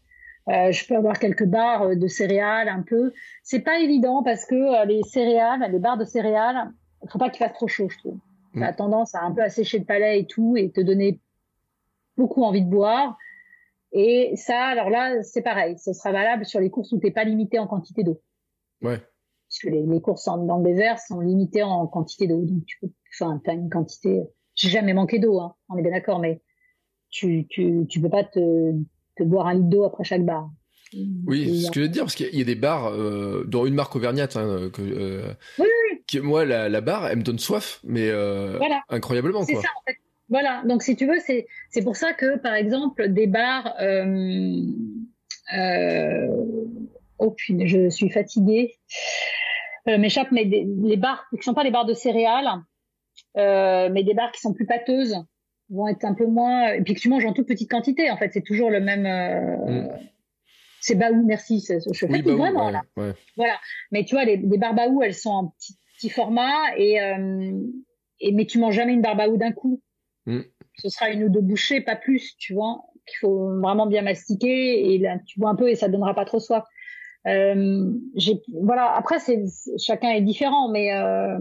Euh, 0.47 0.71
je 0.71 0.85
peux 0.87 0.95
avoir 0.95 1.17
quelques 1.17 1.45
barres 1.45 1.95
de 1.95 2.07
céréales 2.07 2.69
un 2.69 2.81
peu. 2.81 3.13
C'est 3.43 3.61
pas 3.61 3.79
évident 3.79 4.23
parce 4.23 4.45
que 4.45 4.55
euh, 4.55 4.85
les 4.85 5.01
céréales, 5.03 5.67
les 5.71 5.79
barres 5.79 5.97
de 5.97 6.05
céréales, 6.05 6.71
il 7.03 7.09
faut 7.09 7.17
pas 7.17 7.29
qu'il 7.29 7.43
fasse 7.43 7.53
trop 7.53 7.67
chaud, 7.67 7.89
je 7.89 7.97
trouve. 7.97 8.17
Ça 8.57 8.67
a 8.67 8.73
tendance 8.73 9.15
à 9.15 9.21
un 9.21 9.31
peu 9.33 9.41
assécher 9.41 9.79
le 9.79 9.85
palais 9.85 10.21
et 10.21 10.27
tout 10.27 10.55
et 10.55 10.71
te 10.71 10.79
donner 10.79 11.19
beaucoup 12.15 12.43
envie 12.43 12.63
de 12.63 12.69
boire. 12.69 13.17
Et 13.91 14.33
ça, 14.37 14.63
alors 14.65 14.89
là, 14.89 15.23
c'est 15.23 15.41
pareil. 15.41 15.77
Ce 15.77 15.91
sera 15.93 16.11
valable 16.11 16.45
sur 16.45 16.59
les 16.59 16.69
courses 16.69 16.91
où 16.93 16.99
t'es 16.99 17.11
pas 17.11 17.25
limité 17.25 17.59
en 17.59 17.67
quantité 17.67 18.03
d'eau. 18.03 18.21
Ouais. 18.81 19.01
Puisque 19.57 19.73
les, 19.73 19.85
les 19.85 20.01
courses 20.01 20.25
dans 20.25 20.57
le 20.57 20.63
désert 20.65 20.99
sont 20.99 21.21
limitées 21.21 21.63
en 21.63 21.87
quantité 21.87 22.27
d'eau. 22.27 22.41
Donc 22.41 22.65
tu 22.65 22.77
peux, 22.81 22.89
enfin, 23.13 23.41
t'as 23.45 23.53
une 23.53 23.69
quantité. 23.69 24.23
J'ai 24.53 24.69
jamais 24.69 24.93
manqué 24.93 25.17
d'eau, 25.17 25.39
hein. 25.39 25.55
On 25.69 25.77
est 25.77 25.81
bien 25.81 25.91
d'accord, 25.91 26.19
mais 26.19 26.41
tu, 27.09 27.47
tu, 27.47 27.85
tu 27.87 28.01
peux 28.01 28.09
pas 28.09 28.25
te, 28.25 28.73
te 29.15 29.23
boire 29.23 29.47
un 29.47 29.53
litre 29.53 29.67
d'eau 29.67 29.83
après 29.85 30.03
chaque 30.03 30.25
bar. 30.25 30.49
Oui, 31.25 31.59
c'est 31.61 31.67
ce 31.67 31.71
que 31.71 31.79
je 31.79 31.85
veux 31.85 31.89
dire, 31.89 32.03
parce 32.03 32.15
qu'il 32.15 32.35
y 32.35 32.41
a 32.41 32.45
des 32.45 32.55
bars, 32.55 32.87
euh, 32.87 33.45
dont 33.47 33.65
une 33.65 33.75
marque 33.75 33.95
auvergnate, 33.95 34.35
hein, 34.35 34.69
que, 34.73 34.81
euh, 34.81 35.33
oui, 35.57 35.65
oui. 35.65 36.03
Qui, 36.05 36.19
moi, 36.19 36.43
la, 36.43 36.67
la 36.67 36.81
barre, 36.81 37.07
elle 37.07 37.19
me 37.19 37.23
donne 37.23 37.39
soif, 37.39 37.79
mais 37.83 38.09
euh, 38.09 38.57
voilà. 38.57 38.81
incroyablement. 38.89 39.43
C'est 39.43 39.55
ça, 39.55 39.69
en 39.77 39.83
fait. 39.87 39.97
Voilà, 40.27 40.63
donc 40.65 40.83
si 40.83 40.95
tu 40.95 41.05
veux, 41.05 41.19
c'est, 41.25 41.47
c'est 41.69 41.83
pour 41.83 41.95
ça 41.95 42.13
que, 42.13 42.37
par 42.39 42.53
exemple, 42.55 43.09
des 43.09 43.27
bars... 43.27 43.73
Euh, 43.79 44.61
euh, 45.57 46.27
oh 47.19 47.31
putain, 47.31 47.65
je 47.65 47.89
suis 47.89 48.09
fatiguée. 48.09 48.75
Euh, 49.87 49.97
m'échappe, 49.99 50.31
mais 50.31 50.45
des, 50.45 50.65
les 50.83 50.97
bars 50.97 51.25
qui 51.29 51.43
sont 51.43 51.53
pas 51.53 51.63
des 51.63 51.71
bars 51.71 51.85
de 51.85 51.93
céréales, 51.93 52.49
euh, 53.37 53.89
mais 53.91 54.03
des 54.03 54.15
bars 54.15 54.31
qui 54.31 54.41
sont 54.41 54.53
plus 54.53 54.65
pâteuses, 54.65 55.15
vont 55.69 55.87
être 55.87 56.05
un 56.05 56.15
peu 56.15 56.25
moins. 56.25 56.73
Et 56.73 56.81
puis 56.81 56.95
que 56.95 56.99
tu 56.99 57.09
manges 57.09 57.25
en 57.25 57.33
toute 57.33 57.47
petite 57.47 57.69
quantité, 57.69 58.09
en 58.09 58.17
fait, 58.17 58.31
c'est 58.33 58.41
toujours 58.41 58.69
le 58.69 58.79
même. 58.79 59.05
Euh... 59.05 59.83
Mm. 59.83 59.89
C'est 60.81 60.95
Baou, 60.95 61.23
merci. 61.25 61.65
Je 61.67 62.05
fais 62.05 62.11
oui, 62.11 62.21
vraiment 62.21 62.69
là. 62.69 62.83
Voilà. 62.95 63.57
Mais 63.91 64.05
tu 64.05 64.13
vois, 64.13 64.23
les, 64.23 64.37
les 64.37 64.57
barbaou, 64.57 65.01
elles 65.01 65.15
sont 65.15 65.31
en 65.31 65.47
petit, 65.47 65.75
petit 65.97 66.09
format 66.09 66.77
et, 66.77 67.01
euh, 67.01 67.59
et 68.19 68.31
mais 68.31 68.45
tu 68.45 68.59
manges 68.59 68.75
jamais 68.75 68.93
une 68.93 69.01
barbaou 69.01 69.37
d'un 69.37 69.51
coup. 69.51 69.81
Mm. 70.27 70.41
Ce 70.77 70.89
sera 70.89 71.09
une 71.09 71.23
ou 71.23 71.29
deux 71.29 71.41
bouchées, 71.41 71.81
pas 71.81 71.95
plus, 71.95 72.35
tu 72.37 72.53
vois. 72.53 72.83
Qu'il 73.07 73.17
faut 73.19 73.59
vraiment 73.61 73.87
bien 73.87 74.01
mastiquer 74.01 74.93
et 74.93 74.97
là, 74.97 75.17
tu 75.25 75.39
bois 75.39 75.51
un 75.51 75.55
peu 75.55 75.69
et 75.69 75.75
ça 75.75 75.89
donnera 75.89 76.13
pas 76.13 76.25
trop 76.25 76.39
soif. 76.39 76.65
Euh, 77.27 77.91
voilà. 78.61 78.93
Après, 78.95 79.19
c'est 79.19 79.45
chacun 79.77 80.09
est 80.09 80.21
différent, 80.21 80.69
mais 80.69 80.93
euh, 80.93 81.37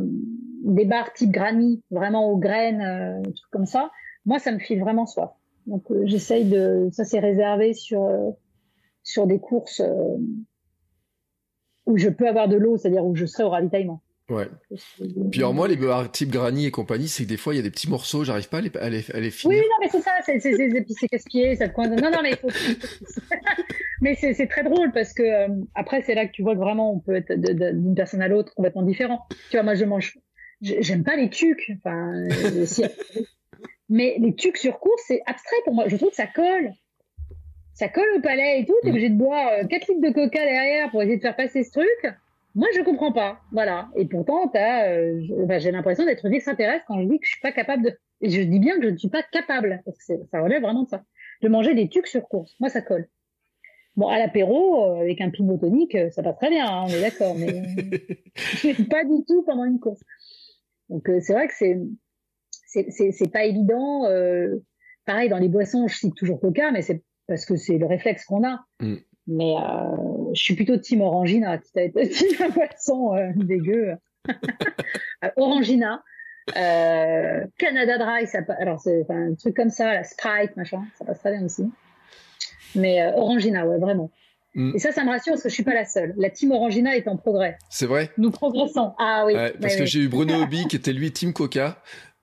des 0.63 0.85
bars 0.85 1.13
type 1.13 1.31
granny, 1.31 1.83
vraiment 1.91 2.31
aux 2.31 2.39
graines, 2.39 2.81
euh, 2.81 3.23
trucs 3.23 3.51
comme 3.51 3.67
ça 3.67 3.91
moi, 4.27 4.39
ça 4.39 4.53
me 4.53 4.59
file 4.59 4.81
vraiment 4.81 5.05
soif. 5.05 5.33
Donc, 5.67 5.85
j'essaye 6.05 6.47
de. 6.47 6.89
Ça, 6.93 7.05
c'est 7.05 7.19
réservé 7.19 7.75
sur 7.75 8.09
sur 9.03 9.27
des 9.27 9.39
courses 9.39 9.83
où 11.85 11.99
je 11.99 12.09
peux 12.09 12.27
avoir 12.27 12.49
de 12.49 12.57
l'eau, 12.57 12.79
c'est-à-dire 12.79 13.05
où 13.05 13.15
je 13.15 13.27
serai 13.27 13.45
au 13.45 13.51
ravitaillement. 13.51 14.03
Ouais. 14.31 14.49
Puis 15.31 15.41
alors 15.41 15.53
moi, 15.53 15.69
les 15.69 15.77
bars 15.77 16.11
type 16.11 16.31
Granny 16.31 16.65
et 16.65 16.71
compagnie, 16.71 17.09
c'est 17.09 17.25
que 17.25 17.29
des 17.29 17.37
fois, 17.37 17.53
il 17.53 17.59
y 17.59 17.61
a 17.61 17.63
des 17.63 17.71
petits 17.71 17.91
morceaux, 17.91 18.25
j'arrive 18.25 18.49
pas 18.49 18.59
à 18.59 18.61
les, 18.63 19.11
à 19.13 19.21
les, 19.21 19.31
finir. 19.31 19.59
Oui, 19.59 19.63
non, 19.63 19.77
mais 19.81 19.89
c'est 19.91 20.01
ça, 20.01 20.13
c'est 20.25 21.09
casse-pied, 21.09 21.57
ça 21.57 21.69
te 21.69 21.75
coince. 21.75 21.91
Non, 21.91 22.11
non, 22.11 22.21
mais 22.23 22.31
il 22.31 22.37
faut... 22.37 22.49
Mais 24.05 24.17
c'est 24.17 24.47
très 24.49 24.63
drôle 24.63 24.93
parce 24.93 25.15
que 25.15 25.23
euh, 25.23 25.49
après 25.75 26.03
c'est 26.03 26.15
là 26.15 26.27
que 26.27 26.33
tu 26.33 26.43
vois 26.43 26.53
que 26.53 26.59
vraiment 26.59 26.93
on 26.93 27.01
peut 27.01 27.15
être 27.15 27.33
d'une 27.33 27.95
personne 27.95 28.21
à 28.21 28.29
l'autre 28.29 28.55
complètement 28.55 28.83
différent. 28.83 29.21
Tu 29.51 29.57
vois, 29.57 29.63
moi 29.63 29.75
je 29.77 29.87
mange, 29.87 30.19
j'aime 30.61 31.05
pas 31.05 31.17
les 31.17 31.31
tucs. 31.31 31.73
Enfin, 31.79 32.13
euh, 32.13 32.67
mais 33.89 34.17
les 34.19 34.35
tucs 34.35 34.59
sur 34.59 34.79
course 34.79 35.03
c'est 35.07 35.23
abstrait 35.25 35.57
pour 35.65 35.73
moi. 35.73 35.89
Je 35.89 35.97
trouve 35.97 36.11
que 36.11 36.17
ça 36.17 36.27
colle, 36.27 36.73
ça 37.73 37.89
colle 37.89 38.11
au 38.19 38.21
palais 38.21 38.61
et 38.61 38.67
tout. 38.67 38.75
T'es 38.83 38.89
mm. 38.89 38.91
obligé 38.91 39.09
de 39.09 39.17
boire 39.17 39.49
4 39.71 39.73
euh, 39.73 39.95
litres 39.95 40.07
de 40.07 40.13
coca 40.13 40.45
derrière 40.45 40.91
pour 40.91 41.01
essayer 41.01 41.17
de 41.17 41.23
faire 41.23 41.37
passer 41.37 41.65
ce 41.65 41.71
truc. 41.71 42.15
Moi, 42.55 42.69
je 42.77 42.83
comprends 42.83 43.13
pas. 43.13 43.41
Voilà. 43.53 43.89
Et 43.97 44.05
pourtant, 44.05 44.53
j'ai 44.53 45.71
l'impression 45.73 46.05
d'être 46.05 46.27
une 46.27 46.35
extraterrestre 46.35 46.85
quand 46.87 47.01
je 47.01 47.09
dis 47.09 47.19
que 47.19 47.25
je 47.25 47.31
suis 47.31 47.41
pas 47.41 47.53
capable 47.53 47.85
de. 47.85 47.99
Et 48.21 48.29
je 48.29 48.43
dis 48.43 48.59
bien 48.59 48.77
que 48.77 48.85
je 48.85 48.91
ne 48.91 48.99
suis 48.99 49.09
pas 49.09 49.23
capable, 49.23 49.81
parce 49.87 49.97
que 49.97 50.13
ça 50.31 50.43
relève 50.43 50.61
vraiment 50.61 50.83
de 50.83 50.91
ça. 50.91 51.03
De 51.41 51.49
manger 51.49 51.75
des 51.75 51.89
tucs 51.89 52.07
sur 52.07 52.29
course. 52.29 52.55
Moi, 52.61 52.69
ça 52.69 52.83
colle. 52.83 53.09
Bon, 53.97 54.09
à 54.09 54.19
l'apéro, 54.19 54.97
euh, 54.97 55.01
avec 55.03 55.21
un 55.21 55.31
pinot 55.31 55.57
tonique, 55.57 55.95
euh, 55.95 56.11
ça 56.11 56.23
passe 56.23 56.37
très 56.37 56.51
bien, 56.51 56.67
hein, 56.67 56.85
on 56.87 56.89
est 56.89 57.01
d'accord, 57.01 57.37
mais 57.37 57.63
pas 58.91 59.05
du 59.05 59.25
tout 59.27 59.45
pendant 59.45 59.65
une 59.65 59.79
course. 59.79 60.01
Donc, 60.89 61.09
euh, 61.09 61.21
c'est 61.21 61.33
vrai 61.33 61.47
que 61.47 61.55
c'est 61.55 61.79
c'est 62.91 63.33
pas 63.33 63.45
évident. 63.45 64.03
pareil, 65.07 65.29
dans 65.29 65.39
les 65.39 65.49
boissons, 65.49 65.87
je 65.87 65.95
cite 65.95 66.15
toujours 66.17 66.41
Coca, 66.41 66.73
mais 66.73 66.83
c'est 66.83 67.05
parce 67.29 67.47
que 67.47 67.55
c'est 67.55 67.79
le 67.79 67.87
réflexe 67.87 68.25
qu'on 68.25 68.45
a. 68.45 68.65
Mm. 68.81 68.97
Mais 69.29 69.55
je 70.35 70.43
suis 70.43 70.57
plutôt 70.57 70.77
team 70.77 71.01
Orangina, 71.01 71.59
team 71.59 71.93
boisson 72.53 73.13
dégueu. 73.37 73.95
Orangina. 75.37 76.03
Canada 76.49 77.99
Dry, 77.99 78.27
ça, 78.27 78.41
alors 78.59 78.81
c'est 78.81 79.09
un 79.09 79.35
truc 79.35 79.55
comme 79.55 79.71
ça, 79.71 79.95
la 79.95 80.03
Sprite, 80.03 80.57
machin, 80.57 80.83
ça 80.99 81.05
passe 81.05 81.21
très 81.21 81.31
bien 81.31 81.45
aussi. 81.45 81.71
Mais 82.75 83.03
euh, 83.03 83.13
Orangina, 83.17 83.67
ouais, 83.67 83.79
vraiment. 83.79 84.11
Mm. 84.55 84.73
Et 84.75 84.79
ça, 84.79 84.93
ça 84.93 85.05
me 85.05 85.11
rassure 85.11 85.33
parce 85.33 85.43
que 85.43 85.49
je 85.49 85.55
suis 85.55 85.65
pas 85.65 85.75
la 85.75 85.85
seule. 85.85 86.15
La 86.17 86.31
team 86.31 86.53
Orangina 86.53 86.97
est 86.97 87.09
en 87.09 87.17
progrès. 87.17 87.59
C'est 87.71 87.87
vrai? 87.87 88.11
Nous 88.19 88.31
progressons. 88.31 88.93
Ah 88.99 89.25
oui. 89.27 89.35
parce 89.61 89.77
que 89.77 89.85
j'ai 89.85 90.01
eu 90.01 90.09
Bruno 90.09 90.35
Obi 90.43 90.67
qui 90.67 90.77
était 90.77 90.93
lui 90.93 91.13
team 91.13 91.33
Coca. 91.33 91.79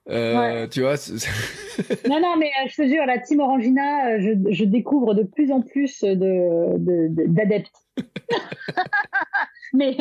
Euh, 0.08 0.66
Tu 0.68 0.80
vois. 0.80 0.94
non, 2.08 2.20
non, 2.20 2.36
mais 2.36 2.48
euh, 2.48 2.68
je 2.68 2.82
te 2.82 2.86
jure, 2.88 3.06
la 3.06 3.18
team 3.18 3.40
Orangina, 3.40 4.18
je, 4.18 4.32
je 4.50 4.64
découvre 4.64 5.14
de 5.14 5.22
plus 5.22 5.52
en 5.52 5.60
plus 5.60 6.02
de 6.02 6.76
d'adeptes. 7.26 7.70
mais 9.74 9.96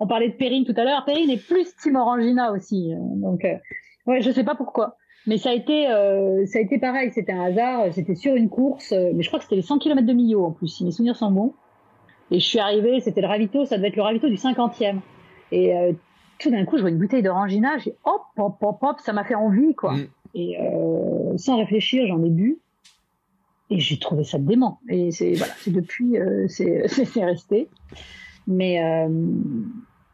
on 0.00 0.06
parlait 0.06 0.30
de 0.30 0.34
Perrine 0.34 0.64
tout 0.64 0.74
à 0.76 0.84
l'heure. 0.84 1.04
Perrine 1.04 1.30
est 1.30 1.46
plus 1.46 1.76
team 1.76 1.96
Orangina 1.96 2.52
aussi. 2.52 2.92
Donc, 3.16 3.46
ouais, 4.06 4.20
je 4.20 4.30
sais 4.30 4.44
pas 4.44 4.56
pourquoi. 4.56 4.96
Mais 5.26 5.38
ça 5.38 5.50
a 5.50 5.52
été, 5.52 5.88
euh, 5.88 6.44
ça 6.46 6.58
a 6.58 6.62
été 6.62 6.78
pareil. 6.78 7.10
C'était 7.12 7.32
un 7.32 7.44
hasard. 7.44 7.92
C'était 7.92 8.14
sur 8.14 8.34
une 8.34 8.48
course, 8.48 8.92
euh, 8.92 9.12
mais 9.14 9.22
je 9.22 9.28
crois 9.28 9.38
que 9.38 9.44
c'était 9.44 9.56
les 9.56 9.62
100 9.62 9.78
km 9.78 10.06
de 10.06 10.12
Millau 10.12 10.44
en 10.44 10.50
plus, 10.50 10.68
si 10.68 10.84
mes 10.84 10.90
souvenirs 10.90 11.16
sont 11.16 11.30
bons. 11.30 11.54
Et 12.30 12.40
je 12.40 12.44
suis 12.44 12.58
arrivée, 12.58 13.00
c'était 13.00 13.20
le 13.20 13.26
ravito, 13.26 13.64
ça 13.64 13.76
devait 13.76 13.88
être 13.88 13.96
le 13.96 14.02
ravito 14.02 14.28
du 14.28 14.36
50e. 14.36 15.00
Et 15.52 15.76
euh, 15.76 15.92
tout 16.38 16.50
d'un 16.50 16.64
coup, 16.64 16.76
je 16.76 16.82
vois 16.82 16.90
une 16.90 16.98
bouteille 16.98 17.22
d'orangina, 17.22 17.78
j'ai 17.78 17.94
hop, 18.04 18.22
hop, 18.36 18.56
hop, 18.60 18.78
hop, 18.82 18.96
ça 19.00 19.12
m'a 19.12 19.24
fait 19.24 19.34
envie, 19.34 19.74
quoi. 19.74 19.94
Mm. 19.94 20.06
Et 20.34 20.58
euh, 20.60 21.36
sans 21.36 21.58
réfléchir, 21.58 22.06
j'en 22.06 22.22
ai 22.24 22.30
bu. 22.30 22.58
Et 23.70 23.78
j'ai 23.78 23.98
trouvé 23.98 24.24
ça 24.24 24.38
dément. 24.38 24.80
Et 24.88 25.10
c'est 25.10 25.34
voilà, 25.34 25.52
c'est 25.58 25.70
depuis, 25.70 26.18
euh, 26.18 26.46
c'est 26.48 26.86
resté. 27.16 27.68
Mais 28.46 28.82
euh, 28.82 29.08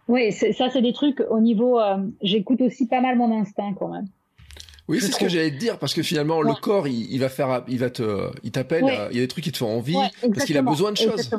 oui, 0.08 0.32
ça, 0.32 0.70
c'est 0.70 0.82
des 0.82 0.92
trucs 0.92 1.20
au 1.30 1.40
niveau. 1.40 1.80
J'écoute 2.22 2.61
aussi 2.61 2.86
pas 2.86 3.00
mal 3.00 3.16
mon 3.16 3.32
instinct 3.32 3.74
quand 3.78 3.88
même. 3.88 4.06
Oui, 4.91 5.01
c'est 5.01 5.12
ce 5.12 5.18
que 5.18 5.28
j'allais 5.28 5.53
te 5.53 5.57
dire 5.57 5.78
parce 5.78 5.95
que 5.95 6.03
finalement 6.03 6.43
le 6.43 6.53
corps 6.61 6.88
il, 6.88 7.18
va 7.18 7.28
faire, 7.28 7.64
il 7.68 7.78
va 7.78 7.91
te, 7.91 8.30
il 8.43 8.51
t'appelle, 8.51 8.84
il 9.11 9.16
y 9.16 9.20
a 9.20 9.22
des 9.22 9.28
trucs 9.28 9.45
qui 9.45 9.53
te 9.53 9.59
font 9.59 9.76
envie 9.78 9.97
parce 10.20 10.45
qu'il 10.45 10.59
a 10.59 10.62
besoin 10.62 10.91
de 10.93 10.97
choses. 10.97 11.30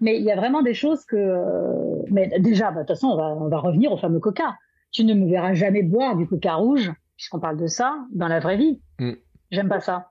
Mais 0.00 0.18
il 0.18 0.24
y 0.24 0.30
a 0.30 0.36
vraiment 0.36 0.62
des 0.62 0.74
choses 0.74 1.04
que, 1.06 2.10
mais 2.10 2.38
déjà, 2.38 2.70
bah, 2.70 2.82
de 2.82 2.86
toute 2.86 2.96
façon, 2.96 3.08
on 3.08 3.16
va, 3.16 3.28
on 3.28 3.48
va 3.48 3.58
revenir 3.58 3.92
au 3.92 3.96
fameux 3.96 4.20
Coca. 4.20 4.56
Tu 4.92 5.04
ne 5.04 5.14
me 5.14 5.28
verras 5.28 5.54
jamais 5.54 5.82
boire 5.82 6.16
du 6.16 6.26
Coca 6.26 6.54
rouge, 6.54 6.92
puisqu'on 7.16 7.40
parle 7.40 7.56
de 7.56 7.66
ça, 7.66 7.96
dans 8.12 8.28
la 8.28 8.40
vraie 8.40 8.58
vie. 8.58 8.80
Mm. 8.98 9.12
J'aime 9.50 9.68
pas 9.68 9.80
ça. 9.80 10.10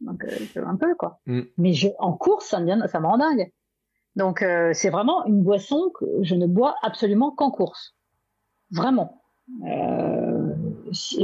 Donc 0.00 0.24
euh, 0.24 0.66
un 0.66 0.76
peu 0.76 0.94
quoi. 0.94 1.20
Mm. 1.26 1.40
Mais 1.56 1.72
je, 1.72 1.88
en 1.98 2.12
course, 2.12 2.46
ça 2.46 2.60
me, 2.60 2.86
ça 2.86 3.00
me 3.00 3.06
rend 3.06 3.18
dingue. 3.18 3.50
Donc 4.16 4.42
euh, 4.42 4.72
c'est 4.74 4.90
vraiment 4.90 5.24
une 5.24 5.42
boisson 5.42 5.90
que 5.98 6.04
je 6.22 6.34
ne 6.34 6.46
bois 6.46 6.74
absolument 6.82 7.30
qu'en 7.30 7.50
course. 7.50 7.94
Vraiment. 8.70 9.22
Euh, 9.66 10.54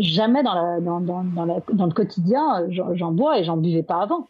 jamais 0.00 0.42
dans, 0.42 0.78
le 0.78 1.92
quotidien, 1.92 2.66
j'en 2.70 3.12
bois 3.12 3.38
et 3.38 3.44
j'en 3.44 3.56
buvais 3.56 3.82
pas 3.82 4.02
avant. 4.02 4.28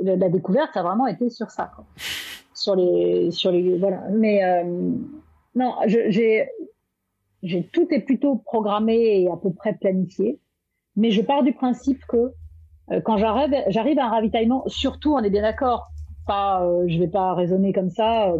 La, 0.00 0.28
découverte, 0.28 0.70
ça 0.72 0.80
a 0.80 0.82
vraiment 0.82 1.06
été 1.06 1.28
sur 1.28 1.50
ça. 1.50 1.72
Sur 2.54 2.76
les, 2.76 3.30
sur 3.30 3.50
les, 3.50 3.76
voilà. 3.78 4.02
Mais 4.10 4.42
euh, 4.44 4.92
non, 5.54 5.74
j'ai, 5.86 6.48
tout 7.72 7.86
est 7.90 8.00
plutôt 8.00 8.36
programmé 8.36 9.22
et 9.22 9.28
à 9.28 9.36
peu 9.36 9.52
près 9.52 9.74
planifié. 9.74 10.38
Mais 10.96 11.10
je 11.10 11.22
pars 11.22 11.42
du 11.42 11.52
principe 11.52 12.04
que 12.06 12.32
euh, 12.90 13.00
quand 13.00 13.16
j'arrive, 13.16 13.54
j'arrive 13.68 13.98
à 13.98 14.06
un 14.06 14.10
ravitaillement, 14.10 14.64
surtout, 14.66 15.14
on 15.14 15.20
est 15.20 15.30
bien 15.30 15.42
d'accord. 15.42 15.88
Pas, 16.26 16.64
euh, 16.64 16.84
je 16.86 16.98
vais 16.98 17.08
pas 17.08 17.34
raisonner 17.34 17.72
comme 17.72 17.90
ça. 17.90 18.32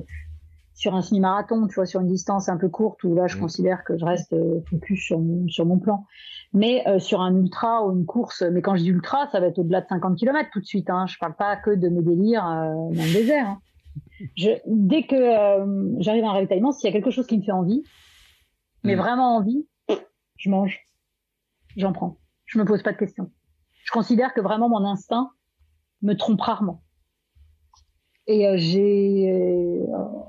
Euh, 0.73 0.83
sur 0.83 0.95
un 0.95 1.03
semi-marathon, 1.03 1.67
tu 1.67 1.75
vois, 1.75 1.87
sur 1.87 2.01
une 2.01 2.09
distance 2.09 2.49
un 2.49 2.57
peu 2.57 2.69
courte 2.69 3.03
où 3.05 3.15
là, 3.15 3.27
je 3.27 3.37
mm. 3.37 3.41
considère 3.41 3.85
que 3.85 3.97
je 3.97 4.05
reste 4.05 4.33
euh, 4.33 4.61
focus 4.69 5.01
sur 5.05 5.19
mon, 5.19 5.49
sur 5.49 5.67
mon 5.67 5.79
plan. 5.79 6.07
Mais 6.53 6.87
euh, 6.87 6.99
sur 6.99 7.21
un 7.21 7.35
ultra 7.37 7.87
ou 7.87 7.97
une 7.97 8.07
course, 8.07 8.43
mais 8.43 8.63
quand 8.63 8.77
je 8.77 8.83
dis 8.83 8.89
ultra, 8.89 9.29
ça 9.29 9.41
va 9.41 9.47
être 9.47 9.59
au-delà 9.59 9.81
de 9.81 9.87
50 9.89 10.19
km 10.19 10.51
tout 10.53 10.61
de 10.61 10.67
suite. 10.67 10.91
Hein. 10.91 11.07
Je 11.07 11.19
parle 11.19 11.35
pas 11.35 11.57
que 11.57 11.71
de 11.71 11.89
mes 11.89 12.03
délires 12.03 12.47
euh, 12.47 12.95
dans 12.95 13.05
le 13.05 13.13
désert. 13.13 13.47
Hein. 13.49 13.61
Je, 14.37 14.51
dès 14.67 15.03
que 15.05 15.17
j'arrive 15.99 16.25
à 16.25 16.29
un 16.29 16.33
ravitaillement, 16.33 16.73
s'il 16.73 16.89
y 16.89 16.91
a 16.91 16.93
quelque 16.93 17.11
chose 17.11 17.27
qui 17.27 17.39
me 17.39 17.43
fait 17.43 17.53
envie, 17.53 17.83
mais 18.85 18.97
mm. 18.97 18.99
vraiment 18.99 19.37
envie, 19.37 19.67
je 20.37 20.51
mange, 20.51 20.81
j'en 21.77 21.93
prends. 21.93 22.19
Je 22.47 22.59
me 22.59 22.65
pose 22.65 22.83
pas 22.83 22.93
de 22.93 22.99
questions. 22.99 23.31
Je 23.85 23.91
considère 23.91 24.33
que 24.35 24.41
vraiment 24.41 24.69
mon 24.69 24.85
instinct 24.85 25.31
me 26.03 26.15
trompe 26.15 26.41
rarement. 26.41 26.83
Et 28.27 28.47
euh, 28.47 28.55
j'ai 28.57 29.31
euh, 29.31 29.85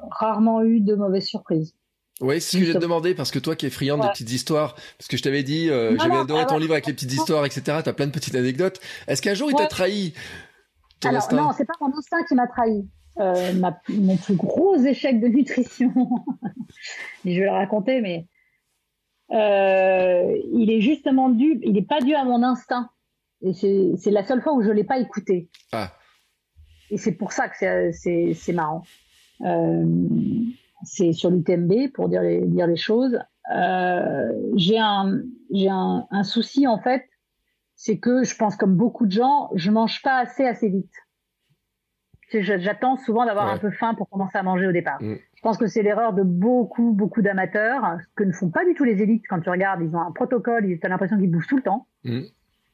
rarement 0.09 0.63
eu 0.63 0.79
de 0.79 0.95
mauvaises 0.95 1.25
surprises. 1.25 1.75
Oui, 2.21 2.39
c'est 2.39 2.57
ce 2.57 2.63
que 2.63 2.71
j'ai 2.71 2.79
demandé 2.79 3.15
parce 3.15 3.31
que 3.31 3.39
toi 3.39 3.55
qui 3.55 3.65
es 3.65 3.69
friande 3.69 4.01
des 4.01 4.07
petites 4.09 4.31
histoires, 4.31 4.75
parce 4.97 5.07
que 5.07 5.17
je 5.17 5.23
t'avais 5.23 5.43
dit, 5.43 5.69
euh, 5.69 5.97
j'avais 5.97 6.17
adoré 6.17 6.45
ton 6.45 6.57
livre 6.57 6.73
avec 6.73 6.85
les 6.85 6.93
petites 6.93 7.11
histoires, 7.11 7.45
etc. 7.45 7.79
T'as 7.83 7.93
plein 7.93 8.05
de 8.05 8.11
petites 8.11 8.35
anecdotes. 8.35 8.79
Est-ce 9.07 9.21
qu'un 9.21 9.33
jour 9.33 9.49
il 9.49 9.55
t'a 9.55 9.65
trahi 9.65 10.13
ton 10.99 11.09
Alors, 11.09 11.23
instinct? 11.23 11.35
Non, 11.35 11.51
c'est 11.57 11.65
pas 11.65 11.73
mon 11.81 11.95
instinct 11.97 12.23
qui 12.27 12.35
m'a 12.35 12.47
trahi. 12.47 12.87
Euh, 13.19 13.53
ma, 13.53 13.79
mon 13.89 14.15
plus 14.17 14.35
gros 14.35 14.75
échec 14.75 15.19
de 15.19 15.27
nutrition, 15.27 15.91
je 17.25 17.29
vais 17.29 17.45
le 17.45 17.51
raconter, 17.51 18.01
mais 18.01 18.27
euh, 19.31 20.35
il 20.51 20.71
est 20.71 20.81
justement 20.81 21.29
dû, 21.29 21.59
il 21.63 21.73
n'est 21.73 21.83
pas 21.83 21.99
dû 21.99 22.15
à 22.15 22.23
mon 22.25 22.41
instinct. 22.41 22.89
Et 23.41 23.53
c'est 23.53 24.11
la 24.11 24.23
seule 24.23 24.41
fois 24.41 24.53
où 24.53 24.63
je 24.63 24.71
l'ai 24.71 24.85
pas 24.85 24.99
écouté. 24.99 25.49
Ah 25.73 25.91
et 26.89 26.97
c'est 26.97 27.13
pour 27.13 27.31
ça 27.31 27.47
que 27.49 27.91
c'est 27.91 28.53
marrant. 28.53 28.83
Euh, 29.41 29.85
c'est 30.83 31.13
sur 31.13 31.31
l'UTMB 31.31 31.91
pour 31.93 32.09
dire 32.09 32.21
les, 32.21 32.41
dire 32.41 32.67
les 32.67 32.75
choses. 32.75 33.19
Euh, 33.53 34.31
j'ai 34.55 34.79
un, 34.79 35.21
un, 35.53 36.07
un, 36.09 36.23
souci 36.23 36.67
en 36.67 36.79
fait, 36.79 37.05
c'est 37.75 37.97
que 37.97 38.23
je 38.23 38.35
pense 38.35 38.55
comme 38.55 38.75
beaucoup 38.75 39.05
de 39.05 39.11
gens, 39.11 39.49
je 39.55 39.71
mange 39.71 40.01
pas 40.01 40.19
assez 40.19 40.45
assez 40.45 40.69
vite. 40.69 40.93
J'attends 42.31 42.97
souvent 42.97 43.25
d'avoir 43.25 43.47
un 43.47 43.59
peu 43.59 43.69
faim 43.69 43.93
pour 43.93 44.09
commencer 44.09 44.37
à 44.39 44.43
manger 44.43 44.65
au 44.65 44.71
départ. 44.71 44.99
Mm. 45.01 45.17
Je 45.35 45.41
pense 45.41 45.57
que 45.57 45.67
c'est 45.67 45.83
l'erreur 45.83 46.13
de 46.13 46.23
beaucoup 46.23 46.91
beaucoup 46.91 47.21
d'amateurs, 47.21 47.97
ce 48.01 48.07
que 48.15 48.23
ne 48.23 48.31
font 48.31 48.49
pas 48.49 48.65
du 48.65 48.73
tout 48.73 48.85
les 48.85 49.01
élites 49.03 49.25
quand 49.29 49.39
tu 49.39 49.49
regardes. 49.49 49.81
Ils 49.81 49.95
ont 49.95 50.01
un 50.01 50.11
protocole, 50.11 50.65
ils 50.65 50.79
ont 50.83 50.89
l'impression 50.89 51.17
qu'ils 51.17 51.29
bougent 51.29 51.47
tout 51.47 51.57
le 51.57 51.63
temps. 51.63 51.87
Mm. 52.03 52.21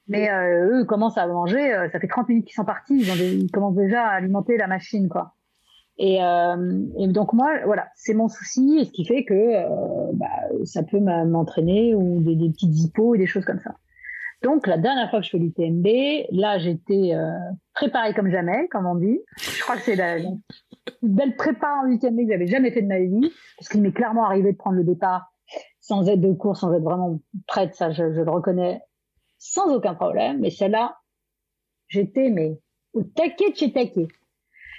Mais 0.09 0.29
euh, 0.29 0.81
eux 0.81 0.85
commencent 0.85 1.17
à 1.17 1.27
manger, 1.27 1.73
euh, 1.73 1.89
ça 1.91 1.99
fait 1.99 2.07
30 2.07 2.29
minutes 2.29 2.45
qu'ils 2.45 2.55
sont 2.55 2.65
partis, 2.65 2.99
ils, 2.99 3.11
ont 3.11 3.15
ils 3.15 3.51
commencent 3.51 3.75
déjà 3.75 4.03
à 4.03 4.15
alimenter 4.15 4.57
la 4.57 4.67
machine, 4.67 5.07
quoi. 5.07 5.33
Et, 5.99 6.23
euh, 6.23 6.85
et 6.97 7.07
donc 7.09 7.33
moi, 7.33 7.51
voilà, 7.65 7.89
c'est 7.95 8.13
mon 8.13 8.29
souci, 8.29 8.79
et 8.79 8.85
ce 8.85 8.91
qui 8.91 9.05
fait 9.05 9.25
que 9.25 9.33
euh, 9.33 10.11
bah, 10.13 10.27
ça 10.63 10.81
peut 10.81 10.99
m'entraîner 10.99 11.93
ou 11.93 12.21
des, 12.21 12.37
des 12.37 12.49
petites 12.49 12.73
hippos 12.79 13.15
et 13.15 13.17
des 13.17 13.27
choses 13.27 13.43
comme 13.43 13.59
ça. 13.59 13.75
Donc 14.41 14.65
la 14.65 14.77
dernière 14.77 15.09
fois 15.09 15.19
que 15.19 15.25
je 15.25 15.31
fais 15.31 15.37
l'UTMB, 15.37 15.85
là 16.31 16.57
j'étais 16.57 17.11
euh, 17.13 17.31
préparée 17.73 18.13
comme 18.13 18.31
jamais, 18.31 18.69
comme 18.69 18.85
on 18.85 18.95
dit. 18.95 19.19
Je 19.37 19.61
crois 19.61 19.75
que 19.75 19.81
c'est 19.81 19.97
la, 19.97 20.19
une 20.19 20.39
belle 21.01 21.35
prépa 21.35 21.67
en 21.83 21.91
UTMB 21.91 22.21
que 22.21 22.31
j'avais 22.31 22.47
jamais 22.47 22.71
fait 22.71 22.81
de 22.81 22.87
ma 22.87 22.99
vie, 22.99 23.33
parce 23.57 23.67
qu'il 23.67 23.81
m'est 23.81 23.91
clairement 23.91 24.23
arrivé 24.23 24.53
de 24.53 24.57
prendre 24.57 24.77
le 24.77 24.85
départ 24.85 25.33
sans 25.81 26.07
être 26.07 26.21
de 26.21 26.31
course, 26.31 26.61
sans 26.61 26.73
être 26.73 26.83
vraiment 26.83 27.19
prête, 27.45 27.75
ça 27.75 27.91
je, 27.91 28.13
je 28.13 28.21
le 28.21 28.31
reconnais 28.31 28.79
sans 29.39 29.73
aucun 29.73 29.95
problème. 29.95 30.39
Mais 30.39 30.51
celle-là, 30.51 30.97
j'étais 31.87 32.29
mais 32.29 32.59
au 32.93 33.03
taquet 33.03 33.51
de 33.51 33.55
chez 33.55 33.73
taquet. 33.73 34.07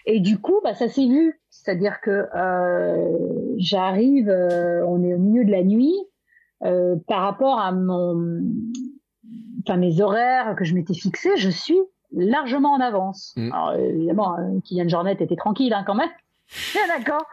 Et 0.06 0.20
du 0.20 0.38
coup, 0.38 0.60
bah, 0.62 0.74
ça 0.74 0.88
s'est 0.88 1.06
vu. 1.06 1.40
C'est-à-dire 1.50 2.00
que 2.00 2.28
euh, 2.34 3.54
j'arrive, 3.58 4.28
euh, 4.28 4.84
on 4.86 5.02
est 5.02 5.14
au 5.14 5.18
milieu 5.18 5.44
de 5.44 5.50
la 5.50 5.62
nuit, 5.62 5.96
euh, 6.62 6.96
par 7.08 7.22
rapport 7.22 7.58
à 7.58 7.72
mon, 7.72 8.42
enfin 9.62 9.78
mes 9.78 10.00
horaires 10.00 10.54
que 10.56 10.64
je 10.64 10.74
m'étais 10.74 10.94
fixés, 10.94 11.36
je 11.36 11.48
suis 11.48 11.78
largement 12.12 12.72
en 12.74 12.80
avance. 12.80 13.32
Mm. 13.36 13.52
Alors 13.52 13.74
évidemment, 13.74 14.38
euh, 14.38 14.60
Kylian 14.64 14.88
Jornet 14.88 15.16
était 15.18 15.36
tranquille 15.36 15.72
hein, 15.72 15.84
quand 15.86 15.94
même. 15.94 16.10
D'accord. 16.88 17.24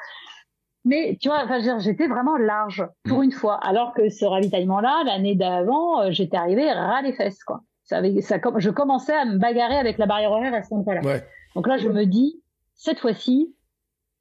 Mais 0.87 1.17
tu 1.19 1.27
vois, 1.27 1.43
enfin, 1.43 1.59
j'étais 1.79 2.07
vraiment 2.07 2.37
large 2.37 2.87
pour 3.03 3.19
mm. 3.19 3.23
une 3.23 3.31
fois, 3.33 3.55
alors 3.55 3.93
que 3.93 4.09
ce 4.09 4.23
ravitaillement-là, 4.23 5.03
l'année 5.05 5.35
d'avant, 5.35 6.01
euh, 6.01 6.11
j'étais 6.11 6.37
arrivé 6.37 6.71
ras 6.71 7.01
les 7.01 7.13
fesses, 7.13 7.43
quoi. 7.43 7.61
Ça, 7.83 7.97
avait, 7.97 8.21
ça, 8.21 8.37
je 8.57 8.69
commençais 8.69 9.15
à 9.15 9.25
me 9.25 9.37
bagarrer 9.37 9.77
avec 9.77 9.97
la 9.97 10.05
barrière 10.05 10.31
horaire 10.31 10.53
à 10.53 10.63
ce 10.63 10.73
moment-là. 10.73 11.01
Ouais. 11.01 11.23
Donc 11.55 11.67
là, 11.67 11.77
je 11.77 11.89
me 11.89 12.05
dis, 12.05 12.41
cette 12.73 12.99
fois-ci, 12.99 13.53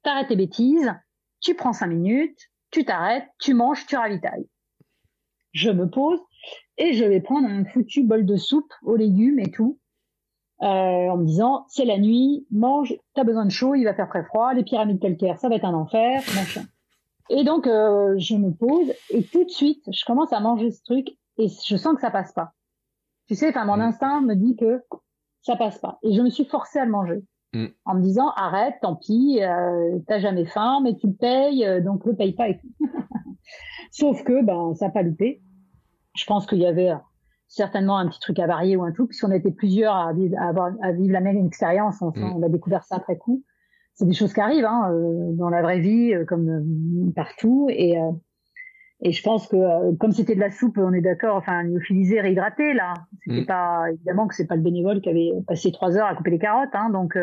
t'arrêtes 0.03 0.27
tes 0.27 0.35
bêtises, 0.35 0.93
tu 1.39 1.55
prends 1.55 1.73
cinq 1.73 1.87
minutes, 1.87 2.39
tu 2.71 2.83
t'arrêtes, 2.83 3.27
tu 3.39 3.53
manges, 3.53 3.85
tu 3.85 3.95
ravitailles. 3.95 4.47
Je 5.53 5.69
me 5.69 5.89
pose 5.89 6.19
et 6.77 6.93
je 6.93 7.05
vais 7.05 7.21
prendre 7.21 7.47
un 7.47 7.65
foutu 7.65 8.03
bol 8.03 8.25
de 8.25 8.35
soupe 8.35 8.73
aux 8.83 8.95
légumes 8.95 9.39
et 9.39 9.51
tout, 9.51 9.79
euh, 10.63 10.65
en 10.65 11.17
me 11.17 11.25
disant 11.25 11.65
c'est 11.67 11.85
la 11.85 11.99
nuit, 11.99 12.47
mange, 12.51 12.95
t'as 13.13 13.23
besoin 13.23 13.45
de 13.45 13.51
chaud, 13.51 13.75
il 13.75 13.83
va 13.83 13.93
faire 13.93 14.09
très 14.09 14.23
froid, 14.23 14.53
les 14.53 14.63
pyramides 14.63 14.99
calcaires, 14.99 15.37
ça 15.37 15.49
va 15.49 15.55
être 15.55 15.65
un 15.65 15.73
enfer, 15.73 16.21
machin. 16.35 16.63
Et 17.29 17.43
donc 17.43 17.67
euh, 17.67 18.15
je 18.17 18.35
me 18.35 18.51
pose 18.51 18.91
et 19.11 19.23
tout 19.23 19.43
de 19.43 19.49
suite 19.49 19.83
je 19.91 20.03
commence 20.05 20.33
à 20.33 20.39
manger 20.39 20.71
ce 20.71 20.81
truc 20.83 21.09
et 21.37 21.47
je 21.47 21.77
sens 21.77 21.93
que 21.93 22.01
ça 22.01 22.09
passe 22.09 22.33
pas. 22.33 22.53
Tu 23.27 23.35
sais, 23.35 23.49
enfin 23.49 23.65
mon 23.65 23.77
mm. 23.77 23.81
instinct 23.81 24.21
me 24.21 24.33
dit 24.33 24.55
que 24.55 24.83
ça 25.41 25.55
passe 25.55 25.77
pas 25.77 25.99
et 26.01 26.13
je 26.13 26.21
me 26.21 26.29
suis 26.29 26.45
forcée 26.45 26.79
à 26.79 26.85
le 26.85 26.91
manger. 26.91 27.23
Mm. 27.53 27.67
En 27.85 27.93
me 27.95 28.01
disant 28.01 28.29
arrête, 28.35 28.75
tant 28.81 28.95
pis, 28.95 29.39
euh, 29.43 29.99
t'as 30.07 30.19
jamais 30.19 30.45
faim, 30.45 30.79
mais 30.83 30.95
tu 30.95 31.07
le 31.07 31.13
payes, 31.13 31.65
euh, 31.65 31.81
donc 31.81 32.03
le 32.05 32.15
paye 32.15 32.33
pas 32.33 32.49
et 32.49 32.57
tout. 32.57 32.69
Sauf 33.91 34.23
que 34.23 34.43
ben 34.43 34.73
ça 34.73 34.87
n'a 34.87 34.91
pas 34.91 35.03
loupé. 35.03 35.41
Je 36.15 36.25
pense 36.25 36.47
qu'il 36.47 36.57
y 36.57 36.65
avait 36.65 36.93
certainement 37.47 37.97
un 37.97 38.07
petit 38.07 38.19
truc 38.19 38.39
à 38.39 38.47
varier 38.47 38.75
ou 38.75 38.83
un 38.83 38.91
tout, 38.91 39.07
puisqu'on 39.07 39.31
était 39.31 39.51
plusieurs 39.51 39.95
à 39.95 40.13
vivre, 40.13 40.37
à 40.39 40.91
vivre 40.91 41.13
la 41.13 41.21
même 41.21 41.45
expérience. 41.45 42.01
On, 42.01 42.09
mm. 42.09 42.35
on, 42.35 42.43
a 42.43 42.49
découvert 42.49 42.83
ça 42.83 42.97
après 42.97 43.17
coup. 43.17 43.43
C'est 43.93 44.05
des 44.05 44.13
choses 44.13 44.33
qui 44.33 44.41
arrivent 44.41 44.65
hein, 44.65 44.91
euh, 44.91 45.33
dans 45.33 45.49
la 45.49 45.61
vraie 45.61 45.79
vie, 45.79 46.13
euh, 46.13 46.25
comme 46.25 46.49
euh, 46.49 47.11
partout. 47.15 47.67
Et, 47.69 47.97
et 49.01 49.11
je 49.11 49.23
pense 49.23 49.47
que 49.47 49.95
comme 49.95 50.11
c'était 50.11 50.35
de 50.35 50.39
la 50.39 50.51
soupe, 50.51 50.77
on 50.77 50.93
est 50.93 51.01
d'accord, 51.01 51.37
enfin 51.37 51.63
lyophilisé, 51.63 52.19
réhydraté 52.19 52.73
là. 52.73 52.93
C'était 53.25 53.41
mm. 53.41 53.45
pas 53.45 53.91
évidemment 53.91 54.27
que 54.27 54.35
c'est 54.35 54.47
pas 54.47 54.55
le 54.55 54.61
bénévole 54.61 55.01
qui 55.01 55.09
avait 55.09 55.31
passé 55.47 55.71
trois 55.71 55.97
heures 55.97 56.07
à 56.07 56.15
couper 56.15 56.31
les 56.31 56.39
carottes, 56.39 56.73
hein, 56.73 56.89
donc 56.89 57.17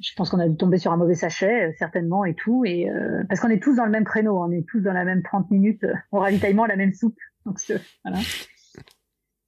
je 0.00 0.14
pense 0.16 0.30
qu'on 0.30 0.38
a 0.38 0.48
dû 0.48 0.56
tomber 0.56 0.78
sur 0.78 0.92
un 0.92 0.96
mauvais 0.96 1.14
sachet, 1.16 1.74
certainement, 1.76 2.24
et 2.24 2.34
tout. 2.34 2.64
Et 2.64 2.88
parce 3.28 3.40
qu'on 3.40 3.48
est 3.48 3.60
tous 3.60 3.74
dans 3.74 3.84
le 3.84 3.90
même 3.90 4.04
créneau, 4.04 4.38
on 4.38 4.50
est 4.52 4.64
tous 4.68 4.80
dans 4.80 4.92
la 4.92 5.04
même 5.04 5.22
30 5.22 5.50
minutes 5.50 5.84
au 6.12 6.20
ravitaillement, 6.20 6.66
la 6.66 6.76
même 6.76 6.92
soupe. 6.92 7.18
Donc 7.44 7.58
voilà. 8.04 8.20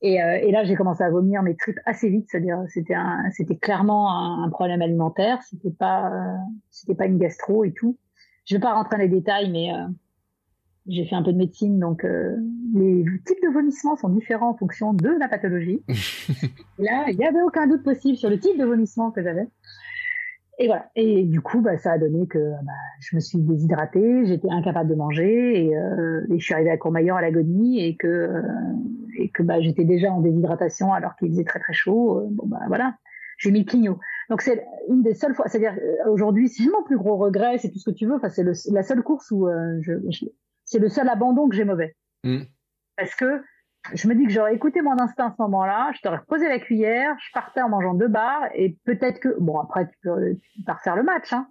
Et, 0.02 0.22
euh, 0.22 0.38
et 0.42 0.50
là, 0.50 0.64
j'ai 0.64 0.76
commencé 0.76 1.02
à 1.02 1.10
vomir 1.10 1.42
mes 1.42 1.56
tripes 1.56 1.78
assez 1.84 2.08
vite, 2.08 2.26
c'est-à-dire 2.30 2.58
c'était 2.68 2.94
un, 2.94 3.30
c'était 3.32 3.56
clairement 3.56 4.42
un, 4.42 4.48
problème 4.48 4.80
alimentaire, 4.80 5.42
c'était 5.42 5.70
pas, 5.70 6.10
euh, 6.10 6.36
c'était 6.70 6.94
pas 6.94 7.06
une 7.06 7.18
gastro 7.18 7.64
et 7.64 7.72
tout. 7.72 7.98
Je 8.46 8.56
vais 8.56 8.60
pas 8.60 8.72
rentrer 8.72 8.96
dans 8.96 9.02
les 9.02 9.08
détails, 9.08 9.50
mais 9.50 9.74
euh, 9.74 9.86
j'ai 10.86 11.04
fait 11.04 11.16
un 11.16 11.22
peu 11.22 11.32
de 11.32 11.38
médecine, 11.38 11.78
donc 11.78 12.02
les 12.02 13.04
types 13.26 13.42
de 13.42 13.52
vomissements 13.52 13.96
sont 13.96 14.08
différents 14.08 14.50
en 14.50 14.56
fonction 14.56 14.94
de 14.94 15.10
la 15.10 15.28
pathologie. 15.28 15.82
là, 16.78 17.04
il 17.08 17.16
y 17.16 17.24
avait 17.24 17.42
aucun 17.42 17.66
doute 17.66 17.82
possible 17.82 18.16
sur 18.16 18.30
le 18.30 18.38
type 18.38 18.58
de 18.58 18.64
vomissement 18.64 19.10
que 19.10 19.22
j'avais. 19.22 19.46
Et 20.60 20.66
voilà. 20.66 20.90
Et 20.94 21.24
du 21.24 21.40
coup, 21.40 21.62
bah, 21.62 21.78
ça 21.78 21.92
a 21.92 21.98
donné 21.98 22.26
que 22.26 22.38
bah, 22.38 22.72
je 23.00 23.16
me 23.16 23.20
suis 23.20 23.38
déshydratée, 23.38 24.26
j'étais 24.26 24.50
incapable 24.50 24.90
de 24.90 24.94
manger 24.94 25.64
et, 25.64 25.74
euh, 25.74 26.26
et 26.28 26.38
je 26.38 26.44
suis 26.44 26.52
arrivée 26.52 26.70
à 26.70 26.76
Courmayeur 26.76 27.16
à 27.16 27.22
l'agonie 27.22 27.82
et 27.82 27.96
que 27.96 28.06
euh, 28.06 28.42
et 29.16 29.30
que 29.30 29.42
bah, 29.42 29.58
j'étais 29.62 29.84
déjà 29.84 30.12
en 30.12 30.20
déshydratation 30.20 30.92
alors 30.92 31.16
qu'il 31.16 31.30
faisait 31.30 31.44
très 31.44 31.60
très 31.60 31.72
chaud. 31.72 32.18
Euh, 32.18 32.26
bon 32.30 32.46
bah 32.46 32.60
voilà, 32.68 32.94
j'ai 33.38 33.50
mis 33.50 33.60
le 33.60 33.64
clignot. 33.64 33.98
Donc 34.28 34.42
c'est 34.42 34.62
une 34.90 35.02
des 35.02 35.14
seules 35.14 35.34
fois, 35.34 35.48
c'est-à-dire 35.48 35.78
euh, 35.82 36.10
aujourd'hui, 36.10 36.50
c'est 36.50 36.70
mon 36.70 36.82
plus 36.82 36.98
gros 36.98 37.16
regret, 37.16 37.56
c'est 37.56 37.70
tout 37.70 37.78
ce 37.78 37.90
que 37.90 37.96
tu 37.96 38.04
veux. 38.04 38.16
Enfin, 38.16 38.28
c'est 38.28 38.44
la 38.70 38.82
seule 38.82 39.02
course 39.02 39.30
où 39.30 39.48
je, 39.80 39.94
je 40.10 40.26
c'est 40.66 40.78
le 40.78 40.90
seul 40.90 41.08
abandon 41.08 41.48
que 41.48 41.56
j'ai 41.56 41.64
mauvais. 41.64 41.96
Mmh. 42.22 42.40
Parce 42.98 43.14
que 43.14 43.42
je 43.94 44.08
me 44.08 44.14
dis 44.14 44.24
que 44.24 44.30
j'aurais 44.30 44.54
écouté 44.54 44.82
mon 44.82 44.98
instinct 45.00 45.28
à 45.28 45.34
ce 45.36 45.42
moment-là, 45.42 45.90
je 45.94 46.00
t'aurais 46.00 46.18
reposé 46.18 46.48
la 46.48 46.58
cuillère, 46.58 47.16
je 47.18 47.32
partais 47.32 47.62
en 47.62 47.68
mangeant 47.68 47.94
deux 47.94 48.08
barres 48.08 48.48
et 48.54 48.78
peut-être 48.84 49.20
que 49.20 49.36
bon 49.40 49.58
après 49.58 49.88
tu 49.88 49.96
peux, 50.02 50.36
tu 50.36 50.70
refaire 50.70 50.96
le 50.96 51.02
match, 51.02 51.32
hein. 51.32 51.48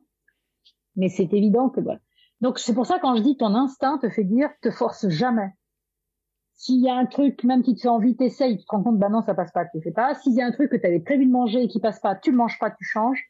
Mais 0.96 1.10
c'est 1.10 1.32
évident 1.34 1.70
que 1.70 1.82
voilà. 1.82 2.00
Donc 2.42 2.60
c'est 2.60 2.74
pour 2.74 2.86
ça 2.86 3.00
quand 3.00 3.16
je 3.16 3.22
dis 3.22 3.38
ton 3.38 3.56
instinct 3.56 3.98
te 4.00 4.10
fait 4.10 4.24
dire 4.24 4.50
te 4.62 4.72
force 4.72 5.08
jamais. 5.10 5.52
S'il 6.54 6.82
y 6.82 6.90
a 6.90 6.96
un 6.96 7.06
truc 7.06 7.44
même 7.44 7.64
qui 7.64 7.74
te 7.76 7.82
fait 7.82 7.88
envie, 7.88 8.16
t'essayes, 8.16 8.58
tu 8.58 8.66
te 8.66 8.72
rends 8.72 8.84
compte 8.84 9.00
bah 9.00 9.10
non 9.10 9.22
ça 9.22 9.34
passe 9.34 9.52
pas, 9.52 9.66
tu 9.66 9.78
le 9.78 9.82
fais 9.82 9.92
pas. 9.92 10.14
S'il 10.16 10.34
y 10.34 10.42
a 10.42 10.46
un 10.46 10.52
truc 10.52 10.72
que 10.72 10.78
tu 10.78 10.86
avais 10.86 11.00
prévu 11.00 11.26
de 11.26 11.32
manger 11.32 11.64
et 11.64 11.68
qui 11.68 11.80
passe 11.80 12.00
pas, 12.00 12.16
tu 12.16 12.32
le 12.32 12.38
manges 12.38 12.60
pas, 12.60 12.70
tu 12.70 12.84
changes. 12.84 13.24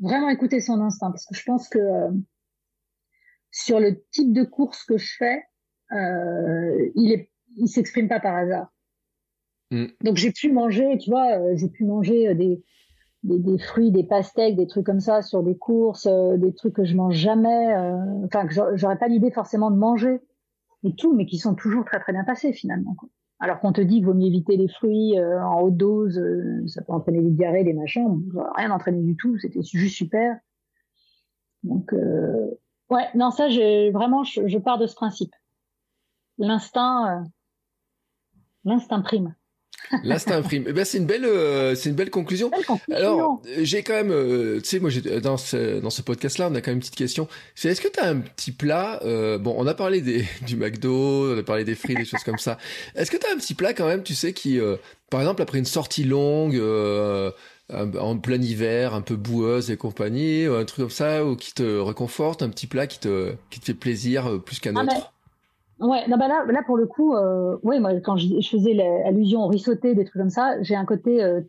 Vraiment 0.00 0.28
écouter 0.28 0.60
son 0.60 0.80
instinct 0.80 1.10
parce 1.10 1.26
que 1.26 1.34
je 1.34 1.44
pense 1.44 1.68
que 1.68 1.78
euh, 1.78 2.10
sur 3.50 3.78
le 3.80 4.02
type 4.10 4.32
de 4.32 4.42
course 4.42 4.84
que 4.84 4.96
je 4.96 5.14
fais, 5.16 5.44
euh, 5.92 6.90
il 6.96 7.12
est 7.12 7.30
il 7.56 7.68
s'exprime 7.68 8.08
pas 8.08 8.20
par 8.20 8.34
hasard. 8.34 8.68
Mm. 9.70 9.86
Donc 10.02 10.16
j'ai 10.16 10.32
pu 10.32 10.52
manger, 10.52 10.98
tu 10.98 11.10
vois, 11.10 11.38
euh, 11.38 11.56
j'ai 11.56 11.68
pu 11.68 11.84
manger 11.84 12.28
euh, 12.28 12.34
des, 12.34 12.62
des, 13.22 13.38
des, 13.38 13.58
fruits, 13.58 13.90
des 13.90 14.04
pastèques, 14.04 14.56
des 14.56 14.66
trucs 14.66 14.86
comme 14.86 15.00
ça 15.00 15.22
sur 15.22 15.42
des 15.42 15.56
courses, 15.56 16.06
euh, 16.06 16.36
des 16.36 16.54
trucs 16.54 16.74
que 16.74 16.84
je 16.84 16.96
mange 16.96 17.14
jamais, 17.14 17.74
enfin 18.24 18.46
que 18.46 18.54
j'aurais 18.76 18.98
pas 18.98 19.08
l'idée 19.08 19.30
forcément 19.30 19.70
de 19.70 19.76
manger 19.76 20.20
et 20.84 20.94
tout, 20.94 21.14
mais 21.14 21.26
qui 21.26 21.38
sont 21.38 21.54
toujours 21.54 21.84
très 21.84 21.98
très 22.00 22.12
bien 22.12 22.24
passés 22.24 22.52
finalement. 22.52 22.94
Quoi. 22.94 23.08
Alors 23.40 23.60
qu'on 23.60 23.72
te 23.72 23.80
dit 23.80 23.96
qu'il 23.96 24.06
vaut 24.06 24.14
mieux 24.14 24.26
éviter 24.26 24.56
les 24.56 24.68
fruits 24.68 25.18
en 25.18 25.60
haute 25.62 25.76
dose, 25.76 26.22
ça 26.66 26.82
peut 26.82 26.92
entraîner 26.92 27.22
des 27.22 27.30
diarrhées, 27.30 27.64
des 27.64 27.72
machins, 27.72 28.22
rien 28.54 28.70
entraîné 28.70 29.02
du 29.02 29.16
tout, 29.16 29.38
c'était 29.38 29.62
juste 29.62 29.96
super. 29.96 30.38
Donc 31.62 31.92
ouais, 32.90 33.08
non 33.14 33.30
ça, 33.30 33.48
je, 33.48 33.90
vraiment, 33.90 34.22
je, 34.22 34.46
je 34.46 34.58
pars 34.58 34.78
de 34.78 34.86
ce 34.86 34.94
principe. 34.94 35.32
L'instinct, 36.36 37.24
L'instinct 38.64 39.02
prime. 39.02 39.34
L'instinct 40.02 40.42
prime. 40.42 40.64
Eh 40.66 40.72
ben, 40.72 40.84
c'est 40.84 40.98
une 40.98 41.06
belle, 41.06 41.24
euh, 41.24 41.74
c'est 41.74 41.90
une 41.90 41.94
belle 41.94 42.10
conclusion. 42.10 42.50
Alors, 42.90 43.42
j'ai 43.58 43.82
quand 43.82 43.92
même, 43.92 44.10
euh, 44.10 44.60
tu 44.60 44.68
sais, 44.68 44.80
moi, 44.80 44.90
dans 45.22 45.36
ce, 45.36 45.80
dans 45.80 45.90
ce 45.90 46.02
podcast-là, 46.02 46.48
on 46.50 46.54
a 46.54 46.60
quand 46.60 46.70
même 46.70 46.76
une 46.76 46.80
petite 46.80 46.96
question. 46.96 47.28
C'est 47.54 47.68
est-ce 47.68 47.80
que 47.80 47.88
tu 47.88 48.00
as 48.00 48.06
un 48.06 48.20
petit 48.20 48.52
plat 48.52 49.00
euh, 49.04 49.38
Bon, 49.38 49.54
on 49.58 49.66
a 49.66 49.74
parlé 49.74 50.00
des, 50.00 50.24
du 50.46 50.56
McDo, 50.56 51.34
on 51.34 51.38
a 51.38 51.42
parlé 51.42 51.64
des 51.64 51.74
frites, 51.74 51.98
des 51.98 52.04
choses 52.04 52.24
comme 52.24 52.38
ça. 52.38 52.58
Est-ce 52.94 53.10
que 53.10 53.16
tu 53.16 53.26
as 53.26 53.32
un 53.32 53.36
petit 53.36 53.54
plat 53.54 53.74
quand 53.74 53.86
même, 53.86 54.02
tu 54.02 54.14
sais, 54.14 54.32
qui, 54.32 54.58
par 55.10 55.20
exemple, 55.20 55.42
après 55.42 55.58
une 55.58 55.64
sortie 55.64 56.04
longue, 56.04 56.60
en 57.70 58.18
plein 58.18 58.40
hiver, 58.40 58.94
un 58.94 59.02
peu 59.02 59.16
boueuse 59.16 59.70
et 59.70 59.76
compagnie, 59.76 60.46
un 60.46 60.64
truc 60.64 60.84
comme 60.84 60.90
ça, 60.90 61.24
ou 61.24 61.36
qui 61.36 61.52
te 61.52 61.78
réconforte, 61.78 62.42
un 62.42 62.48
petit 62.48 62.66
plat 62.66 62.86
qui 62.86 63.00
te, 63.00 63.34
qui 63.50 63.60
te 63.60 63.66
fait 63.66 63.74
plaisir 63.74 64.42
plus 64.44 64.60
qu'un 64.60 64.76
ah, 64.76 64.84
autre? 64.84 65.13
Ouais, 65.80 66.06
non, 66.08 66.16
bah 66.16 66.28
là, 66.28 66.44
là 66.46 66.62
pour 66.64 66.76
le 66.76 66.86
coup, 66.86 67.14
euh, 67.16 67.58
ouais, 67.62 67.80
moi 67.80 67.92
quand 68.00 68.16
je, 68.16 68.40
je 68.40 68.48
faisais 68.48 68.74
l'allusion 68.74 69.42
au 69.42 69.48
riz 69.48 69.58
sauté, 69.58 69.94
des 69.94 70.04
trucs 70.04 70.20
comme 70.20 70.30
ça, 70.30 70.62
j'ai 70.62 70.76
un 70.76 70.84
côté 70.84 71.22
euh, 71.22 71.40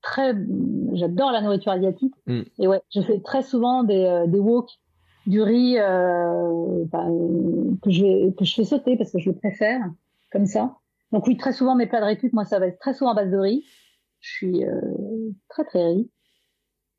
très, 0.00 0.32
j'adore 0.92 1.32
la 1.32 1.42
nourriture 1.42 1.72
asiatique, 1.72 2.14
mm. 2.26 2.42
et 2.60 2.68
ouais, 2.68 2.80
je 2.94 3.00
fais 3.00 3.20
très 3.20 3.42
souvent 3.42 3.82
des 3.82 4.04
euh, 4.04 4.26
des 4.28 4.38
wok, 4.38 4.70
du 5.26 5.42
riz 5.42 5.76
euh, 5.78 6.84
que 7.82 7.90
je 7.90 8.30
que 8.30 8.44
je 8.44 8.54
fais 8.54 8.64
sauter 8.64 8.96
parce 8.96 9.10
que 9.10 9.18
je 9.18 9.30
le 9.30 9.36
préfère 9.36 9.80
comme 10.30 10.46
ça. 10.46 10.76
Donc 11.10 11.26
oui, 11.26 11.36
très 11.36 11.52
souvent 11.52 11.74
mes 11.74 11.86
plats 11.86 12.00
de 12.00 12.06
récup, 12.06 12.32
moi 12.32 12.44
ça 12.44 12.60
va 12.60 12.68
être 12.68 12.78
très 12.78 12.94
souvent 12.94 13.10
à 13.10 13.14
base 13.14 13.30
de 13.30 13.38
riz. 13.38 13.64
Je 14.20 14.30
suis 14.30 14.64
euh, 14.64 14.80
très 15.48 15.64
très 15.64 15.84
riz. 15.84 16.10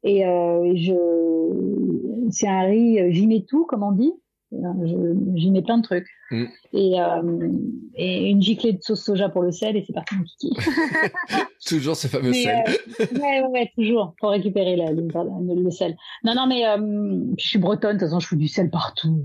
Et, 0.04 0.22
et 0.22 0.78
je, 0.78 2.30
c'est 2.32 2.48
un 2.48 2.62
riz, 2.62 3.12
j'y 3.12 3.28
mets 3.28 3.46
tout, 3.46 3.66
comme 3.66 3.84
on 3.84 3.92
dit. 3.92 4.14
J'y 4.52 5.52
mets 5.52 5.62
plein 5.62 5.78
de 5.78 5.84
trucs. 5.84 6.08
Mm. 6.32 6.46
Et, 6.74 7.00
euh, 7.00 7.52
et, 7.96 8.30
une 8.30 8.42
giclée 8.42 8.74
de 8.74 8.82
sauce 8.82 9.04
soja 9.04 9.30
pour 9.30 9.44
le 9.44 9.52
sel 9.52 9.78
et 9.78 9.84
c'est 9.86 9.94
parti 9.94 10.16
mon 10.16 10.24
kiki. 10.24 10.56
toujours 11.68 11.96
ce 11.96 12.08
fameux 12.08 12.34
sel. 12.34 12.64
Euh, 12.68 13.20
ouais, 13.20 13.44
ouais, 13.48 13.72
toujours 13.76 14.16
pour 14.20 14.32
récupérer 14.32 14.76
la, 14.76 14.92
le, 14.92 15.04
le, 15.04 15.72
sel. 15.72 15.96
Non, 16.24 16.34
non, 16.34 16.48
mais 16.48 16.66
euh, 16.68 17.20
je 17.38 17.48
suis 17.48 17.60
bretonne, 17.60 17.98
de 17.98 18.00
toute 18.00 18.08
façon 18.08 18.20
je 18.20 18.28
fous 18.28 18.36
du 18.36 18.48
sel 18.48 18.70
partout. 18.72 19.24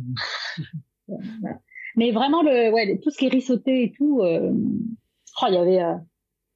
Mais 1.97 2.11
vraiment, 2.11 2.43
le, 2.43 2.73
ouais, 2.73 2.99
tout 3.03 3.11
ce 3.11 3.19
qui 3.19 3.27
est 3.27 3.31
risotté 3.31 3.85
et 3.85 3.93
tout, 3.93 4.21
euh, 4.23 4.53
oh, 4.53 5.47
il 5.49 5.55
y 5.55 5.57
avait, 5.57 5.81
euh, 5.81 5.95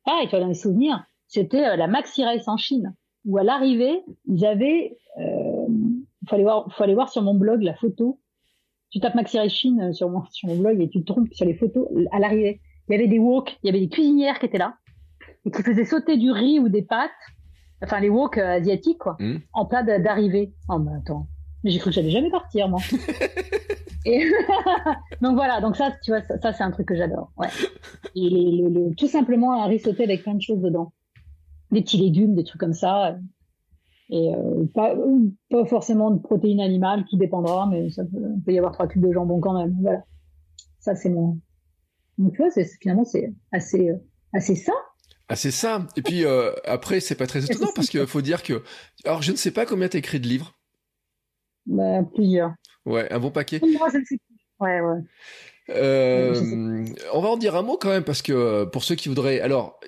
pareil, 0.05 0.27
tu 0.29 0.35
as 0.35 0.45
un 0.45 0.53
souvenir, 0.53 1.07
c'était 1.29 1.77
la 1.77 1.87
Maxi 1.87 2.25
Race 2.25 2.49
en 2.49 2.57
Chine, 2.57 2.93
où 3.25 3.39
à 3.39 3.45
l'arrivée, 3.45 4.03
ils 4.27 4.45
avaient, 4.45 4.99
il 5.17 6.29
fallait 6.29 6.43
voir, 6.43 6.67
faut 6.73 6.83
aller 6.83 6.95
voir 6.95 7.09
sur 7.09 7.23
mon 7.23 7.37
blog 7.37 7.63
la 7.63 7.75
photo 7.75 8.19
tu 8.91 9.01
tapes 9.01 9.15
Maxi 9.15 9.39
Chine 9.49 9.81
euh, 9.81 9.93
sur 9.93 10.09
mon, 10.09 10.25
sur 10.31 10.49
mon 10.49 10.57
blog 10.57 10.81
et 10.81 10.89
tu 10.89 11.01
te 11.01 11.13
trompes 11.13 11.33
sur 11.33 11.47
les 11.47 11.55
photos 11.55 11.89
à 12.13 12.19
l'arrivée. 12.19 12.61
Il 12.89 12.93
y 12.93 12.95
avait 12.95 13.09
des 13.09 13.19
wok, 13.19 13.59
il 13.63 13.67
y 13.67 13.71
avait 13.71 13.81
des 13.81 13.89
cuisinières 13.89 14.39
qui 14.39 14.47
étaient 14.47 14.59
là 14.59 14.77
et 15.45 15.51
qui 15.51 15.63
faisaient 15.63 15.85
sauter 15.85 16.17
du 16.17 16.31
riz 16.31 16.59
ou 16.59 16.69
des 16.69 16.83
pâtes, 16.83 17.11
enfin 17.83 18.01
les 18.01 18.09
wok 18.09 18.39
euh, 18.39 18.57
asiatiques 18.57 18.99
quoi, 18.99 19.17
hmm. 19.19 19.39
en 19.53 19.67
plat 19.67 19.83
d'arrivée. 19.83 20.55
Oh 20.69 20.79
mais 20.79 20.93
attends, 20.97 21.27
mais 21.63 21.71
j'ai 21.71 21.79
cru 21.79 21.91
que 21.91 21.95
j'allais 21.95 22.11
jamais 22.11 22.31
partir 22.31 22.69
moi. 22.69 22.81
et 24.07 24.31
donc 25.21 25.35
voilà, 25.35 25.61
donc 25.61 25.77
ça 25.77 25.93
tu 26.03 26.11
vois 26.11 26.23
ça, 26.23 26.39
ça 26.41 26.53
c'est 26.53 26.65
un 26.65 26.71
truc 26.71 26.89
que 26.89 26.97
j'adore. 26.97 27.31
Ouais. 27.37 27.49
Et 28.15 28.65
tout 28.97 29.09
simplement 29.09 29.63
un 29.63 29.67
riz 29.67 29.81
sauté 29.81 30.05
avec 30.05 30.23
plein 30.23 30.35
de 30.35 30.43
choses 30.43 30.61
dedans. 30.61 30.93
des 31.71 31.83
petits 31.83 31.99
légumes, 31.99 32.35
des 32.35 32.45
trucs 32.45 32.61
comme 32.61 32.73
ça. 32.73 33.17
Et 34.11 34.31
pas, 34.75 34.95
pas 35.51 35.65
forcément 35.67 36.11
de 36.11 36.21
protéines 36.21 36.61
animales, 36.61 37.05
tout 37.11 37.17
dépendra, 37.17 37.67
mais 37.67 37.91
ça 37.91 38.05
peut, 38.05 38.19
il 38.37 38.43
peut 38.43 38.53
y 38.53 38.59
avoir 38.59 38.73
trois 38.73 38.87
cubes 38.89 39.07
de 39.07 39.13
jambon 39.13 39.39
quand 39.41 39.59
même. 39.59 39.77
Voilà. 39.83 40.03
Ça, 40.81 40.95
c'est 40.95 41.11
mon. 41.11 41.39
Donc, 42.17 42.33
tu 42.33 42.39
vois, 42.39 42.51
finalement, 42.81 43.05
c'est 43.05 43.33
assez, 43.53 43.91
assez 44.33 44.57
sain. 44.57 44.73
Assez 45.29 45.51
sain. 45.51 45.87
Et 45.97 46.03
puis, 46.03 46.25
après, 46.65 47.01
c'est 47.01 47.17
pas 47.17 47.27
très 47.27 47.45
étonnant 47.45 47.71
parce 47.75 47.89
qu'il 47.89 48.07
faut 48.07 48.23
dire 48.23 48.43
que. 48.43 48.63
Alors, 49.05 49.21
je 49.21 49.33
ne 49.33 49.37
sais 49.37 49.51
pas 49.51 49.67
combien 49.67 49.89
tu 49.89 49.99
écrit 49.99 50.21
de 50.21 50.27
livres. 50.27 50.59
Bah, 51.67 52.03
plusieurs. 52.15 52.55
Ouais, 52.87 53.13
un 53.13 53.19
bon 53.19 53.31
paquet. 53.31 53.61
Moi, 53.61 53.89
je 53.93 53.99
ne 53.99 54.05
sais 54.05 54.17
plus. 54.17 54.39
Ouais, 54.61 54.81
ouais. 54.81 55.01
Euh, 55.71 56.85
on 57.13 57.21
va 57.21 57.29
en 57.29 57.37
dire 57.37 57.55
un 57.55 57.63
mot 57.63 57.77
quand 57.77 57.91
même 57.91 58.05
parce 58.05 58.23
que 58.23 58.33
euh, 58.33 58.67
pour 58.67 58.85
ceux 58.85 58.95
qui 58.95 59.09
voudraient. 59.09 59.41
Alors, 59.41 59.79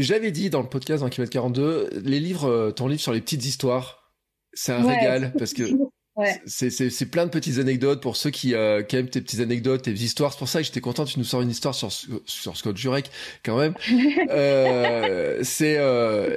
j'avais 0.00 0.30
dit 0.30 0.50
dans 0.50 0.62
le 0.62 0.68
podcast 0.68 1.02
dans 1.02 1.08
Kilomètre 1.08 1.32
42, 1.32 1.90
les 2.04 2.20
livres, 2.20 2.48
euh, 2.48 2.70
ton 2.70 2.86
livre 2.88 3.00
sur 3.00 3.12
les 3.12 3.20
petites 3.20 3.44
histoires, 3.44 4.12
c'est 4.52 4.72
un 4.72 4.86
régal 4.86 5.32
parce 5.38 5.52
que 5.52 5.62
ouais. 6.16 6.40
c'est 6.46 7.10
plein 7.10 7.26
de 7.26 7.30
petites 7.30 7.58
anecdotes 7.58 8.02
pour 8.02 8.16
ceux 8.16 8.30
qui, 8.30 8.54
euh, 8.54 8.82
qui 8.82 8.96
aiment 8.96 9.08
tes 9.08 9.20
petites 9.20 9.40
anecdotes, 9.40 9.82
tes 9.82 9.92
histoires. 9.92 10.32
C'est 10.32 10.38
pour 10.38 10.48
ça 10.48 10.60
que 10.60 10.66
j'étais 10.66 10.80
content 10.80 11.04
tu 11.04 11.18
nous 11.18 11.24
sors 11.24 11.42
une 11.42 11.50
histoire 11.50 11.74
sur 11.74 11.90
sur 11.92 12.56
Scott 12.56 12.76
Jurek 12.76 13.10
quand 13.44 13.58
même. 13.58 13.74
euh, 14.30 15.40
c'est 15.42 15.76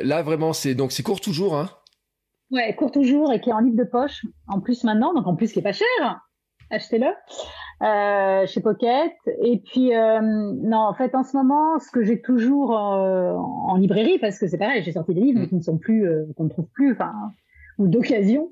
là 0.03 0.21
vraiment 0.21 0.53
c'est 0.53 0.75
donc 0.75 0.91
c'est 0.91 1.03
court 1.03 1.21
toujours 1.21 1.57
hein. 1.57 1.69
Ouais, 2.51 2.75
court 2.75 2.91
toujours 2.91 3.33
et 3.33 3.41
qui 3.41 3.49
est 3.49 3.53
en 3.53 3.59
livre 3.59 3.77
de 3.77 3.83
poche 3.83 4.21
en 4.47 4.59
plus 4.59 4.83
maintenant, 4.83 5.13
donc 5.13 5.25
en 5.27 5.35
plus 5.35 5.51
qui 5.51 5.59
est 5.59 5.63
pas 5.63 5.73
cher. 5.73 6.24
Achetez-le 6.71 7.07
euh, 7.83 8.45
chez 8.47 8.61
Pocket. 8.61 9.11
Et 9.43 9.57
puis, 9.59 9.93
euh, 9.93 10.21
non, 10.21 10.77
en 10.77 10.93
fait, 10.93 11.13
en 11.13 11.23
ce 11.23 11.35
moment, 11.35 11.77
ce 11.79 11.91
que 11.91 12.03
j'ai 12.03 12.21
toujours 12.21 12.77
euh, 12.77 13.33
en 13.33 13.75
librairie, 13.75 14.17
parce 14.19 14.39
que 14.39 14.47
c'est 14.47 14.57
pareil, 14.57 14.81
j'ai 14.83 14.93
sorti 14.93 15.13
des 15.13 15.21
livres 15.21 15.39
mais 15.41 15.47
qui 15.47 15.55
ne 15.55 15.61
sont 15.61 15.77
plus, 15.77 16.07
qu'on 16.37 16.45
ne 16.45 16.49
trouve 16.49 16.67
plus, 16.73 16.93
enfin, 16.93 17.11
ou 17.77 17.87
d'occasion. 17.87 18.51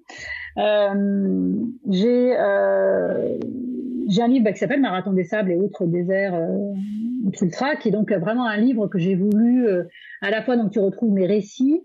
J'ai 0.58 2.38
j'ai 4.10 4.22
un 4.22 4.28
livre 4.28 4.44
bah, 4.44 4.52
qui 4.52 4.60
s'appelle 4.60 4.82
Marathon 4.82 5.14
des 5.14 5.24
sables 5.24 5.52
et 5.52 5.56
autres 5.56 5.86
déserts 5.86 6.38
ultra, 7.42 7.78
qui 7.78 7.88
est 7.88 7.92
donc 7.92 8.12
vraiment 8.12 8.46
un 8.46 8.58
livre 8.58 8.88
que 8.88 9.00
j'ai 9.00 9.16
voulu 9.16 9.66
à 10.22 10.30
la 10.30 10.42
fois 10.42 10.58
donc 10.58 10.72
tu 10.72 10.80
retrouves 10.80 11.14
mes 11.14 11.26
récits 11.26 11.82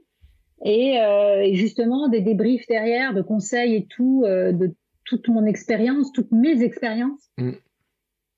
et, 0.65 0.97
et, 0.97 1.55
justement 1.55 2.09
des 2.09 2.21
débriefs 2.21 2.67
derrière, 2.67 3.15
de 3.15 3.23
conseils 3.23 3.77
et 3.77 3.87
tout, 3.87 4.25
de 4.27 4.75
toute 5.09 5.29
mon 5.29 5.47
expérience, 5.47 6.13
toutes 6.13 6.33
mes 6.33 6.63
expériences 6.63 7.31
mm. 7.39 7.51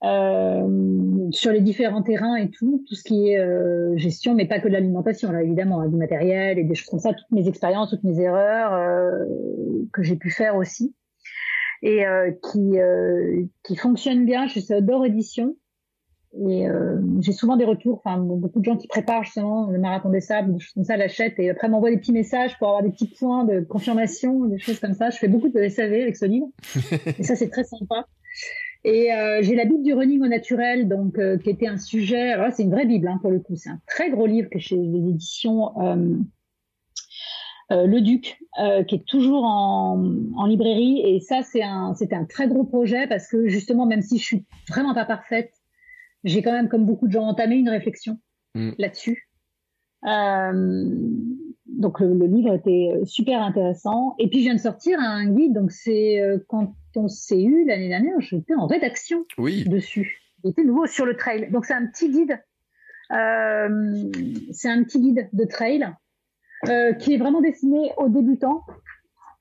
euh, 0.04 1.30
sur 1.32 1.52
les 1.52 1.60
différents 1.60 2.02
terrains 2.02 2.36
et 2.36 2.50
tout, 2.50 2.84
tout 2.88 2.94
ce 2.94 3.02
qui 3.02 3.30
est 3.30 3.38
euh, 3.38 3.96
gestion, 3.96 4.34
mais 4.34 4.46
pas 4.46 4.60
que 4.60 4.68
de 4.68 4.72
l'alimentation, 4.72 5.32
là 5.32 5.42
évidemment, 5.42 5.80
hein, 5.80 5.88
du 5.88 5.96
matériel 5.96 6.58
et 6.58 6.64
des 6.64 6.74
choses 6.74 6.88
comme 6.88 7.00
ça, 7.00 7.12
toutes 7.12 7.30
mes 7.30 7.48
expériences, 7.48 7.90
toutes 7.90 8.04
mes 8.04 8.20
erreurs 8.20 8.74
euh, 8.74 9.24
que 9.92 10.02
j'ai 10.02 10.16
pu 10.16 10.30
faire 10.30 10.56
aussi 10.56 10.94
et 11.82 12.04
qui 12.52 12.76
qui 13.64 13.74
fonctionnent 13.74 14.26
bien. 14.26 14.46
Je 14.46 14.60
suis 14.60 14.82
d'or 14.82 15.06
édition 15.06 15.56
et 16.32 16.68
euh, 16.68 17.00
j'ai 17.20 17.32
souvent 17.32 17.56
des 17.56 17.64
retours, 17.64 18.00
enfin 18.04 18.18
beaucoup 18.18 18.60
de 18.60 18.64
gens 18.64 18.76
qui 18.76 18.86
préparent 18.86 19.24
justement 19.24 19.68
le 19.68 19.78
marathon 19.78 20.10
des 20.10 20.20
sables, 20.20 20.52
des 20.52 20.60
choses 20.60 20.74
comme 20.74 20.84
ça, 20.84 20.96
l'achètent 20.96 21.38
et 21.38 21.50
après 21.50 21.68
m'envoient 21.68 21.90
des 21.90 21.98
petits 21.98 22.12
messages 22.12 22.56
pour 22.58 22.68
avoir 22.68 22.84
des 22.84 22.90
petits 22.90 23.08
points 23.08 23.44
de 23.44 23.60
confirmation, 23.60 24.44
des 24.44 24.58
choses 24.58 24.78
comme 24.78 24.94
ça. 24.94 25.10
Je 25.10 25.18
fais 25.18 25.26
beaucoup 25.26 25.48
de 25.48 25.68
SAV 25.68 25.92
avec 25.92 26.16
ce 26.16 26.26
livre 26.26 26.48
et 27.18 27.24
ça 27.24 27.34
c'est 27.34 27.48
très 27.48 27.64
sympa. 27.64 28.06
Et 28.84 29.12
euh, 29.12 29.40
j'ai 29.42 29.54
la 29.56 29.66
Bible 29.66 29.82
du 29.82 29.92
running 29.92 30.22
au 30.22 30.28
naturel, 30.28 30.88
donc 30.88 31.18
euh, 31.18 31.36
qui 31.36 31.50
était 31.50 31.66
un 31.66 31.76
sujet. 31.76 32.32
Alors 32.32 32.46
là, 32.46 32.50
c'est 32.50 32.62
une 32.62 32.70
vraie 32.70 32.86
Bible 32.86 33.08
hein, 33.08 33.18
pour 33.20 33.30
le 33.30 33.40
coup. 33.40 33.56
C'est 33.56 33.68
un 33.68 33.80
très 33.86 34.10
gros 34.10 34.26
livre 34.26 34.48
que 34.48 34.58
chez 34.58 34.76
les 34.76 35.08
éditions 35.10 35.78
euh, 35.80 36.16
euh 37.72 37.86
Le 37.86 38.00
Duc, 38.00 38.38
qui 38.88 38.94
est 38.94 39.06
toujours 39.06 39.44
en, 39.44 40.02
en, 40.36 40.46
librairie. 40.46 41.02
Et 41.04 41.20
ça, 41.20 41.42
c'est 41.42 41.62
un, 41.62 41.94
c'était 41.94 42.16
un 42.16 42.24
très 42.24 42.48
gros 42.48 42.64
projet 42.64 43.06
parce 43.06 43.28
que 43.28 43.48
justement, 43.48 43.84
même 43.84 44.02
si 44.02 44.18
je 44.18 44.24
suis 44.24 44.46
vraiment 44.68 44.94
pas 44.94 45.04
parfaite 45.04 45.52
j'ai 46.24 46.42
quand 46.42 46.52
même, 46.52 46.68
comme 46.68 46.84
beaucoup 46.84 47.06
de 47.06 47.12
gens, 47.12 47.24
entamé 47.24 47.56
une 47.56 47.68
réflexion 47.68 48.18
mm. 48.54 48.72
là-dessus. 48.78 49.30
Euh, 50.06 50.88
donc 51.66 52.00
le, 52.00 52.14
le, 52.14 52.26
livre 52.26 52.54
était 52.54 52.92
super 53.04 53.42
intéressant. 53.42 54.14
Et 54.18 54.28
puis 54.28 54.40
je 54.40 54.44
viens 54.44 54.54
de 54.54 54.60
sortir 54.60 54.98
un 55.00 55.30
guide. 55.30 55.54
Donc 55.54 55.72
c'est 55.72 56.20
euh, 56.20 56.38
quand 56.48 56.74
on 56.96 57.08
s'est 57.08 57.42
eu 57.42 57.66
l'année 57.66 57.88
dernière, 57.88 58.20
j'étais 58.20 58.54
en 58.54 58.66
rédaction 58.66 59.24
oui. 59.38 59.64
dessus. 59.64 60.20
J'étais 60.44 60.64
nouveau 60.64 60.86
sur 60.86 61.06
le 61.06 61.16
trail. 61.16 61.50
Donc 61.50 61.66
c'est 61.66 61.74
un 61.74 61.86
petit 61.86 62.10
guide. 62.10 62.38
Euh, 63.12 64.10
c'est 64.52 64.68
un 64.68 64.82
petit 64.84 65.00
guide 65.00 65.28
de 65.32 65.44
trail 65.44 65.86
qui 67.00 67.14
est 67.14 67.16
vraiment 67.16 67.40
destiné 67.40 67.92
aux 67.96 68.08
débutants. 68.08 68.62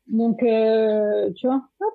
Donc 0.07 0.39
tu 0.39 1.47
vois. 1.47 1.69
Hop. 1.81 1.93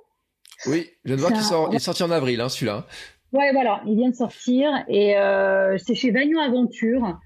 Oui, 0.67 0.89
je 1.05 1.09
viens 1.09 1.17
de 1.17 1.21
voir 1.21 1.33
qu'il 1.33 1.43
sort, 1.43 1.69
il 1.71 1.77
est 1.77 1.81
sorti 1.81 2.03
en 2.03 2.11
avril, 2.11 2.41
hein, 2.41 2.49
celui-là. 2.49 2.87
Ouais, 3.35 3.51
voilà, 3.53 3.83
il 3.85 3.97
vient 3.97 4.11
de 4.11 4.15
sortir 4.15 4.71
et 4.87 5.17
euh, 5.19 5.77
c'est 5.77 5.97
chez 5.97 6.13
Vagnon 6.13 6.39
Aventure. 6.39 7.19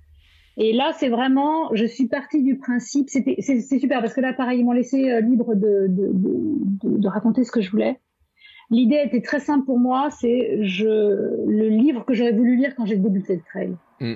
Et 0.57 0.73
là, 0.73 0.93
c'est 0.97 1.11
vraiment, 1.11 1.73
je 1.75 1.85
suis 1.85 2.09
partie 2.09 2.43
du 2.43 2.57
principe, 2.57 3.11
c'était, 3.11 3.37
c'est, 3.41 3.61
super 3.79 4.01
parce 4.01 4.15
que 4.15 4.23
là, 4.23 4.33
pareil, 4.33 4.61
ils 4.61 4.65
m'ont 4.65 4.73
laissé 4.73 5.11
euh, 5.11 5.21
libre 5.21 5.55
de, 5.55 5.87
de, 5.87 6.11
de, 6.13 6.99
de, 6.99 7.09
raconter 7.09 7.45
ce 7.45 7.53
que 7.53 7.61
je 7.61 7.71
voulais. 7.71 8.01
L'idée 8.71 9.03
était 9.05 9.21
très 9.21 9.39
simple 9.39 9.67
pour 9.67 9.79
moi, 9.79 10.09
c'est 10.11 10.65
je 10.65 10.87
le 11.47 11.69
livre 11.69 12.07
que 12.07 12.15
j'aurais 12.15 12.33
voulu 12.33 12.57
lire 12.57 12.75
quand 12.75 12.87
j'ai 12.87 12.97
débuté 12.97 13.37
le 13.37 13.43
trail. 13.43 13.77
Mm. 14.01 14.15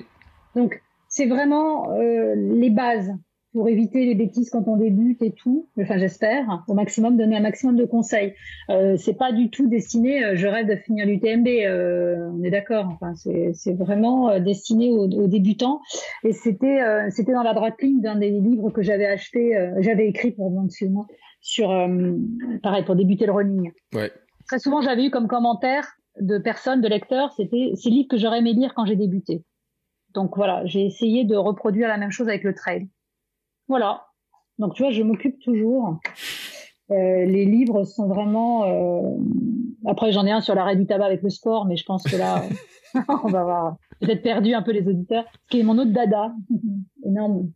Donc, 0.55 0.81
c'est 1.07 1.27
vraiment 1.27 1.91
euh, 1.91 2.33
les 2.35 2.71
bases 2.71 3.13
pour 3.53 3.69
éviter 3.69 4.05
les 4.05 4.15
bêtises 4.15 4.49
quand 4.49 4.67
on 4.67 4.77
débute 4.77 5.21
et 5.21 5.31
tout. 5.31 5.69
Enfin, 5.79 5.97
j'espère 5.97 6.63
au 6.67 6.73
maximum 6.73 7.17
donner 7.17 7.37
un 7.37 7.41
maximum 7.41 7.75
de 7.75 7.85
conseils. 7.85 8.33
Euh, 8.69 8.97
c'est 8.97 9.13
pas 9.13 9.31
du 9.31 9.51
tout 9.51 9.67
destiné. 9.67 10.25
Euh, 10.25 10.35
je 10.35 10.47
rêve 10.47 10.67
de 10.67 10.75
finir 10.75 11.05
l'UTMB. 11.05 11.47
Euh, 11.47 12.31
on 12.33 12.43
est 12.43 12.49
d'accord. 12.49 12.87
Enfin, 12.87 13.13
c'est 13.15 13.73
vraiment 13.73 14.29
euh, 14.29 14.39
destiné 14.39 14.89
aux, 14.91 15.27
débutants. 15.27 15.81
Et 16.23 16.33
c'était 16.33 16.81
euh, 16.81 17.09
c'était 17.11 17.33
dans 17.33 17.43
la 17.43 17.53
droite 17.53 17.79
ligne 17.81 18.01
d'un 18.01 18.15
des 18.15 18.31
livres 18.31 18.71
que 18.71 18.81
j'avais 18.81 19.05
acheté, 19.05 19.53
j'avais 19.79 20.07
écrit 20.07 20.31
pour 20.31 20.49
moi 20.49 20.63
sur 21.41 21.69
pareil 22.63 22.83
pour 22.85 22.95
débuter 22.95 23.25
le 23.25 23.33
running. 23.33 23.71
Ouais. 23.93 24.11
Très 24.47 24.59
souvent, 24.59 24.81
j'avais 24.81 25.05
eu 25.05 25.09
comme 25.11 25.27
commentaire 25.27 25.87
de 26.19 26.37
personnes, 26.37 26.81
de 26.81 26.87
lecteurs, 26.87 27.31
c'était 27.35 27.71
ces 27.75 27.89
livres 27.89 28.07
que 28.09 28.17
j'aurais 28.17 28.39
aimé 28.39 28.53
lire 28.53 28.73
quand 28.75 28.85
j'ai 28.85 28.95
débuté. 28.95 29.43
Donc 30.13 30.35
voilà, 30.35 30.65
j'ai 30.65 30.85
essayé 30.85 31.23
de 31.23 31.35
reproduire 31.35 31.87
la 31.87 31.97
même 31.97 32.11
chose 32.11 32.27
avec 32.27 32.43
le 32.43 32.53
trail. 32.53 32.87
Voilà. 33.67 34.05
Donc, 34.59 34.73
tu 34.75 34.83
vois, 34.83 34.91
je 34.91 35.01
m'occupe 35.01 35.39
toujours. 35.39 35.99
Euh, 36.91 37.25
les 37.25 37.45
livres 37.45 37.83
sont 37.85 38.07
vraiment. 38.07 38.65
Euh... 38.65 39.17
Après, 39.85 40.11
j'en 40.11 40.25
ai 40.25 40.31
un 40.31 40.41
sur 40.41 40.55
l'arrêt 40.55 40.75
du 40.75 40.85
tabac 40.85 41.05
avec 41.05 41.21
le 41.21 41.29
sport, 41.29 41.65
mais 41.65 41.75
je 41.75 41.85
pense 41.85 42.03
que 42.03 42.15
là, 42.15 42.43
on 43.23 43.29
va 43.29 43.41
avoir 43.41 43.77
peut-être 43.99 44.21
perdu 44.21 44.53
un 44.53 44.61
peu 44.61 44.71
les 44.71 44.87
auditeurs. 44.87 45.25
Ce 45.45 45.49
qui 45.49 45.59
est 45.59 45.63
mon 45.63 45.77
autre 45.77 45.91
dada, 45.91 46.33
énorme, 47.05 47.51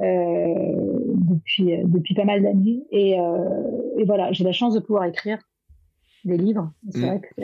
euh, 0.00 0.74
depuis 1.16 1.76
depuis 1.84 2.14
pas 2.14 2.24
mal 2.24 2.42
d'années. 2.42 2.84
Et, 2.90 3.18
euh, 3.18 3.98
et 3.98 4.04
voilà, 4.04 4.32
j'ai 4.32 4.44
la 4.44 4.52
chance 4.52 4.74
de 4.74 4.80
pouvoir 4.80 5.04
écrire 5.04 5.38
des 6.24 6.36
livres. 6.36 6.72
C'est 6.90 7.00
mm. 7.00 7.06
vrai 7.06 7.20
que 7.20 7.42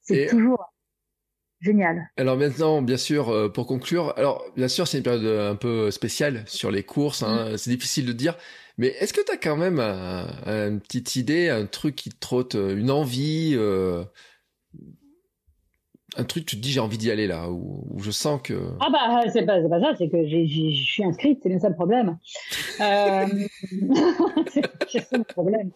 c'est 0.00 0.26
toujours 0.26 0.64
génial. 1.60 2.10
Alors 2.16 2.36
maintenant, 2.36 2.82
bien 2.82 2.96
sûr, 2.96 3.30
euh, 3.30 3.48
pour 3.48 3.66
conclure, 3.66 4.12
alors 4.16 4.44
bien 4.56 4.68
sûr, 4.68 4.86
c'est 4.86 4.98
une 4.98 5.04
période 5.04 5.24
euh, 5.24 5.52
un 5.52 5.56
peu 5.56 5.90
spéciale 5.90 6.44
sur 6.46 6.70
les 6.70 6.82
courses, 6.82 7.22
hein, 7.22 7.52
mm. 7.52 7.56
c'est 7.56 7.70
difficile 7.70 8.06
de 8.06 8.12
dire, 8.12 8.36
mais 8.78 8.88
est-ce 9.00 9.12
que 9.12 9.24
tu 9.24 9.32
as 9.32 9.36
quand 9.36 9.56
même 9.56 9.80
une 9.80 10.80
petite 10.80 11.16
idée, 11.16 11.48
un 11.48 11.66
truc 11.66 11.96
qui 11.96 12.10
te 12.10 12.18
trotte, 12.18 12.54
euh, 12.54 12.76
une 12.76 12.90
envie, 12.90 13.56
un 16.18 16.24
truc 16.24 16.46
tu 16.46 16.56
te 16.56 16.62
dis 16.62 16.72
j'ai 16.72 16.80
envie 16.80 16.98
d'y 16.98 17.10
aller 17.10 17.26
là, 17.26 17.50
ou, 17.50 17.98
je 17.98 18.10
sens 18.10 18.40
que... 18.42 18.54
Ah 18.80 18.88
bah 18.90 19.30
c'est 19.30 19.44
pas, 19.44 19.60
pas 19.68 19.80
ça, 19.80 19.94
c'est 19.96 20.08
que 20.08 20.26
je 20.26 20.46
suis 20.46 21.04
inscrite, 21.04 21.40
c'est 21.42 21.48
bien 21.48 21.58
ça 21.58 21.68
le 21.68 21.74
problème. 21.74 22.18
c'est 22.78 22.80
ça 25.00 25.18
le 25.18 25.24
problème. 25.24 25.70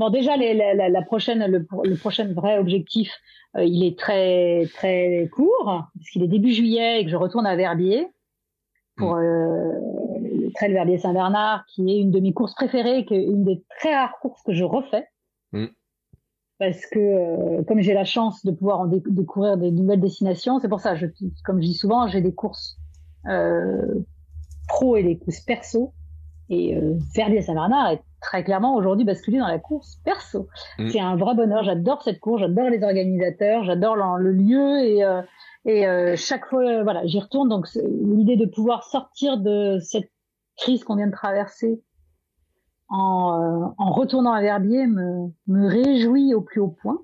Bon, 0.00 0.08
déjà, 0.08 0.34
les, 0.38 0.54
la, 0.54 0.88
la, 0.88 1.02
prochaine, 1.02 1.44
le, 1.46 1.66
le, 1.84 1.94
prochain 1.94 2.24
vrai 2.32 2.56
objectif, 2.56 3.12
euh, 3.56 3.64
il 3.64 3.84
est 3.84 3.98
très 3.98 4.66
très 4.74 5.28
court, 5.32 5.84
puisqu'il 5.96 6.22
est 6.22 6.28
début 6.28 6.52
juillet 6.52 7.00
et 7.00 7.04
que 7.04 7.10
je 7.10 7.16
retourne 7.16 7.46
à 7.46 7.56
Verbier 7.56 8.06
pour 8.96 9.16
mm. 9.16 9.18
euh, 9.18 9.72
le 10.20 10.52
trail 10.52 10.72
Verbier 10.72 10.98
Saint-Bernard, 10.98 11.64
qui 11.66 11.90
est 11.90 12.00
une 12.00 12.10
de 12.10 12.20
mes 12.20 12.32
courses 12.32 12.54
préférées, 12.54 13.04
qui 13.04 13.14
est 13.14 13.24
une 13.24 13.44
des 13.44 13.64
très 13.78 13.94
rares 13.94 14.18
courses 14.20 14.42
que 14.42 14.52
je 14.52 14.64
refais. 14.64 15.06
Mm. 15.52 15.66
Parce 16.58 16.84
que 16.86 16.98
euh, 16.98 17.62
comme 17.64 17.80
j'ai 17.80 17.94
la 17.94 18.04
chance 18.04 18.44
de 18.44 18.52
pouvoir 18.52 18.80
en 18.80 18.86
découvrir 18.86 19.56
des 19.56 19.70
nouvelles 19.70 20.00
destinations, 20.00 20.60
c'est 20.60 20.68
pour 20.68 20.80
ça, 20.80 20.94
je, 20.94 21.06
comme 21.44 21.60
je 21.60 21.66
dis 21.66 21.74
souvent, 21.74 22.06
j'ai 22.06 22.20
des 22.20 22.34
courses 22.34 22.78
pro 24.68 24.96
et 24.96 25.02
des 25.02 25.18
courses 25.18 25.40
perso. 25.40 25.92
Et 26.50 26.76
euh, 26.76 26.98
Verbier 27.14 27.42
Saint-Bernard 27.42 27.90
est 27.90 28.02
très 28.20 28.42
clairement 28.42 28.74
aujourd'hui 28.74 29.04
basculé 29.04 29.38
dans 29.38 29.46
la 29.46 29.60
course 29.60 30.00
perso. 30.04 30.48
Mm. 30.78 30.88
C'est 30.90 31.00
un 31.00 31.16
vrai 31.16 31.34
bonheur. 31.34 31.62
J'adore 31.62 32.02
cette 32.02 32.18
course, 32.18 32.40
j'adore 32.40 32.68
les 32.68 32.82
organisateurs, 32.82 33.64
j'adore 33.64 33.96
le, 33.96 34.32
lieu 34.32 34.80
et, 34.80 35.04
euh, 35.04 35.22
Et 35.64 35.86
euh, 35.86 36.16
chaque 36.16 36.46
fois, 36.46 36.82
voilà, 36.82 37.06
j'y 37.06 37.20
retourne. 37.20 37.48
Donc 37.48 37.66
l'idée 37.74 38.36
de 38.36 38.46
pouvoir 38.46 38.82
sortir 38.84 39.38
de 39.38 39.78
cette 39.80 40.10
crise 40.56 40.82
qu'on 40.82 40.96
vient 40.96 41.06
de 41.06 41.12
traverser 41.12 41.80
en, 42.88 43.72
en 43.78 43.92
retournant 43.92 44.32
à 44.32 44.42
Verbier 44.42 44.88
me, 44.88 45.28
me 45.46 45.68
réjouit 45.68 46.34
au 46.34 46.40
plus 46.40 46.60
haut 46.60 46.76
point. 46.82 46.98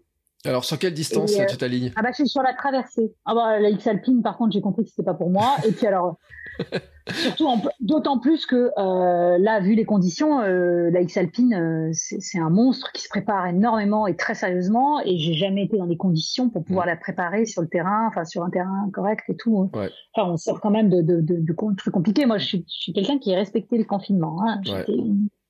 Alors, 0.47 0.65
sur 0.65 0.79
quelle 0.79 0.95
distance 0.95 1.35
tu 1.35 1.47
toute 1.47 1.59
ta 1.59 1.69
ligne 1.69 1.93
Ah 1.97 2.03
bah, 2.03 2.11
je 2.11 2.17
suis 2.17 2.29
sur 2.29 2.43
la 2.43 2.55
traversée. 2.55 3.13
Ah 3.25 3.35
bah, 3.35 3.59
la 3.59 3.71
X 3.71 3.87
Alpine, 3.87 4.23
par 4.23 4.37
contre, 4.37 4.53
j'ai 4.53 4.61
compris 4.61 4.85
que 4.85 4.91
c'était 4.91 5.03
pas 5.03 5.15
pour 5.15 5.31
moi. 5.31 5.57
Et 5.67 5.73
puis 5.73 5.87
alors, 5.87 6.19
surtout, 7.13 7.49
d'autant 7.81 8.19
plus 8.19 8.47
que 8.47 8.71
euh, 8.79 9.39
là, 9.39 9.61
vu 9.61 9.75
les 9.75 9.85
conditions, 9.85 10.41
euh, 10.41 10.91
la 10.91 11.01
X 11.01 11.17
Alpine, 11.17 11.55
euh, 11.55 11.91
c'est 11.93 12.39
un 12.39 12.51
monstre 12.51 12.91
qui 12.93 13.03
se 13.03 13.09
prépare 13.09 13.47
énormément 13.47 14.07
et 14.07 14.17
très 14.17 14.35
sérieusement. 14.35 15.01
Et 15.05 15.19
j'ai 15.19 15.35
jamais 15.35 15.65
été 15.65 15.77
dans 15.77 15.87
des 15.87 15.97
conditions 15.97 16.51
pour 16.51 16.65
pouvoir 16.65 16.87
mm. 16.87 16.91
la 16.91 16.97
préparer 16.97 17.47
sur 17.47 17.63
le 17.63 17.69
terrain, 17.69 18.07
enfin 18.09 18.25
sur 18.25 18.43
un 18.43 18.51
terrain 18.51 18.89
correct 18.93 19.25
et 19.29 19.37
tout. 19.37 19.59
Hein. 19.59 19.79
Ouais. 19.79 19.91
Enfin, 20.15 20.31
on 20.31 20.37
sort 20.37 20.61
quand 20.61 20.71
même 20.71 20.89
de, 20.89 21.03
de, 21.03 21.21
de, 21.21 21.37
de 21.37 21.77
trucs 21.77 21.95
compliqués. 21.95 22.27
Moi, 22.27 22.39
je 22.39 22.47
suis, 22.47 22.65
suis 22.67 22.93
quelqu'un 22.93 23.19
qui 23.19 23.35
a 23.35 23.37
respecté 23.37 23.79
le 23.79 23.85
confinement. 23.85 24.43
Hein. 24.47 24.61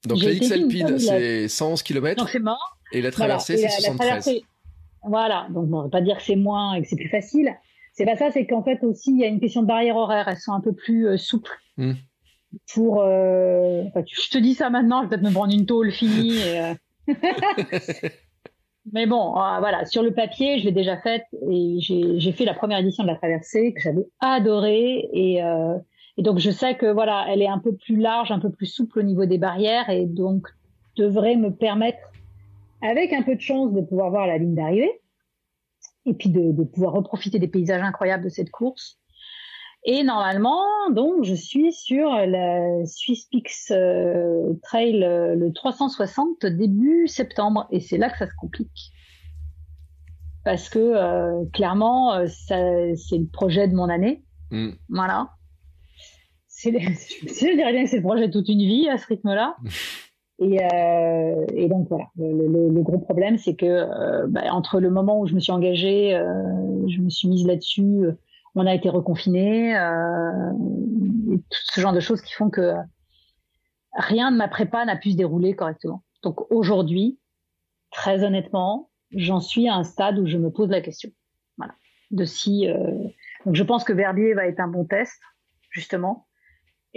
Donc 0.06 0.22
la 0.22 0.30
X 0.30 0.52
Alpine, 0.52 0.98
c'est 0.98 1.48
111 1.48 1.82
km. 1.82 2.20
Donc 2.20 2.28
c'est 2.30 2.38
mort. 2.38 2.78
Et 2.92 3.02
la 3.02 3.10
traversée, 3.10 3.56
c'est 3.56 3.68
73. 3.68 4.42
Voilà, 5.06 5.46
donc 5.50 5.66
bon, 5.68 5.78
on 5.78 5.82
va 5.84 5.88
pas 5.88 6.00
dire 6.00 6.16
que 6.16 6.22
c'est 6.22 6.36
moins 6.36 6.74
et 6.74 6.82
que 6.82 6.88
c'est 6.88 6.96
plus 6.96 7.08
facile. 7.08 7.54
C'est 7.92 8.04
pas 8.04 8.16
ça, 8.16 8.30
c'est 8.30 8.46
qu'en 8.46 8.62
fait 8.62 8.82
aussi 8.84 9.12
il 9.12 9.18
y 9.18 9.24
a 9.24 9.28
une 9.28 9.40
question 9.40 9.62
de 9.62 9.66
barrière 9.66 9.96
horaire. 9.96 10.28
Elles 10.28 10.36
sont 10.36 10.52
un 10.52 10.60
peu 10.60 10.72
plus 10.72 11.08
euh, 11.08 11.16
souples. 11.16 11.56
Hmm. 11.76 11.92
Pour, 12.72 13.02
euh... 13.02 13.84
enfin, 13.88 14.02
je 14.06 14.30
te 14.30 14.38
dis 14.38 14.54
ça 14.54 14.70
maintenant, 14.70 15.02
je 15.02 15.08
vais 15.08 15.16
peut-être 15.16 15.28
me 15.28 15.32
prendre 15.32 15.52
une 15.52 15.66
tôle 15.66 15.90
finie. 15.90 16.38
Euh. 16.44 16.74
Mais 18.92 19.06
bon, 19.06 19.32
voilà, 19.32 19.84
sur 19.84 20.02
le 20.02 20.12
papier, 20.12 20.60
je 20.60 20.64
l'ai 20.64 20.72
déjà 20.72 20.96
faite 20.96 21.24
et 21.50 21.78
j'ai 21.80 22.32
fait 22.32 22.44
la 22.44 22.54
première 22.54 22.78
édition 22.78 23.02
de 23.02 23.08
la 23.08 23.16
traversée 23.16 23.72
que 23.72 23.80
j'avais 23.80 24.06
adorée 24.20 25.08
et, 25.12 25.42
euh... 25.42 25.76
et 26.16 26.22
donc 26.22 26.38
je 26.38 26.52
sais 26.52 26.76
que 26.76 26.86
voilà, 26.86 27.26
elle 27.28 27.42
est 27.42 27.48
un 27.48 27.58
peu 27.58 27.74
plus 27.74 27.96
large, 27.96 28.30
un 28.30 28.38
peu 28.38 28.50
plus 28.50 28.66
souple 28.66 29.00
au 29.00 29.02
niveau 29.02 29.26
des 29.26 29.38
barrières 29.38 29.90
et 29.90 30.06
donc 30.06 30.46
devrait 30.96 31.34
me 31.34 31.50
permettre 31.50 31.98
avec 32.86 33.12
un 33.12 33.22
peu 33.22 33.36
de 33.36 33.40
chance 33.40 33.72
de 33.72 33.80
pouvoir 33.80 34.10
voir 34.10 34.26
la 34.26 34.38
ligne 34.38 34.54
d'arrivée 34.54 35.00
et 36.06 36.14
puis 36.14 36.30
de, 36.30 36.52
de, 36.52 36.64
pouvoir 36.64 36.92
reprofiter 36.92 37.38
des 37.38 37.48
paysages 37.48 37.82
incroyables 37.82 38.24
de 38.24 38.28
cette 38.28 38.50
course. 38.50 38.98
Et 39.88 40.02
normalement, 40.02 40.64
donc, 40.90 41.22
je 41.22 41.34
suis 41.34 41.72
sur 41.72 42.10
la 42.10 42.84
Swiss 42.86 43.26
Peaks 43.26 43.70
euh, 43.70 44.54
Trail 44.62 45.04
euh, 45.04 45.36
le 45.36 45.52
360 45.52 46.44
début 46.46 47.06
septembre, 47.06 47.68
et 47.70 47.78
c'est 47.78 47.96
là 47.96 48.10
que 48.10 48.18
ça 48.18 48.26
se 48.26 48.34
complique. 48.36 48.90
Parce 50.44 50.68
que 50.68 50.78
euh, 50.78 51.44
clairement, 51.52 52.26
c'est 52.26 52.56
le 52.56 53.30
projet 53.30 53.68
de 53.68 53.76
mon 53.76 53.88
année. 53.88 54.24
Mm. 54.50 54.70
Voilà. 54.88 55.30
C'est, 56.48 56.72
je 56.80 57.54
dirais 57.54 57.72
bien 57.72 57.84
que 57.84 57.90
c'est 57.90 57.98
le 57.98 58.02
projet 58.02 58.26
de 58.26 58.32
toute 58.32 58.48
une 58.48 58.58
vie 58.58 58.88
à 58.88 58.98
ce 58.98 59.06
rythme-là. 59.06 59.56
Et, 60.38 60.62
euh, 60.62 61.46
et, 61.54 61.68
donc 61.68 61.88
voilà, 61.88 62.08
le, 62.16 62.30
le, 62.30 62.68
le 62.68 62.82
gros 62.82 62.98
problème, 62.98 63.38
c'est 63.38 63.54
que 63.54 63.64
euh, 63.66 64.26
bah, 64.28 64.42
entre 64.52 64.80
le 64.80 64.90
moment 64.90 65.20
où 65.20 65.26
je 65.26 65.34
me 65.34 65.40
suis 65.40 65.52
engagée, 65.52 66.14
euh, 66.14 66.86
je 66.88 67.00
me 67.00 67.08
suis 67.08 67.28
mise 67.28 67.46
là-dessus, 67.46 68.06
on 68.54 68.66
a 68.66 68.74
été 68.74 68.90
reconfiné, 68.90 69.76
euh, 69.76 70.52
tout 71.32 71.60
ce 71.72 71.80
genre 71.80 71.94
de 71.94 72.00
choses 72.00 72.20
qui 72.20 72.34
font 72.34 72.50
que 72.50 72.74
rien 73.94 74.30
de 74.30 74.36
ma 74.36 74.48
prépa 74.48 74.84
n'a 74.84 74.96
pu 74.96 75.12
se 75.12 75.16
dérouler 75.16 75.54
correctement. 75.54 76.02
Donc 76.22 76.50
aujourd'hui, 76.52 77.18
très 77.90 78.22
honnêtement, 78.22 78.90
j'en 79.12 79.40
suis 79.40 79.68
à 79.68 79.74
un 79.74 79.84
stade 79.84 80.18
où 80.18 80.26
je 80.26 80.36
me 80.36 80.50
pose 80.50 80.68
la 80.68 80.82
question, 80.82 81.10
voilà, 81.56 81.74
de 82.10 82.24
si. 82.26 82.68
donc 83.46 83.54
je 83.54 83.62
pense 83.62 83.84
que 83.84 83.94
Verbier 83.94 84.34
va 84.34 84.46
être 84.46 84.60
un 84.60 84.68
bon 84.68 84.84
test, 84.84 85.18
justement 85.70 86.26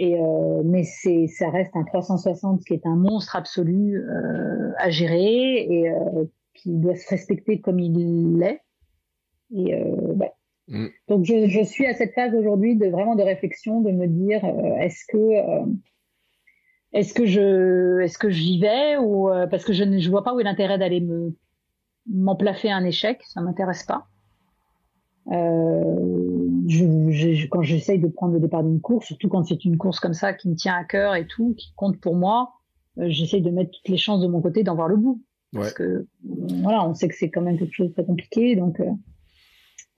et 0.02 0.18
euh, 0.18 0.62
mais 0.64 0.84
c'est, 0.84 1.26
ça 1.26 1.50
reste 1.50 1.76
un 1.76 1.84
360 1.84 2.64
qui 2.64 2.72
est 2.72 2.86
un 2.86 2.96
monstre 2.96 3.36
absolu 3.36 3.98
euh, 3.98 4.72
à 4.78 4.88
gérer 4.88 5.66
et 5.68 5.90
euh, 5.90 6.24
qui 6.54 6.72
doit 6.72 6.96
se 6.96 7.06
respecter 7.10 7.60
comme 7.60 7.78
il 7.78 8.38
l'est. 8.38 8.62
Et 9.54 9.74
ouais. 9.74 10.32
Mm. 10.68 10.86
Donc 11.08 11.26
je, 11.26 11.48
je, 11.48 11.62
suis 11.62 11.86
à 11.86 11.92
cette 11.92 12.14
phase 12.14 12.34
aujourd'hui 12.34 12.76
de 12.76 12.86
vraiment 12.86 13.14
de 13.14 13.22
réflexion, 13.22 13.82
de 13.82 13.90
me 13.90 14.06
dire 14.06 14.42
est-ce 14.80 15.04
que 15.06 15.68
est-ce 16.92 17.12
que 17.12 17.26
je 17.26 18.00
est-ce 18.00 18.16
que 18.16 18.30
j'y 18.30 18.58
vais 18.58 18.96
ou 18.96 19.28
parce 19.50 19.66
que 19.66 19.74
je 19.74 19.84
ne 19.84 19.98
je 19.98 20.08
vois 20.08 20.24
pas 20.24 20.34
où 20.34 20.40
est 20.40 20.44
l'intérêt 20.44 20.78
d'aller 20.78 21.00
me 21.02 21.34
un 22.70 22.84
échec, 22.86 23.20
ça 23.24 23.42
m'intéresse 23.42 23.82
pas. 23.82 24.06
Euh, 25.28 26.48
je, 26.66 26.84
je, 27.10 27.46
quand 27.48 27.62
j'essaye 27.62 27.98
de 27.98 28.08
prendre 28.08 28.34
le 28.34 28.40
départ 28.40 28.64
d'une 28.64 28.80
course, 28.80 29.06
surtout 29.06 29.28
quand 29.28 29.44
c'est 29.44 29.64
une 29.64 29.76
course 29.76 30.00
comme 30.00 30.14
ça 30.14 30.32
qui 30.32 30.48
me 30.48 30.54
tient 30.54 30.74
à 30.74 30.84
cœur 30.84 31.14
et 31.14 31.26
tout, 31.26 31.54
qui 31.56 31.72
compte 31.76 32.00
pour 32.00 32.16
moi, 32.16 32.52
euh, 32.98 33.06
j'essaye 33.08 33.42
de 33.42 33.50
mettre 33.50 33.70
toutes 33.70 33.88
les 33.88 33.96
chances 33.96 34.20
de 34.22 34.26
mon 34.26 34.40
côté 34.40 34.62
d'en 34.62 34.74
voir 34.74 34.88
le 34.88 34.96
bout. 34.96 35.22
Parce 35.52 35.72
que 35.72 36.06
voilà, 36.22 36.88
on 36.88 36.94
sait 36.94 37.08
que 37.08 37.14
c'est 37.16 37.28
quand 37.28 37.40
même 37.40 37.58
quelque 37.58 37.74
chose 37.74 37.88
de 37.88 37.92
très 37.92 38.04
compliqué, 38.04 38.54
donc 38.54 38.78
euh, 38.78 38.84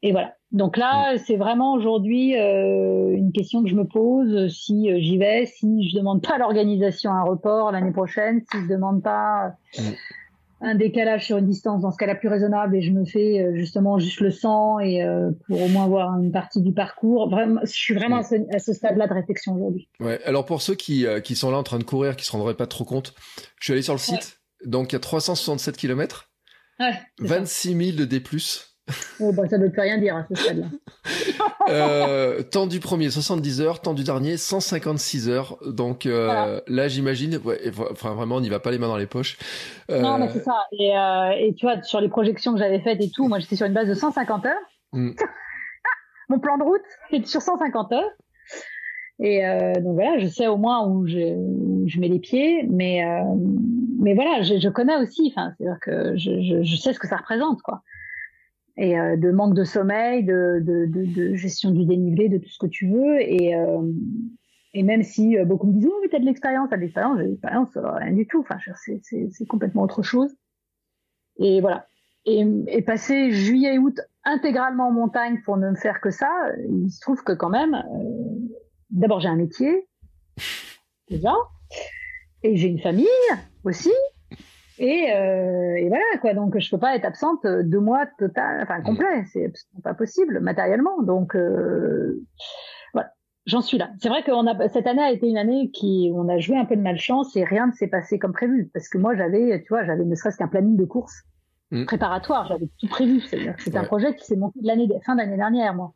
et 0.00 0.10
voilà. 0.12 0.34
Donc 0.50 0.78
là, 0.78 1.18
c'est 1.18 1.36
vraiment 1.36 1.74
aujourd'hui 1.74 2.38
euh, 2.38 3.14
une 3.14 3.32
question 3.32 3.62
que 3.62 3.68
je 3.68 3.74
me 3.74 3.84
pose 3.84 4.48
si 4.48 4.88
j'y 5.02 5.18
vais, 5.18 5.44
si 5.44 5.88
je 5.88 5.96
demande 5.96 6.26
pas 6.26 6.38
l'organisation 6.38 7.10
un 7.12 7.22
report 7.22 7.70
l'année 7.70 7.92
prochaine, 7.92 8.40
si 8.50 8.62
je 8.62 8.68
demande 8.68 9.02
pas 9.02 9.52
un 10.62 10.74
décalage 10.76 11.26
sur 11.26 11.38
une 11.38 11.46
distance 11.46 11.82
dans 11.82 11.90
ce 11.90 11.96
cas-là 11.96 12.14
plus 12.14 12.28
raisonnable 12.28 12.76
et 12.76 12.82
je 12.82 12.92
me 12.92 13.04
fais 13.04 13.40
euh, 13.40 13.56
justement 13.56 13.98
juste 13.98 14.20
le 14.20 14.30
100 14.30 14.80
et 14.80 15.02
euh, 15.02 15.30
pour 15.46 15.60
au 15.60 15.68
moins 15.68 15.86
voir 15.88 16.18
une 16.20 16.30
partie 16.30 16.62
du 16.62 16.72
parcours. 16.72 17.28
Vraiment, 17.28 17.60
je 17.64 17.72
suis 17.72 17.94
vraiment 17.94 18.18
à 18.18 18.58
ce, 18.58 18.72
stade-là 18.72 19.08
de 19.08 19.12
réflexion 19.12 19.54
aujourd'hui. 19.54 19.88
Ouais. 20.00 20.22
Alors 20.24 20.46
pour 20.46 20.62
ceux 20.62 20.74
qui, 20.74 21.06
euh, 21.06 21.20
qui 21.20 21.34
sont 21.34 21.50
là 21.50 21.58
en 21.58 21.62
train 21.62 21.78
de 21.78 21.84
courir, 21.84 22.16
qui 22.16 22.24
se 22.24 22.32
rendraient 22.32 22.56
pas 22.56 22.66
trop 22.66 22.84
compte, 22.84 23.14
je 23.58 23.64
suis 23.64 23.72
allé 23.72 23.82
sur 23.82 23.94
le 23.94 23.98
site. 23.98 24.40
Donc 24.64 24.92
il 24.92 24.94
y 24.94 24.96
a 24.96 25.00
367 25.00 25.76
km, 25.76 26.30
ouais, 26.78 26.92
26 27.18 27.76
000 27.94 27.96
de 27.98 28.04
D+. 28.04 28.22
Oh, 29.20 29.32
bah, 29.32 29.48
ça 29.48 29.58
ne 29.58 29.64
veut 29.64 29.72
plus 29.72 29.80
rien 29.80 29.98
dire 29.98 30.16
à 30.16 30.26
ce 30.28 30.34
stade-là. 30.34 30.66
euh, 31.68 32.42
temps 32.42 32.66
du 32.66 32.80
premier 32.80 33.10
70 33.10 33.60
heures, 33.60 33.80
temps 33.80 33.94
du 33.94 34.04
dernier 34.04 34.36
156 34.36 35.28
heures. 35.28 35.58
Donc 35.66 36.06
euh, 36.06 36.60
là, 36.66 36.88
j'imagine, 36.88 37.38
ouais, 37.44 37.60
enfin 37.90 38.14
vraiment, 38.14 38.36
on 38.36 38.40
n'y 38.40 38.48
va 38.48 38.60
pas 38.60 38.70
les 38.70 38.78
mains 38.78 38.88
dans 38.88 38.96
les 38.96 39.06
poches. 39.06 39.38
Euh... 39.90 40.00
Non, 40.00 40.18
mais 40.18 40.28
c'est 40.32 40.42
ça. 40.42 40.56
Et, 40.72 40.92
et, 41.46 41.54
tu 41.54 41.66
vois, 41.66 41.82
sur 41.82 42.00
les 42.00 42.08
projections 42.08 42.52
que 42.52 42.58
j'avais 42.58 42.80
faites 42.80 43.00
et 43.00 43.10
tout, 43.10 43.28
moi 43.28 43.38
j'étais 43.38 43.56
sur 43.56 43.66
une 43.66 43.74
base 43.74 43.88
de 43.88 43.94
150 43.94 44.46
heures. 44.46 44.54
Mm. 44.92 45.12
Mon 46.28 46.38
plan 46.38 46.56
de 46.56 46.62
route 46.62 46.80
est 47.10 47.26
sur 47.26 47.42
150 47.42 47.92
heures. 47.92 48.10
Et 49.18 49.46
euh, 49.46 49.74
donc 49.74 49.94
voilà, 49.94 50.18
je 50.18 50.26
sais 50.26 50.46
au 50.46 50.56
moins 50.56 50.86
où 50.86 51.06
je, 51.06 51.36
je 51.86 52.00
mets 52.00 52.08
les 52.08 52.18
pieds, 52.18 52.66
mais 52.68 53.04
euh, 53.04 53.22
mais 54.00 54.14
voilà, 54.14 54.42
je, 54.42 54.58
je 54.58 54.68
connais 54.68 54.96
aussi. 54.96 55.32
Enfin, 55.32 55.52
c'est-à-dire 55.56 55.78
que 55.80 56.16
je, 56.16 56.42
je, 56.42 56.62
je 56.62 56.76
sais 56.76 56.92
ce 56.92 56.98
que 56.98 57.06
ça 57.06 57.16
représente, 57.16 57.62
quoi 57.62 57.82
et 58.76 58.98
euh, 58.98 59.16
de 59.16 59.30
manque 59.30 59.54
de 59.54 59.64
sommeil, 59.64 60.24
de, 60.24 60.62
de, 60.62 60.86
de, 60.86 61.04
de, 61.04 61.34
gestion 61.34 61.70
du 61.70 61.84
dénivelé, 61.84 62.28
de 62.28 62.38
tout 62.38 62.48
ce 62.48 62.58
que 62.58 62.66
tu 62.66 62.88
veux. 62.88 63.20
Et, 63.20 63.54
euh, 63.54 63.82
et 64.72 64.82
même 64.82 65.02
si 65.02 65.36
euh, 65.36 65.44
beaucoup 65.44 65.66
me 65.66 65.74
disent, 65.74 65.88
oh, 65.90 65.98
mais 66.02 66.08
t'as 66.08 66.18
de 66.18 66.24
l'expérience, 66.24 66.70
t'as 66.70 66.76
de 66.76 66.82
l'expérience, 66.82 67.18
j'ai 67.18 67.24
de 67.24 67.30
l'expérience, 67.30 67.76
rien 67.76 68.12
du 68.12 68.26
tout. 68.26 68.40
Enfin, 68.40 68.56
c'est 69.02 69.46
complètement 69.46 69.82
autre 69.82 70.02
chose. 70.02 70.34
Et 71.36 71.60
voilà. 71.60 71.86
Et, 72.24 72.46
et 72.68 72.82
passer 72.82 73.32
juillet 73.32 73.74
et 73.74 73.78
août 73.78 74.00
intégralement 74.24 74.88
en 74.88 74.92
montagne 74.92 75.42
pour 75.44 75.56
ne 75.56 75.70
me 75.70 75.76
faire 75.76 76.00
que 76.00 76.10
ça, 76.10 76.30
il 76.68 76.90
se 76.90 77.00
trouve 77.00 77.22
que 77.24 77.32
quand 77.32 77.50
même, 77.50 77.82
d'abord 78.90 79.18
j'ai 79.18 79.28
un 79.28 79.34
métier, 79.34 79.88
déjà, 81.10 81.34
et 82.44 82.56
j'ai 82.56 82.68
une 82.68 82.78
famille 82.78 83.08
aussi, 83.64 83.90
et, 84.82 85.14
euh, 85.14 85.76
et, 85.76 85.88
voilà 85.88 86.02
quoi. 86.20 86.34
Donc 86.34 86.58
je 86.58 86.68
peux 86.68 86.78
pas 86.78 86.96
être 86.96 87.04
absente 87.04 87.46
deux 87.46 87.78
mois 87.78 88.04
total, 88.18 88.60
enfin 88.62 88.80
mm. 88.80 88.82
complet. 88.82 89.24
C'est 89.32 89.46
absolument 89.46 89.80
pas 89.82 89.94
possible 89.94 90.40
matériellement. 90.40 91.02
Donc 91.02 91.36
euh, 91.36 92.20
voilà, 92.92 93.12
j'en 93.46 93.60
suis 93.60 93.78
là. 93.78 93.90
C'est 94.00 94.08
vrai 94.08 94.24
que 94.24 94.32
a 94.32 94.68
cette 94.68 94.88
année 94.88 95.02
a 95.02 95.12
été 95.12 95.28
une 95.28 95.38
année 95.38 95.70
qui 95.70 96.10
on 96.12 96.28
a 96.28 96.38
joué 96.38 96.58
un 96.58 96.64
peu 96.64 96.74
de 96.74 96.82
malchance 96.82 97.36
et 97.36 97.44
rien 97.44 97.68
ne 97.68 97.72
s'est 97.72 97.86
passé 97.86 98.18
comme 98.18 98.32
prévu. 98.32 98.70
Parce 98.74 98.88
que 98.88 98.98
moi 98.98 99.14
j'avais, 99.14 99.62
tu 99.62 99.68
vois, 99.68 99.84
j'avais 99.84 100.04
ne 100.04 100.14
serait-ce 100.16 100.36
qu'un 100.36 100.48
planning 100.48 100.76
de 100.76 100.84
course 100.84 101.22
mm. 101.70 101.84
préparatoire. 101.84 102.48
J'avais 102.48 102.68
tout 102.80 102.88
prévu. 102.88 103.20
C'est 103.20 103.76
un 103.76 103.84
projet 103.84 104.16
qui 104.16 104.24
s'est 104.24 104.36
monté 104.36 104.60
de 104.60 104.66
l'année 104.66 104.88
fin 105.06 105.14
d'année 105.14 105.36
dernière, 105.36 105.74
moi 105.74 105.94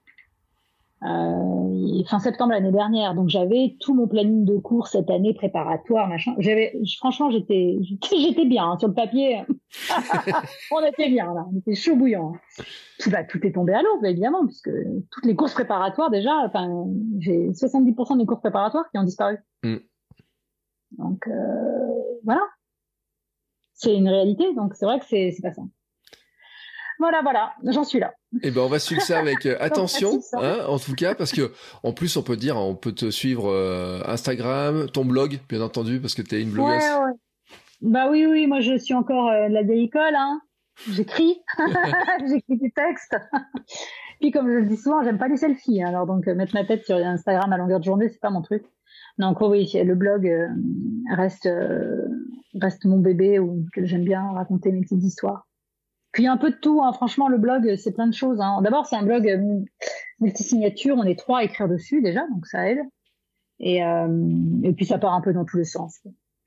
euh, 1.02 2.05
fin 2.06 2.18
septembre 2.18 2.52
l'année 2.52 2.73
dernière. 2.73 3.14
Donc 3.14 3.28
j'avais 3.28 3.77
tout 3.81 3.94
mon 3.94 4.06
planning 4.06 4.44
de 4.44 4.56
cours 4.56 4.89
cette 4.89 5.10
année 5.10 5.35
préparatoire, 5.35 6.09
machin. 6.09 6.35
J'avais, 6.39 6.78
franchement, 6.98 7.31
j'étais, 7.31 7.78
j'étais 8.10 8.47
bien 8.47 8.70
hein, 8.70 8.78
sur 8.78 8.89
le 8.89 8.94
papier. 8.94 9.43
on 10.73 10.85
était 10.85 11.09
bien 11.09 11.27
là, 11.35 11.44
on 11.52 11.59
était 11.59 11.74
chaud 11.74 11.97
bouillant. 11.97 12.32
Tout, 12.98 13.10
bah, 13.10 13.24
tout 13.24 13.44
est 13.47 13.52
tombé 13.52 13.74
à 13.74 13.82
l'eau, 13.82 14.02
évidemment, 14.05 14.47
puisque 14.47 14.70
toutes 15.10 15.27
les 15.27 15.36
courses 15.36 15.55
préparatoires 15.55 16.10
déjà, 16.10 16.35
enfin, 16.47 16.86
j'ai 17.18 17.51
70% 17.51 18.16
des 18.16 18.27
courses 18.27 18.40
préparatoires 18.40 18.89
qui 18.90 18.98
ont 18.98 19.05
disparu. 19.05 19.36
Mm. 19.62 19.77
Donc 20.93 21.27
euh, 21.27 21.32
voilà, 22.24 22.43
c'est 23.74 23.94
une 23.94 24.09
réalité. 24.09 24.55
Donc 24.55 24.74
c'est 24.74 24.86
vrai 24.86 24.98
que 24.98 25.06
c'est 25.06 25.35
pas 25.43 25.52
ça. 25.52 25.62
Voilà, 26.98 27.20
voilà, 27.23 27.52
j'en 27.64 27.85
suis 27.85 27.98
là. 27.98 28.14
Eh 28.43 28.51
ben, 28.51 28.62
on 28.62 28.68
va 28.68 28.78
suivre 28.78 29.02
ça 29.02 29.18
avec 29.18 29.44
euh, 29.47 29.56
attention, 29.60 30.20
hein. 30.35 30.40
hein, 30.43 30.66
en 30.66 30.78
tout 30.78 30.94
cas, 30.94 31.14
parce 31.14 31.32
que 31.32 31.52
en 31.82 31.93
plus, 31.93 32.16
on 32.16 32.23
peut 32.23 32.36
dire, 32.36 32.56
on 32.56 32.74
peut 32.74 32.93
te 32.93 33.10
suivre 33.10 33.51
euh, 33.51 34.01
Instagram, 34.06 34.89
ton 34.90 35.05
blog, 35.05 35.39
bien 35.48 35.60
entendu, 35.60 36.01
parce 36.01 36.14
que 36.14 36.23
tu 36.23 36.36
es 36.36 36.43
une 36.43 36.51
blogueuse. 36.51 36.82
Ouais, 36.82 37.05
ouais. 37.05 37.12
Bah 37.82 38.09
oui, 38.10 38.24
oui, 38.24 38.47
moi 38.47 38.60
je 38.60 38.78
suis 38.78 38.94
encore 38.94 39.31
de 39.31 39.52
la 39.52 39.62
vieille 39.62 39.85
école, 39.85 40.14
hein. 40.14 40.40
J'écris, 40.90 41.43
j'écris 42.27 42.56
des 42.56 42.70
textes. 42.70 43.16
Puis 44.20 44.31
comme 44.31 44.48
je 44.51 44.56
le 44.56 44.66
dis 44.66 44.78
souvent, 44.78 45.02
j'aime 45.02 45.18
pas 45.18 45.28
les 45.28 45.36
selfies, 45.36 45.82
hein. 45.82 45.89
alors 45.89 46.06
donc 46.06 46.27
mettre 46.27 46.55
ma 46.55 46.64
tête 46.64 46.86
sur 46.86 46.97
Instagram 46.97 47.52
à 47.52 47.59
longueur 47.59 47.81
de 47.81 47.85
journée, 47.85 48.09
c'est 48.09 48.20
pas 48.20 48.31
mon 48.31 48.40
truc. 48.40 48.64
Donc 49.18 49.40
oui, 49.43 49.70
le 49.74 49.94
blog 49.94 50.31
reste 51.14 51.48
reste 52.60 52.85
mon 52.86 52.98
bébé 52.98 53.39
que 53.74 53.85
j'aime 53.85 54.05
bien 54.05 54.31
raconter 54.32 54.73
mes 54.73 54.81
petites 54.81 55.02
histoires. 55.02 55.47
Puis 56.17 56.27
un 56.27 56.39
peu 56.39 56.51
de 56.51 56.57
tout, 56.57 56.81
hein. 56.83 56.95
franchement, 56.95 57.29
le 57.29 57.37
blog, 57.37 57.77
c'est 57.77 57.93
plein 57.93 58.07
de 58.07 58.15
choses. 58.15 58.41
Hein. 58.41 58.63
D'abord, 58.63 58.87
c'est 58.87 58.97
un 58.97 59.03
blog 59.03 59.29
euh, 59.29 59.61
multisignature, 60.19 60.97
on 60.97 61.05
est 61.05 61.19
trois 61.19 61.41
à 61.41 61.45
écrire 61.45 61.69
dessus 61.69 62.01
déjà, 62.01 62.27
donc 62.29 62.47
ça 62.47 62.71
aide. 62.71 62.79
Et, 63.61 63.85
euh, 63.85 64.09
et 64.63 64.73
puis 64.73 64.87
ça 64.87 64.97
part 64.97 65.13
un 65.13 65.21
peu 65.21 65.35
dans 65.35 65.45
tous 65.45 65.59
les 65.59 65.67
sens. 65.67 66.01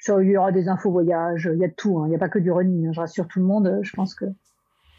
il 0.07 0.27
y 0.27 0.37
aura 0.37 0.51
des 0.51 0.69
infos 0.69 0.89
voyages, 0.89 1.47
il 1.53 1.59
y 1.59 1.63
a 1.63 1.67
de 1.67 1.73
tout, 1.75 1.99
hein. 1.99 2.07
il 2.07 2.09
n'y 2.09 2.15
a 2.15 2.17
pas 2.17 2.29
que 2.29 2.39
du 2.39 2.51
running, 2.51 2.91
je 2.91 2.99
rassure 2.99 3.27
tout 3.27 3.37
le 3.37 3.45
monde, 3.45 3.77
je 3.83 3.93
pense 3.93 4.15
que 4.15 4.25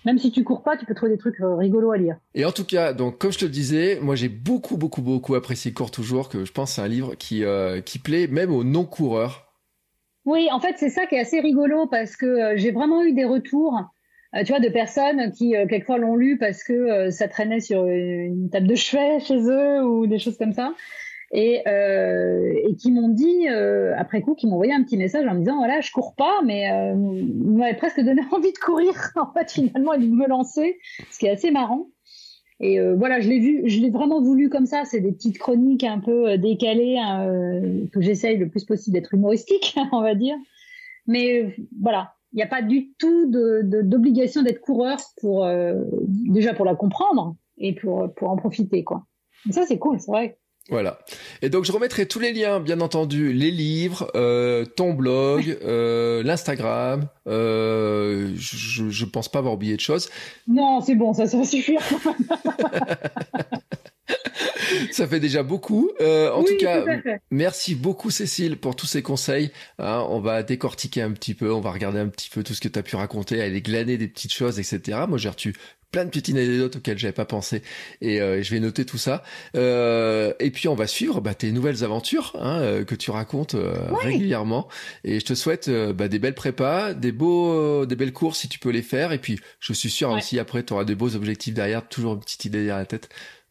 même 0.06 0.18
si 0.18 0.30
tu 0.30 0.44
cours 0.44 0.62
pas, 0.62 0.76
tu 0.76 0.86
peux 0.86 0.94
trouver 0.94 1.10
des 1.10 1.18
trucs 1.18 1.40
euh, 1.40 1.56
rigolos 1.56 1.90
à 1.90 1.96
lire. 1.96 2.16
Et 2.36 2.44
en 2.44 2.52
tout 2.52 2.64
cas, 2.64 2.92
donc 2.92 3.18
comme 3.18 3.32
je 3.32 3.38
te 3.38 3.46
le 3.46 3.50
disais, 3.50 3.98
moi 4.00 4.14
j'ai 4.14 4.28
beaucoup 4.28 4.76
beaucoup 4.76 5.02
beaucoup 5.02 5.34
apprécié 5.34 5.72
Cours 5.72 5.90
toujours, 5.90 6.28
que 6.28 6.44
je 6.44 6.52
pense 6.52 6.74
c'est 6.74 6.80
un 6.80 6.86
livre 6.86 7.16
qui 7.16 7.42
qui 7.84 7.98
plaît 7.98 8.28
même 8.28 8.52
aux 8.52 8.62
non 8.62 8.84
coureurs. 8.84 9.52
Oui, 10.26 10.48
en 10.52 10.60
fait 10.60 10.76
c'est 10.78 10.90
ça 10.90 11.06
qui 11.06 11.16
est 11.16 11.20
assez 11.20 11.40
rigolo 11.40 11.88
parce 11.88 12.14
que 12.14 12.56
j'ai 12.56 12.70
vraiment 12.70 13.02
eu 13.02 13.14
des 13.14 13.24
retours 13.24 13.76
euh, 13.76 13.82
tu 14.32 14.52
vois, 14.52 14.60
de 14.60 14.68
personnes 14.68 15.32
qui 15.32 15.56
euh, 15.56 15.66
quelquefois 15.66 15.98
l'ont 15.98 16.14
lu 16.14 16.38
parce 16.38 16.62
que 16.62 16.72
euh, 16.72 17.10
ça 17.10 17.26
traînait 17.26 17.60
sur 17.60 17.86
une 17.86 18.48
table 18.50 18.68
de 18.68 18.74
chevet 18.74 19.20
chez 19.26 19.38
eux 19.38 19.82
ou 19.84 20.06
des 20.06 20.18
choses 20.18 20.36
comme 20.36 20.52
ça. 20.52 20.72
Et, 21.32 21.62
qui 22.80 22.90
m'ont 22.90 23.08
dit 23.08 23.46
après 23.96 24.20
coup, 24.20 24.34
qui 24.34 24.48
m'ont 24.48 24.54
envoyé 24.54 24.72
un 24.72 24.82
petit 24.82 24.96
message 24.96 25.26
en 25.28 25.34
me 25.34 25.40
disant 25.40 25.58
voilà, 25.58 25.80
je 25.80 25.92
cours 25.92 26.16
pas, 26.16 26.40
mais 26.44 26.72
euh, 26.72 26.94
m'avait 26.96 27.76
presque 27.76 28.00
donné 28.00 28.22
envie 28.32 28.52
de 28.52 28.58
courir 28.58 28.92
en 29.14 29.32
fait 29.32 29.50
finalement 29.50 29.92
et 29.92 29.98
de 29.98 30.06
me 30.06 30.26
lancer, 30.26 30.78
ce 31.08 31.18
qui 31.18 31.26
est 31.26 31.30
assez 31.30 31.52
marrant. 31.52 31.86
Et 32.62 32.78
voilà, 32.94 33.20
je 33.20 33.28
l'ai 33.30 33.38
vu, 33.38 33.62
je 33.64 33.80
l'ai 33.80 33.88
vraiment 33.88 34.20
voulu 34.20 34.50
comme 34.50 34.66
ça. 34.66 34.84
C'est 34.84 35.00
des 35.00 35.12
petites 35.12 35.38
chroniques 35.38 35.84
un 35.84 35.98
peu 35.98 36.36
décalées 36.36 36.98
hein, 36.98 37.26
que 37.90 38.02
j'essaye 38.02 38.36
le 38.36 38.50
plus 38.50 38.64
possible 38.64 38.92
d'être 38.92 39.14
humoristique, 39.14 39.76
on 39.92 40.02
va 40.02 40.14
dire. 40.14 40.36
Mais 41.06 41.56
voilà, 41.80 42.12
il 42.32 42.36
n'y 42.36 42.42
a 42.42 42.46
pas 42.46 42.62
du 42.62 42.92
tout 42.98 43.26
d'obligation 43.30 44.42
de, 44.42 44.48
d'être 44.48 44.60
coureur 44.60 44.98
pour 45.20 45.44
euh, 45.44 45.74
déjà 46.06 46.54
pour 46.54 46.64
la 46.64 46.74
comprendre 46.74 47.36
et 47.58 47.74
pour 47.74 48.12
pour 48.14 48.30
en 48.30 48.36
profiter 48.36 48.84
quoi. 48.84 49.04
ça 49.50 49.64
c'est 49.66 49.78
cool, 49.78 50.00
c'est 50.00 50.10
vrai. 50.10 50.38
Voilà. 50.68 50.98
Et 51.42 51.48
donc 51.48 51.64
je 51.64 51.72
remettrai 51.72 52.06
tous 52.06 52.20
les 52.20 52.32
liens, 52.32 52.60
bien 52.60 52.80
entendu, 52.80 53.32
les 53.32 53.50
livres, 53.50 54.10
euh, 54.14 54.64
ton 54.64 54.94
blog, 54.94 55.58
euh, 55.64 56.22
l'Instagram. 56.22 57.08
Euh, 57.26 58.30
je, 58.36 58.88
je 58.88 59.04
pense 59.04 59.28
pas 59.28 59.40
avoir 59.40 59.54
oublié 59.54 59.74
de 59.76 59.80
choses. 59.80 60.08
Non, 60.46 60.80
c'est 60.80 60.94
bon, 60.94 61.12
ça, 61.12 61.26
ça 61.26 61.38
va 61.38 61.44
suffire. 61.44 61.80
ça 64.92 65.06
fait 65.06 65.20
déjà 65.20 65.42
beaucoup. 65.42 65.90
Euh, 66.00 66.30
en 66.32 66.44
tout 66.44 66.56
cas, 66.58 66.84
merci 67.30 67.74
beaucoup 67.74 68.10
Cécile 68.10 68.56
pour 68.56 68.76
tous 68.76 68.86
ces 68.86 69.02
conseils. 69.02 69.50
Hein, 69.78 70.04
on 70.08 70.20
va 70.20 70.42
décortiquer 70.42 71.02
un 71.02 71.12
petit 71.12 71.34
peu, 71.34 71.52
on 71.52 71.60
va 71.60 71.70
regarder 71.70 71.98
un 71.98 72.08
petit 72.08 72.30
peu 72.30 72.42
tout 72.42 72.54
ce 72.54 72.60
que 72.60 72.68
tu 72.68 72.78
as 72.78 72.82
pu 72.82 72.96
raconter, 72.96 73.40
aller 73.42 73.62
glaner 73.62 73.96
des 73.96 74.08
petites 74.08 74.32
choses, 74.32 74.58
etc. 74.58 74.98
Moi, 75.08 75.18
j'ai 75.18 75.28
reçu 75.28 75.54
plein 75.90 76.04
de 76.04 76.10
petites 76.10 76.36
anecdotes 76.36 76.76
auxquelles 76.76 76.98
j'avais 76.98 77.12
pas 77.12 77.24
pensé 77.24 77.62
et 78.00 78.20
euh, 78.20 78.42
je 78.42 78.50
vais 78.50 78.60
noter 78.60 78.84
tout 78.84 78.98
ça. 78.98 79.22
Euh, 79.56 80.32
et 80.38 80.50
puis 80.50 80.68
on 80.68 80.74
va 80.74 80.86
suivre 80.86 81.20
bah, 81.20 81.34
tes 81.34 81.50
nouvelles 81.52 81.84
aventures 81.84 82.36
hein, 82.38 82.60
euh, 82.60 82.84
que 82.84 82.94
tu 82.94 83.10
racontes 83.10 83.54
euh, 83.54 83.74
régulièrement. 83.92 84.68
Et 85.04 85.20
je 85.20 85.24
te 85.24 85.34
souhaite 85.34 85.70
bah, 85.70 86.08
des 86.08 86.18
belles 86.18 86.34
prépas, 86.34 86.94
des 86.94 87.12
beaux, 87.12 87.86
des 87.86 87.96
belles 87.96 88.12
courses 88.12 88.38
si 88.38 88.48
tu 88.48 88.58
peux 88.58 88.70
les 88.70 88.82
faire. 88.82 89.12
Et 89.12 89.18
puis 89.18 89.40
je 89.58 89.72
suis 89.72 89.90
sûr 89.90 90.10
aussi 90.10 90.38
après 90.38 90.62
tu 90.62 90.72
auras 90.72 90.84
des 90.84 90.94
beaux 90.94 91.14
objectifs 91.16 91.54
derrière, 91.54 91.86
toujours 91.88 92.14
une 92.14 92.20
petite 92.20 92.44
idée 92.44 92.58
derrière 92.58 92.78
la 92.78 92.86
tête 92.86 93.08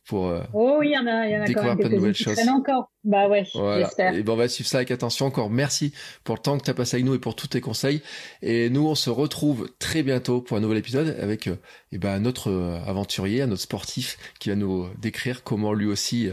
pour 0.10 0.30
euh, 0.30 0.42
oh 0.54 0.78
oui, 0.80 0.88
il 0.90 0.94
y 0.94 0.98
en 0.98 1.06
a, 1.06 1.28
il 1.28 1.32
y 1.34 1.38
en 1.38 1.44
a 1.44 1.46
découvrir 1.46 1.78
plein 1.78 1.88
de 1.88 1.96
nouvelles 1.96 2.16
choses. 2.16 2.40
encore. 2.50 2.90
Bah 3.04 3.30
ouais, 3.30 3.46
j'espère. 3.46 4.16
Et 4.16 4.24
ben 4.24 4.34
on 4.34 4.36
va 4.36 4.48
suivre 4.48 4.68
ça 4.68 4.78
avec 4.78 4.90
attention. 4.90 5.28
Encore 5.28 5.52
merci 5.52 5.94
pour 6.24 6.34
le 6.34 6.42
temps 6.42 6.58
que 6.58 6.64
tu 6.64 6.72
as 6.72 6.74
passé 6.74 6.96
avec 6.96 7.06
nous 7.06 7.14
et 7.14 7.20
pour 7.20 7.36
tous 7.36 7.46
tes 7.46 7.62
conseils. 7.62 8.02
Et 8.42 8.72
nous, 8.72 8.88
on 8.88 8.96
se 8.96 9.12
retrouve 9.12 9.70
très 9.78 10.02
bientôt 10.02 10.42
pour 10.42 10.58
un 10.58 10.62
nouvel 10.62 10.80
épisode 10.80 11.16
avec 11.22 11.46
euh, 11.46 11.58
et 11.92 12.00
ben 12.00 12.20
notre 12.20 12.50
euh, 12.50 12.80
aventurier, 12.88 13.46
notre 13.46 13.62
sportif 13.62 14.18
qui 14.40 14.50
va 14.50 14.56
nous 14.56 14.88
décrire 15.00 15.44
comment 15.44 15.74
lui 15.74 15.86
aussi 15.86 16.28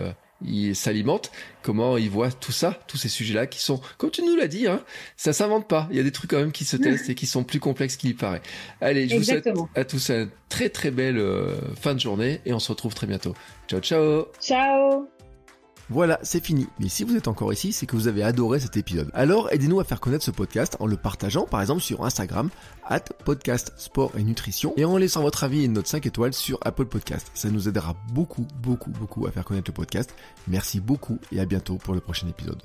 il 0.44 0.76
s'alimente, 0.76 1.30
comment 1.62 1.96
il 1.96 2.10
voit 2.10 2.30
tout 2.30 2.52
ça, 2.52 2.78
tous 2.86 2.96
ces 2.96 3.08
sujets-là 3.08 3.46
qui 3.46 3.62
sont, 3.62 3.80
comme 3.98 4.10
tu 4.10 4.22
nous 4.22 4.36
l'as 4.36 4.48
dit, 4.48 4.66
hein, 4.66 4.82
ça 5.16 5.32
s'invente 5.32 5.68
pas. 5.68 5.88
Il 5.90 5.96
y 5.96 6.00
a 6.00 6.02
des 6.02 6.12
trucs 6.12 6.30
quand 6.30 6.38
même 6.38 6.52
qui 6.52 6.64
se 6.64 6.76
testent 6.76 7.08
et 7.08 7.14
qui 7.14 7.26
sont 7.26 7.44
plus 7.44 7.60
complexes 7.60 7.96
qu'il 7.96 8.10
y 8.10 8.14
paraît. 8.14 8.42
Allez, 8.80 9.08
je 9.08 9.16
vous 9.16 9.24
souhaite 9.24 9.48
à 9.74 9.84
tous 9.84 10.10
une 10.10 10.28
très 10.48 10.68
très 10.68 10.90
belle 10.90 11.18
euh, 11.18 11.54
fin 11.80 11.94
de 11.94 12.00
journée 12.00 12.40
et 12.44 12.52
on 12.52 12.58
se 12.58 12.70
retrouve 12.70 12.94
très 12.94 13.06
bientôt. 13.06 13.34
Ciao 13.68 13.80
ciao. 13.80 14.26
Ciao. 14.40 15.08
Voilà, 15.88 16.18
c'est 16.22 16.44
fini. 16.44 16.66
Mais 16.80 16.88
si 16.88 17.04
vous 17.04 17.16
êtes 17.16 17.28
encore 17.28 17.52
ici, 17.52 17.72
c'est 17.72 17.86
que 17.86 17.94
vous 17.94 18.08
avez 18.08 18.22
adoré 18.24 18.58
cet 18.58 18.76
épisode. 18.76 19.10
Alors 19.14 19.52
aidez-nous 19.52 19.78
à 19.78 19.84
faire 19.84 20.00
connaître 20.00 20.24
ce 20.24 20.32
podcast 20.32 20.76
en 20.80 20.86
le 20.86 20.96
partageant 20.96 21.44
par 21.44 21.60
exemple 21.60 21.80
sur 21.80 22.04
Instagram, 22.04 22.50
at 22.84 23.00
podcast 23.24 23.72
sport 23.76 24.12
et 24.18 24.24
nutrition, 24.24 24.72
et 24.76 24.84
en 24.84 24.96
laissant 24.96 25.22
votre 25.22 25.44
avis 25.44 25.64
et 25.64 25.68
note 25.68 25.86
5 25.86 26.04
étoiles 26.06 26.32
sur 26.32 26.58
Apple 26.62 26.86
Podcast. 26.86 27.30
Ça 27.34 27.50
nous 27.50 27.68
aidera 27.68 27.94
beaucoup, 28.12 28.46
beaucoup, 28.60 28.90
beaucoup 28.90 29.26
à 29.26 29.30
faire 29.30 29.44
connaître 29.44 29.70
le 29.70 29.74
podcast. 29.74 30.12
Merci 30.48 30.80
beaucoup 30.80 31.18
et 31.30 31.40
à 31.40 31.44
bientôt 31.44 31.76
pour 31.76 31.94
le 31.94 32.00
prochain 32.00 32.26
épisode. 32.28 32.60